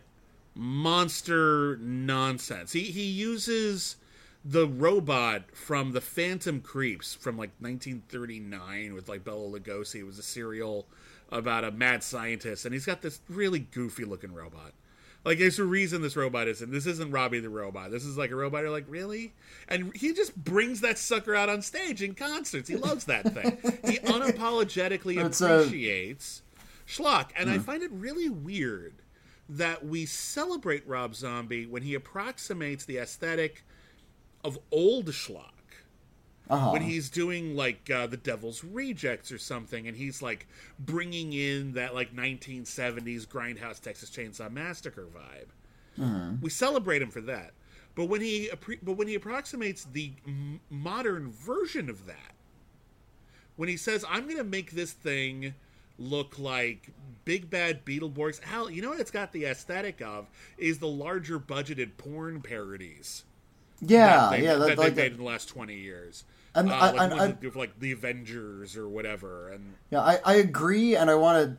monster 0.56 1.78
nonsense. 1.78 2.74
He 2.74 2.84
he 2.84 3.04
uses 3.04 3.96
the 4.44 4.68
robot 4.68 5.44
from 5.54 5.92
the 5.92 6.02
Phantom 6.02 6.62
Creeps 6.62 7.14
from 7.14 7.38
like 7.38 7.52
1939 7.60 8.94
with 8.94 9.10
like 9.10 9.24
Bela 9.24 9.60
Lugosi. 9.60 9.96
It 10.00 10.04
was 10.04 10.20
a 10.20 10.24
serial 10.24 10.88
about 11.32 11.64
a 11.64 11.72
mad 11.72 12.04
scientist, 12.04 12.66
and 12.66 12.74
he's 12.74 12.86
got 12.86 13.02
this 13.02 13.22
really 13.30 13.60
goofy 13.60 14.06
looking 14.06 14.34
robot. 14.34 14.74
Like, 15.26 15.38
there's 15.38 15.60
a 15.60 15.66
reason 15.66 16.02
this 16.02 16.16
robot 16.16 16.48
isn't. 16.48 16.72
This 16.72 16.86
isn't 16.86 17.12
Robbie 17.12 17.42
the 17.42 17.50
robot. 17.50 17.92
This 17.92 18.06
is 18.06 18.18
like 18.18 18.32
a 18.32 18.36
robot. 18.36 18.62
You're 18.62 18.70
like, 18.72 18.86
really? 18.88 19.34
And 19.68 19.94
he 19.94 20.14
just 20.14 20.34
brings 20.36 20.80
that 20.80 20.98
sucker 20.98 21.36
out 21.36 21.50
on 21.50 21.62
stage 21.62 22.02
in 22.02 22.16
concerts. 22.16 22.70
He 22.70 22.78
loves 22.78 23.04
that 23.06 23.34
thing. 23.34 23.58
he 23.86 23.98
unapologetically 24.08 25.24
It's 25.24 25.42
a- 25.42 25.58
uh, 25.58 25.60
appreciates 25.60 26.42
schlock, 26.88 27.32
and 27.36 27.50
I 27.50 27.58
find 27.60 27.84
it 27.84 27.92
really 27.92 28.30
weird 28.30 28.94
that 29.50 29.86
we 29.86 30.06
celebrate 30.06 30.88
Rob 30.88 31.14
Zombie 31.16 31.66
when 31.66 31.84
he 31.84 31.96
approximates 31.96 32.86
the 32.86 32.98
aesthetic 32.98 33.64
of 34.44 34.58
old 34.72 35.06
schlock. 35.08 35.52
uh-huh. 36.50 36.72
When 36.72 36.82
he's 36.82 37.10
doing 37.10 37.56
like 37.56 37.90
uh, 37.92 38.08
the 38.08 38.18
Devil's 38.18 38.64
Rejects 38.64 39.32
or 39.32 39.38
something, 39.38 39.88
and 39.88 39.96
he's 39.96 40.22
like 40.22 40.48
bringing 40.80 41.34
in 41.34 41.74
that 41.74 41.94
like 41.94 42.16
1970s 42.16 43.28
Grindhouse 43.28 43.80
Texas 43.80 44.10
Chainsaw 44.10 44.52
Massacre 44.52 45.06
vibe. 45.16 45.50
We 46.42 46.50
celebrate 46.50 47.02
him 47.02 47.12
for 47.12 47.22
that, 47.22 47.52
but 47.96 48.06
when 48.06 48.22
he 48.22 48.50
but 48.82 48.94
when 48.94 49.08
he 49.08 49.16
approximates 49.16 49.84
the 49.84 50.14
m- 50.26 50.62
modern 50.70 51.32
version 51.32 51.90
of 51.90 52.06
that, 52.06 52.34
when 53.58 53.68
he 53.70 53.76
says, 53.78 54.06
"I'm 54.10 54.24
going 54.24 54.38
to 54.38 54.44
make 54.44 54.72
this 54.72 54.94
thing 54.94 55.54
look 55.98 56.40
like 56.40 56.90
big 57.26 57.50
bad 57.50 57.84
Beetleborgs," 57.84 58.42
hell, 58.42 58.70
you 58.70 58.82
know 58.82 58.92
what 58.92 59.02
it's 59.02 59.12
got 59.12 59.34
the 59.34 59.44
aesthetic 59.46 60.02
of 60.02 60.28
is 60.58 60.80
the 60.80 60.88
larger 60.88 61.38
budgeted 61.40 61.98
porn 61.98 62.42
parodies 62.42 63.26
yeah, 63.82 64.08
that 64.08 64.32
they, 64.32 64.44
yeah, 64.44 64.56
that, 64.56 64.68
that 64.70 64.78
like 64.78 64.88
they've 64.96 65.06
made 65.06 65.12
in 65.14 65.18
the 65.18 65.24
last 65.24 65.48
20 65.50 65.76
years. 65.76 66.24
And 66.56 66.72
uh, 66.72 66.74
I- 66.74 66.92
like 67.08 67.44
I- 67.46 67.60
like 67.60 67.80
the 67.80 67.92
Avengers 67.92 68.76
or 68.76 68.90
whatever, 68.90 69.50
and 69.50 69.76
Yeah, 69.92 70.00
I, 70.02 70.20
I 70.26 70.34
agree, 70.36 70.96
and 70.96 71.08
I 71.10 71.14
wanted 71.16 71.58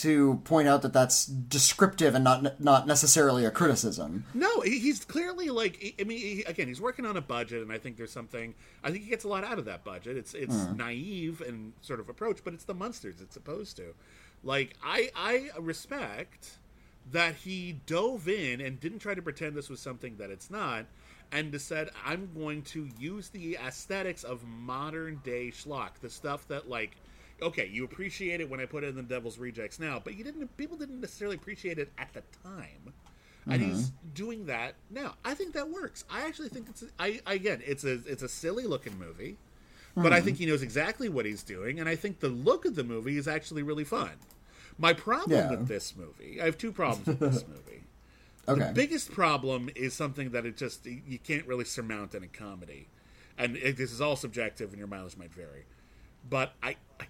to 0.00 0.40
point 0.44 0.66
out 0.66 0.80
that 0.82 0.94
that's 0.94 1.26
descriptive 1.26 2.14
and 2.14 2.24
not 2.24 2.58
not 2.58 2.86
necessarily 2.86 3.44
a 3.44 3.50
criticism. 3.50 4.24
no, 4.32 4.60
he's 4.62 5.04
clearly 5.04 5.50
like. 5.50 5.94
I 6.00 6.04
mean, 6.04 6.18
he, 6.18 6.42
again, 6.44 6.68
he's 6.68 6.80
working 6.80 7.04
on 7.04 7.18
a 7.18 7.20
budget, 7.20 7.60
and 7.62 7.70
I 7.70 7.76
think 7.76 7.98
there's 7.98 8.12
something. 8.12 8.54
I 8.82 8.90
think 8.90 9.04
he 9.04 9.10
gets 9.10 9.24
a 9.24 9.28
lot 9.28 9.44
out 9.44 9.58
of 9.58 9.66
that 9.66 9.84
budget. 9.84 10.16
It's 10.16 10.32
it's 10.32 10.56
naive 10.74 11.42
and 11.42 11.74
sort 11.82 12.00
of 12.00 12.08
approach, 12.08 12.38
but 12.42 12.54
it's 12.54 12.64
the 12.64 12.74
monsters 12.74 13.16
it's 13.20 13.34
supposed 13.34 13.76
to. 13.76 13.94
Like 14.42 14.74
I 14.82 15.10
I 15.14 15.50
respect 15.60 16.52
that 17.12 17.34
he 17.34 17.80
dove 17.86 18.26
in 18.26 18.60
and 18.62 18.80
didn't 18.80 19.00
try 19.00 19.14
to 19.14 19.22
pretend 19.22 19.54
this 19.54 19.68
was 19.68 19.80
something 19.80 20.16
that 20.16 20.30
it's 20.30 20.50
not, 20.50 20.86
and 21.32 21.60
said 21.60 21.90
I'm 22.04 22.28
going 22.34 22.62
to 22.62 22.88
use 22.98 23.28
the 23.28 23.56
aesthetics 23.56 24.24
of 24.24 24.44
modern 24.46 25.20
day 25.24 25.50
schlock, 25.50 25.94
the 26.00 26.10
stuff 26.10 26.46
that 26.48 26.68
like. 26.68 26.96
Okay, 27.42 27.70
you 27.72 27.84
appreciate 27.84 28.42
it 28.42 28.50
when 28.50 28.60
I 28.60 28.66
put 28.66 28.84
it 28.84 28.88
in 28.88 28.96
the 28.96 29.02
Devil's 29.02 29.38
Rejects 29.38 29.80
now, 29.80 29.98
but 30.02 30.14
you 30.14 30.24
didn't. 30.24 30.54
People 30.58 30.76
didn't 30.76 31.00
necessarily 31.00 31.36
appreciate 31.36 31.78
it 31.78 31.90
at 31.96 32.12
the 32.12 32.22
time 32.44 32.92
and 33.46 33.60
mm-hmm. 33.60 33.70
he's 33.70 33.92
doing 34.14 34.46
that 34.46 34.74
now. 34.90 35.14
I 35.24 35.34
think 35.34 35.54
that 35.54 35.68
works. 35.68 36.04
I 36.10 36.26
actually 36.26 36.48
think 36.48 36.68
it's. 36.68 36.84
I 36.98 37.20
again, 37.26 37.62
it's 37.64 37.84
a 37.84 38.00
it's 38.06 38.22
a 38.22 38.28
silly 38.28 38.64
looking 38.64 38.98
movie, 38.98 39.36
but 39.94 40.12
I 40.12 40.16
mm-hmm. 40.16 40.26
think 40.26 40.38
he 40.38 40.46
knows 40.46 40.62
exactly 40.62 41.08
what 41.08 41.24
he's 41.24 41.42
doing, 41.42 41.80
and 41.80 41.88
I 41.88 41.96
think 41.96 42.20
the 42.20 42.28
look 42.28 42.64
of 42.64 42.74
the 42.74 42.84
movie 42.84 43.16
is 43.16 43.26
actually 43.28 43.62
really 43.62 43.84
fun. 43.84 44.12
My 44.78 44.92
problem 44.92 45.38
Yeah. 45.38 45.50
with 45.50 45.68
this 45.68 45.94
movie, 45.96 46.40
I 46.40 46.46
have 46.46 46.58
two 46.58 46.72
problems 46.72 47.06
with 47.06 47.18
this 47.18 47.44
movie. 47.48 47.79
Okay. 48.48 48.58
The 48.58 48.72
biggest 48.74 49.12
problem 49.12 49.70
is 49.76 49.94
something 49.94 50.30
that 50.30 50.46
it 50.46 50.56
just 50.56 50.86
you 50.86 51.18
can't 51.18 51.46
really 51.46 51.64
surmount 51.64 52.14
in 52.14 52.22
a 52.24 52.28
comedy, 52.28 52.88
and 53.38 53.56
it, 53.56 53.76
this 53.76 53.92
is 53.92 54.00
all 54.00 54.16
subjective, 54.16 54.70
and 54.70 54.78
your 54.78 54.88
mileage 54.88 55.16
might 55.16 55.32
vary. 55.32 55.66
But 56.28 56.54
I, 56.62 56.76
I 57.00 57.06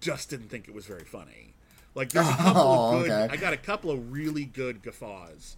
just 0.00 0.30
didn't 0.30 0.48
think 0.48 0.68
it 0.68 0.74
was 0.74 0.86
very 0.86 1.04
funny. 1.04 1.54
Like 1.94 2.12
there's 2.12 2.30
a 2.30 2.34
couple 2.36 2.72
Oh, 2.72 2.74
of 2.74 2.86
good. 2.86 3.12
okay. 3.12 3.28
I 3.28 3.36
got 3.36 3.52
a 3.52 3.58
couple 3.58 3.90
of 3.90 4.12
really 4.12 4.44
good 4.44 4.82
guffaws, 4.82 5.56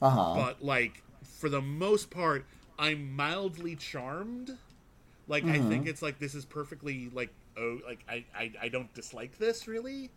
Uh 0.00 0.10
huh. 0.10 0.44
but 0.44 0.62
like 0.62 1.02
for 1.24 1.48
the 1.48 1.60
most 1.62 2.10
part, 2.10 2.46
I'm 2.78 3.14
mildly 3.14 3.76
charmed. 3.76 4.58
Like 5.28 5.48
I 5.48 5.58
Mm-hmm. 5.58 5.60
think 5.60 5.86
it's 5.86 6.02
like 6.02 6.18
this 6.18 6.34
is 6.34 6.44
perfectly 6.44 7.10
like 7.12 7.30
oh 7.58 7.80
like 7.86 8.04
I, 8.08 8.24
I 8.34 8.52
I 8.62 8.68
don't 8.68 8.92
dislike 8.94 9.38
this 9.38 9.66
really, 9.68 10.10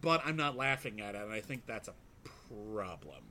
but 0.00 0.22
I'm 0.24 0.36
not 0.36 0.56
laughing 0.56 1.00
at 1.00 1.14
it, 1.14 1.22
and 1.22 1.32
I 1.32 1.40
think 1.40 1.66
that's 1.66 1.88
a 1.88 1.94
problem. 2.48 3.24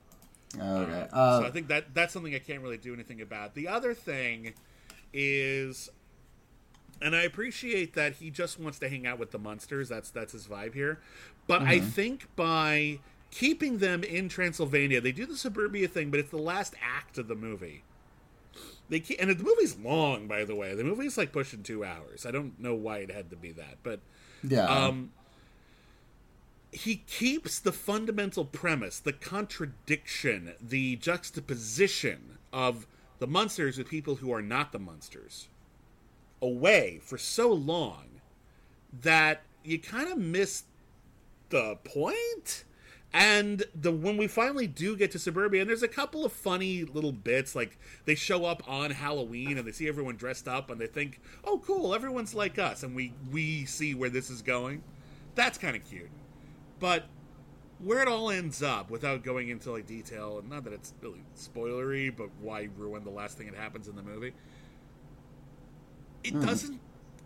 Okay. 0.54 1.06
so 1.10 1.16
Uh, 1.16 1.44
I 1.46 1.50
think 1.50 1.68
that 1.68 1.94
that's 1.94 2.12
something 2.12 2.34
I 2.34 2.38
can't 2.38 2.62
really 2.62 2.78
do 2.78 2.94
anything 2.94 3.20
about. 3.20 3.54
The 3.54 3.68
other 3.68 3.94
thing 3.94 4.54
is, 5.12 5.88
and 7.02 7.14
I 7.14 7.22
appreciate 7.22 7.94
that 7.94 8.14
he 8.14 8.30
just 8.30 8.58
wants 8.58 8.78
to 8.80 8.88
hang 8.88 9.06
out 9.06 9.18
with 9.18 9.32
the 9.32 9.38
monsters. 9.38 9.88
That's 9.88 10.10
that's 10.10 10.32
his 10.32 10.46
vibe 10.46 10.74
here. 10.74 11.00
But 11.46 11.62
I 11.62 11.78
think 11.80 12.28
by 12.36 12.98
keeping 13.30 13.78
them 13.78 14.02
in 14.02 14.28
Transylvania, 14.28 15.00
they 15.00 15.12
do 15.12 15.26
the 15.26 15.36
suburbia 15.36 15.88
thing, 15.88 16.10
but 16.10 16.20
it's 16.20 16.30
the 16.30 16.38
last 16.38 16.74
act 16.82 17.18
of 17.18 17.28
the 17.28 17.34
movie. 17.34 17.82
They 18.88 19.00
keep, 19.00 19.20
and 19.20 19.30
the 19.30 19.42
movie's 19.42 19.76
long, 19.76 20.26
by 20.26 20.44
the 20.44 20.54
way. 20.54 20.74
The 20.74 20.84
movie's 20.84 21.18
like 21.18 21.32
pushing 21.32 21.62
two 21.62 21.84
hours. 21.84 22.24
I 22.24 22.30
don't 22.30 22.58
know 22.60 22.74
why 22.74 22.98
it 22.98 23.10
had 23.10 23.30
to 23.30 23.36
be 23.36 23.52
that, 23.52 23.78
but 23.82 24.00
yeah. 24.42 24.66
um, 24.66 25.10
he 26.72 26.96
keeps 26.96 27.58
the 27.58 27.72
fundamental 27.72 28.44
premise, 28.44 28.98
the 28.98 29.12
contradiction, 29.12 30.54
the 30.60 30.96
juxtaposition 30.96 32.38
of 32.52 32.86
the 33.18 33.26
monsters 33.26 33.78
with 33.78 33.88
people 33.88 34.16
who 34.16 34.32
are 34.32 34.42
not 34.42 34.72
the 34.72 34.78
monsters 34.78 35.48
away 36.42 37.00
for 37.02 37.16
so 37.16 37.52
long 37.52 38.20
that 39.02 39.42
you 39.64 39.78
kind 39.78 40.10
of 40.10 40.18
miss 40.18 40.64
the 41.48 41.76
point. 41.84 42.64
And 43.12 43.64
the 43.74 43.92
when 43.92 44.18
we 44.18 44.26
finally 44.26 44.66
do 44.66 44.96
get 44.96 45.10
to 45.12 45.18
suburbia, 45.18 45.62
and 45.62 45.70
there's 45.70 45.82
a 45.82 45.88
couple 45.88 46.26
of 46.26 46.32
funny 46.32 46.84
little 46.84 47.12
bits, 47.12 47.54
like 47.54 47.78
they 48.04 48.14
show 48.14 48.44
up 48.44 48.62
on 48.68 48.90
Halloween 48.90 49.56
and 49.56 49.66
they 49.66 49.72
see 49.72 49.88
everyone 49.88 50.16
dressed 50.16 50.46
up, 50.46 50.70
and 50.70 50.78
they 50.78 50.86
think, 50.86 51.20
"Oh, 51.42 51.62
cool, 51.64 51.94
everyone's 51.94 52.34
like 52.34 52.58
us," 52.58 52.82
and 52.82 52.94
we 52.94 53.14
we 53.30 53.64
see 53.64 53.94
where 53.94 54.10
this 54.10 54.28
is 54.28 54.42
going. 54.42 54.82
That's 55.34 55.56
kind 55.56 55.76
of 55.76 55.84
cute, 55.88 56.10
but 56.78 57.06
where 57.82 58.00
it 58.00 58.08
all 58.08 58.30
ends 58.30 58.62
up, 58.62 58.90
without 58.90 59.22
going 59.22 59.48
into 59.48 59.70
like 59.70 59.86
detail, 59.86 60.38
and 60.38 60.48
not 60.48 60.64
that 60.64 60.72
it's 60.72 60.94
really 61.02 61.22
spoilery, 61.36 62.14
but 62.14 62.30
why 62.40 62.68
ruin 62.76 63.04
the 63.04 63.10
last 63.10 63.36
thing 63.36 63.50
that 63.50 63.56
happens 63.56 63.88
in 63.88 63.96
the 63.96 64.02
movie? 64.02 64.32
It 66.24 66.32
hmm. 66.32 66.44
doesn't 66.44 66.80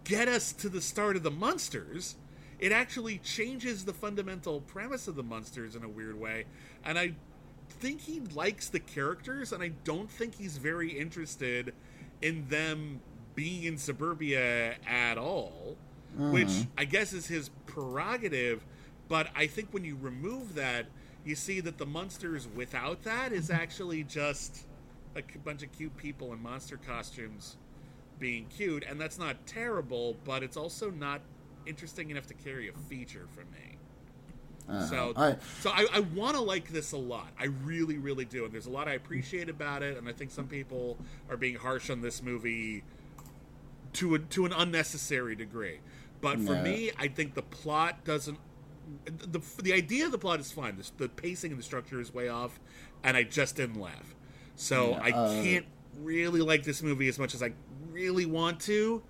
get 0.04 0.28
us 0.28 0.52
to 0.54 0.68
the 0.68 0.80
start 0.80 1.16
of 1.16 1.22
the 1.22 1.30
monsters 1.30 2.16
it 2.60 2.72
actually 2.72 3.18
changes 3.18 3.86
the 3.86 3.92
fundamental 3.92 4.60
premise 4.60 5.08
of 5.08 5.16
the 5.16 5.22
monsters 5.22 5.74
in 5.74 5.82
a 5.82 5.88
weird 5.88 6.18
way 6.18 6.44
and 6.84 6.98
i 6.98 7.12
think 7.68 8.00
he 8.00 8.20
likes 8.34 8.68
the 8.68 8.80
characters 8.80 9.52
and 9.52 9.62
i 9.62 9.68
don't 9.84 10.10
think 10.10 10.34
he's 10.34 10.58
very 10.58 10.90
interested 10.90 11.72
in 12.20 12.46
them 12.48 13.00
being 13.34 13.64
in 13.64 13.78
suburbia 13.78 14.74
at 14.86 15.16
all 15.16 15.76
which 16.16 16.48
hmm. 16.50 16.62
i 16.76 16.84
guess 16.84 17.12
is 17.12 17.26
his 17.26 17.50
prerogative 17.66 18.64
but 19.10 19.28
i 19.36 19.46
think 19.46 19.68
when 19.72 19.84
you 19.84 19.98
remove 20.00 20.54
that 20.54 20.86
you 21.26 21.34
see 21.34 21.60
that 21.60 21.76
the 21.76 21.84
monsters 21.84 22.48
without 22.56 23.02
that 23.02 23.30
is 23.30 23.50
mm-hmm. 23.50 23.60
actually 23.60 24.02
just 24.02 24.64
a 25.16 25.22
bunch 25.44 25.62
of 25.62 25.70
cute 25.72 25.94
people 25.98 26.32
in 26.32 26.42
monster 26.42 26.78
costumes 26.78 27.56
being 28.20 28.46
cute, 28.46 28.84
and 28.88 29.00
that's 29.00 29.18
not 29.18 29.46
terrible, 29.46 30.16
but 30.24 30.42
it's 30.42 30.56
also 30.56 30.90
not 30.90 31.20
interesting 31.66 32.10
enough 32.10 32.26
to 32.28 32.34
carry 32.34 32.68
a 32.68 32.72
feature 32.72 33.26
for 33.34 33.40
me. 33.40 33.76
Uh-huh. 34.68 34.86
so, 34.86 35.12
I- 35.16 35.36
so 35.60 35.70
I, 35.70 35.86
I 35.92 36.00
want 36.00 36.36
to 36.36 36.42
like 36.42 36.68
this 36.68 36.92
a 36.92 36.96
lot. 36.96 37.28
I 37.38 37.46
really, 37.46 37.98
really 37.98 38.26
do, 38.26 38.44
and 38.44 38.54
there's 38.54 38.66
a 38.66 38.70
lot 38.70 38.86
I 38.86 38.92
appreciate 38.92 39.48
about 39.48 39.82
it. 39.82 39.96
And 39.96 40.08
I 40.08 40.12
think 40.12 40.30
some 40.30 40.46
people 40.46 40.96
are 41.28 41.36
being 41.36 41.56
harsh 41.56 41.90
on 41.90 42.02
this 42.02 42.22
movie 42.22 42.84
to 43.94 44.14
a, 44.14 44.18
to 44.20 44.46
an 44.46 44.52
unnecessary 44.52 45.34
degree. 45.34 45.80
But 46.20 46.36
for 46.36 46.54
No. 46.54 46.62
me, 46.62 46.92
I 46.98 47.08
think 47.08 47.34
the 47.34 47.42
plot 47.42 48.04
doesn't. 48.04 48.38
The, 49.04 49.40
the 49.62 49.72
idea 49.72 50.06
of 50.06 50.12
the 50.12 50.18
plot 50.18 50.40
is 50.40 50.52
fine. 50.52 50.76
The, 50.76 50.90
the 51.04 51.08
pacing 51.08 51.50
and 51.50 51.58
the 51.58 51.64
structure 51.64 52.00
is 52.00 52.12
way 52.12 52.28
off, 52.28 52.58
and 53.02 53.16
I 53.16 53.22
just 53.22 53.56
didn't 53.56 53.80
laugh. 53.80 54.14
So 54.56 54.98
I 55.02 55.10
uh, 55.10 55.42
can't 55.42 55.66
really 55.98 56.40
like 56.40 56.64
this 56.64 56.82
movie 56.82 57.08
as 57.08 57.18
much 57.18 57.34
as 57.34 57.42
I 57.42 57.52
really 57.90 58.26
want 58.26 58.60
to. 58.60 59.02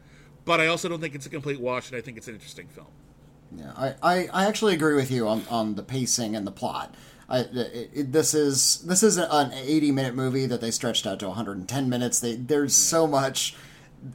But 0.44 0.60
I 0.60 0.66
also 0.68 0.88
don't 0.88 1.00
think 1.00 1.14
it's 1.14 1.26
a 1.26 1.30
complete 1.30 1.60
wash, 1.60 1.90
and 1.90 1.98
I 1.98 2.00
think 2.00 2.16
it's 2.16 2.28
an 2.28 2.34
interesting 2.34 2.68
film. 2.68 2.86
Yeah, 3.56 3.72
I, 3.76 3.94
I, 4.02 4.28
I 4.32 4.46
actually 4.46 4.74
agree 4.74 4.94
with 4.94 5.10
you 5.10 5.26
on, 5.28 5.42
on 5.50 5.74
the 5.74 5.82
pacing 5.82 6.36
and 6.36 6.46
the 6.46 6.52
plot. 6.52 6.94
I, 7.28 7.40
it, 7.40 7.90
it- 7.94 8.12
this 8.12 8.34
is 8.34 8.78
this 8.78 9.02
is 9.02 9.16
an 9.16 9.52
80 9.52 9.92
minute 9.92 10.14
movie 10.14 10.46
that 10.46 10.60
they 10.60 10.70
stretched 10.70 11.06
out 11.06 11.20
to 11.20 11.28
110 11.28 11.88
minutes. 11.88 12.20
They, 12.20 12.36
there's 12.36 12.74
so 12.74 13.06
much. 13.06 13.54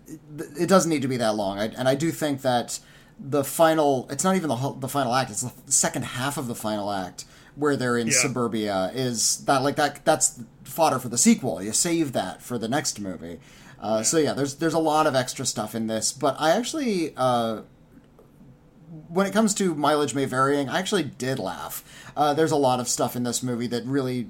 It, 0.07 0.19
it 0.61 0.69
doesn't 0.69 0.89
need 0.89 1.03
to 1.03 1.07
be 1.07 1.17
that 1.17 1.35
long, 1.35 1.59
I, 1.59 1.65
and 1.65 1.87
I 1.87 1.95
do 1.95 2.11
think 2.11 2.41
that 2.41 2.79
the 3.19 3.43
final. 3.43 4.07
It's 4.09 4.23
not 4.23 4.35
even 4.35 4.49
the 4.49 4.55
whole, 4.57 4.73
the 4.73 4.87
final 4.89 5.13
act. 5.13 5.31
It's 5.31 5.41
the 5.41 5.71
second 5.71 6.03
half 6.03 6.37
of 6.37 6.47
the 6.47 6.55
final 6.55 6.91
act 6.91 7.25
where 7.55 7.75
they're 7.77 7.97
in 7.97 8.07
Yeah. 8.07 8.13
suburbia. 8.21 8.91
Is 8.93 9.37
that 9.45 9.63
like 9.63 9.75
that? 9.77 10.03
That's 10.05 10.39
fodder 10.63 10.99
for 10.99 11.07
the 11.09 11.17
sequel. 11.17 11.61
You 11.63 11.71
save 11.73 12.11
that 12.13 12.41
for 12.41 12.57
the 12.57 12.67
next 12.67 12.99
movie. 12.99 13.39
Uh, 13.79 14.03
So 14.03 14.17
yeah, 14.17 14.33
there's 14.33 14.55
there's 14.55 14.73
a 14.73 14.79
lot 14.79 15.07
of 15.07 15.15
extra 15.15 15.45
stuff 15.45 15.75
in 15.75 15.87
this, 15.87 16.11
but 16.11 16.35
I 16.39 16.51
actually. 16.51 17.13
Uh, 17.15 17.61
when 19.09 19.25
it 19.27 19.33
comes 19.33 19.53
to 19.55 19.75
mileage 19.75 20.13
may 20.15 20.25
varying, 20.25 20.69
I 20.69 20.79
actually 20.79 21.03
did 21.03 21.37
laugh. 21.39 21.83
Uh, 22.15 22.33
there's 22.33 22.51
a 22.51 22.55
lot 22.55 22.79
of 22.79 22.87
stuff 22.87 23.15
in 23.15 23.23
this 23.23 23.43
movie 23.43 23.67
that 23.67 23.83
really 23.85 24.29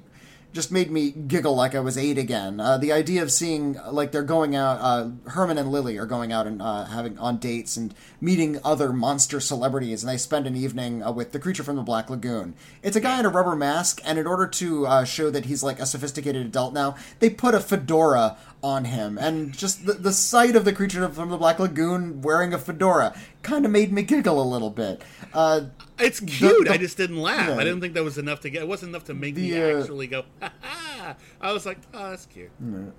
just 0.56 0.72
made 0.72 0.90
me 0.90 1.10
giggle 1.10 1.54
like 1.54 1.74
I 1.74 1.80
was 1.80 1.98
eight 1.98 2.16
again. 2.16 2.58
Uh, 2.58 2.78
the 2.78 2.90
idea 2.90 3.22
of 3.22 3.30
seeing 3.30 3.78
like 3.90 4.10
they're 4.10 4.22
going 4.22 4.56
out, 4.56 4.78
uh, 4.80 5.10
Herman 5.30 5.58
and 5.58 5.70
Lily 5.70 5.98
are 5.98 6.06
going 6.06 6.32
out 6.32 6.46
and 6.46 6.62
uh, 6.62 6.86
having 6.86 7.18
on 7.18 7.36
dates 7.36 7.76
and 7.76 7.94
meeting 8.20 8.58
other 8.64 8.92
monster 8.92 9.38
celebrities, 9.38 10.02
and 10.02 10.10
they 10.10 10.16
spend 10.16 10.46
an 10.46 10.56
evening 10.56 11.02
uh, 11.02 11.12
with 11.12 11.32
the 11.32 11.38
creature 11.38 11.62
from 11.62 11.76
the 11.76 11.82
Black 11.82 12.08
Lagoon. 12.08 12.54
It's 12.82 12.96
a 12.96 13.00
guy 13.00 13.20
in 13.20 13.26
a 13.26 13.28
rubber 13.28 13.54
mask, 13.54 14.00
and 14.04 14.18
in 14.18 14.26
order 14.26 14.46
to 14.46 14.86
uh, 14.86 15.04
show 15.04 15.30
that 15.30 15.44
he's 15.44 15.62
like 15.62 15.78
a 15.78 15.86
sophisticated 15.86 16.46
adult 16.46 16.72
now, 16.72 16.96
they 17.20 17.28
put 17.28 17.54
a 17.54 17.60
fedora 17.60 18.38
on 18.66 18.84
him, 18.86 19.16
and 19.18 19.52
just 19.56 19.86
the, 19.86 19.92
the 19.92 20.12
sight 20.12 20.56
of 20.56 20.64
the 20.64 20.72
creature 20.72 21.08
from 21.08 21.30
the 21.30 21.36
Black 21.36 21.58
Lagoon 21.60 22.20
wearing 22.22 22.52
a 22.52 22.58
fedora 22.58 23.14
kind 23.42 23.64
of 23.64 23.70
made 23.70 23.92
me 23.92 24.02
giggle 24.02 24.42
a 24.42 24.48
little 24.48 24.70
bit. 24.70 25.02
Uh, 25.32 25.66
It's 26.00 26.18
cute. 26.18 26.66
the- 26.66 26.72
I 26.72 26.76
just 26.76 26.96
didn't 26.96 27.22
laugh. 27.22 27.48
Yeah. 27.48 27.54
I 27.56 27.64
didn't 27.64 27.80
think 27.80 27.94
that 27.94 28.02
was 28.02 28.18
enough 28.18 28.40
to 28.40 28.50
get. 28.50 28.62
It 28.62 28.68
wasn't 28.68 28.88
enough 28.90 29.04
to 29.04 29.14
make 29.14 29.36
me 29.36 29.50
The, 29.52 29.62
uh, 29.76 29.80
actually 29.80 30.08
go. 30.08 30.24
Ha 30.42 30.52
ha! 30.62 31.16
I 31.40 31.52
was 31.52 31.64
like, 31.64 31.78
oh, 31.94 32.10
that's 32.10 32.26
cute. 32.26 32.50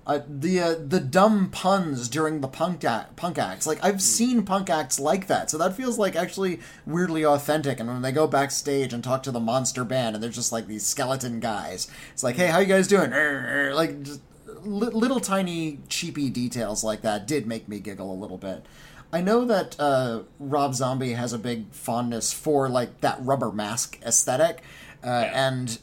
uh, 0.06 0.20
the 0.26 0.60
uh, 0.60 0.74
the 0.86 1.00
dumb 1.00 1.50
puns 1.50 2.08
during 2.08 2.40
the 2.40 2.48
punk 2.48 2.82
act, 2.82 3.16
punk 3.16 3.36
acts. 3.36 3.66
Like 3.66 3.84
I've 3.84 4.00
seen 4.00 4.44
punk 4.44 4.70
acts 4.70 4.98
like 4.98 5.26
that, 5.26 5.50
so 5.50 5.58
that 5.58 5.76
feels 5.76 5.98
like 5.98 6.16
actually 6.16 6.60
weirdly 6.86 7.26
authentic. 7.26 7.78
And 7.80 7.88
when 7.90 8.00
they 8.00 8.12
go 8.12 8.26
backstage 8.26 8.94
and 8.94 9.04
talk 9.04 9.22
to 9.24 9.30
the 9.30 9.40
monster 9.40 9.84
band, 9.84 10.16
and 10.16 10.22
they're 10.22 10.30
just 10.30 10.52
like 10.52 10.66
these 10.66 10.86
skeleton 10.86 11.40
guys, 11.40 11.88
it's 12.14 12.22
like, 12.22 12.36
hey, 12.36 12.46
how 12.46 12.60
you 12.60 12.66
guys 12.66 12.88
doing? 12.88 13.10
Like 13.74 14.02
just 14.02 14.20
little 14.62 15.20
tiny 15.20 15.80
cheapy 15.88 16.30
details 16.30 16.84
like 16.84 17.02
that 17.02 17.26
did 17.26 17.46
make 17.46 17.68
me 17.68 17.78
giggle 17.80 18.12
a 18.12 18.14
little 18.14 18.38
bit. 18.38 18.66
I 19.12 19.20
know 19.20 19.44
that 19.46 19.76
uh, 19.80 20.22
Rob 20.38 20.74
Zombie 20.74 21.12
has 21.12 21.32
a 21.32 21.38
big 21.38 21.72
fondness 21.72 22.32
for 22.32 22.68
like 22.68 23.00
that 23.00 23.18
rubber 23.20 23.50
mask 23.50 23.98
aesthetic, 24.04 24.62
uh, 25.02 25.06
and 25.32 25.78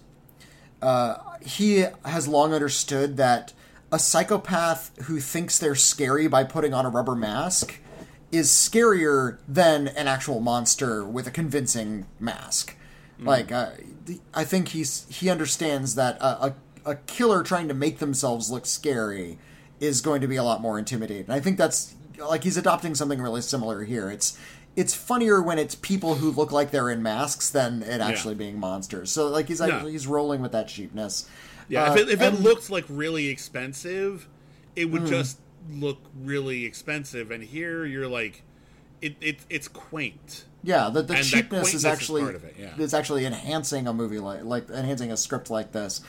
uh, 0.81 1.17
he 1.41 1.85
has 2.03 2.27
long 2.27 2.53
understood 2.53 3.17
that 3.17 3.53
a 3.91 3.97
psychopath 3.97 4.91
who 5.03 5.19
thinks 5.19 5.57
they're 5.57 5.75
scary 5.75 6.27
by 6.27 6.43
putting 6.43 6.73
on 6.73 6.85
a 6.85 6.89
rubber 6.89 7.15
mask 7.15 7.79
is 8.31 8.49
scarier 8.49 9.37
than 9.47 9.87
an 9.87 10.07
actual 10.07 10.39
monster 10.39 11.03
with 11.03 11.25
a 11.25 11.31
convincing 11.31 12.05
mask. 12.19 12.75
Like, 13.19 13.51
uh, 13.51 13.69
I 14.33 14.43
think 14.43 14.69
he's 14.69 15.05
he 15.09 15.29
understands 15.29 15.95
that 15.95 16.17
a, 16.19 16.47
a 16.47 16.55
a 16.85 16.95
killer 16.95 17.43
trying 17.43 17.67
to 17.67 17.73
make 17.73 17.99
themselves 17.99 18.51
look 18.51 18.65
scary 18.65 19.37
is 19.79 20.01
going 20.01 20.21
to 20.21 20.27
be 20.27 20.35
a 20.35 20.43
lot 20.43 20.61
more 20.61 20.79
intimidating. 20.79 21.29
I 21.29 21.39
think 21.39 21.57
that's 21.57 21.95
like 22.17 22.43
he's 22.43 22.57
adopting 22.57 22.95
something 22.95 23.21
really 23.21 23.41
similar 23.41 23.83
here. 23.83 24.09
It's 24.09 24.39
it's 24.75 24.93
funnier 24.93 25.41
when 25.41 25.57
it's 25.57 25.75
people 25.75 26.15
who 26.15 26.31
look 26.31 26.51
like 26.51 26.71
they're 26.71 26.89
in 26.89 27.01
masks 27.01 27.49
than 27.49 27.81
it 27.81 28.01
actually 28.01 28.35
being 28.35 28.59
monsters. 28.59 29.11
So 29.11 29.27
like 29.27 29.47
he's 29.47 29.61
actually 29.61 29.93
he's 29.93 30.07
rolling 30.07 30.41
with 30.41 30.51
that 30.51 30.67
cheapness. 30.67 31.29
Yeah, 31.67 31.91
Uh, 31.91 31.93
if, 31.93 32.01
it, 32.01 32.09
if 32.09 32.21
it 32.21 32.33
and- 32.33 32.39
looked 32.39 32.69
like 32.69 32.85
really 32.89 33.27
expensive, 33.27 34.27
it 34.75 34.85
would 34.85 35.05
just 35.07 35.39
look 35.71 35.99
really 36.21 36.65
expensive. 36.65 37.31
And 37.31 37.43
here 37.43 37.85
you're 37.85 38.07
like, 38.07 38.43
it, 39.01 39.15
it 39.21 39.39
it's 39.49 39.67
quaint. 39.67 40.45
Yeah, 40.63 40.89
the, 40.89 41.03
the 41.03 41.15
cheapness 41.15 41.69
is 41.69 41.75
is 41.75 41.85
actually 41.85 42.23
part 42.23 42.35
of 42.35 42.43
it, 42.43 42.55
yeah. 42.59 42.75
is 42.77 42.93
actually 42.95 43.25
enhancing 43.25 43.87
a 43.87 43.93
movie 43.93 44.19
like 44.19 44.43
like 44.43 44.69
enhancing 44.69 45.11
a 45.11 45.17
script 45.17 45.49
like 45.49 45.71
this. 45.71 46.01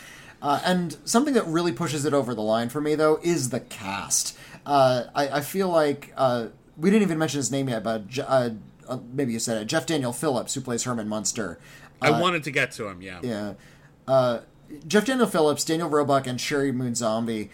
Uh, 0.43 0.61
and 0.65 0.97
something 1.05 1.35
that 1.35 1.47
really 1.47 1.73
pushes 1.73 2.05
it 2.05 2.13
over 2.13 2.35
the 2.35 2.43
line 2.43 2.69
for 2.69 2.81
me 2.81 2.95
though 2.95 3.19
is 3.23 3.51
the 3.51 3.61
cast. 3.61 4.37
Uh, 4.65 5.05
I, 5.15 5.29
I 5.29 5.41
feel 5.41 5.69
like 5.69 6.13
uh, 6.17 6.49
we 6.77 6.91
didn't 6.91 7.03
even 7.03 7.19
mention 7.19 7.39
his 7.39 7.51
name 7.51 7.69
yet, 7.69 7.83
but 7.83 8.03
uh, 8.19 8.51
uh, 8.89 8.99
maybe 9.13 9.33
you 9.33 9.39
said 9.39 9.63
it. 9.63 9.67
Jeff 9.67 9.87
Daniel 9.87 10.13
Phillips, 10.13 10.55
who 10.55 10.61
plays 10.61 10.85
Herman 10.85 11.09
Munster. 11.09 11.59
I 12.03 12.21
wanted 12.21 12.45
to 12.45 12.51
get 12.51 12.73
to 12.73 12.89
him. 12.89 13.01
Yeah. 13.01 13.21
Yeah. 13.23 13.55
Uh, 14.07 14.41
Jeff 14.87 15.07
Daniel 15.07 15.27
Phillips, 15.27 15.65
Daniel 15.65 15.89
Roebuck, 15.89 16.27
and 16.27 16.39
Sheri 16.39 16.75
Moon 16.75 16.95
Zombie 16.95 17.51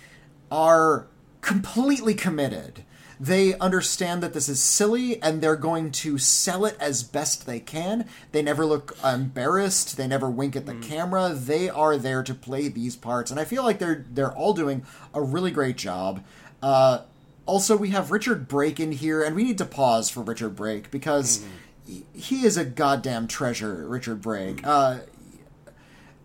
are 0.51 1.07
completely 1.41 2.15
committed. 2.15 2.85
They 3.23 3.57
understand 3.59 4.21
that 4.25 4.33
this 4.33 4.49
is 4.49 4.61
silly 4.61 5.23
and 5.23 5.41
they're 5.41 5.55
going 5.55 5.93
to 5.93 6.19
sell 6.19 6.65
it 6.65 6.77
as 6.81 7.05
best 7.05 7.47
they 7.47 7.61
can. 7.61 8.09
They 8.33 8.43
never 8.43 8.67
look 8.67 8.97
embarrassed. 9.05 9.97
They 9.97 10.09
never 10.09 10.29
wink 10.29 10.57
at 10.57 10.67
the 10.67 10.75
camera. 10.75 11.29
They 11.33 11.69
are 11.71 11.97
there 11.97 12.25
to 12.25 12.35
play 12.35 12.67
these 12.67 12.97
parts, 12.97 13.31
and 13.31 13.39
I 13.39 13.45
feel 13.45 13.63
like 13.63 13.79
they're 13.79 14.05
they're 14.11 14.33
all 14.33 14.55
doing 14.55 14.85
a 15.15 15.23
really 15.23 15.53
great 15.53 15.77
job. 15.77 16.25
Uh, 16.61 17.03
also, 17.47 17.77
we 17.77 17.91
have 17.91 18.11
Richard 18.11 18.49
Brake 18.49 18.81
in 18.81 18.91
here, 18.91 19.23
and 19.23 19.37
we 19.37 19.45
need 19.45 19.59
to 19.59 19.67
pause 19.67 20.11
for 20.11 20.23
Richard 20.23 20.57
Brake 20.57 20.91
because 20.91 21.45
he- 21.87 22.05
he 22.13 22.45
is 22.45 22.57
a 22.57 22.65
goddamn 22.65 23.29
treasure. 23.29 23.87
Richard 23.87 24.21
Brake. 24.21 24.67
Uh, 24.67 24.99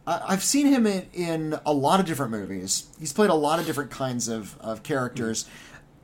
I- 0.05 0.21
I've 0.29 0.43
seen 0.43 0.67
him 0.67 0.87
in, 0.87 1.05
in 1.13 1.59
a 1.65 1.73
lot 1.73 1.99
of 1.99 2.05
different 2.05 2.31
movies. 2.31 2.85
He's 2.99 3.13
played 3.13 3.29
a 3.29 3.33
lot 3.35 3.59
of 3.59 3.65
different 3.65 3.91
kinds 3.91 4.27
of, 4.27 4.55
of 4.59 4.83
characters. 4.83 5.45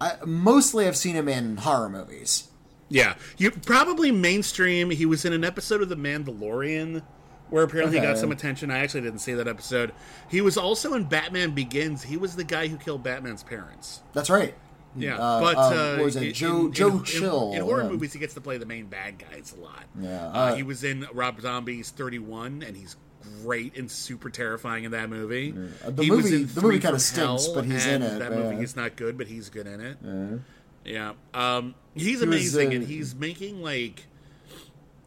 I, 0.04 0.26
mostly, 0.26 0.88
I've 0.88 0.98
seen 0.98 1.16
him 1.16 1.28
in 1.28 1.58
horror 1.58 1.90
movies. 1.90 2.50
Yeah, 2.90 3.16
you 3.38 3.52
probably 3.52 4.12
mainstream. 4.12 4.90
He 4.90 5.06
was 5.06 5.26
in 5.26 5.34
an 5.34 5.44
episode 5.44 5.82
of 5.82 5.90
The 5.90 5.96
Mandalorian, 5.96 7.02
where 7.50 7.64
apparently 7.64 7.98
he 8.00 8.04
got 8.06 8.18
some 8.18 8.32
attention. 8.32 8.70
I 8.70 8.80
actually 8.80 9.02
didn't 9.02 9.20
see 9.20 9.34
that 9.34 9.48
episode. 9.48 9.94
He 10.30 10.42
was 10.42 10.58
also 10.58 10.94
in 10.94 11.06
Batman 11.06 11.52
Begins. 11.52 12.04
He 12.04 12.18
was 12.18 12.36
the 12.36 12.44
guy 12.44 12.68
who 12.68 12.78
killed 12.78 13.02
Batman's 13.04 13.44
parents. 13.44 14.02
That's 14.14 14.30
right. 14.30 14.54
Yeah, 14.96 15.18
Uh, 15.18 15.42
but 15.42 15.58
um, 15.58 16.00
uh, 16.00 16.04
was 16.04 16.16
it? 16.18 16.24
in- 16.24 16.34
Joe- 16.34 16.66
in- 16.68 16.72
Joe 16.74 16.90
in- 16.98 17.04
Chill, 17.04 17.54
In, 17.54 17.62
horror 17.64 17.82
yeah. 17.84 17.90
movies, 17.90 18.14
he 18.14 18.20
gets 18.20 18.36
to 18.36 18.42
play 18.42 18.58
the 18.60 18.66
main 18.68 18.86
bad 18.86 19.18
guys 19.18 19.56
a 19.58 19.60
lot. 19.60 19.86
Yeah, 20.00 20.28
uh, 20.28 20.32
uh, 20.32 20.56
he 20.56 20.62
was 20.62 20.84
in 20.84 21.08
Rob 21.14 21.42
Zombie's 21.42 21.90
Thirty 21.90 22.20
One, 22.20 22.62
and 22.62 22.78
he's 22.78 22.96
great 23.44 23.78
and 23.78 23.90
super 23.90 24.30
terrifying 24.30 24.84
in 24.84 24.92
that 24.92 25.10
movie. 25.10 25.54
Uh, 25.84 25.90
the 25.92 26.04
He 26.04 26.12
was 26.12 26.26
movie- 26.26 26.36
in 26.44 26.48
the 26.54 26.62
movie 26.62 26.76
kinda 26.76 26.90
from 26.92 27.00
stinks, 27.00 27.46
Hell, 27.46 27.56
but 27.56 27.66
he's 27.66 27.86
in 27.86 28.02
it, 28.02 28.20
That 28.20 28.30
but 28.30 28.38
movie 28.40 28.56
yeah. 28.58 28.62
is 28.62 28.76
not 28.76 28.96
good, 28.96 29.18
but 29.18 29.28
he's 29.28 29.50
good 29.50 29.68
in 29.68 29.80
it. 29.82 29.98
Uh, 30.06 30.38
Yeah. 30.86 31.14
Um, 31.34 31.76
he's 31.94 32.06
He 32.06 32.12
was, 32.14 32.22
amazing, 32.24 32.70
uh, 32.70 32.76
and 32.76 32.84
he's 32.88 33.16
making 33.16 33.62
like 33.62 34.06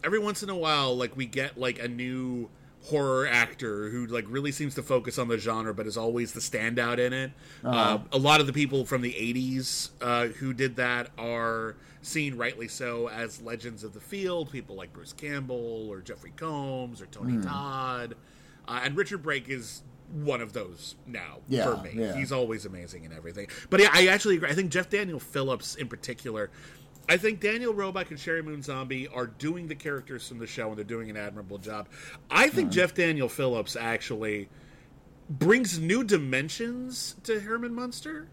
every 0.05 0.19
once 0.19 0.43
in 0.43 0.49
a 0.51 0.57
while, 0.57 0.97
like 0.97 1.17
we 1.17 1.27
get 1.27 1.59
like 1.59 1.79
a 1.79 1.89
new 1.89 2.49
horror 2.85 3.27
actor 3.27 3.91
who 3.91 4.07
like 4.07 4.25
really 4.29 4.53
seems 4.53 4.75
to 4.77 4.83
focus 4.83 5.19
on 5.19 5.27
the 5.29 5.37
genre, 5.39 5.75
but 5.75 5.87
is 5.87 5.97
always 5.97 6.33
the 6.33 6.41
standout 6.41 6.99
in 6.99 7.13
it. 7.13 7.33
Uh-huh. 7.65 7.77
Uh, 7.77 7.99
a 8.13 8.19
lot 8.19 8.41
of 8.41 8.47
the 8.47 8.53
people 8.53 8.85
from 8.87 9.03
the 9.03 9.13
'80s 9.13 9.91
uh, 10.01 10.27
who 10.29 10.53
did 10.55 10.77
that 10.77 11.11
are 11.19 11.75
seen 12.07 12.37
rightly 12.37 12.69
so 12.69 13.09
as 13.09 13.41
legends 13.43 13.83
of 13.85 13.93
the 13.93 14.01
field. 14.01 14.51
People 14.51 14.77
like 14.77 14.93
Bruce 14.93 15.13
Campbell 15.13 15.89
or 15.91 16.01
Jeffrey 16.01 16.33
Combs 16.37 17.01
or 17.03 17.07
Tony 17.07 17.35
Hmm. 17.35 17.43
Todd, 17.43 18.15
uh, 18.69 18.81
and 18.85 18.97
Richard 18.97 19.23
Brake 19.23 19.49
is. 19.49 19.83
One 20.13 20.41
of 20.41 20.53
those 20.53 20.95
now 21.05 21.39
Yeah, 21.49 21.65
for 21.65 21.83
me. 21.83 21.91
yeah. 22.01 22.15
He's 22.17 22.31
always 22.31 22.65
amazing 22.65 23.05
and 23.05 23.13
everything. 23.13 23.49
But 23.71 23.81
yeah, 23.81 23.89
I 23.93 24.07
actually 24.07 24.37
agree. 24.37 24.49
I 24.49 24.53
think 24.55 24.71
Jeff 24.71 24.89
Daniel 24.89 25.19
Phillips 25.19 25.75
in 25.75 25.89
particular. 25.89 26.49
I 27.09 27.17
think 27.17 27.41
Daniel 27.41 27.75
Roebuck 27.75 28.11
and 28.13 28.19
Sheri 28.19 28.45
Moon 28.45 28.63
Zombie 28.63 29.09
are 29.09 29.27
doing 29.27 29.67
the 29.67 29.75
characters 29.75 30.29
from 30.29 30.39
the 30.39 30.47
show 30.47 30.69
and 30.69 30.77
they're 30.79 30.85
doing 30.85 31.11
an 31.11 31.17
admirable 31.17 31.59
job. 31.59 31.89
I 32.31 32.51
think 32.51 32.71
Jeff 32.71 32.95
Daniel 32.95 33.29
Phillips 33.29 33.75
actually 33.75 34.49
brings 35.29 35.81
new 35.81 36.05
dimensions 36.05 37.17
to 37.25 37.41
Herman 37.41 37.75
Munster. 37.75 38.29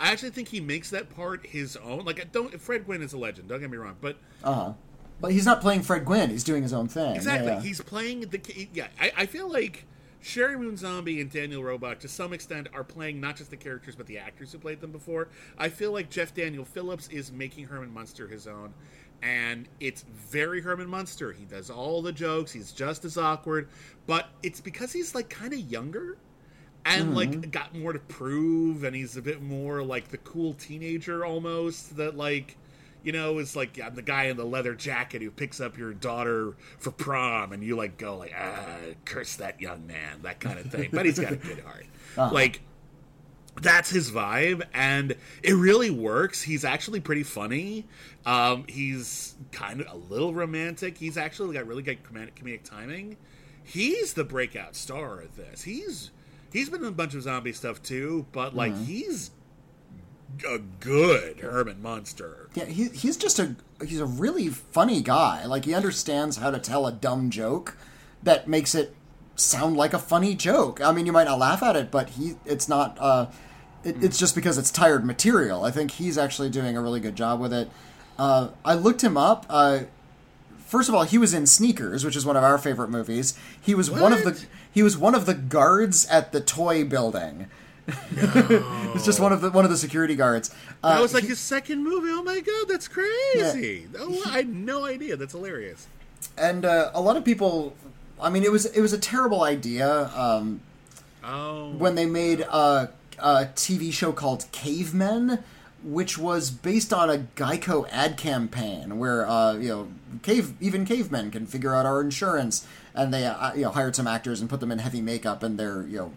I 0.00 0.10
actually 0.10 0.30
think 0.30 0.48
he 0.48 0.60
makes 0.60 0.90
that 0.90 1.14
part 1.14 1.46
his 1.46 1.76
own. 1.76 2.04
Like, 2.06 2.20
I 2.20 2.24
don't 2.24 2.58
Fred 2.60 2.86
Gwynne 2.86 3.02
is 3.02 3.12
a 3.12 3.18
legend. 3.18 3.48
Don't 3.48 3.60
get 3.60 3.70
me 3.70 3.76
wrong, 3.76 3.96
but 4.00 4.16
uh-huh. 4.42 4.72
But 5.20 5.32
he's 5.32 5.44
not 5.44 5.60
playing 5.60 5.82
Fred 5.82 6.06
Gwynne. 6.06 6.30
He's 6.30 6.44
doing 6.44 6.62
his 6.62 6.72
own 6.72 6.88
thing. 6.88 7.14
Exactly. 7.14 7.52
Yeah. 7.52 7.60
He's 7.60 7.82
playing 7.82 8.20
the. 8.22 8.68
Yeah, 8.72 8.88
I, 8.98 9.12
I 9.18 9.26
feel 9.26 9.52
like 9.52 9.84
Sheri 10.22 10.58
Moon 10.58 10.78
Zombie 10.78 11.20
and 11.20 11.30
Daniel 11.30 11.62
Roebuck, 11.62 12.00
to 12.00 12.08
some 12.08 12.32
extent, 12.32 12.68
are 12.72 12.82
playing 12.82 13.20
not 13.20 13.36
just 13.36 13.50
the 13.50 13.56
characters 13.58 13.94
but 13.94 14.06
the 14.06 14.18
actors 14.18 14.52
who 14.52 14.58
played 14.58 14.80
them 14.80 14.92
before. 14.92 15.28
I 15.58 15.68
feel 15.68 15.92
like 15.92 16.08
Jeff 16.08 16.34
Daniel 16.34 16.64
Phillips 16.64 17.08
is 17.08 17.30
making 17.30 17.66
Herman 17.66 17.92
Munster 17.92 18.26
his 18.28 18.46
own, 18.46 18.72
and 19.22 19.68
it's 19.80 20.02
very 20.02 20.62
Herman 20.62 20.88
Munster. 20.88 21.32
He 21.32 21.44
does 21.44 21.68
all 21.68 22.00
the 22.00 22.12
jokes. 22.12 22.52
He's 22.52 22.72
just 22.72 23.04
as 23.04 23.18
awkward, 23.18 23.68
but 24.06 24.30
it's 24.42 24.62
because 24.62 24.92
he's 24.92 25.14
like 25.14 25.28
kind 25.28 25.52
of 25.52 25.60
younger 25.60 26.16
and 26.84 27.14
like 27.14 27.50
got 27.50 27.74
more 27.74 27.92
to 27.92 27.98
prove, 27.98 28.84
and 28.84 28.94
he's 28.94 29.16
a 29.16 29.22
bit 29.22 29.42
more 29.42 29.82
like 29.82 30.08
the 30.08 30.18
cool 30.18 30.54
teenager 30.54 31.24
almost 31.24 31.96
that 31.96 32.16
like. 32.16 32.56
You 33.02 33.12
know, 33.12 33.38
is 33.38 33.56
like 33.56 33.80
I'm 33.82 33.94
the 33.94 34.02
guy 34.02 34.24
in 34.24 34.36
the 34.36 34.44
leather 34.44 34.74
jacket 34.74 35.22
who 35.22 35.30
picks 35.30 35.58
up 35.58 35.78
your 35.78 35.94
daughter 35.94 36.54
for 36.78 36.90
prom, 36.90 37.50
and 37.54 37.64
you 37.64 37.74
like 37.74 37.96
go 37.96 38.18
like, 38.18 38.34
ah, 38.38 38.76
curse 39.06 39.36
that 39.36 39.58
young 39.58 39.86
man, 39.86 40.20
that 40.20 40.38
kind 40.38 40.58
of 40.58 40.66
thing. 40.66 40.90
But 40.92 41.06
he's 41.06 41.18
got 41.18 41.32
a 41.32 41.36
good 41.36 41.60
heart. 41.64 41.86
Like 42.18 42.60
that's 43.60 43.90
his 43.90 44.10
vibe 44.10 44.62
and 44.72 45.14
it 45.42 45.52
really 45.52 45.90
works 45.90 46.42
he's 46.42 46.64
actually 46.64 47.00
pretty 47.00 47.22
funny 47.22 47.86
um, 48.26 48.64
he's 48.68 49.34
kind 49.52 49.80
of 49.80 49.86
a 49.90 49.96
little 49.96 50.32
romantic 50.32 50.96
he's 50.96 51.16
actually 51.16 51.54
got 51.54 51.66
really 51.66 51.82
good 51.82 51.98
comedic 52.02 52.62
timing 52.62 53.16
he's 53.62 54.14
the 54.14 54.24
breakout 54.24 54.74
star 54.74 55.20
of 55.20 55.36
this 55.36 55.62
he's 55.62 56.10
he's 56.52 56.68
been 56.68 56.82
in 56.82 56.88
a 56.88 56.92
bunch 56.92 57.14
of 57.14 57.22
zombie 57.22 57.52
stuff 57.52 57.82
too 57.82 58.26
but 58.32 58.54
like 58.54 58.76
he's 58.76 59.30
a 60.48 60.58
good 60.58 61.40
herman 61.40 61.82
munster 61.82 62.48
Yeah, 62.54 62.64
he, 62.64 62.88
he's 62.88 63.16
just 63.16 63.38
a 63.38 63.56
he's 63.84 64.00
a 64.00 64.06
really 64.06 64.48
funny 64.48 65.02
guy. 65.02 65.44
Like 65.44 65.64
he 65.64 65.74
understands 65.74 66.36
how 66.36 66.50
to 66.50 66.58
tell 66.58 66.86
a 66.86 66.92
dumb 66.92 67.30
joke 67.30 67.76
that 68.22 68.46
makes 68.48 68.74
it 68.74 68.94
sound 69.34 69.76
like 69.76 69.92
a 69.92 69.98
funny 69.98 70.34
joke. 70.34 70.80
I 70.80 70.92
mean, 70.92 71.06
you 71.06 71.12
might 71.12 71.24
not 71.24 71.38
laugh 71.38 71.62
at 71.62 71.76
it, 71.76 71.90
but 71.90 72.10
he 72.10 72.36
it's 72.44 72.68
not. 72.68 72.96
Uh, 73.00 73.26
it, 73.82 74.02
it's 74.04 74.18
just 74.18 74.34
because 74.34 74.58
it's 74.58 74.70
tired 74.70 75.04
material. 75.04 75.64
I 75.64 75.70
think 75.70 75.92
he's 75.92 76.18
actually 76.18 76.50
doing 76.50 76.76
a 76.76 76.82
really 76.82 77.00
good 77.00 77.16
job 77.16 77.40
with 77.40 77.52
it. 77.52 77.68
Uh, 78.18 78.50
I 78.64 78.74
looked 78.74 79.02
him 79.02 79.16
up. 79.16 79.46
Uh, 79.48 79.80
first 80.70 80.88
of 80.88 80.94
all, 80.94 81.02
he 81.02 81.18
was 81.18 81.34
in 81.34 81.46
Sneakers, 81.46 82.04
which 82.04 82.16
is 82.16 82.24
one 82.24 82.36
of 82.36 82.44
our 82.44 82.56
favorite 82.56 82.88
movies. 82.88 83.34
He 83.60 83.74
was 83.74 83.90
one 83.90 84.12
of 84.12 84.24
the 84.24 84.44
he 84.72 84.82
was 84.82 84.96
one 84.96 85.14
of 85.14 85.26
the 85.26 85.34
guards 85.34 86.06
at 86.06 86.32
the 86.32 86.40
toy 86.40 86.84
building. 86.84 87.48
it's 88.12 89.04
just 89.04 89.18
one 89.18 89.32
of 89.32 89.40
the 89.40 89.50
one 89.50 89.64
of 89.64 89.70
the 89.70 89.76
security 89.76 90.14
guards. 90.14 90.54
Uh, 90.82 90.94
that 90.94 91.02
was 91.02 91.12
like 91.12 91.24
he- 91.24 91.30
his 91.30 91.40
second 91.40 91.82
movie. 91.82 92.08
Oh 92.10 92.22
my 92.22 92.40
god 92.40 92.68
that's 92.68 92.88
crazy. 92.88 93.88
Oh, 93.98 94.22
i 94.26 94.36
had 94.36 94.48
no 94.48 94.84
idea. 94.84 95.16
That's 95.16 95.32
hilarious. 95.32 95.88
And 96.38 96.64
uh, 96.64 96.90
a 96.94 97.00
lot 97.00 97.16
of 97.16 97.24
people 97.24 97.74
i 98.22 98.30
mean 98.30 98.44
it 98.44 98.52
was 98.52 98.66
it 98.66 98.80
was 98.80 98.92
a 98.92 98.98
terrible 98.98 99.42
idea 99.42 100.10
um, 100.14 100.60
oh. 101.24 101.70
when 101.70 101.94
they 101.94 102.06
made 102.06 102.40
a, 102.40 102.90
a 103.18 103.44
tv 103.54 103.92
show 103.92 104.12
called 104.12 104.46
cavemen 104.52 105.42
which 105.82 106.18
was 106.18 106.50
based 106.50 106.92
on 106.92 107.08
a 107.08 107.18
geico 107.36 107.88
ad 107.90 108.16
campaign 108.16 108.98
where 108.98 109.26
uh, 109.26 109.54
you 109.54 109.68
know 109.68 109.88
cave 110.22 110.54
even 110.60 110.84
cavemen 110.84 111.30
can 111.30 111.46
figure 111.46 111.74
out 111.74 111.86
our 111.86 112.00
insurance 112.00 112.66
and 112.94 113.12
they 113.14 113.24
uh, 113.26 113.54
you 113.54 113.62
know 113.62 113.70
hired 113.70 113.96
some 113.96 114.06
actors 114.06 114.40
and 114.40 114.50
put 114.50 114.60
them 114.60 114.70
in 114.70 114.78
heavy 114.78 115.00
makeup 115.00 115.42
and 115.42 115.58
they're 115.58 115.82
you 115.82 115.96
know 115.96 116.12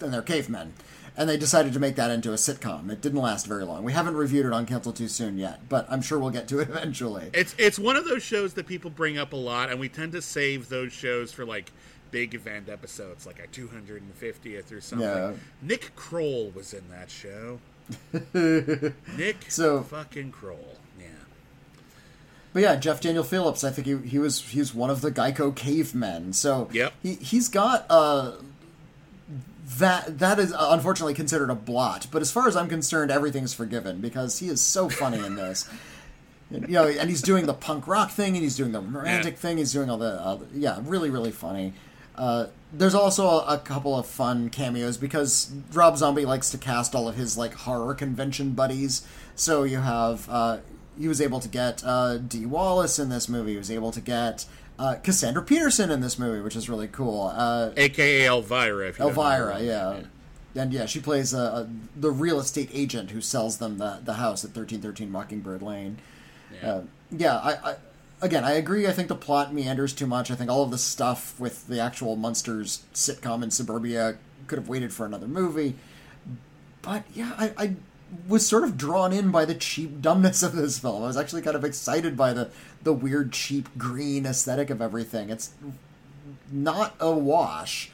and 0.00 0.12
they're 0.12 0.22
cavemen 0.22 0.72
and 1.16 1.28
they 1.28 1.36
decided 1.36 1.72
to 1.72 1.78
make 1.78 1.94
that 1.96 2.10
into 2.10 2.30
a 2.32 2.36
sitcom 2.36 2.90
it 2.90 3.00
didn't 3.00 3.20
last 3.20 3.46
very 3.46 3.64
long 3.64 3.84
we 3.84 3.92
haven't 3.92 4.16
reviewed 4.16 4.46
it 4.46 4.52
on 4.52 4.64
cancel 4.66 4.92
too 4.92 5.06
soon 5.08 5.36
yet 5.38 5.60
but 5.68 5.86
i'm 5.90 6.00
sure 6.02 6.18
we'll 6.18 6.30
get 6.30 6.48
to 6.48 6.58
it 6.58 6.68
eventually 6.70 7.30
It's 7.34 7.54
it's 7.58 7.78
one 7.78 7.96
of 7.96 8.04
those 8.04 8.22
shows 8.22 8.54
that 8.54 8.66
people 8.66 8.90
bring 8.90 9.18
up 9.18 9.32
a 9.32 9.36
lot, 9.36 9.70
and 9.70 9.78
we 9.78 9.88
tend 9.88 10.12
to 10.12 10.22
save 10.22 10.68
those 10.68 10.92
shows 10.92 11.30
for 11.32 11.44
like 11.44 11.70
big 12.10 12.34
event 12.34 12.68
episodes, 12.68 13.26
like 13.26 13.40
our 13.40 13.46
250th 13.46 14.72
or 14.72 14.80
something. 14.80 15.08
Yeah. 15.08 15.32
Nick 15.60 15.96
Kroll 15.96 16.50
was 16.50 16.72
in 16.72 16.88
that 16.90 17.10
show. 17.10 17.58
Nick 18.34 19.36
So- 19.48 19.82
fucking 19.82 20.32
Kroll. 20.32 20.76
Yeah. 20.98 21.06
But 22.52 22.62
yeah, 22.62 22.76
Jeff 22.76 23.00
Daniel 23.00 23.24
Phillips, 23.24 23.64
I 23.64 23.70
think 23.70 23.86
he, 23.86 24.08
he 24.08 24.18
was 24.18 24.40
he 24.42 24.58
was 24.60 24.74
one 24.74 24.90
of 24.90 25.00
the 25.00 25.10
Geico 25.10 25.54
cavemen. 25.54 26.32
So 26.32 26.68
Yep. 26.72 26.92
he 27.02 27.14
he's 27.14 27.48
got 27.48 27.86
uh 27.90 28.32
that 29.78 30.18
that 30.18 30.38
is 30.38 30.54
unfortunately 30.56 31.14
considered 31.14 31.50
a 31.50 31.54
blot. 31.54 32.06
But 32.10 32.22
as 32.22 32.30
far 32.30 32.46
as 32.48 32.56
I'm 32.56 32.68
concerned, 32.68 33.10
everything's 33.10 33.54
forgiven 33.54 34.00
because 34.00 34.38
he 34.38 34.48
is 34.48 34.60
so 34.60 34.88
funny 34.88 35.24
in 35.24 35.36
this. 35.36 35.68
you 36.50 36.60
know, 36.68 36.86
and 36.86 37.08
he's 37.08 37.22
doing 37.22 37.46
the 37.46 37.54
punk 37.54 37.88
rock 37.88 38.10
thing, 38.10 38.34
and 38.34 38.42
he's 38.42 38.56
doing 38.56 38.72
the 38.72 38.80
romantic 38.80 39.34
Yeah. 39.34 39.38
thing. 39.40 39.58
He's 39.58 39.72
doing 39.72 39.88
all 39.90 39.98
the 39.98 40.20
uh, 40.22 40.38
yeah, 40.54 40.78
really 40.84 41.10
really 41.10 41.32
funny. 41.32 41.72
Uh, 42.16 42.46
there's 42.72 42.94
also 42.94 43.26
a, 43.26 43.54
a 43.54 43.58
couple 43.58 43.96
of 43.96 44.06
fun 44.06 44.50
cameos 44.50 44.96
because 44.96 45.52
Rob 45.72 45.96
Zombie 45.96 46.24
likes 46.24 46.50
to 46.50 46.58
cast 46.58 46.94
all 46.94 47.08
of 47.08 47.16
his 47.16 47.36
like 47.36 47.54
horror 47.54 47.94
convention 47.94 48.52
buddies. 48.52 49.06
So 49.36 49.64
you 49.64 49.78
have 49.78 50.28
uh, 50.28 50.58
he 50.98 51.08
was 51.08 51.20
able 51.20 51.40
to 51.40 51.48
get 51.48 51.82
uh, 51.84 52.18
Dee 52.18 52.46
Wallace 52.46 52.98
in 52.98 53.08
this 53.08 53.28
movie. 53.28 53.52
He 53.52 53.58
was 53.58 53.70
able 53.70 53.92
to 53.92 54.00
get 54.00 54.46
uh, 54.78 54.96
Cassandra 55.02 55.42
Peterson 55.42 55.90
in 55.90 56.00
this 56.00 56.18
movie, 56.18 56.40
which 56.40 56.56
is 56.56 56.68
really 56.68 56.88
cool. 56.88 57.32
Uh, 57.34 57.70
AKA 57.76 58.26
Elvira. 58.26 58.88
If 58.88 58.98
you 58.98 59.04
don't 59.06 59.14
know 59.14 59.22
Elvira, 59.22 59.54
her. 59.54 59.62
yeah. 59.64 60.00
And 60.56 60.72
yeah, 60.72 60.86
she 60.86 61.00
plays 61.00 61.34
uh, 61.34 61.42
uh, 61.42 61.66
the 61.96 62.12
real 62.12 62.38
estate 62.38 62.70
agent 62.72 63.10
who 63.10 63.20
sells 63.20 63.58
them 63.58 63.78
the, 63.78 64.00
the 64.04 64.14
house 64.14 64.44
at 64.44 64.50
1313 64.50 65.10
Mockingbird 65.10 65.62
Lane. 65.62 65.98
Yeah. 66.52 66.70
Uh, 66.70 66.82
yeah, 67.10 67.36
I, 67.38 67.70
I 67.70 67.76
again, 68.20 68.44
I 68.44 68.52
agree. 68.52 68.86
I 68.86 68.92
think 68.92 69.08
the 69.08 69.14
plot 69.14 69.52
meanders 69.52 69.92
too 69.92 70.06
much. 70.06 70.30
I 70.30 70.34
think 70.34 70.50
all 70.50 70.62
of 70.62 70.70
the 70.70 70.78
stuff 70.78 71.38
with 71.38 71.66
the 71.66 71.80
actual 71.80 72.16
Munsters 72.16 72.84
sitcom 72.92 73.42
in 73.42 73.50
suburbia 73.50 74.16
could 74.46 74.58
have 74.58 74.68
waited 74.68 74.92
for 74.92 75.06
another 75.06 75.28
movie. 75.28 75.76
But 76.82 77.04
yeah, 77.14 77.32
I, 77.38 77.52
I 77.56 77.74
was 78.28 78.46
sort 78.46 78.64
of 78.64 78.76
drawn 78.76 79.12
in 79.12 79.30
by 79.30 79.44
the 79.44 79.54
cheap 79.54 80.00
dumbness 80.00 80.42
of 80.42 80.54
this 80.54 80.78
film. 80.78 81.02
I 81.02 81.06
was 81.06 81.16
actually 81.16 81.42
kind 81.42 81.56
of 81.56 81.64
excited 81.64 82.16
by 82.16 82.32
the 82.32 82.50
the 82.82 82.92
weird, 82.92 83.32
cheap 83.32 83.68
green 83.78 84.26
aesthetic 84.26 84.70
of 84.70 84.82
everything. 84.82 85.30
It's 85.30 85.52
not 86.52 86.94
a 87.00 87.10
wash. 87.10 87.90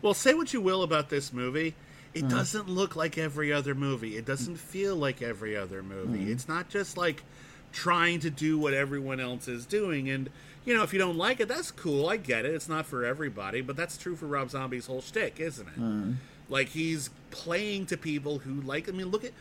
Well, 0.00 0.14
say 0.14 0.34
what 0.34 0.52
you 0.52 0.60
will 0.60 0.82
about 0.82 1.08
this 1.10 1.32
movie. 1.32 1.74
It 2.14 2.24
mm. 2.24 2.30
doesn't 2.30 2.68
look 2.68 2.96
like 2.96 3.18
every 3.18 3.52
other 3.52 3.74
movie. 3.74 4.16
It 4.16 4.24
doesn't 4.24 4.54
mm. 4.54 4.58
feel 4.58 4.96
like 4.96 5.20
every 5.20 5.56
other 5.56 5.82
movie. 5.82 6.26
Mm. 6.26 6.30
It's 6.30 6.48
not 6.48 6.68
just 6.68 6.96
like 6.96 7.24
trying 7.72 8.20
to 8.20 8.30
do 8.30 8.58
what 8.58 8.74
everyone 8.74 9.20
else 9.20 9.48
is 9.48 9.66
doing. 9.66 10.08
And, 10.08 10.30
you 10.64 10.74
know, 10.76 10.82
if 10.82 10.92
you 10.92 10.98
don't 10.98 11.16
like 11.16 11.40
it, 11.40 11.48
that's 11.48 11.70
cool. 11.70 12.08
I 12.08 12.16
get 12.16 12.44
it. 12.44 12.54
It's 12.54 12.68
not 12.68 12.86
for 12.86 13.04
everybody. 13.04 13.60
But 13.60 13.76
that's 13.76 13.96
true 13.96 14.16
for 14.16 14.26
Rob 14.26 14.50
Zombie's 14.50 14.86
whole 14.86 15.00
shtick, 15.02 15.38
isn't 15.40 15.68
it? 15.68 16.16
Like, 16.50 16.68
he's 16.70 17.10
playing 17.30 17.86
to 17.86 17.96
people 17.96 18.38
who 18.40 18.60
like. 18.62 18.88
I 18.88 18.92
mean, 18.92 19.08
look 19.08 19.24
at 19.24 19.32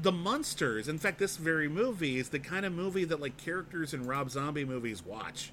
the 0.00 0.12
monsters. 0.12 0.88
In 0.88 0.98
fact, 0.98 1.18
this 1.18 1.36
very 1.36 1.68
movie 1.68 2.18
is 2.18 2.30
the 2.30 2.38
kind 2.38 2.64
of 2.64 2.72
movie 2.72 3.04
that, 3.04 3.20
like, 3.20 3.36
characters 3.36 3.92
in 3.92 4.06
Rob 4.06 4.30
Zombie 4.30 4.64
movies 4.64 5.04
watch. 5.04 5.52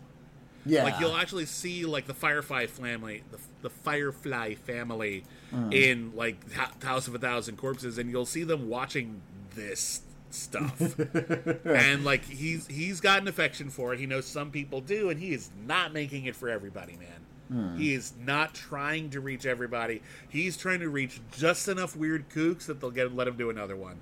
Yeah, 0.66 0.84
Like 0.84 1.00
you'll 1.00 1.16
actually 1.16 1.46
see 1.46 1.86
like 1.86 2.08
the 2.08 2.14
Firefly 2.14 2.66
family, 2.66 3.24
the, 3.32 3.38
the 3.62 3.70
Firefly 3.70 4.56
family 4.56 5.24
Mm. 5.54 5.74
in 5.74 6.12
like 6.14 6.36
House 6.84 7.08
of 7.08 7.16
a 7.16 7.20
Thousand 7.20 7.56
Corpses, 7.56 7.98
and 7.98 8.10
you'll 8.12 8.26
see 8.26 8.44
them 8.44 8.68
watching 8.68 9.22
this 9.56 10.02
stuff. 10.30 11.00
and 11.66 12.04
like 12.06 12.26
he's 12.26 12.68
he's 12.68 13.00
got 13.02 13.22
an 13.22 13.28
affection 13.28 13.70
for 13.70 13.94
it. 13.94 14.00
He 14.00 14.06
knows 14.06 14.26
some 14.26 14.52
people 14.52 14.82
do, 14.82 15.10
and 15.10 15.20
he 15.20 15.34
is 15.34 15.50
not 15.66 15.94
making 15.94 16.26
it 16.26 16.36
for 16.36 16.50
everybody, 16.50 16.98
man. 16.98 17.08
Mm. 17.52 17.80
He 17.80 17.94
is 17.94 18.14
not 18.20 18.54
trying 18.54 19.10
to 19.12 19.22
reach 19.22 19.46
everybody. 19.46 20.02
He's 20.28 20.58
trying 20.58 20.82
to 20.82 20.90
reach 20.90 21.22
just 21.32 21.68
enough 21.68 21.96
weird 21.96 22.30
kooks 22.30 22.66
that 22.66 22.82
they'll 22.82 22.92
get 22.92 23.16
let 23.16 23.28
him 23.28 23.38
do 23.38 23.50
another 23.50 23.76
one. 23.76 24.00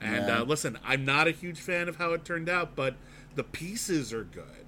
And 0.00 0.26
Yeah. 0.28 0.40
uh, 0.40 0.44
listen, 0.44 0.78
I'm 0.84 1.04
not 1.04 1.26
a 1.26 1.32
huge 1.32 1.60
fan 1.60 1.88
of 1.88 1.96
how 1.96 2.12
it 2.12 2.24
turned 2.24 2.48
out, 2.48 2.76
but 2.76 2.94
the 3.34 3.42
pieces 3.44 4.12
are 4.12 4.22
good 4.24 4.64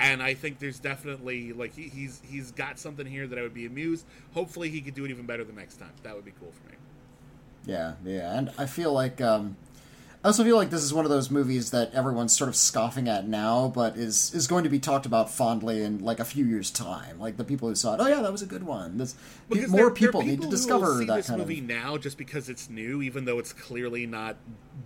and 0.00 0.22
I 0.22 0.34
think 0.34 0.58
there's 0.58 0.78
definitely 0.78 1.52
like 1.52 1.74
he, 1.74 1.88
he's 1.88 2.20
he's 2.24 2.52
got 2.52 2.78
something 2.78 3.06
here 3.06 3.26
that 3.26 3.38
I 3.38 3.42
would 3.42 3.54
be 3.54 3.66
amused. 3.66 4.06
Hopefully, 4.32 4.70
he 4.70 4.80
could 4.80 4.94
do 4.94 5.04
it 5.04 5.10
even 5.10 5.26
better 5.26 5.44
the 5.44 5.52
next 5.52 5.76
time. 5.76 5.92
That 6.02 6.14
would 6.14 6.24
be 6.24 6.32
cool 6.38 6.52
for 6.52 6.70
me. 6.70 6.76
Yeah, 7.66 7.94
yeah, 8.04 8.38
and 8.38 8.50
I 8.56 8.66
feel 8.66 8.92
like 8.92 9.20
um, 9.20 9.56
I 10.24 10.28
also 10.28 10.42
feel 10.42 10.56
like 10.56 10.70
this 10.70 10.82
is 10.82 10.92
one 10.92 11.04
of 11.04 11.12
those 11.12 11.30
movies 11.30 11.70
that 11.70 11.94
everyone's 11.94 12.36
sort 12.36 12.48
of 12.48 12.56
scoffing 12.56 13.06
at 13.08 13.28
now, 13.28 13.68
but 13.72 13.96
is 13.96 14.34
is 14.34 14.48
going 14.48 14.64
to 14.64 14.68
be 14.70 14.80
talked 14.80 15.06
about 15.06 15.30
fondly 15.30 15.82
in 15.84 16.00
like 16.04 16.18
a 16.18 16.24
few 16.24 16.44
years' 16.44 16.72
time. 16.72 17.20
Like 17.20 17.36
the 17.36 17.44
people 17.44 17.68
who 17.68 17.76
saw 17.76 17.94
it, 17.94 18.00
oh 18.00 18.08
yeah, 18.08 18.20
that 18.22 18.32
was 18.32 18.42
a 18.42 18.46
good 18.46 18.64
one. 18.64 18.98
This, 18.98 19.14
Because 19.48 19.70
more 19.70 19.76
there- 19.78 19.86
there 19.90 19.94
people 19.94 20.22
need 20.22 20.42
to 20.42 20.48
discover 20.50 21.04
that 21.04 21.16
this 21.16 21.28
kind 21.28 21.38
movie 21.38 21.60
of. 21.60 21.66
now 21.66 21.96
just 21.98 22.18
because 22.18 22.48
it's 22.48 22.68
new, 22.68 23.00
even 23.00 23.26
though 23.26 23.38
it's 23.38 23.52
clearly 23.52 24.06
not 24.06 24.36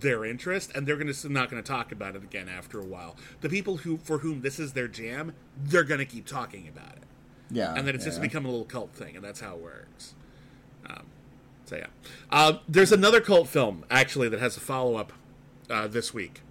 their 0.01 0.23
interest, 0.23 0.71
and 0.75 0.85
they're 0.87 0.97
gonna 0.97 1.13
not 1.29 1.49
going 1.49 1.61
to 1.61 1.67
talk 1.67 1.91
about 1.91 2.15
it 2.15 2.23
again 2.23 2.47
after 2.47 2.79
a 2.79 2.85
while. 2.85 3.15
The 3.41 3.49
people 3.49 3.77
who 3.77 3.97
for 3.97 4.19
whom 4.19 4.41
this 4.41 4.59
is 4.59 4.73
their 4.73 4.87
jam, 4.87 5.33
they're 5.57 5.83
going 5.83 5.99
to 5.99 6.05
keep 6.05 6.27
talking 6.27 6.67
about 6.67 6.95
it, 6.97 7.03
Yeah, 7.49 7.73
and 7.73 7.87
then 7.87 7.95
it's 7.95 8.05
just 8.05 8.17
yeah. 8.19 8.21
become 8.27 8.45
a 8.45 8.49
little 8.49 8.65
cult 8.65 8.93
thing, 8.93 9.15
and 9.15 9.25
that's 9.25 9.39
how 9.39 9.55
it 9.55 9.61
works. 9.63 10.13
Um, 10.87 11.05
so 11.65 11.77
yeah, 11.77 11.87
uh, 12.29 12.59
there's 12.69 12.91
another 12.91 13.19
cult 13.19 13.47
film 13.47 13.83
actually 13.89 14.29
that 14.29 14.39
has 14.39 14.55
a 14.57 14.59
follow 14.59 14.95
up 14.95 15.11
uh, 15.69 15.87
this 15.87 16.13
week. 16.13 16.41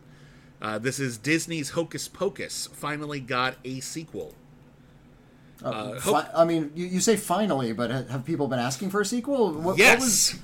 Uh, 0.61 0.79
this 0.79 1.01
is 1.01 1.19
Disney's 1.19 1.71
Hocus 1.71 2.07
Pocus 2.09 2.69
finally 2.73 3.21
got 3.21 3.57
a 3.65 3.81
sequel. 3.81 4.35
Uh, 5.63 5.99
hope- 6.01 6.25
fi- 6.27 6.31
I 6.35 6.45
mean, 6.45 6.73
you, 6.75 6.87
you 6.87 7.01
say 7.01 7.17
finally, 7.17 7.73
but 7.73 7.91
have 7.91 8.25
people 8.25 8.49
been 8.49 8.59
asking 8.59 8.91
for 8.91 9.01
a 9.01 9.05
sequel? 9.05 9.53
What, 9.53 9.79
Yes. 9.79 9.99
What 9.99 10.01
was, 10.05 10.39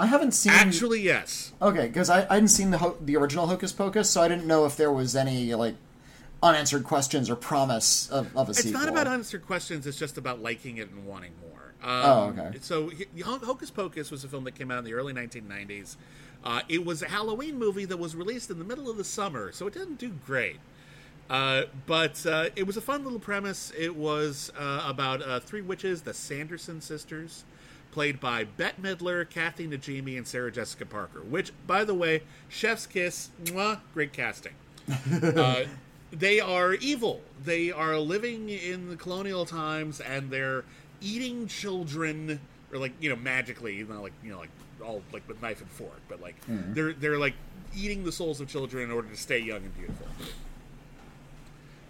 I 0.00 0.06
haven't 0.06 0.32
seen. 0.32 0.52
Actually, 0.52 1.00
yes. 1.02 1.52
Okay, 1.62 1.86
because 1.86 2.10
I, 2.10 2.22
I 2.28 2.34
hadn't 2.34 2.48
seen 2.48 2.70
the 2.72 2.78
ho- 2.78 2.96
the 3.00 3.16
original 3.16 3.46
Hocus 3.46 3.70
Pocus, 3.72 4.10
so 4.10 4.22
I 4.22 4.28
didn't 4.28 4.46
know 4.46 4.64
if 4.66 4.76
there 4.76 4.90
was 4.90 5.14
any 5.14 5.54
like 5.54 5.76
unanswered 6.42 6.82
questions 6.84 7.30
or 7.30 7.36
promise 7.36 8.08
of, 8.10 8.36
of 8.36 8.48
a 8.48 8.50
It's 8.50 8.62
sequel. 8.64 8.80
not 8.80 8.88
about 8.88 9.06
unanswered 9.06 9.46
questions. 9.46 9.86
It's 9.86 9.98
just 9.98 10.18
about 10.18 10.42
liking 10.42 10.78
it 10.78 10.90
and 10.90 11.06
wanting 11.06 11.32
more. 11.40 11.50
Um, 11.88 12.04
Oh, 12.04 12.34
okay. 12.46 12.58
So 12.60 12.90
H- 12.90 13.08
Hocus 13.24 13.70
Pocus 13.70 14.10
was 14.10 14.24
a 14.24 14.28
film 14.28 14.42
that 14.44 14.56
came 14.56 14.72
out 14.72 14.78
in 14.78 14.84
the 14.84 14.94
early 14.94 15.12
1990s. 15.12 15.94
Uh, 16.44 16.60
it 16.68 16.84
was 16.84 17.02
a 17.02 17.08
Halloween 17.08 17.58
movie 17.58 17.86
that 17.86 17.96
was 17.96 18.14
released 18.14 18.50
in 18.50 18.58
the 18.58 18.64
middle 18.64 18.90
of 18.90 18.98
the 18.98 19.04
summer, 19.04 19.50
so 19.50 19.66
it 19.66 19.72
didn't 19.72 19.98
do 19.98 20.10
great. 20.26 20.60
Uh, 21.30 21.62
but 21.86 22.24
uh, 22.26 22.50
it 22.54 22.66
was 22.66 22.76
a 22.76 22.82
fun 22.82 23.02
little 23.02 23.18
premise. 23.18 23.72
It 23.76 23.96
was 23.96 24.52
uh, 24.58 24.84
about 24.86 25.22
uh, 25.22 25.40
three 25.40 25.62
witches, 25.62 26.02
the 26.02 26.12
Sanderson 26.12 26.82
sisters, 26.82 27.44
played 27.92 28.20
by 28.20 28.44
Bette 28.44 28.80
Midler, 28.82 29.28
Kathy 29.28 29.66
Najimy, 29.66 30.18
and 30.18 30.26
Sarah 30.26 30.52
Jessica 30.52 30.84
Parker. 30.84 31.22
Which, 31.22 31.52
by 31.66 31.84
the 31.84 31.94
way, 31.94 32.22
Chef's 32.50 32.86
Kiss, 32.86 33.30
mwah, 33.44 33.80
great 33.94 34.12
casting. 34.12 34.52
uh, 35.22 35.64
they 36.12 36.40
are 36.40 36.74
evil. 36.74 37.22
They 37.42 37.72
are 37.72 37.98
living 37.98 38.50
in 38.50 38.90
the 38.90 38.96
colonial 38.96 39.46
times, 39.46 40.00
and 40.00 40.30
they're 40.30 40.64
eating 41.00 41.46
children, 41.46 42.38
or 42.70 42.78
like 42.78 42.92
you 43.00 43.08
know, 43.08 43.16
magically, 43.16 43.82
know, 43.82 44.02
like 44.02 44.12
you 44.22 44.30
know, 44.30 44.40
like 44.40 44.50
all 44.84 45.02
like 45.12 45.26
with 45.28 45.40
knife 45.42 45.60
and 45.60 45.70
fork, 45.70 46.00
but 46.08 46.20
like 46.20 46.36
they're 46.48 46.92
they're 46.92 47.18
like 47.18 47.34
eating 47.76 48.04
the 48.04 48.12
souls 48.12 48.40
of 48.40 48.48
children 48.48 48.84
in 48.84 48.90
order 48.90 49.08
to 49.08 49.16
stay 49.16 49.38
young 49.38 49.64
and 49.64 49.74
beautiful. 49.76 50.06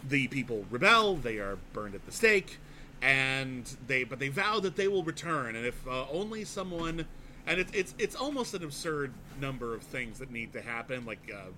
The 0.08 0.28
people 0.28 0.64
rebel. 0.70 1.16
They 1.16 1.38
are 1.38 1.58
burned 1.72 1.94
at 1.94 2.04
the 2.06 2.12
stake, 2.12 2.58
and 3.02 3.64
they 3.86 4.04
but 4.04 4.18
they 4.18 4.28
vow 4.28 4.60
that 4.60 4.76
they 4.76 4.88
will 4.88 5.02
return, 5.04 5.56
and 5.56 5.66
if 5.66 5.86
uh, 5.86 6.06
only 6.10 6.44
someone. 6.44 7.06
And 7.46 7.60
it's 7.60 7.72
it's 7.74 7.94
it's 7.98 8.16
almost 8.16 8.54
an 8.54 8.64
absurd 8.64 9.12
number 9.38 9.74
of 9.74 9.82
things 9.82 10.18
that 10.18 10.30
need 10.30 10.54
to 10.54 10.62
happen, 10.62 11.04
like 11.04 11.30
uh, 11.30 11.50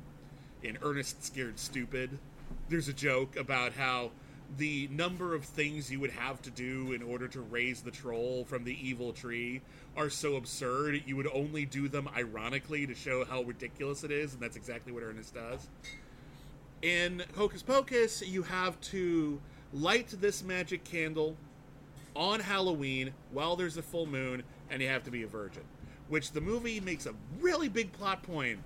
in 0.62 0.78
Ernest 0.82 1.22
Scared 1.24 1.60
Stupid, 1.60 2.18
there's 2.68 2.88
a 2.88 2.92
joke 2.92 3.36
about 3.36 3.72
how 3.72 4.10
the 4.56 4.88
number 4.88 5.34
of 5.34 5.44
things 5.44 5.90
you 5.90 6.00
would 6.00 6.10
have 6.10 6.40
to 6.42 6.50
do 6.50 6.92
in 6.92 7.02
order 7.02 7.28
to 7.28 7.40
raise 7.40 7.82
the 7.82 7.90
troll 7.90 8.44
from 8.44 8.64
the 8.64 8.88
evil 8.88 9.12
tree 9.12 9.60
are 9.96 10.08
so 10.08 10.36
absurd 10.36 11.02
you 11.06 11.16
would 11.16 11.28
only 11.32 11.64
do 11.64 11.88
them 11.88 12.08
ironically 12.16 12.86
to 12.86 12.94
show 12.94 13.24
how 13.24 13.42
ridiculous 13.42 14.04
it 14.04 14.10
is 14.10 14.34
and 14.34 14.42
that's 14.42 14.56
exactly 14.56 14.92
what 14.92 15.02
Ernest 15.02 15.34
does. 15.34 15.68
In 16.82 17.22
Hocus 17.36 17.62
Pocus, 17.62 18.22
you 18.26 18.42
have 18.42 18.80
to 18.82 19.40
light 19.72 20.08
this 20.20 20.42
magic 20.42 20.84
candle 20.84 21.36
on 22.14 22.40
Halloween 22.40 23.12
while 23.32 23.56
there's 23.56 23.76
a 23.76 23.82
full 23.82 24.06
moon 24.06 24.42
and 24.70 24.80
you 24.80 24.88
have 24.88 25.04
to 25.04 25.10
be 25.10 25.22
a 25.22 25.26
virgin. 25.26 25.62
Which 26.08 26.32
the 26.32 26.40
movie 26.40 26.80
makes 26.80 27.06
a 27.06 27.14
really 27.40 27.68
big 27.68 27.92
plot 27.92 28.22
point 28.22 28.60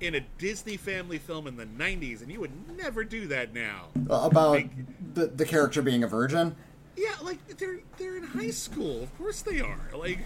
in 0.00 0.14
a 0.14 0.20
Disney 0.38 0.76
family 0.76 1.18
film 1.18 1.46
in 1.46 1.56
the 1.56 1.66
90s, 1.66 2.22
and 2.22 2.30
you 2.30 2.40
would 2.40 2.76
never 2.76 3.04
do 3.04 3.26
that 3.28 3.52
now. 3.54 3.86
Uh, 4.08 4.28
about 4.30 4.54
Big- 4.54 5.14
the, 5.14 5.26
the 5.26 5.44
character 5.44 5.82
being 5.82 6.02
a 6.02 6.08
virgin. 6.08 6.54
Yeah, 6.96 7.14
like 7.22 7.38
they're 7.58 7.78
they're 7.96 8.16
in 8.16 8.24
high 8.24 8.50
school. 8.50 9.04
Of 9.04 9.16
course 9.18 9.42
they 9.42 9.60
are. 9.60 9.90
Like, 9.96 10.18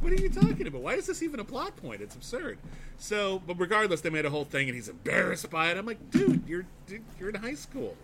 what 0.00 0.12
are 0.12 0.16
you 0.16 0.28
talking 0.28 0.66
about? 0.66 0.82
Why 0.82 0.94
is 0.94 1.06
this 1.06 1.22
even 1.24 1.40
a 1.40 1.44
plot 1.44 1.76
point? 1.76 2.00
It's 2.02 2.14
absurd. 2.14 2.58
So, 2.98 3.42
but 3.46 3.58
regardless, 3.58 4.00
they 4.02 4.10
made 4.10 4.24
a 4.24 4.30
whole 4.30 4.44
thing, 4.44 4.68
and 4.68 4.76
he's 4.76 4.88
embarrassed 4.88 5.50
by 5.50 5.70
it. 5.72 5.76
I'm 5.76 5.86
like, 5.86 6.10
dude, 6.10 6.44
you're 6.46 6.66
dude, 6.86 7.02
you're 7.18 7.30
in 7.30 7.34
high 7.34 7.54
school. 7.54 7.96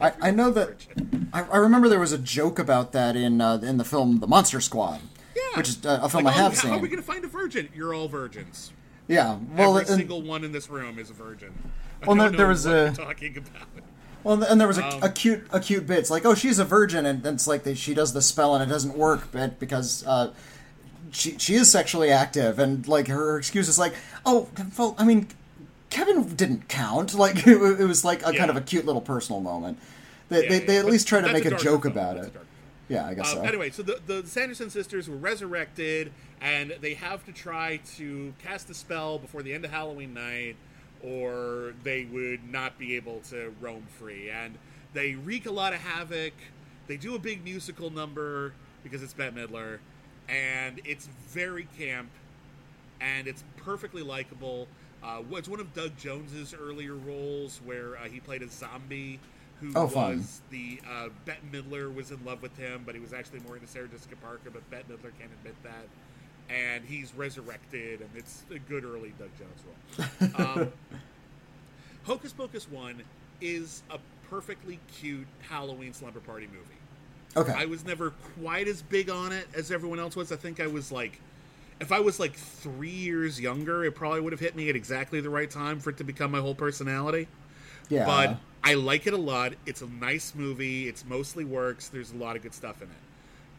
I, 0.00 0.12
I 0.20 0.30
know 0.30 0.50
that. 0.52 0.86
I, 1.32 1.42
I 1.42 1.56
remember 1.56 1.88
there 1.88 1.98
was 1.98 2.12
a 2.12 2.18
joke 2.18 2.60
about 2.60 2.92
that 2.92 3.16
in 3.16 3.40
uh, 3.40 3.56
in 3.62 3.78
the 3.78 3.84
film 3.84 4.20
The 4.20 4.28
Monster 4.28 4.60
Squad. 4.60 5.00
Yeah, 5.34 5.56
Which 5.56 5.68
is 5.68 5.84
uh, 5.84 5.98
a 6.02 6.08
film 6.08 6.24
Like, 6.24 6.36
I 6.36 6.38
oh, 6.38 6.42
have 6.42 6.54
how 6.54 6.60
seen. 6.60 6.72
are 6.74 6.78
we 6.78 6.88
gonna 6.88 7.02
find 7.02 7.24
a 7.24 7.28
virgin? 7.28 7.68
You're 7.74 7.94
all 7.94 8.06
virgins. 8.06 8.72
Yeah. 9.08 9.38
Well, 9.56 9.76
Every 9.78 9.88
and, 9.92 9.98
single 10.00 10.22
one 10.22 10.44
in 10.44 10.52
this 10.52 10.70
room 10.70 10.98
is 10.98 11.10
a 11.10 11.12
virgin. 11.12 11.52
Well, 12.06 12.16
there- 12.16 12.30
there 12.30 12.48
was 12.48 12.66
a- 12.66 12.92
talking 12.92 13.36
about. 13.36 13.68
well, 14.24 14.42
and 14.42 14.60
there 14.60 14.68
was 14.68 14.78
a, 14.78 14.86
Um, 14.86 15.02
a 15.02 15.08
cute 15.10 15.46
a 15.52 15.60
cute 15.60 15.86
bit. 15.86 15.98
It's 15.98 16.10
like, 16.10 16.24
oh, 16.24 16.34
she's 16.34 16.58
a 16.58 16.64
virgin, 16.64 17.04
and 17.06 17.24
it's 17.26 17.46
like 17.46 17.64
they, 17.64 17.74
she 17.74 17.94
does 17.94 18.12
the 18.12 18.22
spell 18.22 18.54
and 18.54 18.62
it 18.62 18.72
doesn't 18.72 18.96
work, 18.96 19.28
but 19.32 19.58
because 19.58 20.04
uh, 20.06 20.30
she 21.10 21.36
she 21.38 21.54
is 21.54 21.70
sexually 21.70 22.10
active, 22.10 22.58
and 22.58 22.86
like 22.88 23.08
her 23.08 23.36
excuse 23.38 23.68
is 23.68 23.78
like, 23.78 23.94
oh, 24.24 24.48
well, 24.78 24.94
I 24.98 25.04
mean, 25.04 25.28
Kevin 25.90 26.34
didn't 26.34 26.68
count. 26.68 27.14
Like 27.18 27.46
it, 27.46 27.56
it 27.80 27.84
was 27.86 28.04
like 28.04 28.26
a 28.26 28.32
Yeah. 28.32 28.38
kind 28.38 28.50
of 28.50 28.56
a 28.56 28.60
cute 28.62 28.86
little 28.86 29.02
personal 29.02 29.40
moment. 29.40 29.78
They, 30.28 30.44
Yeah, 30.44 30.48
they, 30.48 30.58
they 30.60 30.76
at 30.78 30.86
least 30.86 31.06
try 31.06 31.20
to 31.20 31.32
make 31.32 31.44
a, 31.44 31.50
joke 31.50 31.82
film. 31.82 31.92
about 31.92 32.14
That's 32.16 32.28
it. 32.28 32.36
Yeah, 32.92 33.06
I 33.06 33.14
guess 33.14 33.32
Um, 33.32 33.38
so. 33.38 33.44
Anyway, 33.44 33.70
so 33.70 33.82
the, 33.82 34.00
the 34.06 34.26
Sanderson 34.26 34.68
sisters 34.68 35.08
were 35.08 35.16
resurrected, 35.16 36.12
and 36.40 36.76
they 36.80 36.94
have 36.94 37.24
to 37.24 37.32
try 37.32 37.78
to 37.96 38.34
cast 38.38 38.68
a 38.68 38.74
spell 38.74 39.18
before 39.18 39.42
the 39.42 39.54
end 39.54 39.64
of 39.64 39.70
Halloween 39.70 40.12
night, 40.12 40.56
or 41.02 41.72
they 41.82 42.04
would 42.04 42.50
not 42.50 42.78
be 42.78 42.96
able 42.96 43.20
to 43.30 43.54
roam 43.60 43.86
free. 43.98 44.30
And 44.30 44.58
they 44.92 45.14
wreak 45.14 45.46
a 45.46 45.50
lot 45.50 45.72
of 45.72 45.80
havoc. 45.80 46.34
They 46.86 46.96
do 46.98 47.14
a 47.14 47.18
big 47.18 47.42
musical 47.42 47.90
number 47.90 48.52
because 48.82 49.02
it's 49.02 49.14
Bette 49.14 49.34
Midler, 49.34 49.78
and 50.28 50.80
it's 50.84 51.08
very 51.28 51.66
camp, 51.78 52.10
and 53.00 53.26
it's 53.26 53.42
perfectly 53.56 54.02
likable. 54.02 54.68
Uh, 55.02 55.22
it's 55.32 55.48
one 55.48 55.60
of 55.60 55.72
Doug 55.74 55.96
Jones's 55.96 56.54
earlier 56.54 56.94
roles 56.94 57.60
where 57.64 57.96
uh, 57.96 58.04
he 58.04 58.20
played 58.20 58.42
a 58.42 58.48
zombie 58.48 59.18
who 59.62 59.72
Oh, 59.76 59.84
was 59.84 59.92
fun. 59.94 60.24
the 60.50 60.80
uh, 60.90 61.08
Bette 61.24 61.40
Midler 61.52 61.94
was 61.94 62.10
in 62.10 62.22
love 62.24 62.42
with 62.42 62.56
him, 62.58 62.82
but 62.84 62.94
he 62.94 63.00
was 63.00 63.12
actually 63.12 63.40
more 63.40 63.56
into 63.56 63.68
Sarah 63.68 63.88
Jessica 63.88 64.16
Parker. 64.16 64.50
But 64.52 64.68
Bette 64.70 64.84
Midler 64.92 65.12
can't 65.18 65.30
admit 65.40 65.54
that, 65.62 65.86
and 66.54 66.84
he's 66.84 67.14
resurrected, 67.14 68.00
and 68.00 68.10
it's 68.16 68.44
a 68.50 68.58
good 68.58 68.84
early 68.84 69.14
Doug 69.18 69.30
Jones 69.38 69.62
role. 69.66 70.28
Um, 70.62 70.72
Hocus 72.04 72.32
Pocus 72.32 72.68
One 72.70 73.02
is 73.40 73.82
a 73.90 73.98
perfectly 74.28 74.78
cute 74.98 75.26
Halloween 75.48 75.92
slumber 75.92 76.20
party 76.20 76.46
movie. 76.48 77.46
okay. 77.48 77.52
I 77.60 77.66
was 77.66 77.84
never 77.84 78.10
quite 78.40 78.66
as 78.68 78.82
big 78.82 79.10
on 79.10 79.32
it 79.32 79.46
as 79.54 79.70
everyone 79.70 79.98
else 80.00 80.16
was. 80.16 80.32
I 80.32 80.36
think 80.36 80.58
I 80.60 80.66
was 80.66 80.90
like, 80.90 81.20
if 81.80 81.92
I 81.92 82.00
was 82.00 82.18
like 82.20 82.34
three 82.34 82.88
years 82.90 83.40
younger, 83.40 83.84
it 83.84 83.94
probably 83.94 84.20
would 84.20 84.32
have 84.32 84.40
hit 84.40 84.56
me 84.56 84.68
at 84.68 84.76
exactly 84.76 85.20
the 85.20 85.30
right 85.30 85.50
time 85.50 85.78
for 85.80 85.90
it 85.90 85.96
to 85.98 86.04
become 86.04 86.30
my 86.30 86.40
whole 86.40 86.54
personality. 86.54 87.28
yeah. 87.88 88.06
But 88.06 88.38
I 88.64 88.74
like 88.74 89.06
it 89.06 89.12
a 89.12 89.18
lot. 89.18 89.54
It's 89.66 89.82
a 89.82 89.88
nice 89.88 90.34
movie. 90.34 90.88
It's 90.88 91.04
mostly 91.04 91.44
works. 91.44 91.88
There's 91.88 92.12
a 92.12 92.16
lot 92.16 92.36
of 92.36 92.42
good 92.42 92.54
stuff 92.54 92.80
in 92.80 92.88
it. 92.88 92.94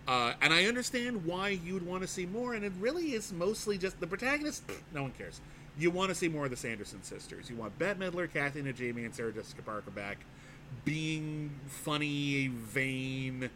Uh, 0.08 0.34
and 0.42 0.54
I 0.54 0.66
understand 0.66 1.26
why 1.26 1.50
you'd 1.50 1.86
want 1.86 2.02
to 2.02 2.08
see 2.08 2.26
more. 2.26 2.54
And 2.54 2.64
it 2.64 2.72
really 2.80 3.14
is 3.14 3.32
mostly 3.34 3.78
just 3.78 4.00
the 4.00 4.08
protagonist. 4.08 4.64
No 4.94 5.04
one 5.04 5.12
cares. 5.12 5.42
You 5.78 5.92
want 5.92 6.10
to 6.10 6.16
see 6.16 6.28
more 6.30 6.46
of 6.46 6.52
the 6.52 6.58
Sanderson 6.58 7.04
sisters. 7.04 7.50
You 7.50 7.56
want 7.56 7.78
Bette 7.80 8.00
Midler, 8.00 8.32
Kathy 8.32 8.62
Najimy, 8.62 9.06
and 9.06 9.14
Sarah 9.14 9.32
Jessica 9.32 9.62
Parker 9.62 9.92
back, 9.92 10.20
being 10.86 11.50
funny, 11.68 12.48
vain, 12.48 13.50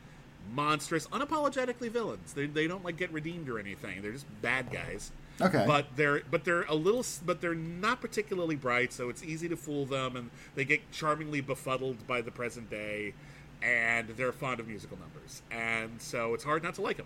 monstrous, 0.54 1.08
unapologetically 1.08 1.90
villains. 1.90 2.34
They, 2.34 2.48
they 2.48 2.68
don't 2.68 2.84
like 2.84 2.98
get 2.98 3.12
redeemed 3.12 3.50
or 3.50 3.60
anything. 3.60 4.02
They're 4.02 4.14
just 4.14 4.26
bad 4.42 4.72
guys. 4.72 5.12
Okay. 5.40 5.64
But 5.68 5.88
they're 5.96 6.22
but 6.32 6.44
they're 6.46 6.64
a 6.64 6.76
little 6.76 7.06
but 7.26 7.42
they're 7.42 7.54
not 7.56 8.02
particularly 8.02 8.56
bright, 8.56 8.92
so 8.92 9.10
it's 9.10 9.24
easy 9.24 9.48
to 9.50 9.56
fool 9.56 9.86
them, 9.86 10.16
and 10.16 10.32
they 10.56 10.66
get 10.66 10.92
charmingly 10.92 11.42
befuddled 11.42 12.08
by 12.08 12.22
the 12.22 12.32
present 12.32 12.70
day, 12.70 13.14
and 13.62 14.10
they're 14.10 14.32
fond 14.32 14.60
of 14.60 14.68
musical 14.68 14.98
numbers, 14.98 15.44
and 15.52 16.02
so 16.02 16.34
it's 16.34 16.44
hard 16.44 16.64
not 16.64 16.76
to 16.76 16.82
like 16.82 16.98
them. 16.98 17.06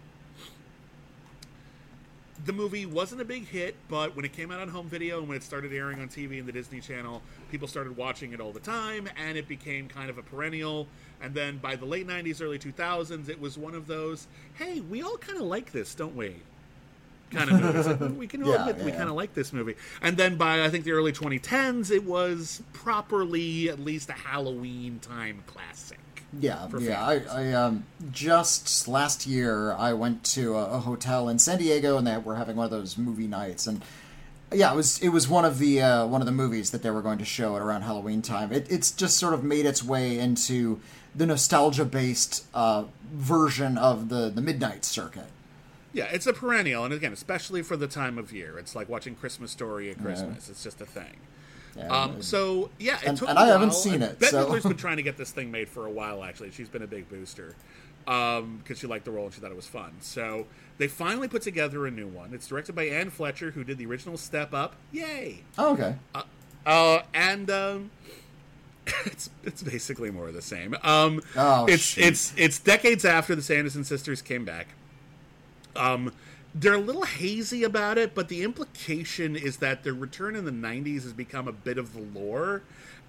The 2.43 2.53
movie 2.53 2.87
wasn't 2.87 3.21
a 3.21 3.25
big 3.25 3.45
hit, 3.47 3.75
but 3.87 4.15
when 4.15 4.25
it 4.25 4.33
came 4.33 4.49
out 4.49 4.59
on 4.59 4.69
home 4.69 4.87
video 4.87 5.19
and 5.19 5.27
when 5.27 5.37
it 5.37 5.43
started 5.43 5.71
airing 5.73 5.99
on 5.99 6.07
TV 6.07 6.39
and 6.39 6.47
the 6.47 6.51
Disney 6.51 6.79
Channel, 6.79 7.21
people 7.51 7.67
started 7.67 7.95
watching 7.95 8.33
it 8.33 8.41
all 8.41 8.51
the 8.51 8.59
time, 8.59 9.07
and 9.15 9.37
it 9.37 9.47
became 9.47 9.87
kind 9.87 10.09
of 10.09 10.17
a 10.17 10.23
perennial. 10.23 10.87
And 11.21 11.35
then 11.35 11.57
by 11.57 11.75
the 11.75 11.85
late 11.85 12.07
'90s, 12.07 12.41
early 12.41 12.57
2000s, 12.57 13.29
it 13.29 13.39
was 13.39 13.57
one 13.57 13.75
of 13.75 13.85
those, 13.85 14.27
"Hey, 14.55 14.79
we 14.79 15.03
all 15.03 15.17
kind 15.17 15.37
of 15.37 15.43
like 15.43 15.71
this, 15.71 15.93
don't 15.93 16.15
we?" 16.15 16.37
Kind 17.31 17.49
of 17.49 17.61
movies. 17.61 17.87
Like, 17.87 18.17
we 18.17 18.27
can 18.27 18.43
all 18.43 18.49
Yeah, 18.49 18.61
admit 18.61 18.77
yeah, 18.79 18.83
we 18.85 18.91
yeah. 18.91 18.97
kind 18.97 19.09
of 19.09 19.15
like 19.15 19.33
this 19.33 19.51
movie. 19.53 19.75
And 20.01 20.17
then 20.17 20.35
by 20.37 20.63
I 20.63 20.69
think 20.69 20.85
the 20.85 20.91
early 20.91 21.11
2010s, 21.13 21.91
it 21.91 22.03
was 22.03 22.61
properly 22.73 23.69
at 23.69 23.79
least 23.79 24.09
a 24.09 24.13
Halloween 24.13 24.99
time 24.99 25.43
classic. 25.47 25.97
Yeah, 26.39 26.67
yeah. 26.79 27.05
I. 27.05 27.21
I 27.29 27.53
um 27.53 27.83
just 28.11 28.87
last 28.87 29.27
year 29.27 29.73
I 29.73 29.93
went 29.93 30.23
to 30.25 30.55
a, 30.55 30.75
a 30.75 30.79
hotel 30.79 31.27
in 31.27 31.39
San 31.39 31.57
Diego 31.57 31.97
and 31.97 32.07
they 32.07 32.17
were 32.17 32.35
having 32.35 32.55
one 32.55 32.65
of 32.65 32.71
those 32.71 32.97
movie 32.97 33.27
nights 33.27 33.67
and 33.67 33.83
yeah, 34.53 34.71
it 34.73 34.75
was 34.75 34.99
it 34.99 35.09
was 35.09 35.27
one 35.29 35.45
of 35.45 35.59
the 35.59 35.81
uh, 35.81 36.05
one 36.05 36.21
of 36.21 36.25
the 36.25 36.31
movies 36.33 36.71
that 36.71 36.83
they 36.83 36.91
were 36.91 37.01
going 37.01 37.17
to 37.19 37.25
show 37.25 37.55
at 37.55 37.61
around 37.61 37.83
Halloween 37.83 38.21
time. 38.21 38.51
It, 38.51 38.67
it's 38.69 38.91
just 38.91 39.15
sort 39.17 39.33
of 39.33 39.43
made 39.45 39.65
its 39.65 39.81
way 39.83 40.19
into 40.19 40.81
the 41.15 41.25
nostalgia 41.25 41.85
based 41.85 42.45
uh, 42.53 42.83
version 43.13 43.77
of 43.77 44.09
the 44.09 44.29
the 44.29 44.41
midnight 44.41 44.83
circuit. 44.83 45.27
Yeah, 45.93 46.05
it's 46.05 46.25
a 46.27 46.33
perennial, 46.33 46.85
and 46.85 46.93
again, 46.93 47.11
especially 47.13 47.61
for 47.63 47.75
the 47.75 47.87
time 47.87 48.17
of 48.17 48.31
year, 48.31 48.57
it's 48.57 48.75
like 48.75 48.87
watching 48.87 49.15
Christmas 49.15 49.51
Story 49.51 49.89
at 49.91 50.01
Christmas. 50.01 50.47
It's 50.49 50.63
just 50.63 50.79
a 50.81 50.85
thing. 50.85 51.17
Yeah, 51.75 51.87
Um, 51.87 52.21
so 52.21 52.69
yeah, 52.79 52.97
it 53.01 53.07
And- 53.07 53.17
took 53.17 53.29
and 53.29 53.37
I 53.39 53.47
haven't 53.47 53.73
seen 53.73 54.01
it, 54.01 54.19
Bette 54.19 54.31
so- 54.31 54.45
Midler's 54.47 54.63
been 54.63 54.77
trying 54.85 54.97
to 54.97 55.03
get 55.03 55.17
this 55.17 55.31
thing 55.31 55.51
made 55.51 55.67
for 55.69 55.85
a 55.85 55.91
while. 55.91 56.23
Actually, 56.23 56.51
she's 56.51 56.69
been 56.69 56.81
a 56.81 56.87
big 56.87 57.09
booster 57.09 57.55
because 58.05 58.77
she 58.79 58.87
liked 58.87 59.05
the 59.05 59.11
role 59.11 59.25
and 59.25 59.33
she 59.33 59.39
thought 59.41 59.51
it 59.51 59.55
was 59.55 59.67
fun. 59.67 59.91
So 60.01 60.47
they 60.79 60.87
finally 60.87 61.27
put 61.27 61.41
together 61.43 61.85
a 61.85 61.91
new 61.91 62.07
one. 62.07 62.33
It's 62.33 62.47
directed 62.47 62.73
by 62.75 62.83
Anne 62.85 63.09
Fletcher, 63.09 63.51
who 63.51 63.63
did 63.63 63.77
the 63.77 63.85
original 63.85 64.17
Step 64.17 64.53
Up. 64.53 64.75
Yay! 64.91 65.43
oh, 65.57 65.73
okay. 65.73 65.95
Uh, 66.65 67.01
and 67.13 67.49
um, 67.49 67.91
it's 69.05 69.29
it's 69.43 69.63
basically 69.63 70.11
more 70.11 70.27
of 70.27 70.33
the 70.33 70.41
same. 70.41 70.75
Um, 70.83 71.21
Oh, 71.35 71.65
it's 71.67 71.83
shoot. 71.83 72.05
it's 72.05 72.33
it's 72.37 72.59
decades 72.59 73.05
after 73.05 73.35
the 73.35 73.41
Sanderson 73.41 73.83
sisters 73.83 74.21
came 74.21 74.45
back. 74.45 74.67
Um, 75.75 76.13
they're 76.53 76.73
a 76.73 76.79
little 76.79 77.03
hazy 77.03 77.63
about 77.63 77.97
it, 77.97 78.13
but 78.13 78.27
the 78.27 78.43
implication 78.43 79.35
is 79.35 79.57
that 79.57 79.83
their 79.83 79.93
return 79.93 80.35
in 80.35 80.45
the 80.45 80.51
'90s 80.51 81.03
has 81.03 81.13
become 81.13 81.47
a 81.47 81.53
bit 81.53 81.77
of 81.77 81.93
the 81.93 82.01
lore, 82.19 82.61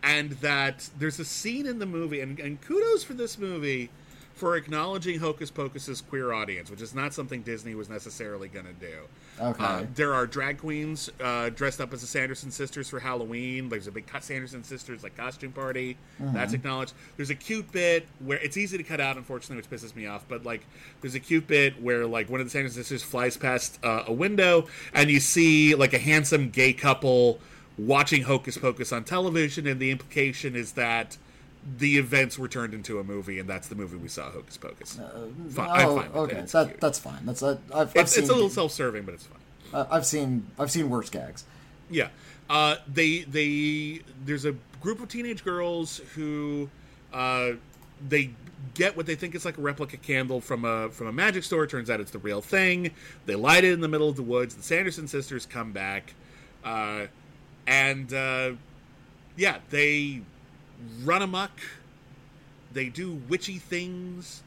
and 0.03 0.33
that 0.33 0.91
there's 0.99 1.19
a 1.19 1.25
scene 1.25 1.67
in 1.67 1.79
the 1.79 1.87
movie, 1.87 2.21
and, 2.21 2.39
and 2.39 2.61
kudos 2.61 3.03
for 3.05 3.15
this 3.15 3.39
movie 3.39 3.91
for 4.35 4.57
acknowledging 4.57 5.19
Hocus 5.19 5.51
Pocus's 5.51 6.01
queer 6.01 6.33
audience, 6.33 6.71
which 6.71 6.81
is 6.81 6.95
not 6.95 7.15
something 7.15 7.43
Disney 7.43 7.75
was 7.75 7.89
necessarily 7.89 8.49
going 8.49 8.67
to 8.67 8.73
do. 8.73 8.95
Okay. 9.41 9.65
Uh, 9.65 9.85
there 9.95 10.15
are 10.15 10.27
drag 10.27 10.59
queens 10.59 11.11
uh, 11.21 11.51
dressed 11.51 11.81
up 11.81 11.93
as 11.93 12.01
the 12.01 12.07
Sanderson 12.07 12.51
sisters 12.51 12.89
for 12.89 12.99
Halloween. 12.99 13.69
There's 13.69 13.87
a 13.87 13.93
big 13.93 14.07
Sanderson 14.21 14.65
sisters 14.65 15.03
like 15.03 15.17
costume 15.17 15.53
party. 15.53 15.97
That's 16.19 16.53
acknowledged. 16.53 16.95
There's 17.17 17.31
a 17.31 17.35
cute 17.35 17.71
bit 17.73 18.07
where 18.21 18.39
it's 18.39 18.57
easy 18.57 18.77
to 18.79 18.85
cut 18.85 19.01
out, 19.01 19.17
unfortunately, 19.17 19.57
which 19.57 19.71
pisses 19.71 19.95
me 19.95 20.07
off. 20.07 20.25
But 20.29 20.45
like, 20.45 20.65
there's 21.01 21.15
a 21.15 21.21
cute 21.21 21.47
bit 21.47 21.83
where 21.83 22.07
like 22.07 22.31
one 22.31 22.41
of 22.41 22.47
the 22.47 22.51
Sanderson 22.51 22.83
sisters 22.83 23.03
flies 23.03 23.37
past 23.37 23.79
uh, 23.85 24.05
a 24.07 24.13
window, 24.13 24.67
and 24.95 25.11
you 25.11 25.21
see 25.21 25.75
like 25.75 25.93
a 25.93 25.99
handsome 25.99 26.51
gay 26.51 26.73
couple 26.73 27.41
watching 27.79 28.23
Hocus 28.23 28.59
Pocus 28.59 28.93
on 28.93 29.05
television, 29.05 29.67
and 29.67 29.81
the 29.81 29.91
implication 29.91 30.55
is 30.55 30.73
that 30.73 31.17
the 31.79 31.99
events 31.99 32.39
were 32.39 32.49
turned 32.49 32.75
into 32.75 32.99
a 32.99 33.05
movie, 33.05 33.39
and 33.39 33.49
that's 33.49 33.69
the 33.69 33.75
movie 33.75 33.97
we 33.97 34.09
saw, 34.09 34.31
Hocus 34.31 34.57
Pocus. 34.57 34.99
Fine, 35.51 35.71
I'm 35.71 35.89
oh, 35.89 35.97
fine 35.97 36.13
with 36.13 36.17
okay. 36.17 36.37
it. 36.39 36.49
That 36.49 36.81
that's 36.81 36.99
fine. 36.99 37.25
That's 37.25 37.43
uh, 37.43 37.59
I've, 37.73 37.89
I've 37.89 37.97
It's, 37.97 38.13
seen 38.13 38.25
it's 38.25 38.31
a 38.31 38.35
little 38.35 38.51
self-serving, 38.51 39.05
but 39.05 39.15
it's 39.15 39.27
fine. 39.27 39.39
uh, 39.73 39.87
I've 39.91 40.07
seen 40.07 40.47
I've 40.59 40.71
seen 40.71 40.91
worse 40.91 41.11
gags. 41.11 41.45
Yeah. 41.91 42.09
Uh, 42.51 42.77
they 42.93 43.21
they 43.21 44.01
there's 44.25 44.45
a 44.45 44.55
group 44.81 45.01
of 45.01 45.09
teenage 45.09 45.45
girls 45.45 46.01
who 46.15 46.69
uh, 47.13 47.53
they 48.09 48.31
get 48.75 48.97
what 48.97 49.07
they 49.07 49.15
think 49.15 49.35
is 49.35 49.45
like 49.45 49.59
a 49.59 49.61
replica 49.61 49.97
candle 49.97 50.41
from 50.41 50.65
a 50.65 50.91
from 50.91 51.07
a 51.07 51.13
magic 51.13 51.45
store. 51.45 51.67
Turns 51.67 51.89
out 51.89 52.01
it's 52.01 52.11
the 52.11 52.19
real 52.19 52.43
thing. 52.43 52.91
They 53.27 53.37
light 53.37 53.65
it 53.65 53.73
in 53.73 53.81
the 53.81 53.89
middle 53.89 54.09
of 54.09 54.17
the 54.17 54.23
woods. 54.23 54.55
The 54.55 54.63
Sanderson 54.63 55.07
sisters 55.09 55.47
come 55.47 55.73
back, 55.73 56.15
uh, 56.65 57.07
and 57.67 58.13
uh, 58.13 58.53
yeah, 59.37 59.59
they 59.71 60.23
run 61.05 61.23
amok. 61.23 61.53
They 62.73 62.89
do 62.89 63.21
witchy 63.29 63.59
things. 63.59 64.43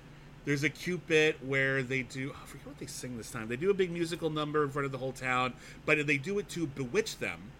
There's 0.45 0.63
a 0.63 0.69
cute 0.69 1.07
bit 1.07 1.43
where 1.43 1.81
they 1.81 2.03
do. 2.03 2.31
Oh, 2.33 2.39
I 2.43 2.45
forget 2.45 2.67
what 2.67 2.77
they 2.77 2.85
sing 2.85 3.17
this 3.17 3.31
time. 3.31 3.47
They 3.47 3.55
do 3.55 3.71
a 3.71 3.73
big 3.73 3.91
musical 3.91 4.29
number 4.29 4.63
in 4.63 4.69
front 4.69 4.85
of 4.85 4.91
the 4.91 4.97
whole 4.97 5.11
town, 5.11 5.53
but 5.85 6.05
they 6.05 6.17
do 6.17 6.37
it 6.39 6.49
to 6.49 6.67
bewitch 6.67 7.17
them. 7.17 7.51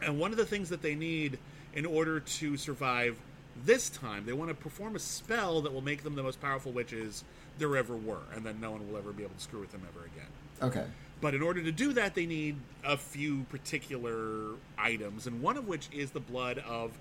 And 0.00 0.20
one 0.20 0.30
of 0.30 0.36
the 0.36 0.46
things 0.46 0.68
that 0.68 0.82
they 0.82 0.94
need 0.94 1.38
in 1.72 1.84
order 1.84 2.20
to 2.20 2.56
survive 2.56 3.18
this 3.64 3.88
time, 3.88 4.26
they 4.26 4.32
want 4.32 4.50
to 4.50 4.54
perform 4.54 4.96
a 4.96 5.00
spell 5.00 5.62
that 5.62 5.72
will 5.72 5.80
make 5.80 6.02
them 6.04 6.14
the 6.14 6.22
most 6.22 6.40
powerful 6.40 6.72
witches 6.72 7.24
there 7.58 7.76
ever 7.76 7.96
were, 7.96 8.22
and 8.34 8.44
then 8.44 8.60
no 8.60 8.72
one 8.72 8.88
will 8.90 8.98
ever 8.98 9.12
be 9.12 9.22
able 9.22 9.34
to 9.34 9.40
screw 9.40 9.60
with 9.60 9.72
them 9.72 9.82
ever 9.88 10.06
again. 10.06 10.26
Okay. 10.62 10.86
But 11.20 11.34
in 11.34 11.42
order 11.42 11.62
to 11.62 11.72
do 11.72 11.92
that, 11.94 12.14
they 12.14 12.26
need 12.26 12.56
a 12.84 12.96
few 12.96 13.44
particular 13.44 14.56
items, 14.76 15.26
and 15.26 15.40
one 15.40 15.56
of 15.56 15.66
which 15.66 15.88
is 15.92 16.10
the 16.10 16.20
blood 16.20 16.58
of 16.58 16.92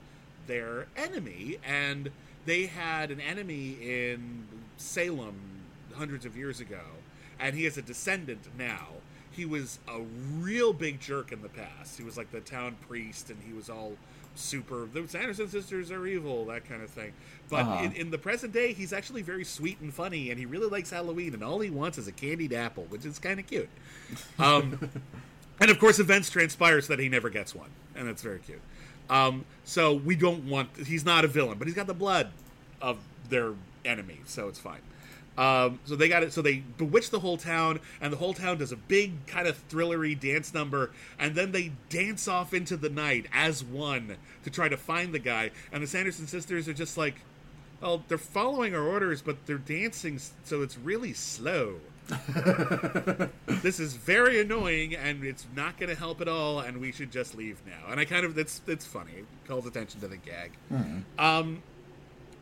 their 0.48 0.88
enemy. 0.96 1.58
And 1.66 2.10
they 2.46 2.66
had 2.66 3.12
an 3.12 3.22
enemy 3.22 3.78
in 3.82 4.46
Salem 4.78 5.36
hundreds 5.94 6.26
of 6.26 6.36
years 6.36 6.60
ago, 6.60 6.82
and 7.40 7.56
he 7.56 7.66
is 7.66 7.78
a 7.78 7.82
descendant 7.82 8.48
now. 8.58 8.88
He 9.32 9.46
was 9.46 9.80
a 9.88 10.02
real 10.40 10.74
big 10.74 11.00
jerk 11.00 11.32
in 11.32 11.42
the 11.42 11.50
past. 11.50 11.98
He 11.98 12.04
was 12.04 12.18
like 12.18 12.32
the 12.32 12.40
town 12.42 12.76
priest, 12.88 13.30
and 13.30 13.40
he 13.48 13.54
was 13.54 13.70
all 13.70 13.94
super. 14.36 14.88
The 14.92 15.08
Sanderson 15.08 15.48
sisters 15.48 15.92
are 15.92 16.06
evil, 16.06 16.46
that 16.46 16.68
kind 16.68 16.84
of 16.84 16.90
thing. 16.90 17.14
But 17.50 17.62
Uh-huh. 17.62 17.84
in, 17.86 17.92
in 17.94 18.12
the 18.12 18.18
present 18.18 18.52
day, 18.54 18.74
he's 18.74 18.92
actually 18.94 19.22
very 19.22 19.44
sweet 19.44 19.80
and 19.80 19.94
funny, 19.94 20.30
and 20.30 20.40
he 20.40 20.46
really 20.46 20.68
likes 20.68 20.90
Halloween, 20.92 21.34
and 21.34 21.44
all 21.44 21.60
he 21.60 21.70
wants 21.70 21.98
is 21.98 22.08
a 22.08 22.12
candied 22.12 22.54
apple, 22.54 22.86
which 22.90 23.06
is 23.06 23.18
kind 23.20 23.40
of 23.40 23.48
cute. 23.48 23.70
Um, 24.40 24.90
and 25.60 25.72
of 25.72 25.80
course, 25.80 26.00
events 26.00 26.30
transpire 26.30 26.82
so 26.82 26.90
that 26.96 27.00
he 27.02 27.10
never 27.10 27.30
gets 27.30 27.56
one, 27.56 27.70
and 27.96 28.08
that's 28.08 28.22
very 28.22 28.40
cute. 28.40 28.62
Um, 29.10 29.46
so 29.64 29.94
we 29.94 30.16
don't 30.16 30.50
want. 30.50 30.70
He's 30.78 31.06
not 31.06 31.26
a 31.26 31.28
villain, 31.28 31.58
but 31.58 31.68
he's 31.68 31.76
got 31.76 31.88
the 31.88 31.94
blood 31.94 32.32
of 32.82 33.00
their 33.30 33.54
enemy, 33.86 34.20
so 34.26 34.48
it's 34.48 34.60
fine. 34.60 34.82
Um, 35.38 35.80
so 35.86 35.96
they 35.96 36.08
got 36.08 36.24
it. 36.24 36.32
So 36.32 36.42
they 36.42 36.64
bewitch 36.78 37.10
the 37.10 37.20
whole 37.20 37.38
town, 37.38 37.80
and 38.02 38.14
the 38.14 38.18
whole 38.18 38.34
town 38.34 38.60
does 38.60 38.72
a 38.72 38.76
big 38.78 39.26
kind 39.26 39.48
of 39.48 39.68
thrillery 39.70 40.20
dance 40.20 40.54
number, 40.54 40.92
and 41.18 41.36
then 41.36 41.52
they 41.52 41.72
dance 41.90 42.28
off 42.28 42.54
into 42.54 42.78
the 42.78 42.90
night 42.90 43.26
as 43.34 43.64
one 43.64 44.18
to 44.44 44.50
try 44.50 44.70
to 44.70 44.78
find 44.78 45.14
the 45.14 45.20
guy. 45.20 45.52
And 45.72 45.82
the 45.82 45.88
Sanderson 45.88 46.28
sisters 46.28 46.68
are 46.68 46.74
just 46.74 46.98
like, 46.98 47.16
well, 47.82 48.04
they're 48.08 48.18
following 48.18 48.76
our 48.76 48.84
orders, 48.84 49.22
but 49.22 49.46
they're 49.46 49.58
dancing, 49.58 50.20
so 50.44 50.62
it's 50.62 50.78
really 50.78 51.14
slow. 51.14 51.80
this 53.62 53.80
is 53.80 53.96
very 53.96 54.42
annoying, 54.42 54.96
and 54.96 55.24
it's 55.24 55.46
not 55.56 55.78
going 55.80 55.90
to 55.90 55.96
help 55.96 56.22
at 56.22 56.28
all, 56.28 56.60
and 56.60 56.80
we 56.80 56.92
should 56.92 57.12
just 57.12 57.36
leave 57.36 57.60
now. 57.66 57.90
And 57.92 58.00
I 58.00 58.06
kind 58.06 58.26
of 58.26 58.36
that's 58.36 58.60
that's 58.60 58.86
funny. 58.86 59.12
It 59.20 59.26
calls 59.48 59.66
attention 59.66 60.02
to 60.02 60.08
the 60.08 60.18
gag. 60.18 60.52
Um, 61.18 61.62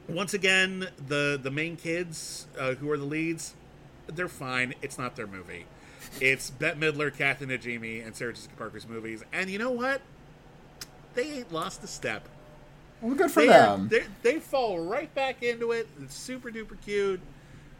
once 0.07 0.33
again, 0.33 0.87
the 1.07 1.39
the 1.41 1.51
main 1.51 1.75
kids 1.77 2.47
uh, 2.59 2.73
who 2.75 2.89
are 2.91 2.97
the 2.97 3.05
leads, 3.05 3.53
they're 4.07 4.27
fine. 4.27 4.73
It's 4.81 4.97
not 4.97 5.15
their 5.15 5.27
movie. 5.27 5.65
It's 6.19 6.49
Bette 6.49 6.79
Midler, 6.79 7.15
Kathy 7.15 7.45
Najimy, 7.45 8.05
and 8.05 8.15
Sarah 8.15 8.33
Jessica 8.33 8.55
Parker's 8.57 8.87
movies. 8.87 9.23
And 9.31 9.49
you 9.49 9.59
know 9.59 9.71
what? 9.71 10.01
They 11.13 11.31
ain't 11.39 11.53
lost 11.53 11.83
a 11.83 11.87
step. 11.87 12.27
Well, 13.01 13.15
good 13.15 13.31
for 13.31 13.41
They, 13.41 13.47
them. 13.47 13.87
they 13.89 14.03
they 14.23 14.39
fall 14.39 14.79
right 14.79 15.13
back 15.13 15.43
into 15.43 15.71
it. 15.71 15.87
It's 16.01 16.15
super 16.15 16.49
duper 16.51 16.77
cute. 16.83 17.19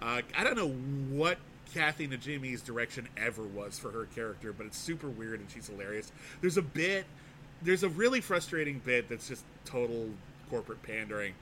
Uh, 0.02 0.22
I 0.38 0.44
don't 0.44 0.56
know 0.56 0.70
what 0.70 1.38
Kathy 1.74 2.08
Najimy's 2.08 2.62
direction 2.62 3.08
ever 3.18 3.44
was 3.44 3.80
for 3.80 3.92
her 3.92 4.06
character, 4.16 4.54
but 4.54 4.66
it's 4.66 4.78
super 4.78 5.08
weird 5.08 5.40
and 5.40 5.50
she's 5.50 5.68
hilarious. 5.68 6.12
There's 6.42 6.58
a 6.58 6.62
bit, 6.62 7.06
there's 7.62 7.84
a 7.84 7.90
really 7.90 8.22
frustrating 8.22 8.80
bit 8.80 9.10
that's 9.10 9.28
just 9.28 9.44
total 9.66 10.10
corporate 10.50 10.84
pandering, 10.84 11.34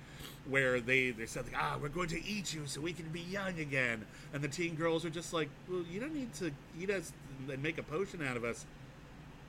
where 0.47 0.79
they 0.79 1.11
they 1.11 1.25
said 1.25 1.45
like, 1.45 1.55
ah, 1.57 1.77
we're 1.81 1.89
going 1.89 2.09
to 2.09 2.23
eat 2.25 2.53
you 2.53 2.61
so 2.65 2.79
we 2.81 2.93
can 2.93 3.09
be 3.09 3.21
young 3.21 3.59
again, 3.59 4.05
and 4.33 4.43
the 4.43 4.47
teen 4.47 4.75
girls 4.75 5.03
are 5.05 5.09
just 5.09 5.33
like, 5.33 5.49
well, 5.67 5.83
you 5.91 5.99
don't 5.99 6.13
need 6.13 6.33
to 6.35 6.51
eat 6.79 6.89
us 6.89 7.11
and 7.49 7.61
make 7.63 7.77
a 7.77 7.83
potion 7.83 8.25
out 8.25 8.37
of 8.37 8.43
us. 8.43 8.65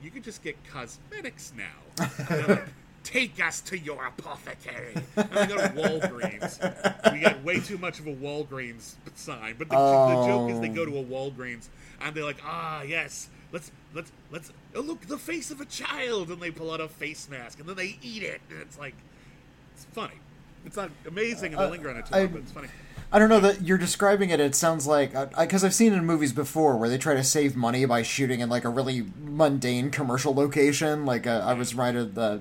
You 0.01 0.09
could 0.09 0.23
just 0.23 0.43
get 0.43 0.57
cosmetics 0.67 1.53
now. 1.55 2.57
And 3.05 3.19
they're 3.19 3.25
like, 3.29 3.37
Take 3.37 3.43
us 3.45 3.61
to 3.61 3.77
your 3.77 4.05
apothecary. 4.05 4.95
And 5.15 5.29
we 5.29 5.45
go 5.45 5.57
to 5.57 5.69
Walgreens. 5.69 7.11
We 7.11 7.19
got 7.19 7.43
way 7.43 7.59
too 7.59 7.77
much 7.77 7.99
of 7.99 8.07
a 8.07 8.13
Walgreens 8.13 8.93
sign, 9.15 9.55
but 9.57 9.69
the, 9.69 9.75
the 9.75 10.25
joke 10.27 10.51
is 10.51 10.59
they 10.59 10.69
go 10.69 10.85
to 10.85 10.97
a 10.97 11.03
Walgreens 11.03 11.67
and 12.01 12.15
they're 12.15 12.23
like, 12.23 12.41
ah, 12.45 12.81
yes, 12.83 13.29
let's 13.51 13.71
let's 13.93 14.11
let's 14.31 14.51
oh, 14.75 14.81
look 14.81 15.01
the 15.01 15.17
face 15.17 15.51
of 15.51 15.61
a 15.61 15.65
child, 15.65 16.29
and 16.29 16.41
they 16.41 16.51
pull 16.51 16.71
out 16.71 16.81
a 16.81 16.87
face 16.87 17.29
mask 17.29 17.59
and 17.59 17.67
then 17.67 17.75
they 17.75 17.97
eat 18.01 18.23
it, 18.23 18.41
and 18.49 18.61
it's 18.61 18.77
like 18.79 18.95
it's 19.73 19.85
funny. 19.85 20.15
It's 20.65 20.77
not 20.77 20.91
amazing, 21.07 21.53
and 21.53 21.61
they 21.61 21.69
linger 21.69 21.89
on 21.89 21.97
it 21.97 22.05
too 22.05 22.15
I- 22.15 22.19
long, 22.19 22.27
but 22.29 22.41
it's 22.41 22.51
funny. 22.51 22.67
I 23.13 23.19
don't 23.19 23.27
know 23.27 23.41
that 23.41 23.63
you're 23.63 23.77
describing 23.77 24.29
it. 24.29 24.39
It 24.39 24.55
sounds 24.55 24.87
like 24.87 25.11
because 25.37 25.65
I've 25.65 25.73
seen 25.73 25.91
it 25.91 25.97
in 25.97 26.05
movies 26.05 26.31
before 26.31 26.77
where 26.77 26.87
they 26.87 26.97
try 26.97 27.13
to 27.13 27.25
save 27.25 27.57
money 27.57 27.83
by 27.83 28.03
shooting 28.03 28.39
in 28.39 28.47
like 28.47 28.63
a 28.63 28.69
really 28.69 29.05
mundane 29.21 29.91
commercial 29.91 30.33
location. 30.33 31.05
Like 31.05 31.27
uh, 31.27 31.43
I 31.45 31.53
was 31.53 31.75
right 31.75 31.93
at 31.93 32.15
the 32.15 32.39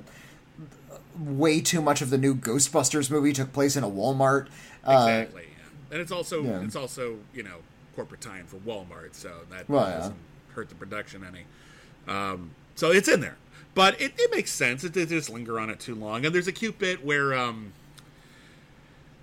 way 1.19 1.61
too 1.61 1.81
much 1.81 2.03
of 2.03 2.11
the 2.11 2.19
new 2.19 2.35
Ghostbusters 2.35 3.11
movie 3.11 3.32
took 3.32 3.53
place 3.53 3.77
in 3.77 3.85
a 3.85 3.91
Walmart. 3.91 4.47
Uh, 4.85 4.93
Exactly, 4.93 5.45
yeah. 5.51 5.93
and 5.93 6.01
it's 6.01 6.12
also 6.12 6.43
yeah. 6.43 6.61
it's 6.62 6.77
also 6.77 7.19
you 7.35 7.43
know 7.43 7.57
corporate 7.97 8.20
time 8.20 8.47
for 8.47 8.57
Walmart, 8.59 9.15
so 9.15 9.32
that 9.51 9.69
Well, 9.69 9.85
doesn't 9.87 10.16
hurt 10.55 10.69
the 10.69 10.74
production 10.74 11.24
any. 11.24 11.45
Um, 12.09 12.53
so 12.74 12.91
it's 12.91 13.09
in 13.09 13.20
there, 13.20 13.37
but 13.74 14.01
it, 14.01 14.12
it 14.19 14.31
makes 14.35 14.51
sense. 14.51 14.85
It, 14.85 14.95
they 14.95 15.05
just 15.05 15.28
linger 15.31 15.61
on 15.61 15.69
it 15.70 15.81
too 15.81 15.95
long, 15.95 16.24
and 16.24 16.35
there's 16.35 16.49
a 16.49 16.53
cute 16.53 16.78
bit 16.78 17.05
where 17.05 17.35
um, 17.35 17.73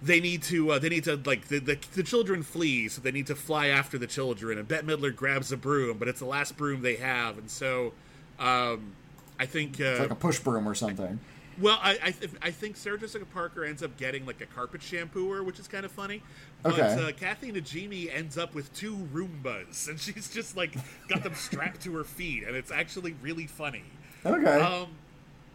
they 0.02 0.20
need 0.20 0.44
to 0.44 0.72
uh, 0.74 0.80
they 0.80 0.90
need 0.90 1.06
to 1.06 1.16
like 1.26 1.48
the, 1.48 1.60
the 1.60 1.78
the 1.96 2.04
children 2.04 2.44
flee, 2.44 2.88
so 2.88 3.02
they 3.02 3.12
need 3.12 3.28
to 3.28 3.36
fly 3.36 3.68
after 3.68 3.98
the 3.98 4.08
children, 4.08 4.60
and 4.60 4.68
Bette 4.68 4.86
Midler 4.86 5.16
grabs 5.16 5.52
a 5.52 5.58
broom, 5.58 5.98
but 5.98 6.08
it's 6.08 6.20
the 6.20 6.26
last 6.26 6.56
broom 6.56 6.82
they 6.82 6.98
have, 6.98 7.38
and 7.38 7.50
so 7.50 7.94
um, 8.40 8.94
I 9.40 9.46
think 9.48 9.80
uh, 9.82 9.86
It's 9.86 10.00
like 10.02 10.12
a 10.12 10.16
push 10.16 10.40
broom 10.40 10.68
or 10.68 10.76
something. 10.76 11.20
Well, 11.60 11.80
I 11.82 11.98
I, 12.04 12.12
th- 12.12 12.32
I 12.42 12.52
think 12.52 12.78
Sarah 12.78 13.00
Jessica 13.00 13.26
Parker 13.26 13.64
ends 13.64 13.82
up 13.84 13.96
getting 13.98 14.26
like 14.26 14.42
a 14.42 14.46
carpet 14.46 14.82
shampooer, 14.82 15.44
which 15.46 15.60
is 15.60 15.68
kind 15.68 15.86
of 15.86 15.92
funny. 15.92 16.22
But 16.64 16.74
Okay. 16.74 17.04
uh, 17.10 17.12
Kathy 17.14 17.52
Najimy 17.52 18.14
ends 18.14 18.38
up 18.38 18.54
with 18.56 18.74
two 18.74 18.96
Roombas, 19.14 19.88
and 19.88 20.00
she's 20.00 20.30
just 20.30 20.56
like 20.58 20.76
got 21.08 21.24
them 21.24 21.34
strapped 21.36 21.82
to 21.84 21.96
her 21.96 22.04
feet, 22.04 22.44
and 22.48 22.56
it's 22.56 22.72
actually 22.72 23.16
really 23.22 23.48
funny. 23.48 23.84
Okay. 24.26 24.60
Um, 24.62 24.88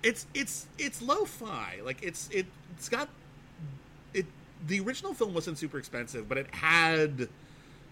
it's 0.03 0.27
it's 0.35 0.67
it's 0.79 1.01
lo-fi, 1.03 1.81
like 1.85 2.03
it's 2.03 2.29
it, 2.31 2.47
it's 2.77 2.89
got 2.89 3.09
it. 4.15 4.27
The 4.67 4.81
original 4.81 5.15
film 5.15 5.35
wasn't 5.35 5.59
super 5.59 5.79
expensive, 5.79 6.29
but 6.29 6.39
it 6.39 6.53
had 6.55 7.29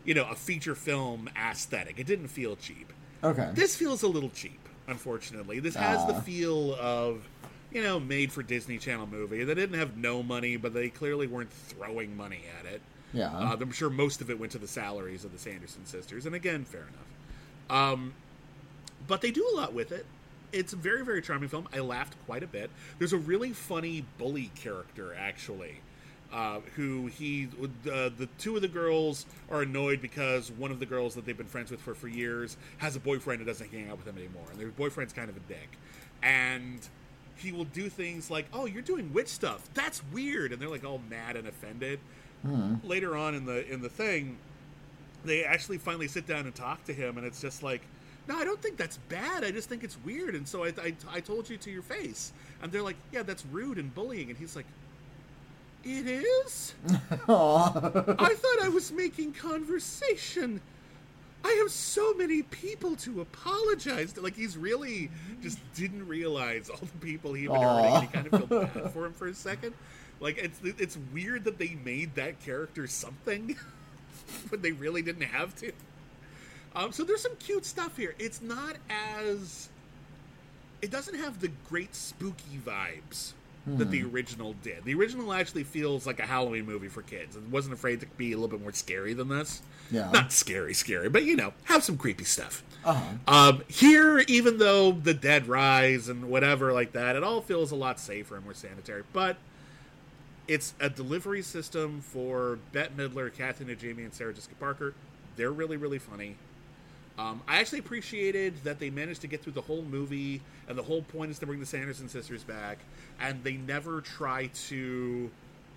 you 0.04 0.14
know 0.14 0.26
a 0.30 0.34
feature 0.34 0.74
film 0.74 1.28
aesthetic. 1.36 1.98
It 1.98 2.06
didn't 2.06 2.28
feel 2.28 2.56
cheap. 2.56 2.92
okay. 3.22 3.50
This 3.54 3.76
feels 3.76 4.02
a 4.02 4.08
little 4.08 4.30
cheap, 4.30 4.60
unfortunately. 4.88 5.60
This 5.60 5.74
has 5.74 6.04
the 6.06 6.14
Ah. 6.14 6.20
feel 6.20 6.74
of 6.76 7.28
you 7.72 7.82
know, 7.82 8.00
made 8.00 8.32
for 8.32 8.42
Disney 8.42 8.78
Channel 8.78 9.06
movie. 9.06 9.44
They 9.44 9.54
didn't 9.54 9.78
have 9.78 9.96
no 9.96 10.22
money, 10.22 10.56
but 10.56 10.74
they 10.74 10.88
clearly 10.88 11.26
weren't 11.26 11.52
throwing 11.52 12.16
money 12.16 12.42
at 12.58 12.66
it. 12.72 12.80
Yeah. 13.12 13.30
Uh, 13.30 13.56
I'm 13.60 13.72
sure 13.72 13.90
most 13.90 14.20
of 14.20 14.30
it 14.30 14.38
went 14.38 14.52
to 14.52 14.58
the 14.58 14.68
salaries 14.68 15.24
of 15.24 15.32
the 15.32 15.38
Sanderson 15.38 15.84
sisters, 15.84 16.26
and 16.26 16.34
again, 16.34 16.64
fair 16.64 16.82
enough. 16.82 17.90
Um, 17.92 18.14
but 19.06 19.20
they 19.20 19.30
do 19.30 19.48
a 19.52 19.56
lot 19.56 19.72
with 19.72 19.92
it. 19.92 20.06
It's 20.52 20.72
a 20.72 20.76
very, 20.76 21.04
very 21.04 21.22
charming 21.22 21.48
film. 21.48 21.68
I 21.72 21.78
laughed 21.78 22.16
quite 22.26 22.42
a 22.42 22.46
bit. 22.46 22.70
There's 22.98 23.12
a 23.12 23.18
really 23.18 23.52
funny 23.52 24.04
bully 24.18 24.50
character, 24.56 25.14
actually, 25.16 25.80
uh, 26.32 26.60
who 26.74 27.06
he, 27.06 27.48
uh, 27.62 28.10
the 28.16 28.28
two 28.38 28.56
of 28.56 28.62
the 28.62 28.68
girls 28.68 29.26
are 29.48 29.62
annoyed 29.62 30.02
because 30.02 30.50
one 30.50 30.72
of 30.72 30.80
the 30.80 30.86
girls 30.86 31.14
that 31.14 31.24
they've 31.24 31.36
been 31.36 31.46
friends 31.46 31.70
with 31.70 31.80
for, 31.80 31.94
for 31.94 32.08
years 32.08 32.56
has 32.78 32.96
a 32.96 33.00
boyfriend 33.00 33.40
and 33.40 33.46
doesn't 33.46 33.70
hang 33.70 33.88
out 33.88 33.96
with 33.96 34.06
them 34.06 34.18
anymore. 34.18 34.46
And 34.50 34.60
their 34.60 34.68
boyfriend's 34.68 35.12
kind 35.12 35.30
of 35.30 35.36
a 35.36 35.40
dick. 35.40 35.68
And 36.22 36.80
he 37.40 37.52
will 37.52 37.64
do 37.64 37.88
things 37.88 38.30
like, 38.30 38.46
"Oh, 38.52 38.66
you're 38.66 38.82
doing 38.82 39.12
witch 39.12 39.28
stuff. 39.28 39.68
That's 39.74 40.02
weird," 40.12 40.52
and 40.52 40.60
they're 40.60 40.68
like 40.68 40.84
all 40.84 41.00
mad 41.10 41.36
and 41.36 41.48
offended. 41.48 42.00
Hmm. 42.42 42.76
Later 42.84 43.16
on 43.16 43.34
in 43.34 43.44
the 43.46 43.70
in 43.70 43.82
the 43.82 43.88
thing, 43.88 44.38
they 45.24 45.44
actually 45.44 45.78
finally 45.78 46.08
sit 46.08 46.26
down 46.26 46.46
and 46.46 46.54
talk 46.54 46.84
to 46.84 46.92
him, 46.92 47.18
and 47.18 47.26
it's 47.26 47.40
just 47.40 47.62
like, 47.62 47.82
"No, 48.28 48.36
I 48.36 48.44
don't 48.44 48.60
think 48.60 48.76
that's 48.76 48.98
bad. 49.08 49.44
I 49.44 49.50
just 49.50 49.68
think 49.68 49.84
it's 49.84 49.98
weird." 50.04 50.34
And 50.34 50.46
so 50.46 50.64
I, 50.64 50.68
I, 50.82 50.94
I 51.10 51.20
told 51.20 51.50
you 51.50 51.56
to 51.58 51.70
your 51.70 51.82
face, 51.82 52.32
and 52.62 52.70
they're 52.70 52.82
like, 52.82 52.96
"Yeah, 53.12 53.22
that's 53.22 53.44
rude 53.46 53.78
and 53.78 53.94
bullying," 53.94 54.30
and 54.30 54.38
he's 54.38 54.56
like. 54.56 54.66
It 55.82 56.06
is? 56.06 56.74
I 56.90 56.98
thought 57.26 58.62
I 58.62 58.68
was 58.68 58.92
making 58.92 59.32
conversation. 59.32 60.60
I 61.44 61.52
have 61.62 61.70
so 61.70 62.14
many 62.14 62.42
people 62.42 62.96
to 62.96 63.20
apologize 63.20 64.12
to. 64.14 64.20
Like 64.20 64.36
he's 64.36 64.56
really 64.56 65.10
just 65.42 65.58
didn't 65.74 66.06
realize 66.06 66.68
all 66.68 66.78
the 66.78 67.06
people 67.06 67.32
he 67.32 67.44
had 67.44 67.52
been 67.52 67.62
hurting. 67.62 67.94
And 67.94 68.02
he 68.02 68.08
kind 68.08 68.26
of 68.26 68.48
felt 68.48 68.74
bad 68.74 68.92
for 68.92 69.06
him 69.06 69.12
for 69.12 69.28
a 69.28 69.34
second. 69.34 69.74
Like 70.20 70.38
it's 70.38 70.60
it's 70.62 70.98
weird 71.12 71.44
that 71.44 71.58
they 71.58 71.76
made 71.82 72.14
that 72.16 72.40
character 72.40 72.86
something 72.86 73.56
when 74.50 74.60
they 74.60 74.72
really 74.72 75.02
didn't 75.02 75.22
have 75.22 75.54
to. 75.56 75.72
Um, 76.76 76.92
so 76.92 77.04
there's 77.04 77.22
some 77.22 77.36
cute 77.36 77.64
stuff 77.64 77.96
here. 77.96 78.14
It's 78.18 78.42
not 78.42 78.76
as 78.88 79.70
it 80.82 80.90
doesn't 80.90 81.16
have 81.16 81.40
the 81.40 81.50
great 81.68 81.94
spooky 81.94 82.60
vibes 82.64 83.32
that 83.66 83.90
the 83.90 84.02
original 84.02 84.54
did. 84.62 84.84
The 84.84 84.94
original 84.94 85.32
actually 85.32 85.64
feels 85.64 86.06
like 86.06 86.18
a 86.18 86.26
Halloween 86.26 86.64
movie 86.64 86.88
for 86.88 87.02
kids. 87.02 87.36
It 87.36 87.42
wasn't 87.50 87.74
afraid 87.74 88.00
to 88.00 88.06
be 88.16 88.32
a 88.32 88.36
little 88.36 88.48
bit 88.48 88.62
more 88.62 88.72
scary 88.72 89.12
than 89.12 89.28
this. 89.28 89.62
Yeah. 89.90 90.10
Not 90.10 90.32
scary, 90.32 90.74
scary, 90.74 91.08
but 91.08 91.24
you 91.24 91.36
know, 91.36 91.52
have 91.64 91.84
some 91.84 91.96
creepy 91.96 92.24
stuff. 92.24 92.62
Uh-huh. 92.84 93.04
Um, 93.28 93.62
here, 93.68 94.20
even 94.20 94.58
though 94.58 94.92
the 94.92 95.14
dead 95.14 95.46
rise 95.46 96.08
and 96.08 96.30
whatever 96.30 96.72
like 96.72 96.92
that, 96.92 97.16
it 97.16 97.22
all 97.22 97.42
feels 97.42 97.70
a 97.70 97.76
lot 97.76 98.00
safer 98.00 98.36
and 98.36 98.44
more 98.44 98.54
sanitary. 98.54 99.02
But 99.12 99.36
it's 100.48 100.74
a 100.80 100.88
delivery 100.88 101.42
system 101.42 102.00
for 102.00 102.58
Bette 102.72 102.94
Midler, 102.96 103.32
Kathy 103.32 103.64
Najimy, 103.64 103.98
and 104.04 104.14
Sarah 104.14 104.32
Jessica 104.32 104.54
Parker. 104.56 104.94
They're 105.36 105.52
really, 105.52 105.76
really 105.76 105.98
funny. 105.98 106.36
Um, 107.20 107.42
I 107.46 107.60
actually 107.60 107.80
appreciated 107.80 108.54
that 108.64 108.78
they 108.78 108.88
managed 108.88 109.20
to 109.20 109.26
get 109.26 109.42
through 109.42 109.52
the 109.52 109.60
whole 109.60 109.82
movie, 109.82 110.40
and 110.68 110.78
the 110.78 110.82
whole 110.82 111.02
point 111.02 111.30
is 111.30 111.38
to 111.40 111.46
bring 111.46 111.60
the 111.60 111.66
Sanderson 111.66 112.08
sisters 112.08 112.42
back, 112.42 112.78
and 113.20 113.44
they 113.44 113.52
never 113.52 114.00
try 114.00 114.46
to 114.68 115.30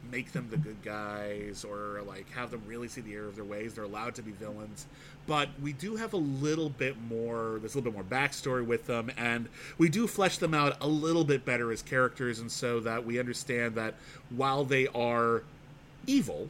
make 0.09 0.31
them 0.31 0.47
the 0.49 0.57
good 0.57 0.81
guys 0.83 1.65
or 1.65 2.01
like 2.07 2.29
have 2.31 2.51
them 2.51 2.61
really 2.65 2.87
see 2.87 3.01
the 3.01 3.13
error 3.13 3.27
of 3.27 3.35
their 3.35 3.43
ways. 3.43 3.73
They're 3.73 3.83
allowed 3.83 4.15
to 4.15 4.21
be 4.21 4.31
villains, 4.31 4.85
but 5.27 5.49
we 5.61 5.73
do 5.73 5.97
have 5.97 6.13
a 6.13 6.17
little 6.17 6.69
bit 6.69 6.95
more. 7.09 7.57
There's 7.59 7.75
a 7.75 7.77
little 7.77 7.91
bit 7.91 7.93
more 7.93 8.03
backstory 8.21 8.65
with 8.65 8.87
them, 8.87 9.11
and 9.17 9.49
we 9.77 9.89
do 9.89 10.07
flesh 10.07 10.37
them 10.37 10.53
out 10.53 10.77
a 10.79 10.87
little 10.87 11.25
bit 11.25 11.43
better 11.43 11.73
as 11.73 11.81
characters, 11.81 12.39
and 12.39 12.49
so 12.49 12.79
that 12.81 13.05
we 13.05 13.19
understand 13.19 13.75
that 13.75 13.95
while 14.29 14.63
they 14.63 14.87
are 14.87 15.43
evil, 16.07 16.47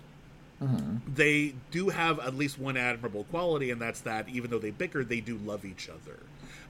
Mm-hmm. 0.64 1.14
they 1.16 1.54
do 1.72 1.90
have 1.90 2.20
at 2.20 2.36
least 2.36 2.58
one 2.60 2.78
admirable 2.78 3.26
quality, 3.26 3.70
and 3.72 3.82
that's 3.82 4.02
that 4.02 4.30
even 4.30 4.50
though 4.52 4.60
they 4.60 4.72
bicker, 4.72 5.04
they 5.04 5.20
do 5.20 5.38
love 5.38 5.66
each 5.66 5.90
other. 5.90 6.20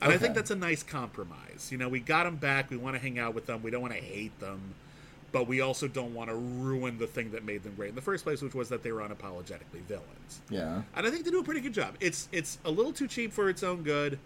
And 0.01 0.11
I 0.11 0.17
think 0.17 0.35
that's 0.35 0.51
a 0.51 0.55
nice 0.55 0.83
compromise. 0.83 1.69
You 1.71 1.77
know, 1.77 1.87
we 1.87 1.99
got 2.01 2.25
them 2.25 2.35
back. 2.35 2.69
We 2.69 2.75
want 2.77 2.95
to 2.95 3.01
hang 3.01 3.19
out 3.19 3.33
with 3.33 3.45
them. 3.45 3.63
We 3.63 3.71
don't 3.71 3.81
want 3.81 3.93
to 3.93 4.01
hate 4.01 4.37
them, 4.41 4.73
but 5.31 5.47
we 5.47 5.61
also 5.61 5.87
don't 5.87 6.13
want 6.13 6.29
to 6.29 6.35
ruin 6.35 6.97
the 6.97 7.07
thing 7.07 7.31
that 7.31 7.45
made 7.45 7.63
them 7.63 7.73
great 7.75 7.89
in 7.89 7.95
the 7.95 8.01
first 8.01 8.25
place, 8.25 8.41
which 8.41 8.53
was 8.53 8.67
that 8.69 8.83
they 8.83 8.91
were 8.91 9.01
unapologetically 9.01 9.81
villains. 9.87 10.41
yeah. 10.49 10.81
And 10.95 11.07
I 11.07 11.09
think 11.09 11.23
they 11.23 11.31
do 11.31 11.39
a 11.39 11.43
pretty 11.43 11.61
good 11.61 11.73
job. 11.73 11.95
It's 12.01 12.27
it's 12.33 12.57
a 12.65 12.71
little 12.71 12.91
too 12.91 13.07
cheap 13.07 13.31
for 13.31 13.49
its 13.49 13.63
own 13.63 13.83
good, 13.83 14.19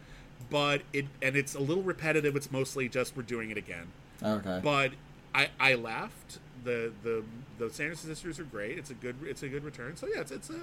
but 0.49 0.81
it 0.93 1.05
and 1.21 1.35
it's 1.35 1.53
a 1.53 1.59
little 1.59 1.83
repetitive. 1.83 2.35
It's 2.35 2.51
mostly 2.51 2.89
just 2.89 3.15
we're 3.15 3.23
doing 3.23 3.51
it 3.51 3.57
again 3.57 3.87
Okay. 4.23 4.59
but 4.63 4.91
I 5.35 5.49
I 5.59 5.75
laughed. 5.75 6.39
The 6.67 6.91
the 7.01 7.23
the 7.59 7.69
Sanderson 7.69 8.09
sisters 8.09 8.39
are 8.39 8.43
great. 8.43 8.77
It's 8.77 8.89
a 8.89 8.93
good 8.93 9.15
it's 9.23 9.41
a 9.41 9.47
good 9.47 9.63
return. 9.63 9.95
So 9.95 10.05
yeah, 10.13 10.19
it's 10.19 10.31
it's 10.31 10.49
a 10.49 10.59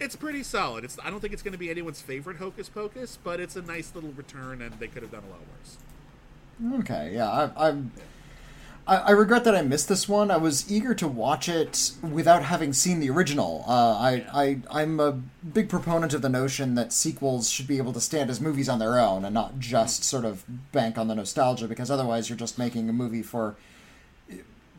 it's 0.00 0.16
pretty 0.16 0.42
solid. 0.42 0.82
It's 0.82 0.98
I 1.04 1.08
don't 1.10 1.20
think 1.20 1.32
it's 1.32 1.42
going 1.42 1.52
to 1.52 1.58
be 1.58 1.70
anyone's 1.70 2.02
favorite 2.02 2.38
Hocus 2.38 2.68
Pocus, 2.68 3.16
but 3.22 3.38
it's 3.38 3.54
a 3.54 3.62
nice 3.62 3.94
little 3.94 4.10
return, 4.10 4.60
and 4.60 4.74
they 4.80 4.88
could 4.88 5.02
have 5.02 5.12
done 5.12 5.22
a 5.28 5.30
lot 5.30 5.40
worse. 5.52 6.80
Okay, 6.80 7.12
yeah, 7.14 7.30
I, 7.30 7.68
I'm. 7.68 7.92
I, 8.86 8.96
I 8.96 9.10
regret 9.12 9.44
that 9.44 9.54
I 9.54 9.62
missed 9.62 9.88
this 9.88 10.08
one. 10.08 10.30
I 10.30 10.36
was 10.36 10.70
eager 10.70 10.94
to 10.94 11.06
watch 11.06 11.48
it 11.48 11.92
without 12.02 12.42
having 12.42 12.72
seen 12.72 12.98
the 12.98 13.10
original. 13.10 13.64
Uh, 13.68 13.92
I, 13.92 14.24
I, 14.32 14.58
I'm 14.70 14.98
a 14.98 15.12
big 15.12 15.68
proponent 15.68 16.12
of 16.12 16.22
the 16.22 16.28
notion 16.28 16.74
that 16.74 16.92
sequels 16.92 17.50
should 17.50 17.68
be 17.68 17.78
able 17.78 17.92
to 17.92 18.00
stand 18.00 18.30
as 18.30 18.40
movies 18.40 18.68
on 18.68 18.78
their 18.78 18.98
own 18.98 19.24
and 19.24 19.34
not 19.34 19.60
just 19.60 20.02
sort 20.02 20.24
of 20.24 20.44
bank 20.72 20.98
on 20.98 21.08
the 21.08 21.14
nostalgia, 21.14 21.68
because 21.68 21.90
otherwise 21.90 22.28
you're 22.28 22.38
just 22.38 22.58
making 22.58 22.88
a 22.88 22.92
movie 22.92 23.22
for 23.22 23.54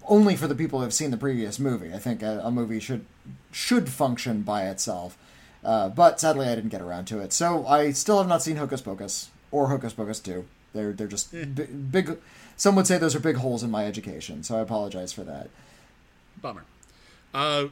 only 0.07 0.35
for 0.35 0.47
the 0.47 0.55
people 0.55 0.79
who 0.79 0.83
have 0.83 0.93
seen 0.93 1.11
the 1.11 1.17
previous 1.17 1.59
movie. 1.59 1.93
I 1.93 1.97
think 1.99 2.21
a, 2.23 2.41
a 2.43 2.51
movie 2.51 2.79
should 2.79 3.05
should 3.51 3.89
function 3.89 4.41
by 4.41 4.67
itself. 4.67 5.17
Uh, 5.63 5.89
but 5.89 6.19
sadly, 6.19 6.47
I 6.47 6.55
didn't 6.55 6.69
get 6.71 6.81
around 6.81 7.05
to 7.05 7.19
it. 7.19 7.31
So 7.33 7.65
I 7.67 7.91
still 7.91 8.17
have 8.17 8.27
not 8.27 8.41
seen 8.41 8.55
Hocus 8.55 8.81
Pocus 8.81 9.29
or 9.51 9.67
Hocus 9.67 9.93
Pocus 9.93 10.19
Two. 10.19 10.45
They're 10.73 10.93
they're 10.93 11.07
just 11.07 11.31
bi- 11.31 11.65
big. 11.65 12.17
Some 12.57 12.75
would 12.75 12.87
say 12.87 12.97
those 12.97 13.15
are 13.15 13.19
big 13.19 13.37
holes 13.37 13.63
in 13.63 13.71
my 13.71 13.85
education. 13.85 14.43
So 14.43 14.57
I 14.57 14.61
apologize 14.61 15.13
for 15.13 15.23
that. 15.23 15.49
Bummer. 16.41 16.63
Uh, 17.33 17.67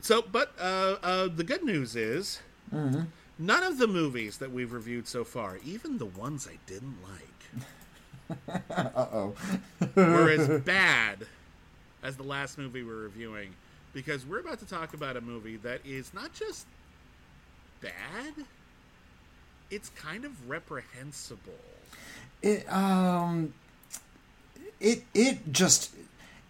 so, 0.00 0.22
but 0.22 0.52
uh, 0.60 0.96
uh, 1.02 1.28
the 1.28 1.44
good 1.44 1.62
news 1.62 1.94
is 1.96 2.40
none 2.72 3.62
of 3.62 3.78
the 3.78 3.86
movies 3.86 4.38
that 4.38 4.50
we've 4.50 4.72
reviewed 4.72 5.06
so 5.06 5.22
far, 5.24 5.58
even 5.64 5.98
the 5.98 6.06
ones 6.06 6.48
I 6.50 6.58
didn't 6.66 6.96
like, 7.02 8.62
Uh 8.70 9.06
oh. 9.12 9.34
were 9.94 10.30
as 10.30 10.60
bad 10.64 11.26
as 12.02 12.16
the 12.16 12.22
last 12.22 12.58
movie 12.58 12.82
we're 12.82 13.02
reviewing 13.02 13.54
because 13.92 14.24
we're 14.26 14.40
about 14.40 14.58
to 14.58 14.66
talk 14.66 14.94
about 14.94 15.16
a 15.16 15.20
movie 15.20 15.56
that 15.58 15.80
is 15.84 16.12
not 16.14 16.32
just 16.32 16.66
bad, 17.80 18.46
it's 19.70 19.90
kind 19.90 20.24
of 20.24 20.48
reprehensible. 20.48 21.52
It 22.42 22.70
um. 22.72 23.54
It 24.80 25.04
it 25.14 25.52
just 25.52 25.94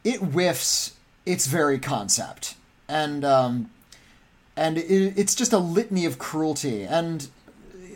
it 0.04 0.16
whiffs 0.20 0.94
its 1.26 1.46
very 1.46 1.78
concept 1.78 2.54
and 2.88 3.24
um 3.24 3.70
and 4.56 4.78
it, 4.78 5.18
it's 5.18 5.34
just 5.34 5.52
a 5.52 5.58
litany 5.58 6.06
of 6.06 6.18
cruelty 6.18 6.84
and 6.84 7.28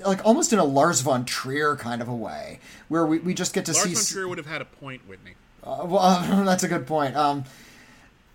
like 0.05 0.25
almost 0.25 0.53
in 0.53 0.59
a 0.59 0.65
Lars 0.65 1.01
von 1.01 1.25
Trier 1.25 1.75
kind 1.77 2.03
of 2.03 2.09
a 2.09 2.15
way 2.15 2.61
where 2.89 3.07
we, 3.07 3.19
we 3.19 3.35
just 3.35 3.55
get 3.55 3.65
to 3.65 3.73
Lars 3.73 3.83
see 3.83 3.95
Lars 3.95 4.11
von 4.11 4.15
Trier 4.15 4.29
would 4.29 4.39
have 4.39 4.47
had 4.47 4.61
a 4.61 4.67
point, 4.67 5.09
Witney. 5.09 5.35
Uh, 5.67 5.85
well, 5.85 5.99
uh, 5.99 6.45
that's 6.45 6.63
a 6.63 6.69
good 6.69 6.87
point. 6.87 7.17
Um, 7.17 7.45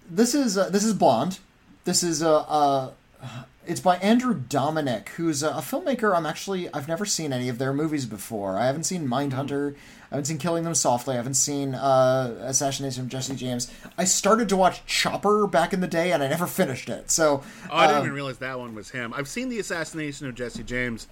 this 0.09 0.35
is 0.35 0.57
uh, 0.57 0.69
this 0.69 0.83
is 0.83 0.93
Blonde. 0.93 1.39
This 1.85 2.03
is 2.03 2.21
uh, 2.21 2.41
uh, 2.41 2.91
it's 3.65 3.79
by 3.79 3.95
Andrew 3.97 4.33
Dominik, 4.37 5.09
who's 5.09 5.41
a, 5.41 5.49
a 5.49 5.61
filmmaker. 5.61 6.15
I'm 6.15 6.25
actually 6.25 6.71
I've 6.73 6.87
never 6.87 7.05
seen 7.05 7.31
any 7.31 7.47
of 7.47 7.57
their 7.57 7.73
movies 7.73 8.05
before. 8.05 8.57
I 8.57 8.65
haven't 8.65 8.83
seen 8.83 9.07
Mindhunter. 9.07 9.75
I 10.11 10.15
haven't 10.15 10.25
seen 10.25 10.39
Killing 10.39 10.65
Them 10.65 10.75
Softly. 10.75 11.13
I 11.13 11.17
haven't 11.17 11.35
seen 11.35 11.73
uh, 11.73 12.35
Assassination 12.41 13.03
of 13.03 13.07
Jesse 13.09 13.33
James. 13.33 13.71
I 13.97 14.03
started 14.03 14.49
to 14.49 14.57
watch 14.57 14.85
Chopper 14.85 15.47
back 15.47 15.71
in 15.71 15.79
the 15.79 15.87
day, 15.87 16.11
and 16.11 16.21
I 16.21 16.27
never 16.27 16.47
finished 16.47 16.89
it. 16.89 17.09
So 17.09 17.43
Oh, 17.69 17.75
I 17.77 17.87
didn't 17.87 17.99
um, 17.99 18.03
even 18.07 18.15
realize 18.15 18.39
that 18.39 18.59
one 18.59 18.75
was 18.75 18.89
him. 18.89 19.13
I've 19.15 19.29
seen 19.29 19.47
the 19.47 19.59
assassination 19.59 20.27
of 20.27 20.35
Jesse 20.35 20.63
James. 20.63 21.07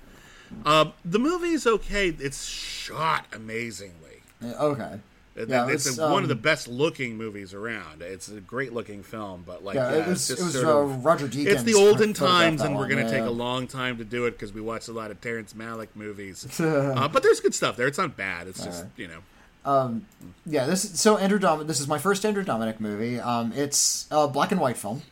Um, 0.66 0.92
the 1.06 1.20
movie's 1.20 1.66
okay. 1.66 2.10
It's 2.10 2.46
shot 2.46 3.26
amazingly. 3.32 4.24
okay. 4.44 5.00
Yeah, 5.48 5.70
it's 5.70 5.98
one 5.98 6.12
of 6.12 6.24
um, 6.24 6.28
the 6.28 6.36
best 6.36 6.68
looking 6.68 7.18
movies 7.18 7.54
around. 7.54 8.02
It's 8.02 8.28
a 8.30 8.42
great 8.42 8.74
looking 8.74 9.04
film, 9.04 9.44
but 9.46 9.64
like, 9.64 9.76
Yeah, 9.76 9.92
yeah, 9.92 9.98
it 10.00 10.08
was- 10.08 10.30
it's 10.30 10.42
it 10.42 10.44
was, 10.44 10.56
uh, 10.58 10.78
of- 10.78 11.06
Roger 11.06 11.30
It's 11.32 11.64
the 11.64 11.76
olden 11.76 12.14
times, 12.14 12.62
and 12.62 12.76
we're 12.76 12.88
going 12.88 13.04
to 13.06 13.10
take 13.10 13.22
yeah. 13.22 13.30
a 13.30 13.32
long 13.32 13.68
time 13.68 13.98
to 13.98 14.04
do 14.04 14.26
it 14.26 14.32
because 14.32 14.54
we 14.54 14.62
watched 14.62 14.88
a 14.90 14.92
lot 14.92 15.12
of 15.12 15.22
Terrence 15.22 15.54
Malick 15.54 15.90
movies. 15.96 16.60
uh, 16.60 17.08
but 17.12 17.24
there's 17.24 17.40
good 17.40 17.56
stuff 17.56 17.78
there. 17.78 17.88
It's 17.88 17.98
not 17.98 18.18
bad. 18.18 18.48
It's 18.48 18.64
just 18.64 18.86
you 18.98 19.08
know, 19.08 20.02
Yeah, 20.46 20.66
this 20.66 21.00
so 21.00 21.18
Andrew. 21.18 21.40
This 21.64 21.80
is 21.80 21.88
my 21.88 22.00
first 22.00 22.26
Andrew 22.26 22.44
Dominik 22.44 22.80
movie. 22.80 23.20
Um, 23.20 23.54
it's 23.54 24.08
a 24.12 24.28
black 24.28 24.52
and 24.52 24.60
white 24.60 24.78
film. 24.78 25.04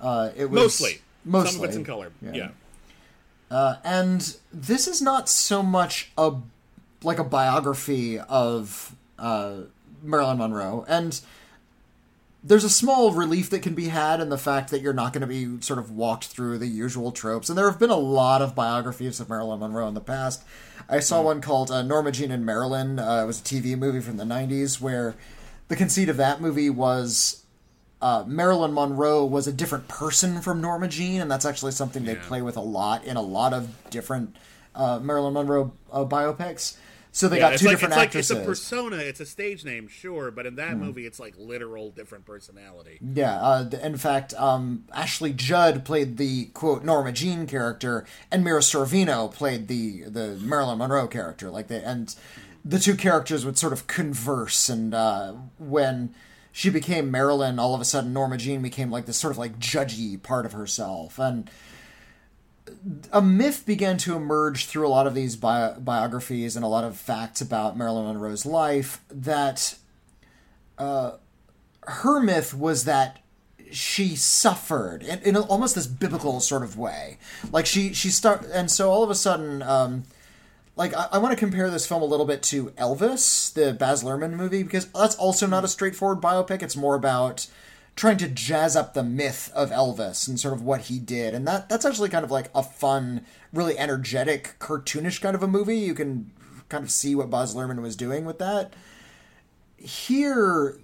Uh, 0.00 0.30
it 0.36 0.50
was 0.50 0.60
mostly, 0.60 1.00
mostly 1.24 1.52
some 1.52 1.62
of 1.62 1.68
it's 1.68 1.76
in 1.76 1.84
color. 1.84 2.10
Yeah. 2.20 2.32
yeah. 2.34 2.48
Uh, 3.50 3.76
and 3.84 4.36
this 4.52 4.88
is 4.88 5.00
not 5.00 5.28
so 5.28 5.62
much 5.62 6.10
a 6.18 6.32
like 7.04 7.18
a 7.18 7.24
biography 7.24 8.18
of 8.18 8.94
uh, 9.22 9.62
Marilyn 10.02 10.38
Monroe, 10.38 10.84
and 10.86 11.18
there's 12.44 12.64
a 12.64 12.70
small 12.70 13.12
relief 13.12 13.50
that 13.50 13.62
can 13.62 13.74
be 13.74 13.88
had 13.88 14.20
in 14.20 14.28
the 14.28 14.38
fact 14.38 14.70
that 14.70 14.80
you're 14.80 14.92
not 14.92 15.12
going 15.12 15.20
to 15.20 15.26
be 15.26 15.60
sort 15.62 15.78
of 15.78 15.92
walked 15.92 16.24
through 16.24 16.58
the 16.58 16.66
usual 16.66 17.12
tropes. 17.12 17.48
And 17.48 17.56
there 17.56 17.70
have 17.70 17.78
been 17.78 17.90
a 17.90 17.96
lot 17.96 18.42
of 18.42 18.54
biographies 18.54 19.20
of 19.20 19.28
Marilyn 19.28 19.60
Monroe 19.60 19.86
in 19.86 19.94
the 19.94 20.00
past. 20.00 20.42
I 20.88 20.98
saw 20.98 21.22
mm. 21.22 21.26
one 21.26 21.40
called 21.40 21.70
uh, 21.70 21.82
Norma 21.82 22.10
Jean 22.10 22.32
and 22.32 22.44
Marilyn. 22.44 22.98
Uh, 22.98 23.22
it 23.22 23.26
was 23.26 23.40
a 23.40 23.44
TV 23.44 23.78
movie 23.78 24.00
from 24.00 24.16
the 24.16 24.24
90s 24.24 24.80
where 24.80 25.14
the 25.68 25.76
conceit 25.76 26.08
of 26.08 26.16
that 26.16 26.40
movie 26.40 26.68
was 26.68 27.44
uh, 28.02 28.24
Marilyn 28.26 28.74
Monroe 28.74 29.24
was 29.24 29.46
a 29.46 29.52
different 29.52 29.86
person 29.86 30.42
from 30.42 30.60
Norma 30.60 30.88
Jean, 30.88 31.20
and 31.20 31.30
that's 31.30 31.46
actually 31.46 31.70
something 31.70 32.04
they 32.04 32.14
yeah. 32.14 32.26
play 32.26 32.42
with 32.42 32.56
a 32.56 32.60
lot 32.60 33.04
in 33.04 33.16
a 33.16 33.22
lot 33.22 33.52
of 33.52 33.70
different 33.90 34.34
uh, 34.74 34.98
Marilyn 34.98 35.34
Monroe 35.34 35.72
uh, 35.92 36.04
biopics. 36.04 36.76
So 37.14 37.28
they 37.28 37.36
yeah, 37.36 37.50
got 37.50 37.58
two 37.58 37.66
like, 37.66 37.74
different 37.74 37.92
it's 37.92 38.02
actresses. 38.02 38.30
Like, 38.30 38.38
it's 38.38 38.46
a 38.46 38.50
persona, 38.50 38.96
it's 38.96 39.20
a 39.20 39.26
stage 39.26 39.66
name, 39.66 39.86
sure, 39.86 40.30
but 40.30 40.46
in 40.46 40.56
that 40.56 40.76
mm. 40.76 40.78
movie, 40.78 41.04
it's 41.04 41.20
like 41.20 41.34
literal 41.36 41.90
different 41.90 42.24
personality. 42.24 42.98
Yeah. 43.02 43.38
Uh, 43.38 43.68
in 43.82 43.98
fact, 43.98 44.32
um, 44.34 44.86
Ashley 44.94 45.34
Judd 45.34 45.84
played 45.84 46.16
the 46.16 46.46
quote 46.46 46.84
Norma 46.84 47.12
Jean 47.12 47.46
character, 47.46 48.06
and 48.30 48.42
Mira 48.42 48.60
Sorvino 48.60 49.30
played 49.30 49.68
the 49.68 50.04
the 50.04 50.38
Marilyn 50.42 50.78
Monroe 50.78 51.06
character. 51.06 51.50
Like 51.50 51.68
they 51.68 51.82
and 51.82 52.16
the 52.64 52.78
two 52.78 52.96
characters 52.96 53.44
would 53.44 53.58
sort 53.58 53.74
of 53.74 53.86
converse, 53.86 54.70
and 54.70 54.94
uh, 54.94 55.34
when 55.58 56.14
she 56.50 56.70
became 56.70 57.10
Marilyn, 57.10 57.58
all 57.58 57.74
of 57.74 57.82
a 57.82 57.84
sudden 57.84 58.14
Norma 58.14 58.38
Jean 58.38 58.62
became 58.62 58.90
like 58.90 59.04
this 59.04 59.18
sort 59.18 59.32
of 59.32 59.38
like 59.38 59.58
judgy 59.58 60.20
part 60.22 60.46
of 60.46 60.52
herself, 60.52 61.18
and 61.18 61.50
a 63.12 63.20
myth 63.22 63.64
began 63.66 63.96
to 63.98 64.16
emerge 64.16 64.66
through 64.66 64.86
a 64.86 64.90
lot 64.90 65.06
of 65.06 65.14
these 65.14 65.36
bi- 65.36 65.74
biographies 65.78 66.56
and 66.56 66.64
a 66.64 66.68
lot 66.68 66.84
of 66.84 66.96
facts 66.96 67.40
about 67.40 67.76
Marilyn 67.76 68.06
Monroe's 68.06 68.46
life 68.46 69.00
that 69.10 69.76
uh, 70.78 71.12
her 71.82 72.20
myth 72.20 72.54
was 72.54 72.84
that 72.84 73.18
she 73.70 74.14
suffered 74.14 75.02
in, 75.02 75.18
in 75.20 75.36
almost 75.36 75.74
this 75.74 75.86
biblical 75.86 76.40
sort 76.40 76.62
of 76.62 76.76
way. 76.76 77.18
Like 77.50 77.66
she 77.66 77.92
she 77.94 78.10
start 78.10 78.46
and 78.52 78.70
so 78.70 78.90
all 78.90 79.02
of 79.02 79.10
a 79.10 79.14
sudden, 79.14 79.62
um, 79.62 80.04
like 80.76 80.94
I, 80.94 81.08
I 81.12 81.18
want 81.18 81.32
to 81.32 81.38
compare 81.38 81.70
this 81.70 81.86
film 81.86 82.02
a 82.02 82.06
little 82.06 82.26
bit 82.26 82.42
to 82.44 82.66
Elvis, 82.70 83.52
the 83.52 83.72
Baz 83.72 84.04
Luhrmann 84.04 84.32
movie, 84.32 84.62
because 84.62 84.86
that's 84.86 85.16
also 85.16 85.46
not 85.46 85.64
a 85.64 85.68
straightforward 85.68 86.20
biopic. 86.20 86.62
It's 86.62 86.76
more 86.76 86.94
about 86.94 87.46
trying 87.94 88.16
to 88.18 88.28
jazz 88.28 88.74
up 88.74 88.94
the 88.94 89.02
myth 89.02 89.50
of 89.54 89.70
Elvis 89.70 90.26
and 90.26 90.40
sort 90.40 90.54
of 90.54 90.62
what 90.62 90.82
he 90.82 90.98
did. 90.98 91.34
And 91.34 91.46
that 91.46 91.68
that's 91.68 91.84
actually 91.84 92.08
kind 92.08 92.24
of 92.24 92.30
like 92.30 92.50
a 92.54 92.62
fun, 92.62 93.24
really 93.52 93.78
energetic, 93.78 94.56
cartoonish 94.58 95.20
kind 95.20 95.34
of 95.34 95.42
a 95.42 95.48
movie. 95.48 95.78
You 95.78 95.94
can 95.94 96.30
kind 96.68 96.84
of 96.84 96.90
see 96.90 97.14
what 97.14 97.30
Baz 97.30 97.54
Luhrmann 97.54 97.82
was 97.82 97.96
doing 97.96 98.24
with 98.24 98.38
that. 98.38 98.74
Here, 99.76 100.78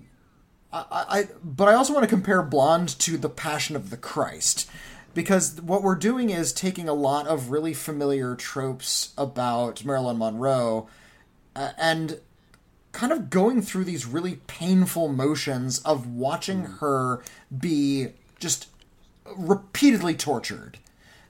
I, 0.72 0.84
I 0.90 1.28
but 1.42 1.68
I 1.68 1.74
also 1.74 1.94
want 1.94 2.04
to 2.04 2.14
compare 2.14 2.42
Blonde 2.42 2.98
to 3.00 3.16
The 3.16 3.30
Passion 3.30 3.76
of 3.76 3.90
the 3.90 3.96
Christ 3.96 4.68
because 5.14 5.60
what 5.60 5.82
we're 5.82 5.94
doing 5.94 6.30
is 6.30 6.52
taking 6.52 6.88
a 6.88 6.94
lot 6.94 7.26
of 7.26 7.50
really 7.50 7.74
familiar 7.74 8.34
tropes 8.34 9.12
about 9.16 9.84
Marilyn 9.84 10.18
Monroe 10.18 10.88
uh, 11.56 11.70
and 11.78 12.20
kind 12.92 13.12
of 13.12 13.30
going 13.30 13.62
through 13.62 13.84
these 13.84 14.06
really 14.06 14.36
painful 14.46 15.08
motions 15.08 15.78
of 15.80 16.06
watching 16.06 16.62
mm. 16.62 16.78
her 16.78 17.22
be 17.56 18.08
just 18.38 18.68
repeatedly 19.36 20.14
tortured 20.14 20.78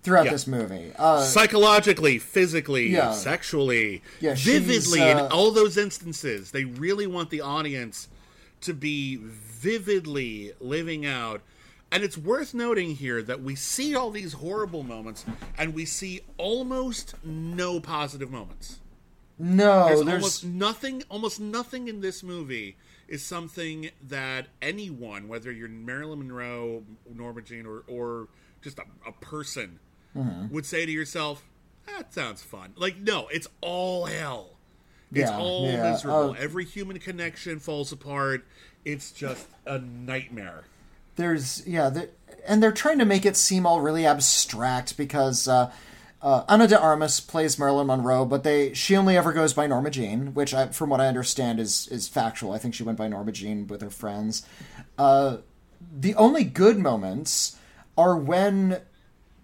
throughout 0.02 0.26
yeah. 0.26 0.30
this 0.30 0.46
movie. 0.46 0.92
Uh, 0.98 1.22
Psychologically, 1.22 2.18
physically, 2.18 2.88
yeah. 2.88 3.12
sexually, 3.12 4.02
yeah, 4.20 4.34
vividly, 4.36 5.00
uh, 5.00 5.26
in 5.26 5.32
all 5.32 5.50
those 5.50 5.76
instances. 5.76 6.50
They 6.50 6.64
really 6.64 7.06
want 7.06 7.30
the 7.30 7.40
audience 7.40 8.08
to 8.62 8.74
be 8.74 9.16
vividly 9.16 10.52
living 10.60 11.04
out. 11.04 11.42
And 11.90 12.04
it's 12.04 12.18
worth 12.18 12.52
noting 12.52 12.96
here 12.96 13.22
that 13.22 13.42
we 13.42 13.54
see 13.54 13.94
all 13.94 14.10
these 14.10 14.34
horrible 14.34 14.82
moments 14.82 15.24
and 15.56 15.74
we 15.74 15.84
see 15.84 16.20
almost 16.36 17.14
no 17.24 17.80
positive 17.80 18.30
moments. 18.30 18.80
No, 19.38 19.86
there's, 19.86 20.04
there's, 20.04 20.14
almost 20.14 20.44
nothing. 20.44 21.02
Almost 21.08 21.40
nothing 21.40 21.88
in 21.88 22.00
this 22.00 22.22
movie 22.22 22.76
is 23.06 23.24
something 23.24 23.90
that 24.08 24.46
anyone, 24.60 25.28
whether 25.28 25.52
you're 25.52 25.68
Marilyn 25.68 26.18
Monroe, 26.18 26.82
Norma 27.12 27.42
Jean, 27.42 27.66
or 27.66 27.84
or 27.86 28.28
just 28.62 28.78
a, 28.78 28.84
a 29.06 29.12
person, 29.12 29.78
mm-hmm. 30.16 30.52
would 30.52 30.66
say 30.66 30.84
to 30.84 30.90
yourself, 30.90 31.44
"That 31.86 32.12
sounds 32.12 32.42
fun." 32.42 32.72
Like, 32.76 32.98
no, 32.98 33.28
it's 33.28 33.46
all 33.60 34.06
hell. 34.06 34.50
It's 35.12 35.30
yeah, 35.30 35.38
all 35.38 35.66
yeah. 35.66 35.92
miserable. 35.92 36.30
Uh, 36.30 36.34
Every 36.38 36.64
human 36.64 36.98
connection 36.98 37.60
falls 37.60 37.92
apart. 37.92 38.44
It's 38.84 39.12
just 39.12 39.46
a 39.66 39.78
nightmare. 39.78 40.64
There's 41.14 41.66
yeah, 41.66 41.90
and 42.46 42.62
they're 42.62 42.72
trying 42.72 42.98
to 42.98 43.04
make 43.04 43.24
it 43.24 43.36
seem 43.36 43.66
all 43.66 43.80
really 43.80 44.04
abstract 44.04 44.96
because. 44.96 45.46
Uh, 45.46 45.70
uh, 46.20 46.44
Ana 46.48 46.66
de 46.66 46.78
Armas 46.78 47.20
plays 47.20 47.58
Marilyn 47.58 47.86
Monroe, 47.86 48.24
but 48.24 48.42
they 48.42 48.74
she 48.74 48.96
only 48.96 49.16
ever 49.16 49.32
goes 49.32 49.52
by 49.52 49.66
Norma 49.66 49.90
Jean, 49.90 50.34
which, 50.34 50.52
I, 50.52 50.66
from 50.68 50.90
what 50.90 51.00
I 51.00 51.06
understand, 51.06 51.60
is 51.60 51.86
is 51.88 52.08
factual. 52.08 52.52
I 52.52 52.58
think 52.58 52.74
she 52.74 52.82
went 52.82 52.98
by 52.98 53.08
Norma 53.08 53.32
Jean 53.32 53.66
with 53.66 53.82
her 53.82 53.90
friends. 53.90 54.44
Uh, 54.96 55.38
the 55.96 56.14
only 56.16 56.42
good 56.44 56.78
moments 56.78 57.56
are 57.96 58.16
when 58.16 58.80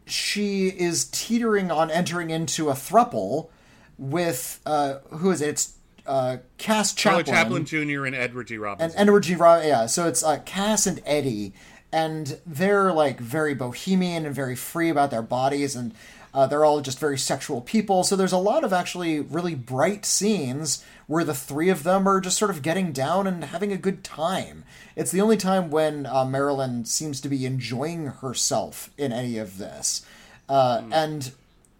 she 0.06 0.68
is 0.68 1.06
teetering 1.06 1.70
on 1.70 1.90
entering 1.90 2.30
into 2.30 2.68
a 2.68 2.74
thruple 2.74 3.50
with 3.96 4.60
uh, 4.66 4.94
who 5.10 5.30
is 5.30 5.40
it? 5.40 5.48
It's 5.50 5.74
uh, 6.06 6.38
Cass 6.58 6.92
Chaplin, 6.92 7.24
Chaplin 7.24 7.64
Jr. 7.64 8.04
and 8.04 8.14
Edward 8.14 8.48
G. 8.48 8.58
Robinson. 8.58 8.98
And 8.98 9.08
Edward 9.08 9.22
G. 9.22 9.36
Robinson, 9.36 9.68
yeah. 9.68 9.86
So 9.86 10.06
it's 10.06 10.22
uh, 10.22 10.38
Cass 10.44 10.86
and 10.86 11.00
Eddie, 11.06 11.54
and 11.92 12.38
they're 12.44 12.92
like 12.92 13.20
very 13.20 13.54
bohemian 13.54 14.26
and 14.26 14.34
very 14.34 14.56
free 14.56 14.90
about 14.90 15.10
their 15.10 15.22
bodies, 15.22 15.76
and 15.76 15.94
uh, 16.34 16.46
they're 16.46 16.64
all 16.64 16.80
just 16.80 16.98
very 16.98 17.16
sexual 17.16 17.60
people. 17.60 18.02
So 18.02 18.16
there's 18.16 18.32
a 18.32 18.38
lot 18.38 18.64
of 18.64 18.72
actually 18.72 19.20
really 19.20 19.54
bright 19.54 20.04
scenes 20.04 20.84
where 21.06 21.24
the 21.24 21.34
three 21.34 21.68
of 21.68 21.84
them 21.84 22.08
are 22.08 22.20
just 22.20 22.38
sort 22.38 22.50
of 22.50 22.60
getting 22.60 22.92
down 22.92 23.26
and 23.26 23.44
having 23.44 23.72
a 23.72 23.78
good 23.78 24.02
time. 24.02 24.64
It's 24.96 25.12
the 25.12 25.20
only 25.20 25.36
time 25.36 25.70
when 25.70 26.06
uh, 26.06 26.24
Marilyn 26.24 26.84
seems 26.84 27.20
to 27.20 27.28
be 27.28 27.46
enjoying 27.46 28.06
herself 28.06 28.90
in 28.98 29.12
any 29.12 29.38
of 29.38 29.58
this. 29.58 30.04
Uh, 30.48 30.80
mm. 30.80 30.92
And 30.92 31.32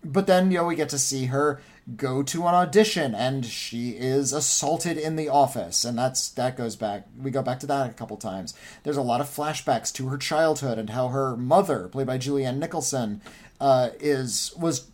but 0.05 0.27
then 0.27 0.51
you 0.51 0.59
know 0.59 0.67
we 0.67 0.77
get 0.77 0.91
to 0.91 0.99
see 0.99 1.27
her 1.27 1.61
go 1.97 2.23
to 2.23 2.47
an 2.47 2.55
audition 2.55 3.15
and 3.15 3.45
she 3.45 3.91
is 3.91 4.33
assaulted 4.33 4.97
in 4.97 5.17
the 5.17 5.29
office 5.29 5.85
and 5.85 5.99
that's 5.99 6.29
that 6.31 6.57
goes 6.57 6.77
back 6.77 7.07
we 7.23 7.31
go 7.31 7.43
back 7.43 7.61
to 7.61 7.67
that 7.67 7.91
a 7.91 7.93
couple 7.93 8.17
times 8.17 8.55
there's 8.85 8.97
a 8.97 9.03
lot 9.03 9.21
of 9.21 9.29
flashbacks 9.29 9.93
to 9.93 10.09
her 10.09 10.17
childhood 10.17 10.79
and 10.79 10.91
how 10.91 11.09
her 11.09 11.37
mother 11.37 11.89
played 11.89 12.07
by 12.07 12.17
julianne 12.17 12.59
nicholson 12.59 13.21
uh, 13.65 13.89
is 13.99 14.53
was 14.59 14.91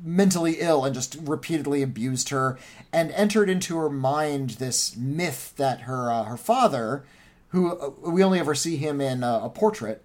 mentally 0.00 0.58
ill 0.60 0.84
and 0.84 0.94
just 0.94 1.16
repeatedly 1.20 1.82
abused 1.82 2.28
her 2.28 2.56
and 2.92 3.10
entered 3.10 3.50
into 3.50 3.76
her 3.76 3.90
mind 3.90 4.50
this 4.50 4.96
myth 4.96 5.52
that 5.56 5.80
her 5.80 6.12
uh, 6.12 6.22
her 6.22 6.36
father 6.36 7.04
who 7.48 7.76
uh, 7.76 7.90
we 8.08 8.22
only 8.22 8.38
ever 8.38 8.54
see 8.54 8.76
him 8.76 9.00
in 9.00 9.24
uh, 9.24 9.40
a 9.42 9.48
portrait 9.48 10.00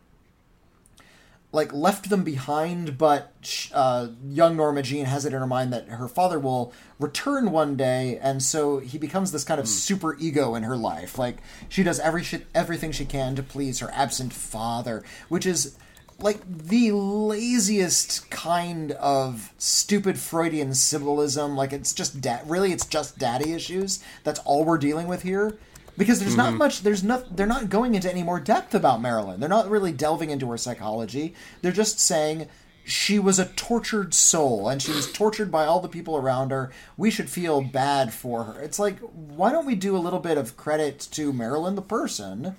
like 1.52 1.72
left 1.72 2.10
them 2.10 2.24
behind 2.24 2.98
but 2.98 3.70
uh, 3.76 4.08
young 4.28 4.58
norma 4.58 4.82
jean 4.82 5.06
has 5.06 5.24
it 5.24 5.34
in 5.34 5.40
her 5.40 5.46
mind 5.46 5.72
that 5.72 5.88
her 5.90 6.08
father 6.08 6.40
will 6.40 6.74
return 6.98 7.52
one 7.52 7.76
day 7.76 8.18
and 8.24 8.42
so 8.42 8.80
he 8.80 8.98
becomes 8.98 9.32
this 9.32 9.44
kind 9.44 9.60
of 9.60 9.68
mm. 9.68 9.70
super 9.70 10.18
ego 10.18 10.56
in 10.56 10.64
her 10.64 10.78
life 10.78 11.20
like 11.20 11.38
she 11.68 11.84
does 11.84 12.00
every 12.00 12.24
shit, 12.24 12.48
everything 12.56 12.92
she 12.92 13.06
can 13.06 13.36
to 13.36 13.44
please 13.44 13.78
her 13.80 13.92
absent 13.94 14.34
father 14.34 15.04
which 15.28 15.46
is 15.46 15.78
like 16.22 16.40
the 16.48 16.92
laziest 16.92 18.30
kind 18.30 18.92
of 18.94 19.54
stupid 19.58 20.18
Freudian 20.18 20.74
symbolism. 20.74 21.56
Like 21.56 21.74
it's 21.74 21.94
just 21.94 22.22
da- 22.22 22.42
really 22.46 22.72
it's 22.72 22.86
just 22.86 23.18
daddy 23.18 23.54
issues. 23.54 24.04
That's 24.24 24.40
all 24.42 24.66
we're 24.66 24.78
dealing 24.78 25.08
with 25.08 25.24
here. 25.24 25.58
Because 25.98 26.20
there's 26.20 26.32
mm-hmm. 26.32 26.52
not 26.52 26.54
much 26.54 26.82
there's 26.84 27.04
not 27.04 27.36
they're 27.36 27.46
not 27.46 27.70
going 27.70 27.96
into 27.96 28.10
any 28.10 28.24
more 28.24 28.40
depth 28.40 28.74
about 28.74 29.02
Marilyn. 29.02 29.40
They're 29.40 29.50
not 29.50 29.70
really 29.70 29.92
delving 29.92 30.30
into 30.30 30.50
her 30.50 30.58
psychology. 30.58 31.34
They're 31.62 31.72
just 31.72 32.00
saying 32.00 32.48
she 32.86 33.20
was 33.20 33.38
a 33.38 33.46
tortured 33.46 34.14
soul 34.14 34.70
and 34.70 34.82
she 34.82 34.92
was 34.92 35.12
tortured 35.12 35.52
by 35.52 35.66
all 35.66 35.80
the 35.80 35.90
people 35.90 36.16
around 36.18 36.52
her. 36.52 36.72
We 36.98 37.12
should 37.12 37.30
feel 37.30 37.62
bad 37.62 38.14
for 38.14 38.46
her. 38.46 38.62
It's 38.62 38.80
like 38.80 39.00
why 39.00 39.52
don't 39.52 39.66
we 39.66 39.76
do 39.76 39.96
a 39.96 40.00
little 40.00 40.20
bit 40.20 40.38
of 40.38 40.56
credit 40.56 41.00
to 41.12 41.34
Marilyn 41.34 41.76
the 41.76 41.82
person? 41.82 42.56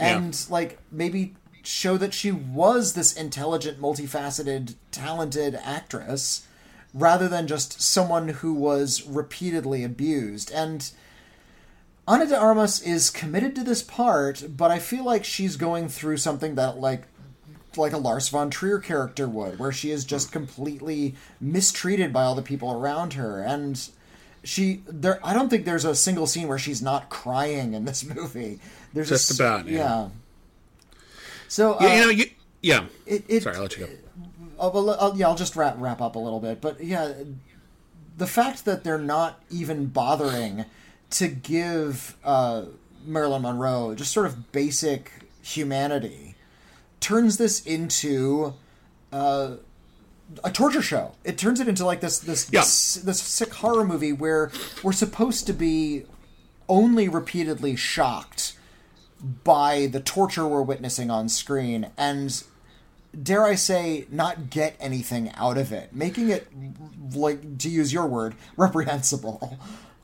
and 0.00 0.34
yeah. 0.34 0.52
like 0.52 0.78
maybe 0.90 1.34
show 1.68 1.98
that 1.98 2.14
she 2.14 2.32
was 2.32 2.94
this 2.94 3.12
intelligent, 3.12 3.80
multifaceted, 3.80 4.74
talented 4.90 5.54
actress 5.62 6.46
rather 6.94 7.28
than 7.28 7.46
just 7.46 7.82
someone 7.82 8.28
who 8.28 8.54
was 8.54 9.06
repeatedly 9.06 9.84
abused. 9.84 10.50
And 10.50 10.90
Ana 12.06 12.26
de 12.26 12.38
Armas 12.38 12.80
is 12.80 13.10
committed 13.10 13.54
to 13.54 13.62
this 13.62 13.82
part, 13.82 14.44
but 14.56 14.70
I 14.70 14.78
feel 14.78 15.04
like 15.04 15.24
she's 15.24 15.56
going 15.56 15.88
through 15.88 16.16
something 16.16 16.54
that 16.54 16.78
like 16.78 17.02
like 17.76 17.92
a 17.92 17.98
Lars 17.98 18.30
von 18.30 18.48
Trier 18.48 18.78
character 18.78 19.28
would, 19.28 19.58
where 19.58 19.70
she 19.70 19.90
is 19.90 20.04
just 20.04 20.32
completely 20.32 21.14
mistreated 21.38 22.12
by 22.14 22.24
all 22.24 22.34
the 22.34 22.42
people 22.42 22.72
around 22.72 23.12
her. 23.12 23.42
And 23.42 23.88
she 24.42 24.82
there. 24.88 25.20
I 25.22 25.34
don't 25.34 25.50
think 25.50 25.66
there's 25.66 25.84
a 25.84 25.94
single 25.94 26.26
scene 26.26 26.48
where 26.48 26.58
she's 26.58 26.80
not 26.80 27.10
crying 27.10 27.74
in 27.74 27.84
this 27.84 28.02
movie. 28.14 28.58
There's 28.94 29.10
Just 29.10 29.38
a, 29.38 29.44
about, 29.44 29.66
yeah. 29.66 30.08
So 31.48 31.74
uh, 31.74 31.78
Yeah, 31.80 31.94
you 31.94 32.00
know, 32.02 32.08
you, 32.10 32.24
yeah. 32.62 32.84
it, 33.06 33.24
it, 33.28 33.42
Sorry, 33.42 33.56
I'll 33.56 33.62
let 33.62 33.76
you 33.76 33.86
go. 33.86 33.92
I'll, 34.60 34.70
I'll- 34.76 34.90
I'll- 35.00 35.16
yeah, 35.16 35.26
I'll 35.28 35.34
just 35.36 35.56
wrap 35.56 35.76
wrap 35.78 36.00
up 36.00 36.14
a 36.16 36.18
little 36.18 36.40
bit, 36.40 36.60
but 36.60 36.82
yeah, 36.82 37.12
the 38.16 38.26
fact 38.26 38.64
that 38.64 38.84
they're 38.84 38.98
not 38.98 39.40
even 39.50 39.86
bothering 39.86 40.64
to 41.10 41.28
give 41.28 42.16
uh, 42.24 42.64
Marilyn 43.06 43.42
Monroe 43.42 43.94
just 43.94 44.12
sort 44.12 44.26
of 44.26 44.52
basic 44.52 45.12
humanity 45.42 46.34
turns 47.00 47.38
this 47.38 47.64
into 47.64 48.52
uh, 49.12 49.52
a 50.44 50.50
torture 50.50 50.82
show. 50.82 51.12
It 51.24 51.38
turns 51.38 51.60
it 51.60 51.68
into 51.68 51.86
like 51.86 52.00
this 52.00 52.18
this 52.18 52.50
Yeah. 52.52 52.60
this, 52.60 52.94
this 52.96 53.20
sick 53.22 53.54
horror 53.54 53.84
movie 53.84 54.12
where 54.12 54.50
we're 54.82 54.92
supposed 54.92 55.46
to 55.46 55.52
be 55.52 56.04
only 56.68 57.08
repeatedly 57.08 57.76
shocked 57.76 58.54
by 59.44 59.86
the 59.86 60.00
torture 60.00 60.46
we're 60.46 60.62
witnessing 60.62 61.10
on 61.10 61.28
screen 61.28 61.90
and 61.96 62.42
dare 63.20 63.44
I 63.44 63.54
say, 63.54 64.06
not 64.10 64.50
get 64.50 64.76
anything 64.80 65.32
out 65.34 65.58
of 65.58 65.72
it, 65.72 65.94
making 65.94 66.28
it, 66.28 66.48
like 67.14 67.58
to 67.58 67.68
use 67.68 67.92
your 67.92 68.06
word, 68.06 68.34
reprehensible. 68.56 69.58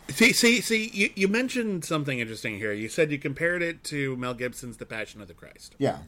See, 0.08 0.32
see, 0.32 0.60
see. 0.60 0.90
You, 0.92 1.10
you 1.14 1.28
mentioned 1.28 1.84
something 1.84 2.18
interesting 2.18 2.58
here. 2.58 2.72
You 2.72 2.88
said 2.88 3.10
you 3.10 3.18
compared 3.18 3.62
it 3.62 3.84
to 3.84 4.16
Mel 4.16 4.34
Gibson's 4.34 4.76
*The 4.76 4.86
Passion 4.86 5.22
of 5.22 5.28
the 5.28 5.34
Christ*, 5.34 5.76
Yeah, 5.78 5.98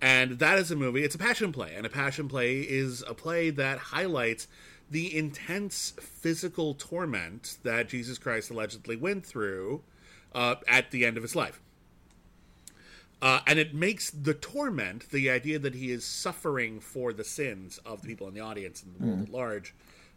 and 0.00 0.40
that 0.40 0.58
is 0.58 0.72
a 0.72 0.76
movie. 0.76 1.04
It's 1.04 1.14
a 1.14 1.18
passion 1.18 1.52
play, 1.52 1.72
and 1.76 1.86
a 1.86 1.90
passion 1.90 2.28
play 2.28 2.60
is 2.60 3.04
a 3.06 3.14
play 3.14 3.50
that 3.50 3.78
highlights 3.78 4.48
the 4.90 5.16
intense 5.16 5.94
physical 6.00 6.74
torment 6.74 7.58
that 7.62 7.88
Jesus 7.88 8.18
Christ 8.18 8.50
allegedly 8.50 8.96
went 8.96 9.24
through 9.24 9.82
uh, 10.34 10.56
at 10.66 10.90
the 10.90 11.06
end 11.06 11.16
of 11.16 11.22
his 11.22 11.36
life. 11.36 11.60
Uh, 13.22 13.40
and 13.46 13.60
it 13.60 13.72
makes 13.72 14.10
the 14.10 14.34
torment, 14.34 15.08
the 15.10 15.30
idea 15.30 15.56
that 15.56 15.76
he 15.76 15.92
is 15.92 16.04
suffering 16.04 16.80
for 16.80 17.12
the 17.12 17.22
sins 17.22 17.78
of 17.86 18.02
the 18.02 18.08
people 18.08 18.26
in 18.26 18.34
the 18.34 18.40
audience 18.40 18.82
and 18.82 18.96
the 18.96 19.06
world 19.06 19.22
at 19.22 19.28
large, 19.28 19.74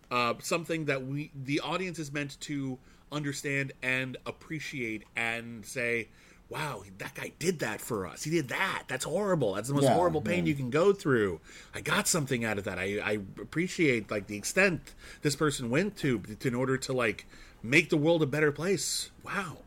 uh, 0.10 0.34
something 0.42 0.86
that 0.86 1.06
we, 1.06 1.30
the 1.36 1.60
audience, 1.60 2.00
is 2.00 2.12
meant 2.12 2.40
to 2.42 2.80
understand 3.12 3.72
and 3.84 4.18
appreciate 4.26 5.04
and 5.16 5.64
say, 5.64 6.08
"Wow, 6.50 6.82
that 6.98 7.14
guy 7.14 7.32
did 7.38 7.60
that 7.60 7.80
for 7.80 8.08
us. 8.08 8.24
He 8.24 8.32
did 8.32 8.48
that. 8.48 8.86
That's 8.88 9.06
horrible. 9.06 9.54
That's 9.54 9.68
the 9.68 9.76
most 9.76 9.84
Yeah, 9.84 9.94
horrible 9.94 10.22
pain 10.22 10.46
yeah. 10.46 10.50
you 10.50 10.56
can 10.56 10.72
go 10.72 10.92
through. 10.92 11.42
I 11.76 11.82
got 11.82 12.08
something 12.08 12.44
out 12.44 12.58
of 12.58 12.64
that. 12.64 12.80
I, 12.80 13.00
I 13.04 13.12
appreciate 13.40 14.10
like 14.10 14.26
the 14.26 14.36
extent 14.38 14.96
this 15.22 15.36
person 15.36 15.70
went 15.70 15.96
to 15.98 16.24
in 16.42 16.56
order 16.56 16.76
to 16.78 16.94
like 16.94 17.28
make 17.62 17.92
the 17.92 17.98
world 17.98 18.24
a 18.24 18.28
better 18.28 18.52
place. 18.52 19.12
Wow." 19.24 19.58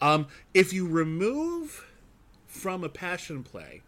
Um, 0.00 0.28
if 0.54 0.72
you 0.72 0.88
remove 0.88 1.84
from 2.50 2.82
a 2.82 2.88
passion 2.88 3.44
play 3.44 3.80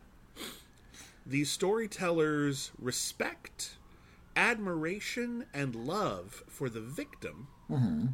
the 1.27 1.45
storyteller's 1.45 2.71
respect, 2.79 3.77
admiration, 4.35 5.47
and 5.55 5.75
love 5.75 6.43
for 6.49 6.69
the 6.69 6.81
victim, 6.81 7.49
mm-hmm. 7.71 8.07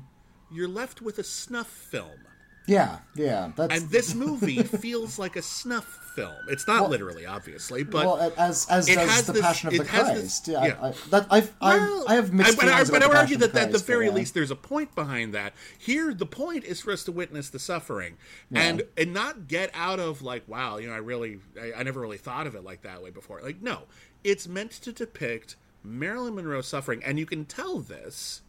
you're 0.51 0.69
left 0.69 1.01
with 1.01 1.19
a 1.19 1.25
snuff 1.25 1.69
film. 1.69 2.27
Yeah, 2.69 2.99
yeah. 3.15 3.51
That's 3.57 3.75
And 3.75 3.91
this 3.91 4.15
movie 4.15 4.63
feels 4.63 5.19
like 5.19 5.35
a 5.37 5.43
snuff 5.43 5.87
film. 6.15 6.35
It's 6.49 6.67
not 6.67 6.91
literally, 6.91 7.27
obviously, 7.27 7.83
but 7.83 8.05
well, 8.07 8.33
as 8.37 8.67
as 8.69 8.89
it 8.89 8.97
does 8.97 9.11
has 9.11 9.27
the 9.27 9.33
this- 9.33 9.43
Passion 9.43 9.69
of 9.69 9.75
the 9.79 9.85
Christ. 9.85 10.47
this- 10.47 10.49
yeah, 10.49 10.65
yeah. 10.67 10.77
I, 10.81 10.89
I, 10.89 10.95
that 11.11 11.27
I've, 11.31 11.53
Well, 11.61 12.05
I, 12.09 12.13
I 12.13 12.15
have 12.17 12.33
mixed 12.33 12.53
I- 12.53 12.57
but 12.57 12.69
I, 12.73 12.85
but 12.85 13.03
I 13.03 13.07
would 13.07 13.17
argue 13.17 13.37
that, 13.39 13.55
at 13.55 13.73
the 13.73 13.79
very 13.79 14.07
yeah. 14.07 14.13
least 14.13 14.35
there's 14.35 14.51
a 14.51 14.57
point 14.57 14.95
behind 14.95 15.33
that. 15.35 15.55
Here, 15.79 16.13
the 16.13 16.27
point 16.27 16.65
is 16.65 16.81
for 16.81 16.93
us 16.93 17.05
to 17.05 17.13
witness 17.13 17.49
the 17.49 17.59
suffering 17.59 18.17
and 18.53 18.83
and 18.97 19.13
not 19.15 19.49
get 19.49 19.71
out 19.75 19.99
of 20.01 20.23
like, 20.23 20.47
wow, 20.47 20.77
you 20.77 20.89
know, 20.89 20.95
I 20.95 20.99
really, 20.99 21.39
I, 21.61 21.73
I 21.79 21.83
never 21.85 22.01
really 22.01 22.19
thought 22.19 22.47
of 22.47 22.55
it 22.55 22.65
like 22.65 22.83
that 22.83 23.03
way 23.03 23.11
before. 23.11 23.41
Like, 23.43 23.63
no, 23.63 23.83
it's 24.25 24.47
meant 24.47 24.73
to 24.73 24.93
depict 24.93 25.57
Marilyn 25.85 26.35
Monroe 26.35 26.61
suffering, 26.61 27.03
and 27.05 27.19
you 27.19 27.25
can 27.27 27.45
tell 27.45 27.79
this 27.79 28.43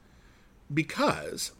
because 0.73 1.51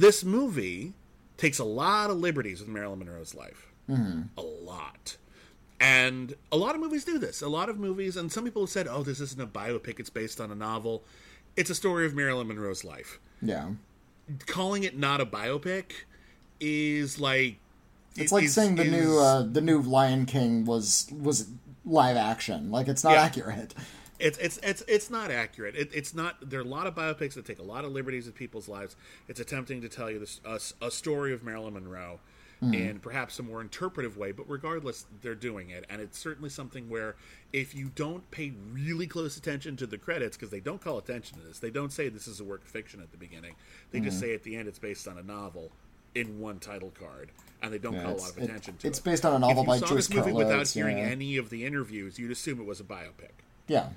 this 0.00 0.24
movie 0.24 0.94
takes 1.36 1.58
a 1.58 1.64
lot 1.64 2.10
of 2.10 2.16
liberties 2.18 2.60
with 2.60 2.68
Marilyn 2.68 2.98
Monroe's 3.00 3.34
life. 3.34 3.66
A 3.88 4.40
lot. 4.42 5.16
And 5.80 6.34
a 6.52 6.56
lot 6.56 6.74
of 6.74 6.80
movies 6.80 7.04
do 7.04 7.18
this. 7.18 7.42
A 7.42 7.48
lot 7.48 7.68
of 7.68 7.78
movies, 7.78 8.16
and 8.16 8.30
some 8.30 8.44
people 8.44 8.62
have 8.62 8.70
said, 8.70 8.86
oh, 8.88 9.02
this 9.02 9.18
isn't 9.20 9.40
a 9.40 9.46
biopic, 9.46 9.98
it's 9.98 10.10
based 10.10 10.40
on 10.40 10.50
a 10.50 10.54
novel. 10.54 11.02
It's 11.56 11.70
a 11.70 11.74
story 11.74 12.06
of 12.06 12.14
Marilyn 12.14 12.46
Monroe's 12.48 12.84
life. 12.84 13.18
yeah. 13.42 13.70
Calling 14.46 14.84
it 14.84 14.96
not 14.96 15.20
a 15.20 15.26
biopic 15.26 15.86
is 16.60 17.18
like. 17.18 17.56
It's 18.16 18.30
like 18.30 18.44
is- 18.44 18.54
saying 18.54 18.76
the 18.76 18.84
is- 18.84 18.92
new 18.92 19.18
uh, 19.18 19.42
the 19.42 19.60
new 19.60 19.82
Lion 19.82 20.24
King 20.24 20.64
was 20.64 21.08
was 21.12 21.48
live 21.84 22.16
action. 22.16 22.70
Like 22.70 22.86
it's 22.86 23.02
not 23.02 23.14
Yeah. 23.14 23.22
accurate. 23.22 23.74
It's 24.20 24.38
it's 24.38 24.58
it's 24.62 24.82
it's 24.86 25.10
not 25.10 25.30
accurate. 25.30 25.74
It, 25.74 25.90
it's 25.94 26.14
not. 26.14 26.36
There 26.48 26.60
are 26.60 26.62
a 26.62 26.66
lot 26.66 26.86
of 26.86 26.94
biopics 26.94 27.34
that 27.34 27.46
take 27.46 27.58
a 27.58 27.64
lot 27.64 27.84
of 27.84 27.92
liberties 27.92 28.26
with 28.26 28.34
people's 28.34 28.68
lives. 28.68 28.94
It's 29.28 29.40
attempting 29.40 29.80
to 29.80 29.88
tell 29.88 30.10
you 30.10 30.18
this 30.18 30.40
a, 30.44 30.60
a 30.84 30.90
story 30.90 31.32
of 31.32 31.42
Marilyn 31.42 31.74
Monroe 31.74 32.20
hmm. 32.60 32.74
in 32.74 32.98
perhaps 32.98 33.38
a 33.38 33.42
more 33.42 33.60
interpretive 33.60 34.16
way. 34.16 34.32
But 34.32 34.48
regardless, 34.48 35.06
they're 35.22 35.34
doing 35.34 35.70
it, 35.70 35.86
and 35.88 36.00
it's 36.00 36.18
certainly 36.18 36.50
something 36.50 36.88
where 36.90 37.16
if 37.52 37.74
you 37.74 37.90
don't 37.94 38.30
pay 38.30 38.52
really 38.72 39.06
close 39.06 39.36
attention 39.36 39.76
to 39.78 39.86
the 39.86 39.98
credits, 39.98 40.36
because 40.36 40.50
they 40.50 40.60
don't 40.60 40.80
call 40.80 40.98
attention 40.98 41.38
to 41.38 41.44
this, 41.44 41.58
they 41.58 41.70
don't 41.70 41.92
say 41.92 42.08
this 42.08 42.28
is 42.28 42.40
a 42.40 42.44
work 42.44 42.62
of 42.62 42.68
fiction 42.68 43.00
at 43.00 43.10
the 43.10 43.18
beginning. 43.18 43.54
They 43.90 44.00
just 44.00 44.18
hmm. 44.18 44.24
say 44.26 44.34
at 44.34 44.42
the 44.42 44.56
end 44.56 44.68
it's 44.68 44.78
based 44.78 45.08
on 45.08 45.18
a 45.18 45.22
novel 45.22 45.72
in 46.14 46.40
one 46.40 46.58
title 46.58 46.92
card, 46.98 47.30
and 47.62 47.72
they 47.72 47.78
don't 47.78 47.94
Yeah, 47.94 48.02
call 48.02 48.16
a 48.16 48.20
lot 48.20 48.30
of 48.30 48.38
it- 48.38 48.44
attention 48.44 48.76
to 48.78 48.78
it's 48.78 48.84
it. 48.84 48.88
It's 48.88 49.00
based 49.00 49.24
on 49.24 49.34
a 49.34 49.38
novel 49.38 49.62
if 49.62 49.66
by 49.66 49.74
you 49.76 49.80
saw 49.80 49.86
Joyce 49.86 50.08
this 50.08 50.10
movie 50.10 50.32
Carol 50.32 50.38
without 50.38 50.68
hearing 50.68 50.98
yeah. 50.98 51.04
any 51.04 51.36
of 51.36 51.50
the 51.50 51.64
interviews, 51.64 52.18
you'd 52.18 52.30
assume 52.30 52.60
it 52.60 52.66
was 52.66 52.80
a 52.80 52.84
biopic 52.84 53.30
Yeah. 53.68 53.88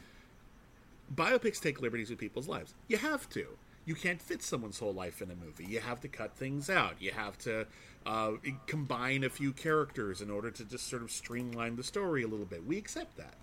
Biopics 1.16 1.60
take 1.60 1.82
liberties 1.82 2.10
with 2.10 2.20
people's 2.20 2.48
lives. 2.48 2.74
You 2.88 2.98
have 2.98 3.30
to. 3.30 3.46
You 3.86 3.96
can't 3.96 4.22
fit 4.22 4.42
someone's 4.42 4.80
whole 4.80 4.94
life 4.94 5.22
in 5.22 5.30
a 5.30 5.36
movie. 5.36 5.66
You 5.66 5.80
have 5.80 6.00
to 6.02 6.08
cut 6.08 6.36
things 6.36 6.70
out. 6.70 6.96
You 7.00 7.12
have 7.12 7.38
to 7.40 7.68
uh, 8.06 8.32
combine 8.66 9.24
a 9.24 9.30
few 9.30 9.52
characters 9.52 10.22
in 10.22 10.30
order 10.30 10.52
to 10.52 10.64
just 10.64 10.88
sort 10.88 11.02
of 11.02 11.12
streamline 11.12 11.76
the 11.76 11.84
story 11.84 12.24
a 12.24 12.28
little 12.28 12.46
bit. 12.46 12.66
We 12.66 12.78
accept 12.78 13.18
that. 13.18 13.36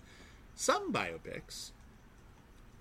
Some 0.55 0.91
biopics 0.91 1.71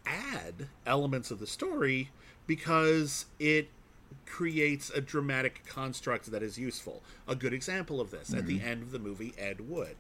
add 0.07 0.69
elements 0.87 1.31
of 1.31 1.39
the 1.39 1.47
story 1.47 2.11
because 2.47 3.27
it 3.39 3.69
creates 4.27 4.91
a 4.91 5.01
dramatic 5.01 5.65
construct 5.67 6.31
that 6.31 6.43
is 6.43 6.59
useful. 6.59 7.03
A 7.29 7.35
good 7.35 7.53
example 7.53 8.01
of 8.01 8.11
this 8.11 8.33
at 8.35 8.47
the 8.47 8.61
end 8.63 8.83
of 8.83 8.91
the 8.91 8.99
movie 8.99 9.35
Ed 9.39 9.69
Wood. 9.69 9.97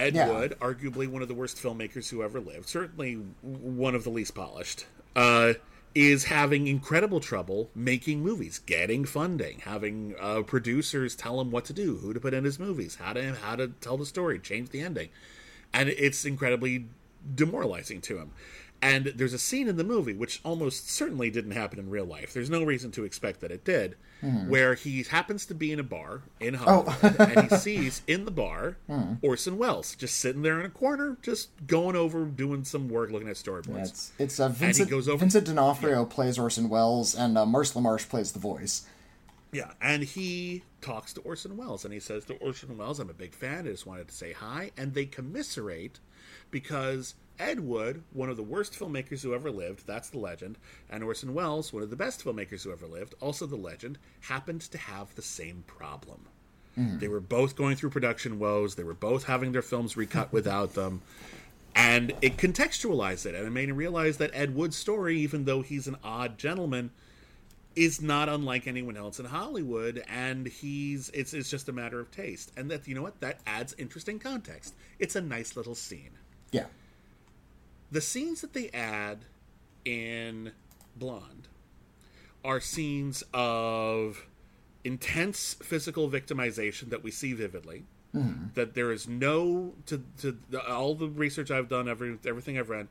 Ed 0.00 0.14
Yeah. 0.14 0.28
Wood, 0.30 0.56
arguably 0.60 1.06
one 1.06 1.22
of 1.22 1.28
the 1.28 1.34
worst 1.34 1.56
filmmakers 1.56 2.08
who 2.08 2.22
ever 2.22 2.40
lived, 2.40 2.68
certainly 2.68 3.14
one 3.42 3.94
of 3.94 4.04
the 4.04 4.10
least 4.10 4.34
polished, 4.34 4.86
uh, 5.14 5.54
is 5.94 6.24
having 6.24 6.66
incredible 6.66 7.20
trouble 7.20 7.68
making 7.74 8.22
movies, 8.22 8.60
getting 8.60 9.04
funding, 9.04 9.58
having 9.60 10.14
uh, 10.20 10.42
producers 10.42 11.16
tell 11.16 11.40
him 11.40 11.50
what 11.50 11.64
to 11.66 11.72
do, 11.72 11.96
who 11.96 12.12
to 12.14 12.20
put 12.20 12.32
in 12.32 12.44
his 12.44 12.58
movies, 12.58 12.96
how 12.96 13.12
to 13.12 13.34
how 13.34 13.56
to 13.56 13.68
tell 13.80 13.96
the 13.96 14.06
story, 14.06 14.38
change 14.38 14.70
the 14.70 14.80
ending, 14.80 15.10
and 15.72 15.88
it's 15.88 16.24
incredibly 16.24 16.86
demoralizing 17.34 18.00
to 18.00 18.18
him. 18.18 18.30
And 18.82 19.06
there's 19.14 19.34
a 19.34 19.38
scene 19.38 19.68
in 19.68 19.76
the 19.76 19.84
movie 19.84 20.14
which 20.14 20.40
almost 20.42 20.88
certainly 20.88 21.28
didn't 21.30 21.50
happen 21.50 21.78
in 21.78 21.90
real 21.90 22.06
life. 22.06 22.32
There's 22.32 22.48
no 22.48 22.62
reason 22.64 22.90
to 22.92 23.04
expect 23.04 23.40
that 23.40 23.50
it 23.50 23.62
did, 23.64 23.96
where 24.48 24.74
he 24.74 25.02
happens 25.02 25.44
to 25.46 25.54
be 25.54 25.70
in 25.72 25.78
a 25.78 25.82
bar 25.82 26.22
in 26.40 26.54
Hollywood 26.54 27.16
and 27.20 27.50
he 27.50 27.56
sees 27.58 28.00
in 28.06 28.24
the 28.24 28.30
bar 28.30 28.76
Orson 29.22 29.58
Welles 29.58 29.94
just 29.96 30.16
sitting 30.18 30.40
there 30.42 30.58
in 30.60 30.64
a 30.64 30.70
corner, 30.70 31.18
just 31.22 31.50
going 31.66 31.94
over 31.94 32.24
doing 32.24 32.64
some 32.64 32.88
work, 32.88 33.10
looking 33.10 33.28
at 33.28 33.36
storyboards. 33.36 33.82
It's 33.90 34.12
it's 34.18 34.40
uh, 34.40 34.48
Vincent 34.48 34.88
goes 34.90 35.08
over- 35.08 35.18
Vincent 35.18 35.46
D'Onofrio 35.46 36.04
plays 36.06 36.38
Orson 36.38 36.68
Welles 36.70 37.14
and 37.14 37.36
uh, 37.36 37.44
Maurice 37.44 37.74
LaMarche 37.74 38.08
plays 38.08 38.32
the 38.32 38.40
voice. 38.40 38.86
Yeah, 39.52 39.72
and 39.82 40.04
he 40.04 40.62
talks 40.80 41.12
to 41.14 41.20
Orson 41.22 41.56
Welles, 41.56 41.84
and 41.84 41.92
he 41.92 41.98
says 41.98 42.24
to 42.26 42.34
Orson 42.36 42.78
Welles, 42.78 43.00
"I'm 43.00 43.10
a 43.10 43.14
big 43.14 43.34
fan. 43.34 43.66
I 43.66 43.70
just 43.72 43.84
wanted 43.84 44.06
to 44.08 44.14
say 44.14 44.32
hi." 44.32 44.70
And 44.76 44.94
they 44.94 45.06
commiserate 45.06 45.98
because 46.52 47.14
Ed 47.40 47.60
Wood, 47.60 48.04
one 48.12 48.28
of 48.28 48.36
the 48.36 48.42
worst 48.42 48.78
filmmakers 48.78 49.22
who 49.22 49.34
ever 49.34 49.50
lived, 49.50 49.86
that's 49.86 50.10
the 50.10 50.18
legend, 50.18 50.58
and 50.90 51.02
Orson 51.02 51.32
Welles, 51.32 51.72
one 51.72 51.82
of 51.82 51.90
the 51.90 51.96
best 51.96 52.24
filmmakers 52.24 52.62
who 52.62 52.70
ever 52.70 52.86
lived, 52.86 53.14
also 53.20 53.46
the 53.46 53.56
legend, 53.56 53.98
happened 54.20 54.60
to 54.60 54.78
have 54.78 55.14
the 55.14 55.22
same 55.22 55.64
problem. 55.66 56.28
Hmm. 56.74 56.98
They 56.98 57.08
were 57.08 57.20
both 57.20 57.56
going 57.56 57.76
through 57.76 57.90
production 57.90 58.38
woes. 58.38 58.74
They 58.74 58.84
were 58.84 58.94
both 58.94 59.24
having 59.24 59.52
their 59.52 59.62
films 59.62 59.96
recut 59.96 60.32
without 60.32 60.74
them. 60.74 61.00
And 61.74 62.12
it 62.20 62.36
contextualized 62.36 63.26
it, 63.26 63.34
and 63.34 63.46
it 63.46 63.50
made 63.50 63.68
me 63.68 63.72
realize 63.72 64.18
that 64.18 64.30
Ed 64.34 64.54
Wood's 64.54 64.76
story, 64.76 65.18
even 65.20 65.44
though 65.44 65.62
he's 65.62 65.86
an 65.86 65.96
odd 66.04 66.36
gentleman, 66.36 66.90
is 67.76 68.02
not 68.02 68.28
unlike 68.28 68.66
anyone 68.66 68.96
else 68.96 69.18
in 69.20 69.26
Hollywood, 69.26 70.02
and 70.08 70.46
he's 70.46 71.10
it's 71.10 71.32
it's 71.32 71.48
just 71.48 71.68
a 71.68 71.72
matter 71.72 72.00
of 72.00 72.10
taste, 72.10 72.50
and 72.56 72.70
that 72.70 72.88
you 72.88 72.94
know 72.94 73.02
what 73.02 73.20
that 73.20 73.40
adds 73.46 73.74
interesting 73.78 74.18
context. 74.18 74.74
It's 74.98 75.14
a 75.14 75.20
nice 75.20 75.56
little 75.56 75.76
scene. 75.76 76.10
Yeah. 76.50 76.66
The 77.90 78.00
scenes 78.00 78.40
that 78.40 78.52
they 78.52 78.68
add 78.70 79.24
in 79.84 80.52
Blonde 80.96 81.48
are 82.44 82.60
scenes 82.60 83.24
of 83.34 84.26
intense 84.84 85.54
physical 85.54 86.08
victimization 86.08 86.90
that 86.90 87.02
we 87.02 87.10
see 87.10 87.32
vividly. 87.32 87.84
That 88.54 88.74
there 88.74 88.90
is 88.90 89.06
no 89.06 89.74
to 89.86 90.02
to 90.18 90.36
the, 90.50 90.60
all 90.68 90.96
the 90.96 91.06
research 91.08 91.52
I've 91.52 91.68
done, 91.68 91.88
every 91.88 92.18
everything 92.26 92.58
I've 92.58 92.68
read, 92.68 92.88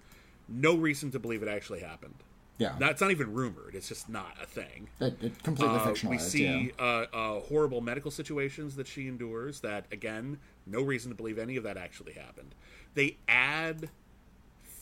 no 0.47 0.75
reason 0.77 1.11
to 1.11 1.19
believe 1.19 1.43
it 1.43 1.49
actually 1.49 1.81
happened. 1.81 2.15
Yeah. 2.57 2.75
That's 2.79 3.01
not 3.01 3.11
even 3.11 3.33
rumored. 3.33 3.75
It's 3.75 3.89
just 3.89 4.07
not 4.07 4.37
a 4.41 4.45
thing. 4.45 4.87
It, 5.01 5.17
it 5.21 5.43
completely 5.43 5.75
Uh, 5.75 5.87
fictionalized. 5.87 6.09
we 6.09 6.17
see 6.19 6.45
yeah. 6.77 6.83
uh, 6.85 7.05
uh, 7.13 7.39
horrible 7.41 7.81
medical 7.81 8.11
situations 8.11 8.77
that 8.77 8.87
she 8.87 9.09
endures. 9.09 9.59
That 9.59 9.87
again, 9.91 10.39
no 10.65 10.81
reason 10.81 11.11
to 11.11 11.15
believe 11.15 11.37
any 11.37 11.57
of 11.57 11.63
that 11.65 11.75
actually 11.75 12.13
happened. 12.13 12.55
They 12.93 13.17
add 13.27 13.89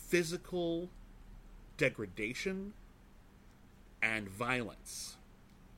physical 0.08 0.88
degradation 1.76 2.72
and 4.02 4.28
violence, 4.28 5.16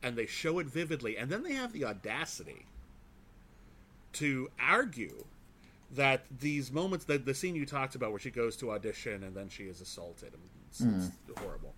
and 0.02 0.16
they 0.16 0.26
show 0.26 0.58
it 0.58 0.66
vividly. 0.66 1.16
And 1.16 1.30
then 1.30 1.42
they 1.42 1.52
have 1.52 1.72
the 1.72 1.84
audacity 1.84 2.66
to 4.14 4.50
argue 4.58 5.24
that 5.92 6.24
these 6.40 6.70
moments, 6.70 7.04
that 7.06 7.26
the 7.26 7.34
scene 7.34 7.54
you 7.54 7.66
talked 7.66 7.94
about, 7.94 8.10
where 8.10 8.20
she 8.20 8.30
goes 8.30 8.56
to 8.58 8.70
audition 8.70 9.24
and 9.24 9.34
then 9.34 9.48
she 9.48 9.64
is 9.64 9.80
assaulted, 9.80 10.32
and 10.32 10.42
it's, 10.68 10.80
it's 10.80 11.40
horrible. 11.40 11.74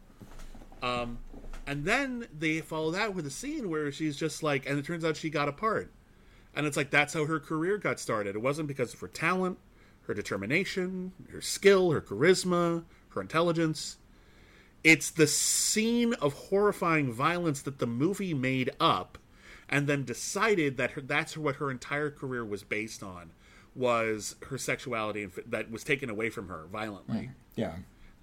Um, 0.82 1.18
and 1.66 1.84
then 1.84 2.26
they 2.36 2.60
follow 2.60 2.90
that 2.90 3.14
with 3.14 3.26
a 3.26 3.30
scene 3.30 3.70
where 3.70 3.92
she's 3.92 4.16
just 4.16 4.42
like, 4.42 4.68
and 4.68 4.78
it 4.78 4.84
turns 4.84 5.04
out 5.04 5.16
she 5.16 5.30
got 5.30 5.48
a 5.48 5.52
part. 5.52 5.90
And 6.54 6.66
it's 6.66 6.76
like 6.76 6.90
that's 6.90 7.14
how 7.14 7.24
her 7.24 7.40
career 7.40 7.78
got 7.78 7.98
started. 7.98 8.34
It 8.36 8.42
wasn't 8.42 8.68
because 8.68 8.92
of 8.92 9.00
her 9.00 9.08
talent, 9.08 9.58
her 10.12 10.14
determination, 10.14 11.12
her 11.32 11.40
skill, 11.40 11.90
her 11.90 12.00
charisma, 12.02 12.84
her 13.10 13.20
intelligence. 13.22 13.96
It's 14.84 15.10
the 15.10 15.26
scene 15.26 16.12
of 16.14 16.34
horrifying 16.34 17.12
violence 17.12 17.62
that 17.62 17.78
the 17.78 17.86
movie 17.86 18.34
made 18.34 18.70
up 18.78 19.16
and 19.70 19.86
then 19.86 20.04
decided 20.04 20.76
that 20.76 20.92
her, 20.92 21.00
that's 21.00 21.36
what 21.36 21.56
her 21.56 21.70
entire 21.70 22.10
career 22.10 22.44
was 22.44 22.62
based 22.62 23.02
on 23.02 23.32
was 23.74 24.36
her 24.48 24.58
sexuality 24.58 25.22
and 25.22 25.32
that 25.46 25.70
was 25.70 25.82
taken 25.82 26.10
away 26.10 26.28
from 26.28 26.48
her 26.48 26.66
violently. 26.70 27.16
Mm-hmm. 27.16 27.60
yeah. 27.60 27.74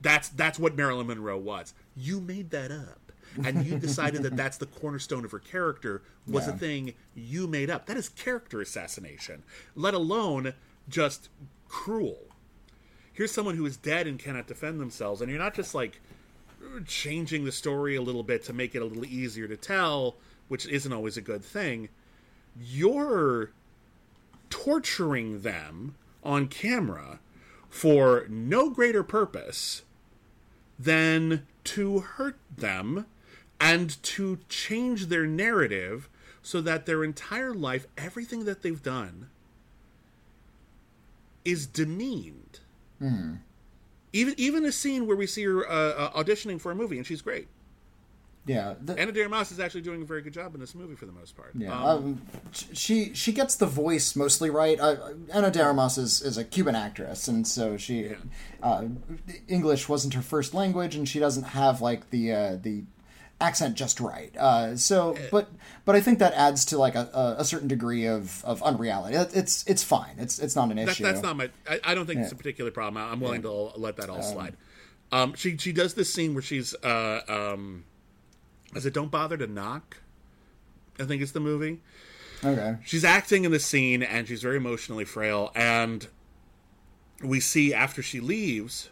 That's 0.02 0.30
that's 0.30 0.58
what 0.58 0.78
Marilyn 0.78 1.08
Monroe 1.08 1.38
was. 1.38 1.74
You 1.94 2.22
made 2.22 2.52
that 2.52 2.72
up, 2.72 3.12
and 3.44 3.66
you 3.66 3.78
decided 3.78 4.24
that 4.24 4.38
that's 4.38 4.56
the 4.56 4.66
cornerstone 4.66 5.26
of 5.26 5.32
her 5.32 5.40
character 5.40 6.04
was 6.26 6.48
a 6.48 6.54
thing 6.54 6.94
you 7.16 7.48
made 7.48 7.70
up. 7.70 7.86
That 7.88 7.98
is 7.98 8.08
character 8.08 8.62
assassination, 8.62 9.44
let 9.76 9.94
alone 9.94 10.54
just 10.88 11.28
cruel. 11.70 12.26
Here's 13.14 13.32
someone 13.32 13.56
who 13.56 13.66
is 13.66 13.78
dead 13.78 14.08
and 14.08 14.20
cannot 14.20 14.48
defend 14.48 14.80
themselves, 14.80 15.22
and 15.22 15.30
you're 15.30 15.40
not 15.40 15.54
just 15.54 15.74
like 15.74 16.02
changing 16.86 17.46
the 17.46 17.52
story 17.52 17.96
a 17.96 18.02
little 18.02 18.24
bit 18.24 18.44
to 18.46 18.54
make 18.54 18.76
it 18.76 18.82
a 18.82 18.86
little 18.86 19.06
easier 19.06 19.48
to 19.48 19.58
tell, 19.58 20.18
which 20.48 20.66
isn't 20.68 20.92
always 20.92 21.18
a 21.18 21.22
good 21.22 21.44
thing. 21.44 21.90
You're 22.60 23.52
torturing 24.50 25.42
them 25.42 25.96
on 26.24 26.48
camera 26.48 27.20
for 27.70 28.26
no 28.30 28.70
greater 28.70 29.04
purpose 29.04 29.84
than 30.78 31.46
to 31.64 32.00
hurt 32.00 32.38
them 32.56 33.06
and 33.60 34.02
to 34.02 34.40
change 34.48 35.08
their 35.08 35.28
narrative 35.28 36.10
so 36.42 36.62
that 36.62 36.86
their 36.86 37.04
entire 37.04 37.54
life, 37.54 37.86
everything 37.98 38.46
that 38.46 38.62
they've 38.62 38.82
done, 38.82 39.30
is 41.46 41.68
demeaned. 41.68 42.60
Even 44.12 44.34
even 44.38 44.66
a 44.66 44.72
scene 44.72 45.06
where 45.08 45.16
we 45.16 45.28
see 45.28 45.44
her 45.44 45.70
uh, 45.70 45.74
uh, 45.74 46.24
auditioning 46.24 46.60
for 46.60 46.72
a 46.72 46.76
movie 46.76 46.98
and 46.98 47.06
she's 47.06 47.22
great. 47.22 47.48
Yeah. 48.46 48.74
The- 48.84 48.98
Ana 49.00 49.12
de 49.12 49.22
Armas 49.22 49.52
is 49.52 49.60
actually 49.60 49.82
doing 49.82 50.02
a 50.02 50.06
very 50.06 50.24
good 50.24 50.34
job 50.34 50.56
in 50.56 50.60
this 50.60 50.74
movie 50.74 50.96
for 50.96 51.06
the 51.06 51.12
most 51.12 51.38
part. 51.38 51.52
Yeah, 51.54 51.72
Um, 51.72 51.98
um, 52.04 52.22
she 52.74 53.14
she 53.14 53.32
gets 53.32 53.56
the 53.56 53.68
voice 53.68 54.16
mostly 54.16 54.50
right. 54.50 54.80
Uh, 54.80 55.14
Ana 55.32 55.52
de 55.52 55.62
Armas 55.62 55.98
is, 56.00 56.22
is 56.24 56.38
a 56.38 56.44
Cuban 56.44 56.74
actress, 56.76 57.28
and 57.28 57.48
so 57.48 57.78
she 57.78 58.16
uh, 58.64 58.86
English 59.48 59.88
wasn't 59.88 60.16
her 60.16 60.24
first 60.24 60.56
language, 60.56 60.96
and 60.96 61.08
she 61.08 61.20
doesn't 61.20 61.44
have 61.44 61.80
like 61.82 62.10
the 62.10 62.34
uh, 62.34 62.58
the 62.60 62.84
accent 63.42 63.76
just 63.76 64.00
right. 64.00 64.36
Uh, 64.38 64.76
so, 64.76 65.16
but 65.32 65.50
but 65.86 65.96
I 65.96 66.02
think 66.02 66.20
that 66.20 66.34
adds 66.34 66.66
to 66.66 66.78
like 66.78 66.96
a, 66.96 67.36
a, 67.40 67.46
certain 67.46 67.68
degree 67.68 68.06
of, 68.06 68.44
of 68.46 68.62
unreality. 68.64 69.16
It- 69.16 69.32
It's 69.34 69.64
it's 69.68 69.84
fine. 69.84 70.16
It's 70.18 70.40
it's 70.40 70.56
not 70.56 70.70
an 70.72 70.78
That, 70.78 70.90
issue. 70.90 71.04
that's 71.04 71.22
not 71.22 71.38
my. 71.38 71.50
I, 71.70 71.80
I 71.84 71.96
don't 71.96 72.06
think 72.06 72.22
it's 72.22 72.32
a 72.32 72.36
particular 72.36 72.72
problem. 72.72 73.04
I'm 73.04 73.20
willing 73.20 73.42
to 73.44 73.52
let 73.52 73.98
that 73.98 74.10
all 74.10 74.22
slide. 74.22 74.56
Um, 75.12 75.34
she 75.36 75.58
she 75.58 75.72
does 75.72 75.94
this 75.96 76.14
scene 76.14 76.34
where 76.34 76.44
she's 76.44 76.76
uh, 76.84 77.22
um, 77.28 77.86
is 78.76 78.86
it 78.86 78.94
Don't 78.94 79.10
Bother 79.12 79.38
to 79.38 79.48
Knock? 79.48 79.98
I 81.00 81.06
think 81.06 81.22
it's 81.22 81.32
the 81.32 81.40
movie. 81.40 81.80
okay. 82.44 82.76
She's 82.84 83.06
acting 83.06 83.46
in 83.46 83.52
the 83.52 83.60
scene 83.60 84.04
and 84.04 84.28
she's 84.28 84.42
very 84.44 84.58
emotionally 84.58 85.06
frail. 85.06 85.52
And 85.56 86.06
we 87.24 87.40
see 87.40 87.74
after 87.74 88.02
she 88.04 88.20
leaves, 88.20 88.90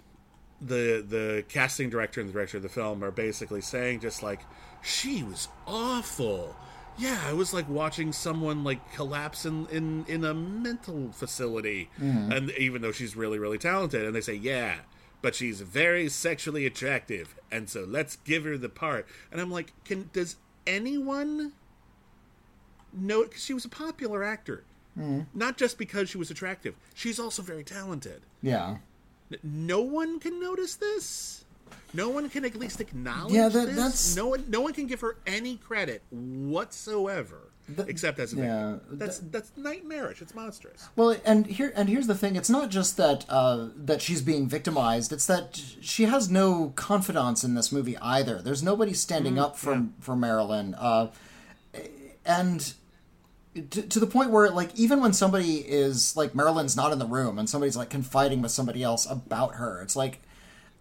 the 0.61 1.05
the 1.07 1.45
casting 1.49 1.89
director 1.89 2.19
and 2.19 2.29
the 2.29 2.33
director 2.33 2.57
of 2.57 2.63
the 2.63 2.69
film 2.69 3.03
are 3.03 3.11
basically 3.11 3.61
saying 3.61 3.99
just 3.99 4.23
like 4.23 4.41
she 4.81 5.23
was 5.23 5.47
awful. 5.65 6.55
Yeah, 6.97 7.29
it 7.29 7.35
was 7.35 7.53
like 7.53 7.69
watching 7.69 8.11
someone 8.11 8.63
like 8.63 8.93
collapse 8.93 9.45
in 9.45 9.67
in, 9.67 10.05
in 10.07 10.23
a 10.23 10.33
mental 10.33 11.11
facility. 11.11 11.89
Mm-hmm. 11.99 12.31
And 12.31 12.51
even 12.51 12.81
though 12.81 12.91
she's 12.91 13.15
really 13.15 13.39
really 13.39 13.57
talented, 13.57 14.05
and 14.05 14.15
they 14.15 14.21
say 14.21 14.35
yeah. 14.35 14.77
But 15.19 15.33
she's 15.33 15.61
very 15.61 16.09
sexually 16.09 16.67
attractive, 16.67 17.35
and 17.51 17.67
so 17.67 17.83
let's 17.87 18.17
give 18.17 18.43
her 18.43 18.55
the 18.55 18.69
part. 18.69 19.07
And 19.31 19.41
I'm 19.41 19.49
like, 19.49 19.73
can 19.83 20.11
does 20.13 20.35
anyone 20.67 21.53
no, 22.93 23.23
because 23.23 23.43
she 23.43 23.53
was 23.53 23.65
a 23.65 23.69
popular 23.69 24.23
actor. 24.23 24.63
Mm-hmm. 24.97 25.21
Not 25.37 25.57
just 25.57 25.77
because 25.77 26.09
she 26.09 26.17
was 26.17 26.31
attractive. 26.31 26.75
She's 26.93 27.19
also 27.19 27.41
very 27.41 27.63
talented. 27.63 28.21
Yeah. 28.41 28.77
No 29.43 29.81
one 29.81 30.19
can 30.19 30.39
notice 30.39 30.75
this. 30.75 31.43
No 31.93 32.09
one 32.09 32.29
can 32.29 32.43
at 32.45 32.55
least 32.55 32.79
acknowledge 32.81 33.33
Yeah, 33.33 33.49
that- 33.49 33.67
this. 33.67 33.75
that's- 33.75 34.15
No 34.15 34.27
one, 34.27 34.45
no 34.49 34.61
one 34.61 34.73
can 34.73 34.87
give 34.87 35.01
her 35.01 35.17
any 35.25 35.55
credit 35.57 36.01
whatsoever, 36.11 37.49
except 37.87 38.19
as 38.19 38.33
a 38.33 38.35
victim. 38.35 38.53
yeah, 38.53 38.77
that's 38.91 39.19
that's 39.19 39.51
nightmarish. 39.57 40.21
It's 40.21 40.35
monstrous. 40.35 40.87
Well, 40.95 41.15
and 41.25 41.45
here 41.45 41.71
and 41.75 41.87
here's 41.89 42.07
the 42.07 42.15
thing: 42.15 42.35
it's 42.35 42.49
not 42.49 42.69
just 42.69 42.97
that 42.97 43.25
uh, 43.29 43.69
that 43.75 44.01
she's 44.01 44.21
being 44.21 44.47
victimized; 44.47 45.11
it's 45.13 45.25
that 45.27 45.61
she 45.81 46.03
has 46.05 46.29
no 46.29 46.71
confidants 46.75 47.43
in 47.43 47.53
this 47.55 47.71
movie 47.71 47.97
either. 47.99 48.41
There's 48.41 48.63
nobody 48.63 48.93
standing 48.93 49.37
up 49.39 49.57
for 49.57 49.87
for 50.01 50.15
Marilyn, 50.15 50.75
uh, 50.75 51.07
and 52.25 52.73
to, 53.61 53.99
the 53.99 54.07
point 54.07 54.31
where, 54.31 54.49
like, 54.49 54.75
even 54.75 54.99
when 55.01 55.13
somebody 55.13 55.57
is 55.57 56.15
like 56.15 56.33
Marilyn's 56.33 56.75
not 56.75 56.91
in 56.91 56.99
the 56.99 57.05
room 57.05 57.39
and 57.39 57.49
somebody's 57.49 57.77
like 57.77 57.89
confiding 57.89 58.41
with 58.41 58.51
somebody 58.51 58.83
else 58.83 59.05
about 59.09 59.55
her, 59.55 59.81
it's 59.81 59.95
like 59.95 60.21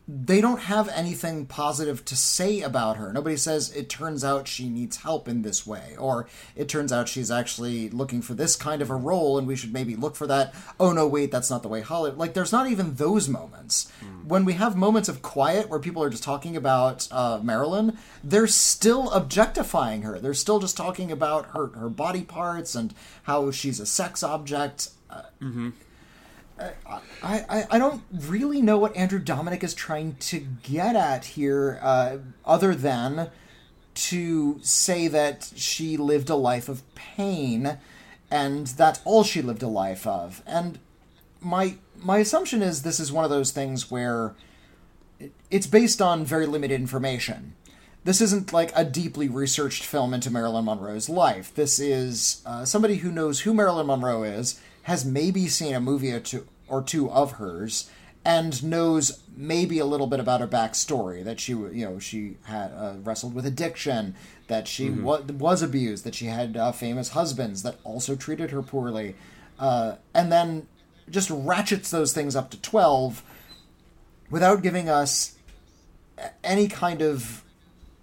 they 0.09 0.41
don't 0.41 0.61
have 0.61 0.89
anything 0.91 1.47
positive 1.47 2.05
to 2.05 2.15
say 2.15 2.61
about 2.61 2.97
her. 2.97 3.13
Nobody 3.13 3.37
says 3.37 3.75
it 3.75 3.89
turns 3.89 4.23
out 4.23 4.47
she 4.47 4.69
needs 4.69 4.99
help 4.99 5.27
in 5.27 5.43
this 5.43 5.67
way, 5.67 5.97
or 5.99 6.29
it 6.55 6.69
turns 6.69 6.93
out 6.93 7.09
she's 7.09 7.31
actually 7.31 7.91
looking 7.91 8.23
for 8.23 8.35
this 8.35 8.55
kind 8.55 8.81
of 8.83 8.91
a 8.91 8.95
role 8.95 9.37
and 9.37 9.49
we 9.49 9.57
should 9.57 9.73
maybe 9.73 9.97
look 9.97 10.15
for 10.15 10.29
that. 10.29 10.55
Oh 10.79 10.93
no, 10.93 11.09
wait, 11.09 11.33
that's 11.33 11.51
not 11.51 11.63
the 11.63 11.69
way 11.69 11.81
Hollywood. 11.81 12.19
Like, 12.19 12.35
there's 12.35 12.53
not 12.53 12.71
even 12.71 12.95
those 12.95 13.29
moments. 13.29 13.91
Hmm. 13.99 14.29
When 14.29 14.45
we 14.45 14.53
have 14.53 14.77
moments 14.77 15.09
of 15.09 15.23
quiet 15.23 15.69
where 15.69 15.81
people 15.81 16.05
are 16.05 16.11
just 16.11 16.23
talking 16.23 16.57
about 16.57 17.09
uh, 17.11 17.41
Marilyn, 17.43 17.99
they're 18.23 18.47
still 18.47 19.11
objectifying 19.11 20.03
her. 20.03 20.21
They're 20.21 20.35
still 20.35 20.61
just 20.61 20.77
talking 20.77 21.11
about 21.11 21.47
her, 21.47 21.67
her 21.69 21.89
body 21.89 22.23
parts 22.23 22.77
and 22.77 22.95
how 23.25 23.51
she's 23.51 23.81
a 23.81 23.87
sex 23.87 24.23
object. 24.23 24.91
Uh, 25.11 25.23
mm-hmm. 25.41 25.71
I, 26.59 27.01
I, 27.23 27.67
I 27.73 27.79
don't 27.79 28.03
really 28.11 28.63
know 28.63 28.79
what 28.79 28.97
Andrew 28.97 29.21
Dominik 29.21 29.63
is 29.63 29.75
trying 29.75 30.17
to 30.17 30.41
get 30.63 30.97
at 30.97 31.25
here, 31.25 31.79
uh, 31.83 32.19
other 32.45 32.75
than 32.75 33.31
to 33.95 34.59
say 34.63 35.09
that 35.09 35.51
she 35.57 35.97
lived 35.97 36.31
a 36.31 36.35
life 36.35 36.69
of 36.69 36.83
pain, 36.95 37.79
and 38.31 38.67
that's 38.69 39.01
all 39.05 39.25
she 39.25 39.43
lived 39.43 39.63
a 39.63 39.69
life 39.69 40.07
of. 40.07 40.43
And 40.47 40.79
my 41.41 41.77
my 41.99 42.19
assumption 42.19 42.63
is 42.63 42.83
this 42.83 43.01
is 43.01 43.13
one 43.13 43.25
of 43.25 43.31
those 43.31 43.51
things 43.51 43.91
where 43.91 44.35
it's 45.51 45.67
based 45.67 46.03
on 46.03 46.25
very 46.25 46.47
limited 46.47 46.75
information. 46.75 47.55
This 48.05 48.21
isn't 48.21 48.53
like 48.53 48.71
a 48.77 48.85
deeply 48.85 49.29
researched 49.29 49.85
film 49.85 50.15
into 50.15 50.31
Marilyn 50.31 50.67
Monroe's 50.67 51.09
life. 51.09 51.53
This 51.55 51.81
is 51.81 52.43
uh, 52.47 52.65
somebody 52.65 52.97
who 52.97 53.11
knows 53.11 53.41
who 53.41 53.53
Marilyn 53.53 53.87
Monroe 53.87 54.23
is, 54.23 54.61
has 54.87 55.05
maybe 55.05 55.49
seen 55.49 55.75
a 55.75 55.81
movie 55.81 56.13
or 56.13 56.21
two, 56.21 56.47
or 56.69 56.81
two 56.81 57.11
of 57.11 57.33
hers, 57.33 57.91
and 58.25 58.63
knows 58.63 59.21
maybe 59.37 59.81
a 59.81 59.85
little 59.85 60.07
bit 60.07 60.21
about 60.21 60.41
her 60.41 60.47
backstory. 60.47 61.25
That 61.25 61.41
she, 61.41 61.53
you 61.53 61.85
know, 61.85 61.99
she 61.99 62.37
had 62.45 62.69
uh, 62.69 62.95
wrestled 63.03 63.35
with 63.35 63.45
addiction, 63.45 64.15
that 64.47 64.69
she 64.69 64.91
wa- 64.91 65.23
was 65.23 65.61
abused, 65.61 66.05
that 66.05 66.15
she 66.15 66.27
had 66.27 66.57
uh, 66.57 66.71
famous 66.71 67.11
husbands 67.11 67.65
that 67.65 67.79
also 67.83 68.15
treated 68.15 68.53
her 68.53 68.63
poorly, 68.63 69.17
uh, 69.59 69.97
and 70.15 70.31
then 70.31 70.69
just 71.11 71.31
ratchets 71.31 71.91
those 71.91 72.13
things 72.13 72.37
up 72.37 72.51
to 72.51 72.61
twelve 72.63 73.25
without 74.31 74.63
giving 74.63 74.89
us 74.89 75.37
any 76.45 76.69
kind 76.69 77.03
of 77.03 77.43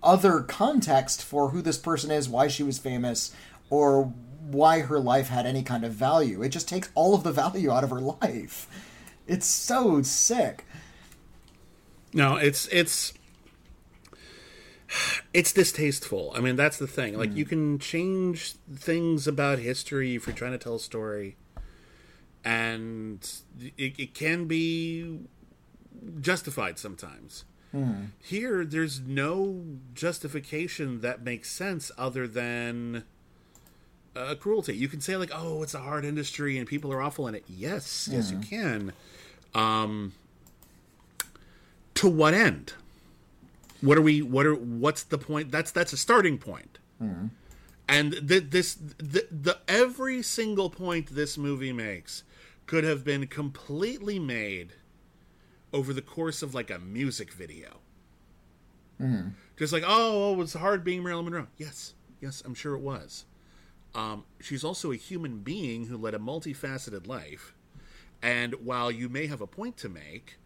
other 0.02 0.42
context 0.42 1.24
for 1.24 1.52
who 1.52 1.62
this 1.62 1.78
person 1.78 2.12
is, 2.12 2.28
why 2.28 2.50
she 2.50 2.62
was 2.64 2.78
famous, 2.78 3.34
or 3.70 4.14
why 4.52 4.82
her 4.82 5.00
life 5.00 5.30
had 5.30 5.46
any 5.46 5.64
kind 5.64 5.84
of 5.84 5.94
value. 5.94 6.42
It 6.42 6.50
just 6.50 6.68
takes 6.68 6.90
all 6.96 7.14
of 7.16 7.24
the 7.24 7.32
value 7.32 7.72
out 7.72 7.84
of 7.84 7.90
her 7.90 8.02
life. 8.02 8.68
It's 9.28 9.46
so 9.46 10.02
sick. 10.02 10.66
No, 12.14 12.36
it's 12.36 12.68
it's 12.68 13.14
it's 15.34 15.54
distasteful. 15.54 16.34
I 16.36 16.40
mean, 16.40 16.56
that's 16.56 16.78
the 16.78 16.88
thing. 16.88 17.18
Like, 17.18 17.36
you 17.36 17.46
mm. 17.46 17.50
can 17.50 17.80
change 17.80 18.54
things 18.74 19.28
about 19.28 19.60
history 19.60 20.16
if 20.16 20.28
you're 20.28 20.36
trying 20.36 20.52
to 20.52 20.58
tell 20.58 20.76
a 20.76 20.80
story, 20.80 21.36
and 22.44 23.20
it, 23.78 24.00
it 24.00 24.14
can 24.14 24.46
be 24.46 25.20
justified 26.20 26.78
sometimes. 26.80 27.46
Mm. 27.74 28.10
Here, 28.20 28.66
there's 28.66 29.00
no 29.00 29.64
justification 29.94 31.02
that 31.02 31.24
makes 31.24 31.50
sense 31.50 31.92
other 31.98 32.28
than 32.28 33.04
uh, 34.16 34.36
cruelty. 34.36 34.76
You 34.76 34.88
can 34.88 35.02
say 35.02 35.16
like, 35.18 35.32
"Oh, 35.34 35.64
it's 35.64 35.74
a 35.74 35.80
hard 35.80 36.06
industry 36.06 36.58
and 36.58 36.68
people 36.68 36.92
are 36.94 37.02
awful 37.02 37.28
in 37.28 37.36
it." 37.36 37.44
Yes, 37.48 38.08
yes, 38.12 38.32
you 38.32 38.38
can. 38.40 38.94
Um, 39.54 40.14
to 41.96 42.10
what 42.10 42.34
end? 42.34 42.74
What 43.82 43.98
are 43.98 44.02
we? 44.02 44.22
What 44.22 44.46
are? 44.46 44.56
What's 44.56 45.04
the 45.04 45.18
point? 45.18 45.52
That's 45.52 45.72
that's 45.72 45.94
a 45.94 45.98
starting 45.98 46.38
point. 46.38 46.78
And 47.90 48.28
th- 48.28 48.46
this 48.50 48.76
the, 48.76 49.28
the 49.30 49.58
every 49.68 50.22
single 50.22 50.70
point 50.70 51.14
this 51.16 51.38
movie 51.38 51.74
makes 51.74 52.24
could 52.66 52.86
have 52.86 53.04
been 53.04 53.28
completely 53.28 54.20
made 54.20 54.70
over 55.74 55.92
the 55.92 56.02
course 56.02 56.42
of 56.42 56.54
like 56.56 56.72
a 56.72 56.80
music 56.80 57.34
video. 57.34 57.80
Just 59.58 59.74
like, 59.74 59.84
oh, 59.86 60.34
it 60.34 60.38
was 60.38 60.54
hard 60.54 60.84
being 60.86 61.04
Marilyn 61.04 61.26
Monroe. 61.26 61.48
Yes, 61.58 61.94
yes, 62.22 62.42
I'm 62.46 62.54
sure 62.54 62.74
it 62.76 62.80
was. 62.82 63.26
Um, 63.96 64.26
she's 64.40 64.64
also 64.64 64.92
a 64.92 64.96
human 64.96 65.40
being 65.40 65.86
who 65.86 65.98
led 65.98 66.14
a 66.14 66.20
multifaceted 66.20 67.08
life. 67.08 67.54
And 68.22 68.56
while 68.66 68.92
you 68.92 69.10
may 69.10 69.28
have 69.28 69.42
a 69.42 69.48
point 69.48 69.78
to 69.78 69.90
make, 69.90 70.38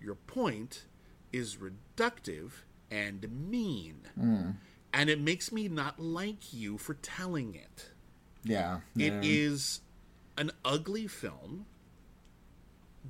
your 0.00 0.14
point 0.14 0.84
is 1.32 1.56
reductive 1.56 2.50
and 2.90 3.48
mean. 3.50 4.08
And 4.92 5.10
it 5.10 5.20
makes 5.20 5.50
me 5.50 5.68
not 5.68 6.00
like 6.00 6.52
you 6.52 6.78
for 6.78 6.94
telling 6.94 7.54
it. 7.54 7.90
Yeah. 8.44 8.80
It 8.96 9.12
is 9.24 9.80
an 10.38 10.52
ugly 10.64 11.06
film 11.06 11.66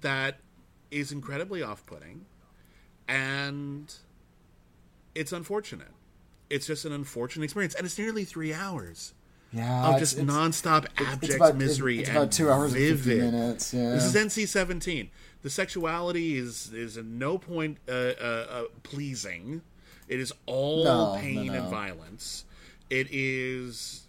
that 0.00 0.38
is 0.90 1.12
incredibly 1.12 1.62
off 1.62 1.84
putting 1.86 2.24
and 3.08 3.94
it's 5.14 5.32
unfortunate. 5.32 5.92
It's 6.50 6.66
just 6.66 6.84
an 6.84 6.92
unfortunate 6.92 7.44
experience. 7.44 7.74
And 7.74 7.84
it's 7.84 7.98
nearly 7.98 8.24
three 8.24 8.52
hours 8.52 9.13
yeah, 9.54 9.88
of 9.94 9.98
just 10.00 10.18
it's- 10.18 10.28
nonstop 10.28 10.84
it's 10.98 11.00
abject 11.00 11.34
about- 11.36 11.56
misery 11.56 12.00
It's 12.00 12.08
and 12.08 12.18
about 12.18 12.32
two 12.32 12.50
hours 12.50 12.72
and 12.72 12.82
fifty 12.82 13.10
vivid. 13.16 13.32
minutes. 13.32 13.72
Yeah. 13.72 13.90
This 13.92 14.04
is 14.04 14.14
NC 14.14 14.46
seventeen. 14.48 15.10
The 15.42 15.50
sexuality 15.50 16.36
is 16.36 16.72
is 16.72 16.96
at 16.98 17.04
no 17.04 17.38
point 17.38 17.78
uh, 17.88 17.92
uh, 17.92 18.46
uh, 18.50 18.62
pleasing. 18.82 19.62
It 20.08 20.20
is 20.20 20.32
all 20.46 20.84
No, 20.84 21.16
pain 21.20 21.46
no, 21.46 21.52
and 21.54 21.68
violence. 21.70 22.44
It 22.90 23.08
is 23.10 24.02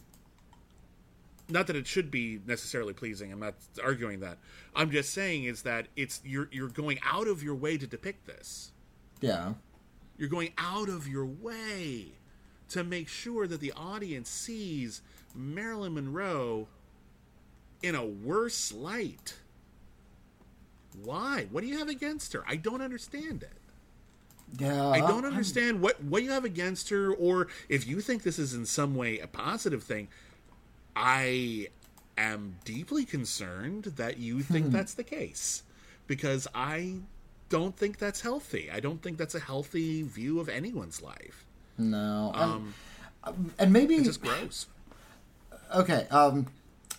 not 1.47 1.67
that 1.67 1.75
it 1.75 1.85
should 1.87 2.09
be 2.09 2.39
necessarily 2.47 2.93
pleasing. 2.93 3.31
I'm 3.31 3.39
not 3.39 3.53
arguing 3.83 4.19
that. 4.21 4.37
I'm 4.75 4.89
just 4.91 5.13
saying 5.13 5.43
is 5.43 5.61
that 5.61 5.87
it's 5.95 6.21
you're 6.25 6.49
you're 6.51 6.69
going 6.69 6.99
out 7.05 7.27
of 7.27 7.43
your 7.43 7.55
way 7.55 7.77
to 7.77 7.87
depict 7.87 8.25
this. 8.25 8.71
yeah. 9.21 9.53
You're 10.17 10.29
going 10.29 10.53
out 10.57 10.87
of 10.87 11.09
your 11.09 11.25
way 11.25 12.13
to 12.69 12.85
make 12.85 13.09
sure 13.09 13.47
that 13.47 13.59
the 13.59 13.73
audience 13.73 14.29
sees 14.29 15.01
Marilyn 15.35 15.93
Monroe 15.93 16.67
in 17.83 17.95
a 17.95 18.05
worse 18.05 18.71
light. 18.71 19.35
Why? 21.03 21.47
What 21.51 21.61
do 21.61 21.67
you 21.67 21.77
have 21.77 21.89
against 21.89 22.33
her? 22.33 22.43
I 22.47 22.55
don't 22.55 22.81
understand 22.81 23.43
it. 23.43 23.51
Yeah. 24.57 24.89
I 24.89 24.99
don't 24.99 25.25
I'm- 25.25 25.33
understand 25.33 25.81
what 25.81 26.01
what 26.03 26.23
you 26.23 26.31
have 26.31 26.45
against 26.45 26.89
her, 26.89 27.13
or 27.13 27.47
if 27.67 27.85
you 27.87 27.99
think 27.99 28.23
this 28.23 28.39
is 28.39 28.53
in 28.53 28.65
some 28.65 28.95
way 28.95 29.19
a 29.19 29.27
positive 29.27 29.83
thing. 29.83 30.07
I 30.95 31.67
am 32.17 32.55
deeply 32.63 33.03
concerned 33.03 33.83
that 33.97 34.17
you 34.17 34.41
think 34.41 34.71
that's 34.71 34.93
the 34.93 35.03
case 35.03 35.63
because 36.07 36.47
I 36.55 36.99
don't 37.49 37.75
think 37.75 37.97
that's 37.97 38.21
healthy. 38.21 38.69
I 38.71 38.79
don't 38.79 39.01
think 39.03 39.17
that's 39.17 39.35
a 39.35 39.39
healthy 39.41 40.03
view 40.03 40.39
of 40.39 40.47
anyone's 40.47 41.01
life. 41.01 41.45
No. 41.77 42.31
Um, 42.33 42.73
and, 43.25 43.51
and 43.59 43.73
maybe 43.73 43.95
It's 43.95 44.05
just 44.07 44.21
gross. 44.21 44.67
Okay. 45.73 46.07
Um, 46.11 46.47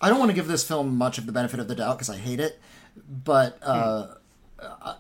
I 0.01 0.09
don't 0.09 0.19
want 0.19 0.31
to 0.31 0.35
give 0.35 0.49
this 0.49 0.67
film 0.67 0.97
much 0.97 1.19
of 1.19 1.27
the 1.27 1.33
benefit 1.33 1.61
of 1.61 1.69
the 1.69 1.75
doubt 1.75 1.99
because 1.99 2.11
I 2.11 2.17
hate 2.17 2.41
it, 2.41 2.61
but 3.09 3.59
uh, 3.63 4.09
uh, 4.59 4.95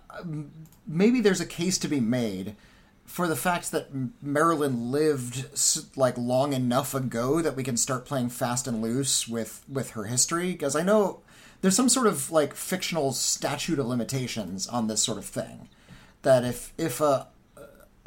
maybe 0.87 1.21
there's 1.21 1.41
a 1.41 1.47
case 1.47 1.79
to 1.79 1.89
be 1.89 2.01
made 2.01 2.57
for 3.05 3.29
the 3.29 3.37
fact 3.37 3.71
that 3.71 3.89
Marilyn 4.23 4.91
lived 4.91 5.47
like 5.97 6.19
long 6.19 6.53
enough 6.53 6.95
ago 6.95 7.41
that 7.41 7.57
we 7.57 7.63
can 7.63 7.77
start 7.77 8.05
playing 8.05 8.31
fast 8.31 8.67
and 8.67 8.83
loose 8.83 9.29
with 9.29 9.65
with 9.69 9.91
her 9.91 10.05
history. 10.05 10.53
Because 10.53 10.75
I 10.75 10.83
know 10.83 11.21
there's 11.61 11.77
some 11.77 11.89
sort 11.89 12.07
of 12.07 12.31
like 12.31 12.55
fictional 12.55 13.13
statute 13.13 13.79
of 13.79 13.87
limitations 13.87 14.67
on 14.67 14.87
this 14.87 15.03
sort 15.03 15.19
of 15.19 15.25
thing. 15.25 15.69
That 16.23 16.45
if 16.45 16.73
if 16.79 17.01
a 17.01 17.29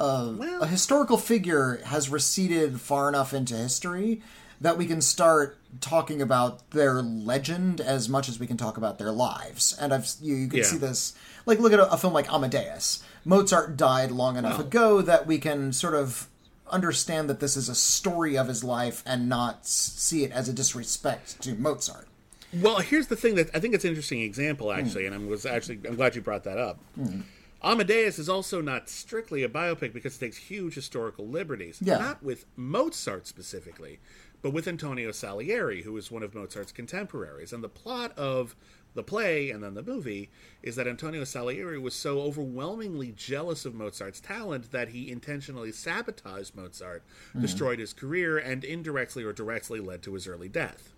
a 0.00 0.66
historical 0.66 1.18
figure 1.18 1.80
has 1.84 2.08
receded 2.08 2.80
far 2.80 3.08
enough 3.08 3.34
into 3.34 3.54
history 3.54 4.22
that 4.60 4.76
we 4.76 4.86
can 4.86 5.00
start 5.00 5.58
talking 5.80 6.20
about 6.20 6.70
their 6.70 7.00
legend 7.02 7.80
as 7.80 8.08
much 8.08 8.28
as 8.28 8.38
we 8.38 8.46
can 8.46 8.56
talk 8.56 8.76
about 8.76 8.98
their 8.98 9.12
lives. 9.12 9.76
And 9.80 9.92
I've 9.92 10.08
you, 10.20 10.34
you 10.34 10.48
can 10.48 10.58
Yeah. 10.58 10.64
see 10.64 10.76
this 10.76 11.14
like 11.46 11.58
look 11.58 11.72
at 11.72 11.80
a, 11.80 11.90
a 11.92 11.96
film 11.96 12.12
like 12.12 12.32
Amadeus. 12.32 13.02
Mozart 13.24 13.76
died 13.76 14.10
long 14.10 14.36
enough 14.36 14.58
oh. 14.58 14.62
ago 14.62 15.02
that 15.02 15.26
we 15.26 15.38
can 15.38 15.72
sort 15.72 15.94
of 15.94 16.28
understand 16.70 17.28
that 17.28 17.40
this 17.40 17.56
is 17.56 17.68
a 17.68 17.74
story 17.74 18.36
of 18.36 18.48
his 18.48 18.62
life 18.62 19.02
and 19.04 19.28
not 19.28 19.66
see 19.66 20.24
it 20.24 20.32
as 20.32 20.48
a 20.48 20.52
disrespect 20.52 21.40
to 21.42 21.54
Mozart. 21.54 22.06
Well, 22.52 22.78
here's 22.78 23.06
the 23.06 23.16
thing 23.16 23.36
that 23.36 23.50
I 23.54 23.60
think 23.60 23.74
it's 23.74 23.84
an 23.84 23.90
interesting 23.90 24.20
example 24.20 24.72
hmm. 24.72 24.78
actually, 24.78 25.06
and 25.06 25.14
I 25.14 25.18
was 25.18 25.46
actually 25.46 25.80
I'm 25.88 25.96
glad 25.96 26.14
you 26.14 26.20
brought 26.20 26.44
that 26.44 26.58
up. 26.58 26.78
Hmm. 26.94 27.20
Amadeus 27.62 28.18
is 28.18 28.28
also 28.28 28.62
not 28.62 28.88
strictly 28.88 29.42
a 29.42 29.48
biopic 29.48 29.92
because 29.92 30.16
it 30.16 30.20
takes 30.20 30.38
huge 30.38 30.74
historical 30.74 31.28
liberties. 31.28 31.78
Yeah. 31.82 31.98
Not 31.98 32.22
with 32.22 32.46
Mozart 32.56 33.26
specifically, 33.26 33.98
but 34.42 34.52
with 34.52 34.66
Antonio 34.66 35.12
Salieri, 35.12 35.82
who 35.82 35.96
is 35.96 36.10
one 36.10 36.22
of 36.22 36.34
Mozart's 36.34 36.72
contemporaries. 36.72 37.52
And 37.52 37.62
the 37.62 37.68
plot 37.68 38.16
of 38.18 38.56
the 38.94 39.02
play 39.02 39.50
and 39.50 39.62
then 39.62 39.74
the 39.74 39.82
movie 39.82 40.30
is 40.62 40.76
that 40.76 40.88
Antonio 40.88 41.24
Salieri 41.24 41.78
was 41.78 41.94
so 41.94 42.20
overwhelmingly 42.20 43.12
jealous 43.12 43.64
of 43.64 43.74
Mozart's 43.74 44.20
talent 44.20 44.72
that 44.72 44.88
he 44.88 45.10
intentionally 45.10 45.72
sabotaged 45.72 46.56
Mozart, 46.56 47.02
mm-hmm. 47.28 47.42
destroyed 47.42 47.78
his 47.78 47.92
career, 47.92 48.38
and 48.38 48.64
indirectly 48.64 49.22
or 49.22 49.32
directly 49.32 49.80
led 49.80 50.02
to 50.02 50.14
his 50.14 50.26
early 50.26 50.48
death. 50.48 50.92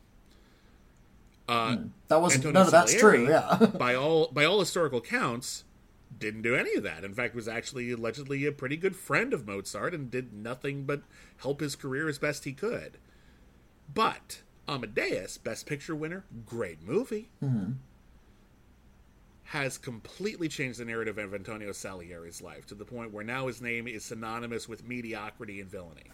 Uh, 1.48 1.76
hmm. 1.76 1.86
That 2.08 2.20
wasn't 2.20 2.46
Antonio 2.46 2.66
of 2.66 2.70
that's 2.70 2.92
Salieri, 2.92 3.26
true. 3.26 3.28
Yeah. 3.28 3.66
by 3.78 3.94
all 3.94 4.28
by 4.28 4.44
all 4.44 4.60
historical 4.60 5.00
counts, 5.00 5.64
didn't 6.18 6.42
do 6.42 6.54
any 6.54 6.74
of 6.74 6.82
that. 6.84 7.04
In 7.04 7.14
fact, 7.14 7.34
was 7.34 7.48
actually 7.48 7.90
allegedly 7.90 8.46
a 8.46 8.52
pretty 8.52 8.76
good 8.76 8.96
friend 8.96 9.34
of 9.34 9.46
Mozart 9.46 9.92
and 9.92 10.10
did 10.10 10.32
nothing 10.32 10.84
but 10.84 11.02
help 11.38 11.60
his 11.60 11.76
career 11.76 12.08
as 12.08 12.18
best 12.18 12.44
he 12.44 12.52
could. 12.52 12.98
But 13.92 14.42
Amadeus, 14.68 15.38
Best 15.38 15.66
Picture 15.66 15.94
winner, 15.94 16.24
great 16.46 16.82
movie, 16.82 17.28
has 19.44 19.76
completely 19.76 20.48
changed 20.48 20.78
the 20.78 20.84
narrative 20.84 21.18
of 21.18 21.34
Antonio 21.34 21.72
Salieri's 21.72 22.40
life 22.40 22.66
to 22.66 22.74
the 22.74 22.84
point 22.86 23.12
where 23.12 23.24
now 23.24 23.48
his 23.48 23.60
name 23.60 23.86
is 23.86 24.04
synonymous 24.04 24.68
with 24.68 24.86
mediocrity 24.88 25.60
and 25.60 25.70
villainy. 25.70 26.10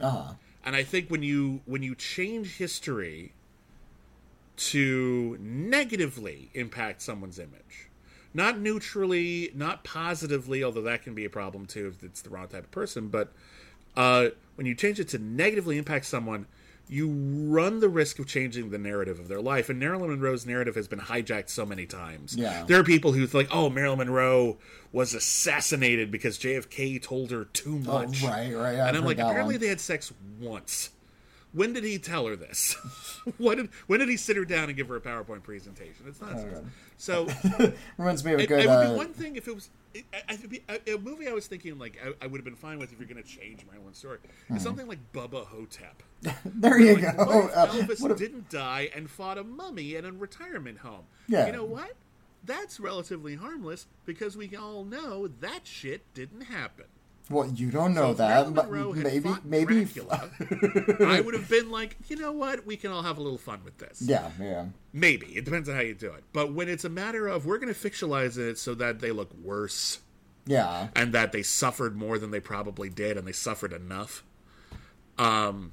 uh-huh. 0.00 0.34
And 0.64 0.76
I 0.76 0.84
think 0.84 1.10
when 1.10 1.22
you 1.22 1.62
when 1.66 1.82
you 1.82 1.94
change 1.94 2.58
history 2.58 3.32
to 4.56 5.36
negatively 5.40 6.50
impact 6.54 7.02
someone's 7.02 7.38
image, 7.38 7.88
not 8.34 8.58
neutrally, 8.58 9.50
not 9.54 9.84
positively, 9.84 10.62
although 10.62 10.82
that 10.82 11.02
can 11.02 11.14
be 11.14 11.24
a 11.24 11.30
problem 11.30 11.66
too 11.66 11.88
if 11.88 12.04
it's 12.04 12.20
the 12.20 12.30
wrong 12.30 12.46
type 12.46 12.64
of 12.64 12.70
person, 12.70 13.08
but 13.08 13.32
uh, 13.96 14.28
when 14.54 14.66
you 14.66 14.74
change 14.74 15.00
it 15.00 15.08
to 15.08 15.18
negatively 15.18 15.78
impact 15.78 16.04
someone, 16.06 16.46
you 16.90 17.08
run 17.08 17.78
the 17.78 17.88
risk 17.88 18.18
of 18.18 18.26
changing 18.26 18.70
the 18.70 18.78
narrative 18.78 19.20
of 19.20 19.28
their 19.28 19.40
life. 19.40 19.68
And 19.70 19.78
Marilyn 19.78 20.10
Monroe's 20.10 20.44
narrative 20.44 20.74
has 20.74 20.88
been 20.88 20.98
hijacked 20.98 21.48
so 21.48 21.64
many 21.64 21.86
times. 21.86 22.34
Yeah. 22.36 22.64
There 22.66 22.80
are 22.80 22.84
people 22.84 23.12
who 23.12 23.28
think, 23.28 23.48
oh, 23.52 23.70
Marilyn 23.70 23.98
Monroe 23.98 24.58
was 24.90 25.14
assassinated 25.14 26.10
because 26.10 26.36
JFK 26.36 27.00
told 27.00 27.30
her 27.30 27.44
too 27.44 27.78
much. 27.78 27.88
Oh, 27.88 28.06
much. 28.08 28.22
right, 28.24 28.52
right. 28.56 28.80
I've 28.80 28.88
and 28.88 28.96
I'm 28.96 29.04
like, 29.04 29.18
apparently 29.18 29.54
one. 29.54 29.60
they 29.60 29.68
had 29.68 29.78
sex 29.78 30.12
once. 30.40 30.90
When 31.52 31.72
did 31.72 31.82
he 31.84 31.98
tell 31.98 32.26
her 32.26 32.36
this? 32.36 32.74
what 33.38 33.56
did, 33.56 33.70
when 33.88 33.98
did 34.00 34.08
he 34.08 34.16
sit 34.16 34.36
her 34.36 34.44
down 34.44 34.64
and 34.68 34.76
give 34.76 34.86
her 34.88 34.96
a 34.96 35.00
PowerPoint 35.00 35.42
presentation? 35.42 36.04
It's 36.06 36.20
nonsense. 36.20 36.68
so 36.96 37.26
Reminds 37.98 38.24
me 38.24 38.34
of 38.34 38.40
a 38.40 38.42
it, 38.44 38.46
good. 38.46 38.60
it 38.60 38.68
would 38.68 38.72
uh, 38.72 38.90
be 38.92 38.96
one 38.96 39.12
thing 39.12 39.34
if 39.36 39.48
it 39.48 39.54
was 39.56 39.68
it, 39.92 40.04
I, 40.14 40.18
I, 40.28 40.34
it'd 40.34 40.48
be- 40.50 40.62
a, 40.68 40.94
a 40.94 40.98
movie. 40.98 41.26
I 41.26 41.32
was 41.32 41.48
thinking 41.48 41.76
like 41.78 41.98
I, 42.04 42.24
I 42.24 42.28
would 42.28 42.38
have 42.38 42.44
been 42.44 42.54
fine 42.54 42.78
with 42.78 42.92
if 42.92 43.00
you're 43.00 43.08
going 43.08 43.20
to 43.22 43.28
change 43.28 43.66
Marilyn's 43.68 43.98
story. 43.98 44.18
Hmm. 44.46 44.54
It's 44.54 44.62
something 44.64 44.86
like 44.86 44.98
Bubba 45.12 45.44
Ho-Tep. 45.46 46.02
there 46.44 46.78
you 46.78 46.94
Like, 46.96 47.16
go. 47.16 47.24
what 47.24 47.44
if 47.46 47.56
Uh, 47.56 47.66
Elvis 47.66 48.00
what 48.00 48.10
if- 48.12 48.18
didn't 48.18 48.48
die 48.50 48.88
and 48.94 49.10
fought 49.10 49.36
a 49.38 49.42
mummy 49.42 49.96
in 49.96 50.04
a 50.04 50.12
retirement 50.12 50.78
home? 50.78 51.04
Yeah. 51.26 51.46
You 51.46 51.52
know 51.52 51.64
what? 51.64 51.92
That's 52.44 52.78
relatively 52.78 53.34
harmless 53.34 53.86
because 54.06 54.36
we 54.36 54.54
all 54.56 54.84
know 54.84 55.26
that 55.40 55.66
shit 55.66 56.02
didn't 56.14 56.42
happen. 56.42 56.86
Well, 57.30 57.46
you 57.48 57.70
don't 57.70 57.94
know 57.94 58.08
So 58.08 58.14
that, 58.14 58.54
but 58.54 58.70
maybe, 58.70 59.30
maybe. 59.44 59.88
I 60.10 61.20
would 61.20 61.34
have 61.34 61.48
been 61.48 61.70
like, 61.70 61.96
you 62.08 62.16
know 62.16 62.32
what? 62.32 62.66
We 62.66 62.76
can 62.76 62.90
all 62.90 63.02
have 63.02 63.16
a 63.18 63.22
little 63.22 63.38
fun 63.38 63.60
with 63.64 63.78
this. 63.78 64.02
Yeah, 64.06 64.30
yeah. 64.40 64.66
Maybe 64.92 65.26
it 65.36 65.44
depends 65.44 65.68
on 65.68 65.76
how 65.76 65.80
you 65.82 65.94
do 65.94 66.12
it. 66.12 66.24
But 66.32 66.52
when 66.52 66.68
it's 66.68 66.84
a 66.84 66.88
matter 66.88 67.28
of 67.28 67.46
we're 67.46 67.58
going 67.58 67.72
to 67.72 67.78
fictionalize 67.90 68.36
it 68.36 68.58
so 68.58 68.74
that 68.74 68.98
they 69.00 69.12
look 69.12 69.30
worse 69.42 70.00
Yeah. 70.46 70.88
and 70.96 71.12
that 71.14 71.30
they 71.32 71.42
suffered 71.42 71.96
more 71.96 72.18
than 72.18 72.30
they 72.32 72.40
probably 72.40 72.88
did 72.90 73.16
and 73.16 73.26
they 73.26 73.32
suffered 73.32 73.72
enough. 73.72 74.24
Um, 75.18 75.72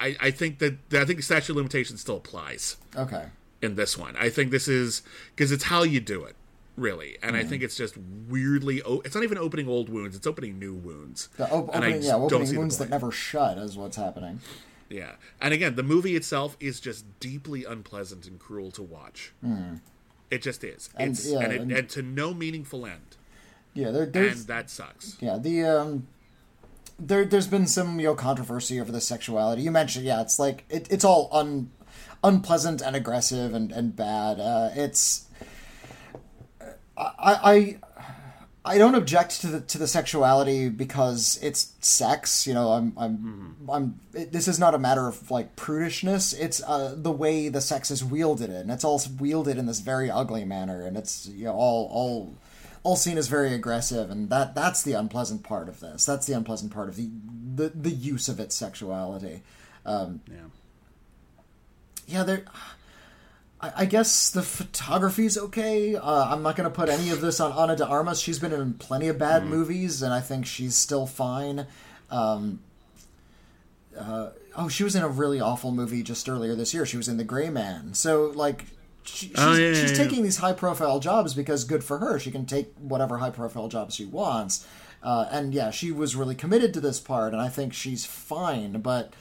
I, 0.00 0.16
I 0.20 0.30
think 0.32 0.58
that 0.58 0.78
I 0.92 1.04
think 1.04 1.18
the 1.18 1.22
statute 1.22 1.50
of 1.52 1.56
limitations 1.56 2.00
still 2.00 2.16
applies 2.16 2.76
Okay. 2.96 3.26
in 3.62 3.76
this 3.76 3.96
one. 3.96 4.16
I 4.16 4.28
think 4.30 4.50
this 4.50 4.66
is 4.66 5.02
because 5.36 5.52
it's 5.52 5.64
how 5.64 5.84
you 5.84 6.00
do 6.00 6.24
it, 6.24 6.34
really, 6.78 7.18
and 7.22 7.32
Mm-hmm. 7.34 7.44
I 7.46 7.48
think 7.48 7.62
it's 7.62 7.76
just 7.76 7.96
weirdly. 8.28 8.82
O- 8.82 9.00
it's 9.04 9.14
not 9.14 9.24
even 9.24 9.38
opening 9.38 9.68
old 9.68 9.88
wounds; 9.88 10.16
it's 10.16 10.26
opening 10.26 10.58
new 10.58 10.74
wounds. 10.74 11.28
The 11.36 11.44
op- 11.50 11.74
And 11.74 11.84
opening, 11.84 12.02
yeah, 12.02 12.14
opening 12.14 12.56
wounds 12.56 12.78
that 12.78 12.88
never 12.90 13.10
shut 13.10 13.58
is 13.58 13.76
what's 13.76 13.96
happening. 13.96 14.40
Yeah, 14.88 15.12
and 15.40 15.52
again, 15.52 15.74
the 15.74 15.82
movie 15.82 16.16
itself 16.16 16.56
is 16.60 16.80
just 16.80 17.04
deeply 17.20 17.64
unpleasant 17.64 18.26
and 18.26 18.38
cruel 18.38 18.70
to 18.72 18.82
watch. 18.82 19.32
It 20.30 20.40
just 20.42 20.62
is. 20.64 20.88
And, 20.96 21.10
it's 21.12 21.26
yeah, 21.26 21.40
and, 21.40 21.52
it, 21.52 21.60
and- 21.60 21.72
and 21.72 21.88
to 21.90 22.02
no 22.02 22.32
meaningful 22.34 22.86
end, 22.86 23.16
Yeah, 23.74 23.90
there, 23.90 24.04
and 24.04 24.36
that 24.46 24.70
sucks. 24.70 25.16
yeah 25.20 25.36
the 25.38 25.64
um, 25.64 26.06
there 26.98 27.24
there's 27.24 27.46
been 27.46 27.66
some 27.66 28.00
you 28.00 28.06
know 28.06 28.14
controversy 28.14 28.80
over 28.80 28.90
the 28.92 29.00
sexuality. 29.00 29.62
You 29.62 29.70
mentioned 29.70 30.04
yeah, 30.06 30.20
it's 30.22 30.38
like 30.38 30.64
it, 30.70 30.86
it's 30.90 31.04
all 31.04 31.28
un 31.32 31.70
unpleasant 32.24 32.80
and 32.82 32.96
aggressive 32.96 33.54
and 33.54 33.70
and 33.72 33.94
bad. 33.94 34.40
Uh, 34.40 34.70
it's 34.74 35.26
I 36.98 37.10
I. 37.52 37.78
I 38.64 38.76
don't 38.76 38.96
object 38.96 39.40
to 39.42 39.46
the 39.46 39.60
to 39.62 39.78
the 39.78 39.86
sexuality 39.86 40.68
because 40.68 41.38
it's 41.40 41.72
sex. 41.80 42.46
You 42.46 42.52
know, 42.52 42.72
I'm 42.72 42.92
I'm 42.98 43.56
I'm. 43.70 44.00
It, 44.12 44.32
this 44.32 44.46
is 44.46 44.58
not 44.58 44.74
a 44.74 44.78
matter 44.78 45.08
of 45.08 45.30
like 45.30 45.56
prudishness. 45.56 46.38
It's 46.38 46.62
uh, 46.62 46.94
the 46.94 47.12
way 47.12 47.48
the 47.48 47.62
sex 47.62 47.90
is 47.90 48.04
wielded, 48.04 48.50
and 48.50 48.70
it's 48.70 48.84
all 48.84 49.00
wielded 49.18 49.56
in 49.56 49.64
this 49.64 49.80
very 49.80 50.10
ugly 50.10 50.44
manner, 50.44 50.84
and 50.84 50.98
it's 50.98 51.26
you 51.28 51.44
know 51.46 51.54
all 51.54 51.88
all 51.90 52.34
all 52.82 52.96
seen 52.96 53.16
as 53.16 53.28
very 53.28 53.54
aggressive, 53.54 54.10
and 54.10 54.28
that 54.28 54.54
that's 54.54 54.82
the 54.82 54.92
unpleasant 54.92 55.44
part 55.44 55.68
of 55.70 55.80
this. 55.80 56.04
That's 56.04 56.26
the 56.26 56.34
unpleasant 56.34 56.70
part 56.70 56.90
of 56.90 56.96
the 56.96 57.08
the, 57.54 57.70
the 57.70 57.90
use 57.90 58.28
of 58.28 58.38
its 58.38 58.54
sexuality. 58.54 59.42
Um, 59.86 60.20
Yeah. 60.28 60.36
yeah, 62.06 62.22
there. 62.24 62.44
I, 63.60 63.72
I 63.78 63.84
guess 63.86 64.30
the 64.30 64.42
photography's 64.42 65.36
okay. 65.38 65.96
Uh, 65.96 66.32
I'm 66.32 66.42
not 66.42 66.56
going 66.56 66.68
to 66.68 66.74
put 66.74 66.88
any 66.88 67.10
of 67.10 67.20
this 67.20 67.40
on 67.40 67.52
Ana 67.52 67.76
de 67.76 67.86
Armas. 67.86 68.20
She's 68.20 68.38
been 68.38 68.52
in 68.52 68.74
plenty 68.74 69.08
of 69.08 69.18
bad 69.18 69.44
movies, 69.46 70.02
and 70.02 70.12
I 70.12 70.20
think 70.20 70.46
she's 70.46 70.76
still 70.76 71.06
fine. 71.06 71.66
Um, 72.10 72.60
uh, 73.98 74.30
oh, 74.56 74.68
she 74.68 74.84
was 74.84 74.94
in 74.94 75.02
a 75.02 75.08
really 75.08 75.40
awful 75.40 75.72
movie 75.72 76.02
just 76.02 76.28
earlier 76.28 76.54
this 76.54 76.72
year. 76.72 76.86
She 76.86 76.96
was 76.96 77.08
in 77.08 77.16
The 77.16 77.24
Gray 77.24 77.50
Man. 77.50 77.94
So, 77.94 78.32
like, 78.34 78.66
she, 79.02 79.26
she's, 79.28 79.34
Oh, 79.38 79.52
yeah, 79.54 79.68
yeah, 79.68 79.74
she's 79.80 79.90
yeah. 79.98 80.04
taking 80.04 80.22
these 80.22 80.36
high 80.38 80.52
profile 80.52 81.00
jobs 81.00 81.34
because 81.34 81.64
good 81.64 81.82
for 81.82 81.98
her. 81.98 82.18
She 82.18 82.30
can 82.30 82.46
take 82.46 82.72
whatever 82.78 83.18
high 83.18 83.30
profile 83.30 83.68
jobs 83.68 83.94
she 83.94 84.04
wants. 84.04 84.66
Uh, 85.02 85.26
and 85.30 85.54
yeah, 85.54 85.70
she 85.70 85.92
was 85.92 86.16
really 86.16 86.34
committed 86.34 86.74
to 86.74 86.80
this 86.80 86.98
part, 87.00 87.32
and 87.32 87.40
I 87.40 87.48
think 87.48 87.72
she's 87.72 88.04
fine. 88.04 88.80
But 88.80 89.12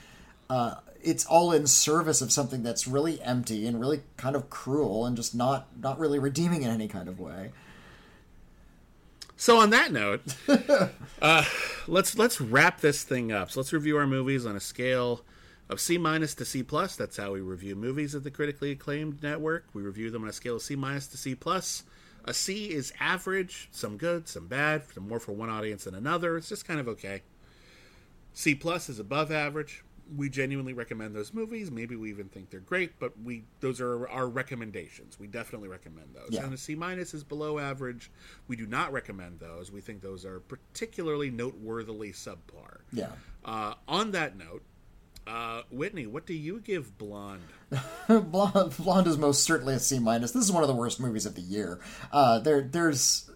uh, 0.49 0.75
it's 1.07 1.25
all 1.25 1.53
in 1.53 1.65
service 1.65 2.21
of 2.21 2.33
something 2.33 2.63
that's 2.63 2.85
really 2.85 3.21
empty 3.21 3.65
and 3.65 3.79
really 3.79 4.01
kind 4.17 4.35
of 4.35 4.49
cruel 4.49 5.05
and 5.05 5.15
just 5.15 5.33
not 5.33 5.67
not 5.81 5.97
really 5.97 6.19
redeeming 6.19 6.63
in 6.63 6.69
any 6.69 6.89
kind 6.89 7.07
of 7.07 7.17
way. 7.17 7.51
So 9.37 9.57
on 9.59 9.69
that 9.69 9.93
note, 9.93 10.21
uh, 11.21 11.45
let's 11.87 12.17
let's 12.17 12.41
wrap 12.41 12.81
this 12.81 13.03
thing 13.03 13.31
up. 13.31 13.51
So 13.51 13.61
let's 13.61 13.71
review 13.71 13.95
our 13.97 14.05
movies 14.05 14.45
on 14.45 14.57
a 14.57 14.59
scale 14.59 15.21
of 15.69 15.79
C 15.79 15.97
minus 15.97 16.35
to 16.35 16.45
C 16.45 16.61
plus. 16.61 16.97
That's 16.97 17.15
how 17.15 17.31
we 17.31 17.39
review 17.39 17.75
movies 17.75 18.13
at 18.13 18.25
the 18.25 18.31
critically 18.31 18.71
acclaimed 18.71 19.23
network. 19.23 19.65
We 19.73 19.83
review 19.83 20.11
them 20.11 20.23
on 20.23 20.29
a 20.29 20.33
scale 20.33 20.57
of 20.57 20.61
C 20.61 20.75
minus 20.75 21.07
to 21.07 21.17
C 21.17 21.35
plus. 21.35 21.83
A 22.25 22.33
C 22.33 22.71
is 22.71 22.91
average, 22.99 23.69
some 23.71 23.95
good, 23.95 24.27
some 24.27 24.47
bad, 24.47 24.83
some 24.93 25.07
more 25.07 25.21
for 25.21 25.31
one 25.31 25.49
audience 25.49 25.85
than 25.85 25.95
another. 25.95 26.35
It's 26.35 26.49
just 26.49 26.67
kind 26.67 26.81
of 26.81 26.87
okay. 26.89 27.21
C 28.33 28.53
plus 28.53 28.89
is 28.89 28.99
above 28.99 29.31
average. 29.31 29.83
We 30.15 30.29
genuinely 30.29 30.73
recommend 30.73 31.15
those 31.15 31.33
movies. 31.33 31.71
Maybe 31.71 31.95
we 31.95 32.09
even 32.09 32.29
think 32.29 32.49
they're 32.49 32.59
great, 32.59 32.99
but 32.99 33.13
we 33.21 33.43
those 33.59 33.81
are 33.81 34.07
our 34.07 34.27
recommendations. 34.27 35.19
We 35.19 35.27
definitely 35.27 35.69
recommend 35.69 36.13
those. 36.13 36.29
Yeah. 36.29 36.43
And 36.43 36.53
a 36.53 36.57
C 36.57 36.75
minus 36.75 37.13
is 37.13 37.23
below 37.23 37.59
average. 37.59 38.11
We 38.47 38.55
do 38.55 38.65
not 38.65 38.91
recommend 38.91 39.39
those. 39.39 39.71
We 39.71 39.81
think 39.81 40.01
those 40.01 40.25
are 40.25 40.39
particularly 40.39 41.31
noteworthily 41.31 42.13
subpar. 42.13 42.79
Yeah. 42.91 43.11
Uh, 43.43 43.73
on 43.87 44.11
that 44.11 44.37
note, 44.37 44.63
uh, 45.27 45.63
Witney, 45.71 46.07
what 46.07 46.25
do 46.25 46.33
you 46.33 46.59
give 46.59 46.97
Blonde? 46.97 47.41
Blonde, 48.07 48.75
Blonde 48.77 49.07
is 49.07 49.17
most 49.17 49.43
certainly 49.43 49.73
a 49.73 49.79
C 49.79 49.99
minus. 49.99 50.31
This 50.31 50.43
is 50.45 50.51
one 50.51 50.63
of 50.63 50.69
the 50.69 50.75
worst 50.75 50.99
movies 50.99 51.25
of 51.25 51.35
the 51.35 51.41
year. 51.41 51.79
Uh, 52.11 52.39
there, 52.39 52.61
there's, 52.61 53.29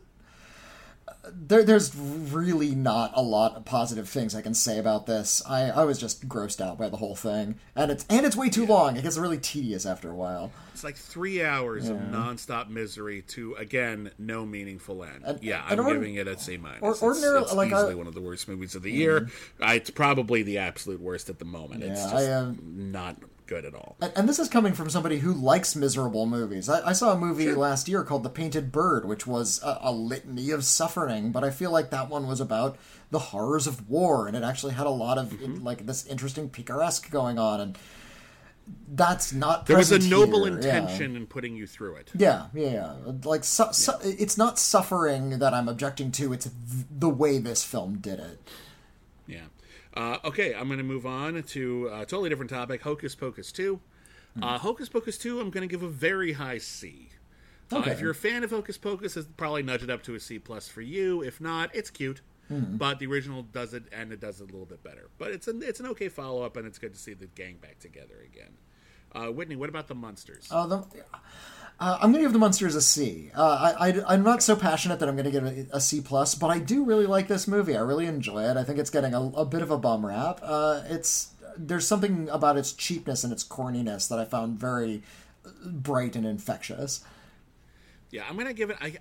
there, 1.32 1.64
there's 1.64 1.96
really 1.96 2.74
not 2.74 3.12
a 3.16 3.22
lot 3.22 3.56
of 3.56 3.64
positive 3.66 4.10
things 4.10 4.34
I 4.36 4.42
can 4.42 4.54
say 4.54 4.80
about 4.80 5.06
this. 5.06 5.42
I, 5.48 5.70
I 5.70 5.84
was 5.84 6.00
just 6.00 6.28
grossed 6.28 6.60
out 6.62 6.78
by 6.78 6.90
the 6.90 6.98
whole 6.98 7.16
thing, 7.16 7.56
and 7.76 7.92
it's 7.92 8.06
and 8.10 8.26
it's 8.26 8.36
way 8.36 8.50
too 8.50 8.66
long. 8.66 8.98
It 8.98 9.04
gets 9.04 9.18
really 9.18 9.38
tedious 9.38 9.86
after 9.86 10.10
a 10.10 10.16
while. 10.16 10.52
It's 10.74 10.84
like 10.84 10.96
three 10.96 11.44
hours 11.44 11.90
of 11.90 11.98
nonstop 11.98 12.70
misery 12.70 13.22
to 13.30 13.54
again 13.56 14.12
no 14.18 14.46
meaningful 14.46 15.04
end. 15.04 15.22
And- 15.24 15.44
yeah, 15.44 15.64
and 15.70 15.80
I'm 15.80 15.88
or- 15.88 15.94
giving 15.94 16.16
it 16.16 16.28
a 16.28 16.40
C 16.40 16.58
minus. 16.58 16.80
or- 16.82 16.90
It's- 16.92 17.04
ordinarily, 17.04 17.44
it's, 17.44 17.54
like, 17.54 17.72
easily 17.72 17.92
I- 17.92 17.96
one 17.96 18.08
of 18.08 18.16
the 18.16 18.22
worst 18.22 18.48
movies 18.48 18.74
of 18.76 18.82
the 18.82 18.92
year. 18.92 19.30
Uh, 19.62 19.74
it's 19.74 19.90
probably 19.92 20.42
the 20.44 20.58
absolute 20.58 21.00
worst 21.02 21.30
at 21.30 21.38
the 21.40 21.46
moment. 21.46 21.84
it's 21.84 22.02
just 22.02 22.16
I, 22.16 22.34
um, 22.34 22.58
not 22.92 23.18
good 23.52 23.66
at 23.66 23.76
all. 23.76 23.98
And, 24.02 24.14
and 24.16 24.30
this 24.30 24.40
is 24.40 24.48
coming 24.48 24.72
from 24.74 24.90
somebody 24.90 25.20
who 25.20 25.34
likes 25.34 25.76
miserable 25.76 26.26
movies. 26.26 26.70
I, 26.70 26.88
I 26.90 26.94
saw 26.94 27.12
a 27.12 27.18
movie 27.18 27.52
last 27.52 27.90
year 27.90 28.02
called 28.04 28.24
The 28.24 28.30
Painted 28.30 28.72
Bird, 28.72 29.04
which 29.06 29.28
was 29.28 29.62
a, 29.62 29.78
a 29.82 29.92
litany 29.92 30.52
of 30.52 30.64
suffering, 30.64 31.32
but 31.34 31.44
I 31.44 31.50
feel 31.50 31.70
like 31.72 31.90
that 31.90 32.10
one 32.10 32.28
was 32.28 32.40
about 32.40 32.78
the 33.12 33.20
horrors 33.20 33.68
of 33.68 33.90
war, 33.90 34.28
and 34.28 34.38
it 34.38 34.44
actually 34.44 34.74
had 34.74 34.88
a 34.88 34.92
lot 35.06 35.18
of 35.18 35.28
Mm-hmm. 35.32 35.64
like 35.66 35.86
this 35.86 36.06
interesting 36.06 36.50
picaresque 36.50 37.12
going 37.12 37.38
on, 37.40 37.60
and 37.60 37.78
that's 38.94 39.34
not. 39.34 39.66
There 39.66 39.76
was 39.78 39.92
a 39.92 40.00
noble 40.00 40.46
here. 40.46 40.56
intention 40.56 41.16
in 41.18 41.26
putting 41.28 41.56
you 41.58 41.68
through 41.68 41.96
it. 41.96 42.12
Yeah, 42.16 42.48
yeah, 42.54 42.64
yeah. 42.64 42.96
yeah. 43.06 43.12
Like, 43.26 43.44
su- 43.44 43.74
su- 43.74 44.00
it's 44.04 44.38
not 44.38 44.60
suffering 44.60 45.40
that 45.40 45.54
I'm 45.54 45.68
objecting 45.68 46.12
to. 46.14 46.32
It's 46.32 46.46
th- 46.46 46.86
the 46.90 47.10
way 47.10 47.38
this 47.40 47.64
film 47.64 47.98
did 47.98 48.20
it. 48.20 48.40
Yeah. 49.28 49.48
Uh, 49.96 50.18
okay, 50.24 50.54
I'm 50.54 50.68
going 50.68 50.78
to 50.78 50.84
move 50.84 51.06
on 51.06 51.42
to 51.44 51.88
a 51.92 52.00
totally 52.00 52.30
different 52.30 52.50
topic 52.52 52.82
Hocus 52.82 53.16
Pocus 53.16 53.52
2. 53.52 53.80
Uh, 54.42 54.58
Hocus 54.58 54.88
Pocus 54.88 55.18
2, 55.18 55.40
I'm 55.42 55.50
going 55.50 55.68
to 55.68 55.72
give 55.72 55.84
a 55.84 55.90
very 55.90 56.34
high 56.34 56.58
C. 56.58 57.10
Uh, 57.72 57.84
if 57.88 58.00
you're 58.00 58.12
a 58.12 58.16
fan 58.16 58.44
of 58.44 58.50
Hocus 58.52 58.78
Pocus, 58.78 59.18
it's 59.18 59.28
probably 59.38 59.64
nudge 59.64 59.84
it 59.84 59.90
up 59.90 60.04
to 60.04 60.16
a 60.16 60.20
C 60.20 60.40
plus 60.40 60.68
for 60.68 60.82
you. 60.82 61.22
If 61.22 61.40
not, 61.42 61.74
it's 61.76 61.90
cute. 61.90 62.22
But 62.50 63.00
the 63.00 63.06
original 63.08 63.44
does 63.44 63.74
it, 63.74 63.84
and 63.94 64.12
it 64.12 64.20
does 64.20 64.42
it 64.42 64.44
a 64.44 64.52
little 64.52 64.66
bit 64.66 64.84
better. 64.84 65.08
But 65.18 65.32
it's 65.32 65.48
an 65.48 65.62
it's 65.64 65.80
an 65.80 65.86
okay 65.88 66.10
follow 66.10 66.44
up, 66.44 66.58
and 66.58 66.68
it's 66.68 66.78
good 66.80 66.94
to 66.94 67.00
see 67.00 67.14
the 67.14 67.28
gang 67.28 67.56
back 67.62 67.80
together 67.80 68.16
again. 68.26 68.58
Uh, 69.16 69.32
Witney, 69.32 69.56
what 69.56 69.70
about 69.70 69.88
the 69.88 69.96
Munsters? 69.96 70.50
Uh, 70.52 70.68
the, 70.68 70.86
uh, 71.82 71.98
I'm 72.00 72.12
going 72.12 72.22
to 72.24 72.26
give 72.26 72.34
the 72.34 72.40
Munsters 72.40 72.76
a 72.76 72.82
C. 72.82 73.32
Uh, 73.36 73.74
I, 73.80 74.04
I, 74.08 74.14
am 74.14 74.22
not 74.22 74.44
so 74.44 74.56
passionate 74.56 75.00
that 75.00 75.10
I'm 75.10 75.16
going 75.16 75.26
to 75.26 75.32
give 75.32 75.44
it 75.44 75.68
a 75.74 75.82
C 75.82 76.00
plus, 76.00 76.36
but 76.36 76.52
I 76.52 76.60
do 76.60 76.86
really 76.86 77.08
like 77.08 77.28
this 77.28 77.48
movie. 77.48 77.76
I 77.76 77.82
really 77.82 78.06
enjoy 78.06 78.44
it. 78.44 78.56
I 78.56 78.64
think 78.64 78.78
it's 78.78 78.92
getting 78.92 79.16
a, 79.16 79.20
a 79.20 79.46
bit 79.46 79.64
of 79.64 79.72
a 79.72 79.80
bum 79.80 80.06
rap. 80.06 80.40
Uh, 80.44 80.84
it's 80.86 81.34
there's 81.58 81.88
something 81.88 82.30
about 82.30 82.56
its 82.56 82.72
cheapness 82.72 83.24
and 83.24 83.34
its 83.34 83.44
corniness 83.44 84.08
that 84.10 84.20
I 84.20 84.26
found 84.26 84.60
very 84.60 85.02
bright 85.66 86.16
and 86.16 86.24
infectious. 86.24 87.04
yeah, 88.12 88.26
I'm 88.30 88.36
going 88.36 88.46
to 88.46 88.54
give 88.54 88.70
it. 88.70 88.78
I 88.80 88.98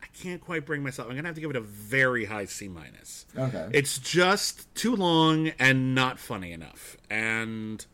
I 0.00 0.06
can't 0.16 0.40
quite 0.40 0.64
bring 0.64 0.84
myself. 0.84 1.08
I'm 1.08 1.14
going 1.14 1.24
to 1.24 1.28
have 1.28 1.34
to 1.34 1.40
give 1.40 1.50
it 1.50 1.56
a 1.56 1.60
very 1.60 2.26
high 2.26 2.44
C 2.44 2.68
minus. 2.68 3.26
Okay. 3.36 3.70
It's 3.72 3.98
just 3.98 4.72
too 4.76 4.94
long 4.94 5.48
and 5.58 5.96
not 5.96 6.20
funny 6.20 6.52
enough. 6.52 6.96
And 7.10 7.84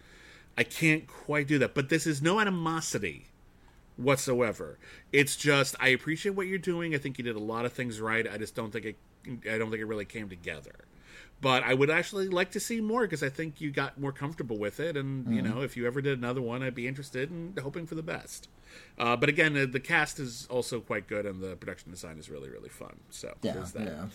I 0.59 0.64
can't 0.64 1.06
quite 1.06 1.48
do 1.48 1.59
that. 1.60 1.74
But 1.74 1.88
this 1.88 2.06
is 2.06 2.20
no 2.20 2.38
animosity 2.38 3.30
whatsoever. 4.01 4.78
It's 5.12 5.36
just 5.36 5.77
I 5.81 5.89
appreciate 5.89 6.35
what 6.35 6.47
you're 6.47 6.59
doing. 6.59 6.94
I 6.94 6.98
think 6.98 7.18
you 7.18 7.24
did 7.24 7.36
a 7.36 7.40
lot 7.40 7.64
of 7.64 7.72
things 7.72 8.01
right. 8.01 8.27
I 8.31 8.36
just 8.39 8.55
don't 8.55 8.72
think 8.72 8.85
it 8.86 8.97
I 9.51 9.59
don't 9.59 9.70
think 9.70 9.81
it 9.82 9.86
really 9.86 10.05
came 10.06 10.28
together. 10.28 10.74
but 11.43 11.62
I 11.62 11.72
would 11.74 11.90
actually 11.90 12.28
like 12.28 12.51
to 12.52 12.60
see 12.60 12.81
more 12.81 13.02
because 13.02 13.22
I 13.22 13.28
think 13.31 13.60
you 13.60 13.70
got 13.70 13.98
more 14.01 14.12
comfortable 14.12 14.59
with 14.59 14.78
it, 14.81 14.97
and 14.97 15.35
you 15.35 15.43
Mm-hmm. 15.43 15.51
know, 15.56 15.62
if 15.62 15.77
you 15.77 15.86
ever 15.86 16.01
did 16.02 16.18
another 16.18 16.43
one, 16.43 16.62
I'd 16.62 16.74
be 16.74 16.86
interested 16.89 17.31
in 17.31 17.55
hoping 17.62 17.86
for 17.86 17.94
the 17.94 18.02
best. 18.02 18.48
Uh, 18.98 19.16
but 19.16 19.28
again, 19.28 19.56
uh, 19.56 19.66
the 19.70 19.81
cast 19.81 20.18
is 20.20 20.47
also 20.51 20.81
quite 20.81 21.06
good, 21.09 21.24
and 21.27 21.40
the 21.43 21.56
production 21.56 21.90
design 21.90 22.18
is 22.18 22.28
really, 22.31 22.48
really 22.51 22.68
fun. 22.68 23.01
So 23.10 23.35
Yeah, 23.43 23.52
there's 23.55 23.72
that. 23.72 23.86
yeah. 23.86 24.06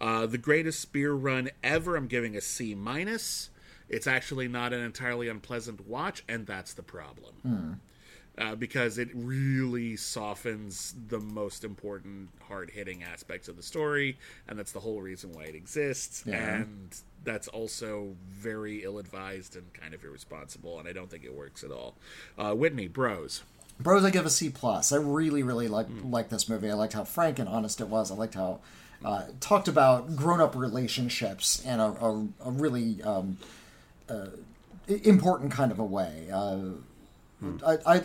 Uh, 0.00 0.26
the 0.26 0.38
Greatest 0.38 0.90
Beer 0.92 1.12
Run 1.12 1.50
Ever. 1.62 1.96
I'm 1.96 2.06
giving 2.06 2.34
a 2.36 2.40
C 2.40 2.74
minus. 2.74 3.50
It's 3.88 4.06
actually 4.06 4.48
not 4.48 4.72
an 4.72 4.80
entirely 4.80 5.28
unpleasant 5.28 5.86
watch, 5.86 6.24
and 6.28 6.46
that's 6.46 6.72
the 6.72 6.82
problem. 6.82 7.80
Uh, 8.40 8.54
because 8.54 8.96
it 8.96 9.10
really 9.12 9.96
softens 9.96 10.94
the 11.08 11.20
most 11.20 11.62
important, 11.62 12.30
hard 12.48 12.70
hitting 12.70 13.02
aspects 13.02 13.48
of 13.48 13.56
the 13.56 13.62
story, 13.62 14.16
and 14.48 14.58
that's 14.58 14.72
the 14.72 14.80
whole 14.80 15.02
reason 15.02 15.30
why 15.32 15.44
it 15.44 15.54
exists. 15.54 16.24
Yeah. 16.24 16.56
And 16.56 16.98
that's 17.22 17.48
also 17.48 18.16
very 18.30 18.82
ill 18.82 18.98
advised 18.98 19.56
and 19.56 19.70
kind 19.74 19.92
of 19.92 20.02
irresponsible, 20.02 20.78
and 20.78 20.88
I 20.88 20.92
don't 20.92 21.10
think 21.10 21.24
it 21.24 21.34
works 21.34 21.62
at 21.62 21.70
all. 21.70 21.96
Uh, 22.38 22.54
Witney, 22.54 22.90
bros. 22.90 23.42
Bros, 23.78 24.04
I 24.04 24.10
give 24.10 24.24
a 24.24 24.30
C 24.30 24.48
plus. 24.48 24.90
I 24.90 24.96
really, 24.96 25.42
really 25.42 25.68
like 25.68 25.88
like 26.02 26.30
this 26.30 26.48
movie. 26.48 26.70
I 26.70 26.74
liked 26.74 26.94
how 26.94 27.04
frank 27.04 27.38
and 27.38 27.48
honest 27.48 27.80
it 27.80 27.88
was. 27.88 28.10
I 28.10 28.14
liked 28.14 28.34
how 28.34 28.60
uh, 29.04 29.24
it 29.28 29.40
talked 29.40 29.68
about 29.68 30.16
grown 30.16 30.40
up 30.40 30.54
relationships 30.54 31.64
in 31.64 31.78
a, 31.78 31.92
a, 31.92 32.28
a 32.44 32.50
really 32.50 33.02
um, 33.02 33.38
uh, 34.08 34.26
important 34.86 35.52
kind 35.52 35.72
of 35.72 35.78
a 35.78 35.84
way. 35.84 36.28
Uh, 36.32 36.60
I, 37.64 37.78
I 37.86 38.02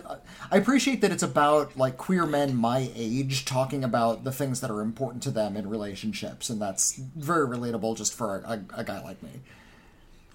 I 0.52 0.58
appreciate 0.58 1.02
that 1.02 1.12
it's 1.12 1.24
about 1.24 1.76
like 1.78 1.98
queer 1.98 2.26
men 2.26 2.56
my 2.56 2.90
age 2.96 3.46
talking 3.46 3.84
about 3.84 4.24
the 4.24 4.32
things 4.32 4.62
that 4.62 4.72
are 4.72 4.82
important 4.82 5.24
to 5.24 5.32
them 5.32 5.58
in 5.58 5.70
relationships, 5.70 6.50
and 6.50 6.62
that's 6.62 6.96
very 6.96 7.48
relatable 7.48 7.98
just 7.98 8.14
for 8.14 8.38
a, 8.38 8.50
a, 8.50 8.82
a 8.82 8.84
guy 8.84 9.04
like 9.04 9.22
me. 9.22 9.42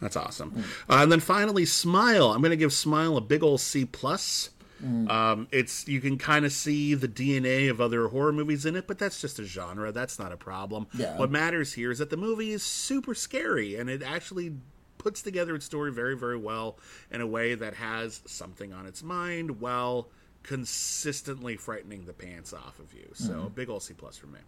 That's 0.01 0.17
awesome. 0.17 0.65
Uh, 0.89 1.03
and 1.03 1.13
then 1.13 1.21
finally, 1.21 1.65
Smile. 1.67 2.33
I'm 2.33 2.41
going 2.41 2.51
to 2.51 2.57
give 2.57 2.73
Smile 2.73 3.17
a 3.17 3.21
big 3.21 3.43
old 3.43 3.61
C 3.61 3.85
plus. 3.85 4.51
Um, 4.83 5.47
it's 5.53 5.87
you 5.87 6.01
can 6.01 6.17
kind 6.17 6.47
of 6.47 6.53
see 6.53 6.95
the 6.95 7.09
DNA 7.09 7.71
of 7.71 7.83
other 7.83 8.09
horror 8.09 8.33
movies 8.33 8.65
in 8.65 8.77
it, 8.77 8.87
but 8.87 8.99
that's 8.99 9.21
just 9.21 9.39
a 9.39 9.45
genre. 9.45 9.93
That's 9.93 10.19
not 10.19 10.33
a 10.33 10.39
problem. 10.39 10.87
Yeah. 10.95 11.19
What 11.19 11.31
matters 11.31 11.75
here 11.75 11.91
is 11.91 11.99
that 11.99 12.09
the 12.09 12.17
movie 12.17 12.53
is 12.53 12.63
super 12.63 13.15
scary, 13.15 13.77
and 13.77 13.91
it 13.91 14.03
actually 14.03 14.55
puts 15.01 15.23
together 15.23 15.55
its 15.55 15.65
story 15.65 15.91
very, 15.91 16.17
very 16.17 16.37
well 16.37 16.79
in 17.11 17.21
a 17.21 17.27
way 17.27 17.55
that 17.55 17.75
has 17.75 18.21
something 18.27 18.73
on 18.73 18.87
its 18.87 19.03
mind 19.03 19.61
while 19.61 20.09
consistently 20.43 21.57
frightening 21.57 22.05
the 22.05 22.13
pants 22.13 22.53
off 22.53 22.79
of 22.79 22.93
you. 22.95 23.09
So, 23.15 23.45
a 23.47 23.51
big 23.51 23.69
old 23.69 23.83
C 23.83 23.95
plus 23.95 24.17
for 24.17 24.27
me. 24.27 24.39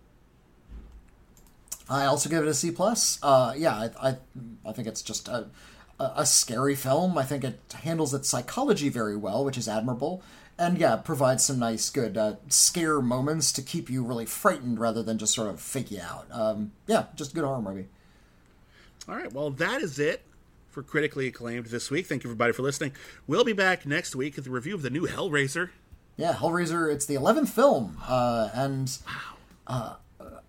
I 1.89 2.05
also 2.05 2.31
give 2.31 2.43
it 2.43 2.49
a 2.49 2.55
C 2.55 2.71
plus. 2.71 3.19
Uh, 3.23 3.55
yeah, 3.57 3.75
I, 3.75 4.11
I 4.11 4.17
I 4.65 4.73
think 4.73 4.89
it's 4.89 5.03
just 5.03 5.29
a, 5.29 5.49
a 5.99 6.13
a 6.17 6.27
scary 6.27 6.75
film. 6.75 7.19
I 7.19 7.25
think 7.25 7.45
it 7.45 7.61
handles 7.83 8.15
its 8.15 8.29
psychology 8.29 8.89
very 8.89 9.17
well, 9.17 9.45
which 9.45 9.59
is 9.59 9.69
admirable, 9.69 10.23
and 10.59 10.79
yeah, 10.79 10.97
provides 10.97 11.45
some 11.45 11.59
nice, 11.59 11.91
good 11.91 12.17
uh, 12.17 12.37
scare 12.49 13.03
moments 13.03 13.53
to 13.53 13.63
keep 13.63 13.91
you 13.91 14.05
really 14.05 14.27
frightened 14.27 14.79
rather 14.79 15.03
than 15.03 15.19
just 15.19 15.35
sort 15.35 15.49
of 15.49 15.61
fake 15.61 15.91
you 15.91 16.01
out. 16.01 16.27
Um, 16.31 16.73
yeah, 16.87 17.07
just 17.15 17.35
good 17.35 17.45
horror 17.45 17.63
movie. 17.63 17.89
All 19.09 19.17
right, 19.17 19.33
well, 19.33 19.51
that 19.51 19.83
is 19.83 19.99
it 19.99 20.23
for 20.73 20.83
critically 20.83 21.29
acclaimed 21.29 21.67
this 21.67 21.91
week. 21.91 22.07
Thank 22.07 22.25
you, 22.25 22.31
everybody, 22.31 22.53
for 22.53 22.63
listening. 22.63 22.93
We'll 23.27 23.45
be 23.45 23.53
back 23.53 23.87
next 23.87 24.17
week 24.17 24.37
with 24.37 24.47
a 24.47 24.51
review 24.51 24.75
of 24.75 24.83
the 24.83 24.91
new 24.91 25.07
Hellraiser. 25.07 25.71
Yeah, 26.17 26.33
Hellraiser. 26.33 26.93
It's 26.93 27.07
the 27.07 27.15
eleventh 27.15 27.51
film, 27.51 27.99
uh, 28.07 28.49
and 28.53 28.99
uh, 29.67 29.95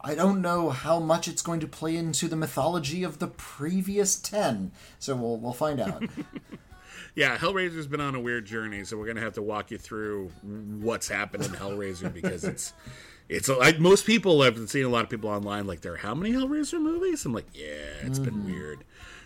I 0.01 0.15
don't 0.15 0.41
know 0.41 0.69
how 0.69 0.99
much 0.99 1.27
it's 1.27 1.41
going 1.41 1.59
to 1.59 1.67
play 1.67 1.95
into 1.95 2.27
the 2.27 2.35
mythology 2.35 3.03
of 3.03 3.19
the 3.19 3.27
previous 3.27 4.15
ten. 4.15 4.71
So 4.97 5.15
we'll 5.15 5.37
we'll 5.37 5.53
find 5.53 5.79
out. 5.79 6.03
Yeah, 7.15 7.37
Hellraiser's 7.37 7.85
been 7.85 8.01
on 8.01 8.15
a 8.15 8.19
weird 8.19 8.45
journey, 8.45 8.83
so 8.85 8.97
we're 8.97 9.05
gonna 9.05 9.21
have 9.21 9.33
to 9.33 9.41
walk 9.41 9.69
you 9.69 9.77
through 9.77 10.31
what's 10.41 11.07
happened 11.07 11.45
in 11.45 11.51
Hellraiser 11.51 12.11
because 12.21 12.43
it's 12.43 12.73
it's 13.29 13.47
like 13.47 13.79
most 13.79 14.05
people 14.05 14.41
have 14.41 14.57
seen 14.69 14.83
a 14.83 14.89
lot 14.89 15.03
of 15.03 15.09
people 15.09 15.29
online 15.29 15.67
like 15.67 15.81
there 15.81 15.93
are 15.93 15.97
how 15.97 16.15
many 16.15 16.33
Hellraiser 16.33 16.81
movies? 16.81 17.23
I'm 17.25 17.33
like, 17.33 17.47
yeah, 17.53 18.01
it's 18.01 18.19
been 18.19 18.45
weird. 18.45 18.83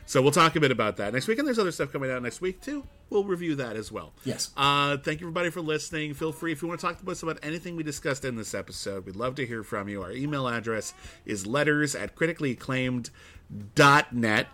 So 0.08 0.20
we'll 0.22 0.32
talk 0.32 0.56
a 0.56 0.62
bit 0.62 0.72
about 0.72 0.96
that 0.98 1.14
next 1.14 1.28
week, 1.28 1.38
and 1.38 1.46
there's 1.46 1.60
other 1.60 1.74
stuff 1.74 1.92
coming 1.92 2.10
out 2.10 2.24
next 2.24 2.40
week 2.40 2.62
too. 2.62 2.86
We'll 3.10 3.26
review 3.26 3.56
that 3.56 3.76
as 3.76 3.92
well. 3.92 4.14
Yes. 4.24 4.52
Uh, 4.56 4.96
thank 4.98 5.20
you 5.20 5.28
everybody 5.28 5.50
for 5.50 5.60
listening. 5.60 6.14
Feel 6.14 6.32
free 6.32 6.54
if 6.54 6.62
you 6.62 6.70
want 6.70 6.80
to 6.80 6.88
talk 6.88 7.04
to 7.04 7.12
us 7.12 7.24
about 7.24 7.40
anything 7.44 7.76
we 7.76 7.84
discussed 7.84 8.24
in 8.24 8.38
this 8.38 8.54
episode. 8.54 9.06
We'd 9.06 9.18
love 9.18 9.36
to 9.36 9.46
hear 9.46 9.64
from 9.64 9.90
you. 9.90 10.02
Our 10.02 10.14
email 10.14 10.48
address 10.48 10.94
is 11.26 11.46
letters 11.46 11.94
at 11.94 12.16
criticallyacclaimed.net. 12.16 14.48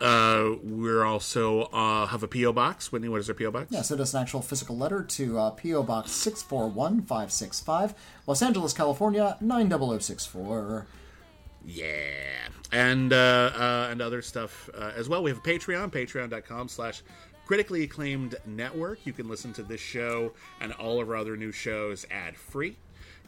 Uh, 0.00 0.50
we're 0.62 1.04
also 1.04 1.62
uh, 1.72 2.06
have 2.06 2.22
a 2.22 2.28
PO 2.28 2.52
box. 2.52 2.92
Witney, 2.92 3.08
what 3.08 3.18
is 3.18 3.28
our 3.28 3.34
PO 3.34 3.50
box? 3.50 3.66
Yeah, 3.70 3.82
send 3.82 4.00
us 4.00 4.14
an 4.14 4.22
actual 4.22 4.42
physical 4.42 4.76
letter 4.76 5.02
to 5.02 5.38
uh, 5.38 5.50
P.O. 5.50 5.82
Box 5.82 6.12
641565, 6.12 7.94
Los 8.26 8.40
Angeles, 8.40 8.72
California, 8.72 9.36
90064. 9.40 10.86
Yeah, 11.64 12.48
and 12.72 13.12
uh, 13.12 13.50
uh, 13.54 13.88
and 13.90 14.00
other 14.00 14.22
stuff 14.22 14.70
uh, 14.74 14.92
as 14.96 15.08
well. 15.08 15.22
We 15.22 15.30
have 15.30 15.38
a 15.38 15.42
Patreon, 15.42 15.90
patreon.com 15.90 16.68
slash 16.68 17.02
critically 17.44 17.82
acclaimed 17.82 18.36
network. 18.46 19.04
You 19.04 19.12
can 19.12 19.28
listen 19.28 19.52
to 19.54 19.62
this 19.62 19.80
show 19.80 20.32
and 20.60 20.72
all 20.74 21.00
of 21.00 21.08
our 21.08 21.16
other 21.16 21.36
new 21.36 21.52
shows 21.52 22.06
ad 22.10 22.36
free. 22.36 22.76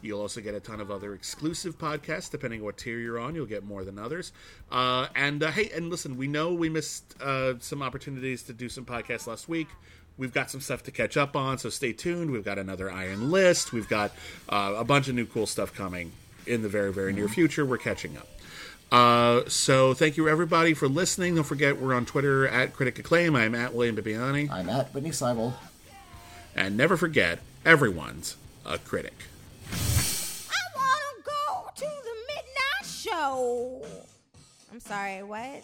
You'll 0.01 0.21
also 0.21 0.41
get 0.41 0.53
a 0.53 0.59
ton 0.59 0.81
of 0.81 0.91
other 0.91 1.13
exclusive 1.13 1.77
podcasts, 1.77 2.29
depending 2.29 2.59
on 2.59 2.65
what 2.65 2.77
tier 2.77 2.99
you're 2.99 3.19
on. 3.19 3.35
You'll 3.35 3.45
get 3.45 3.63
more 3.63 3.85
than 3.85 3.97
others. 3.97 4.33
Uh, 4.71 5.07
and 5.15 5.43
uh, 5.43 5.51
hey, 5.51 5.69
and 5.73 5.89
listen, 5.89 6.17
we 6.17 6.27
know 6.27 6.53
we 6.53 6.69
missed 6.69 7.15
uh, 7.21 7.53
some 7.59 7.81
opportunities 7.81 8.43
to 8.43 8.53
do 8.53 8.67
some 8.67 8.85
podcasts 8.85 9.27
last 9.27 9.47
week. 9.47 9.67
We've 10.17 10.33
got 10.33 10.51
some 10.51 10.61
stuff 10.61 10.83
to 10.83 10.91
catch 10.91 11.17
up 11.17 11.35
on, 11.35 11.57
so 11.57 11.69
stay 11.69 11.93
tuned. 11.93 12.31
We've 12.31 12.45
got 12.45 12.57
another 12.59 12.91
Iron 12.91 13.31
List. 13.31 13.71
We've 13.71 13.87
got 13.87 14.11
uh, 14.49 14.75
a 14.77 14.83
bunch 14.83 15.07
of 15.07 15.15
new 15.15 15.25
cool 15.25 15.47
stuff 15.47 15.73
coming 15.73 16.11
in 16.47 16.61
the 16.61 16.69
very, 16.69 16.91
very 16.91 17.13
near 17.13 17.27
future. 17.27 17.65
We're 17.65 17.77
catching 17.77 18.17
up. 18.17 18.27
Uh, 18.91 19.41
so 19.47 19.93
thank 19.93 20.17
you 20.17 20.29
everybody 20.29 20.73
for 20.73 20.87
listening. 20.87 21.35
Don't 21.35 21.43
forget 21.43 21.81
we're 21.81 21.95
on 21.95 22.05
Twitter 22.05 22.47
at 22.47 22.73
Critic 22.73 22.99
Acclaim. 22.99 23.35
I'm 23.35 23.55
at 23.55 23.73
William 23.73 23.95
Bibiani. 23.95 24.51
I'm 24.51 24.69
at 24.69 24.93
Witney 24.93 25.09
Seibold. 25.09 25.53
And 26.55 26.77
never 26.77 26.95
forget, 26.95 27.39
everyone's 27.65 28.37
a 28.65 28.77
critic. 28.77 29.15
I 29.71 30.59
wanna 30.75 31.23
go 31.25 31.69
to 31.75 31.81
the 31.81 32.15
midnight 32.27 32.85
show. 32.85 33.81
I'm 34.71 34.79
sorry, 34.79 35.23
what? 35.23 35.63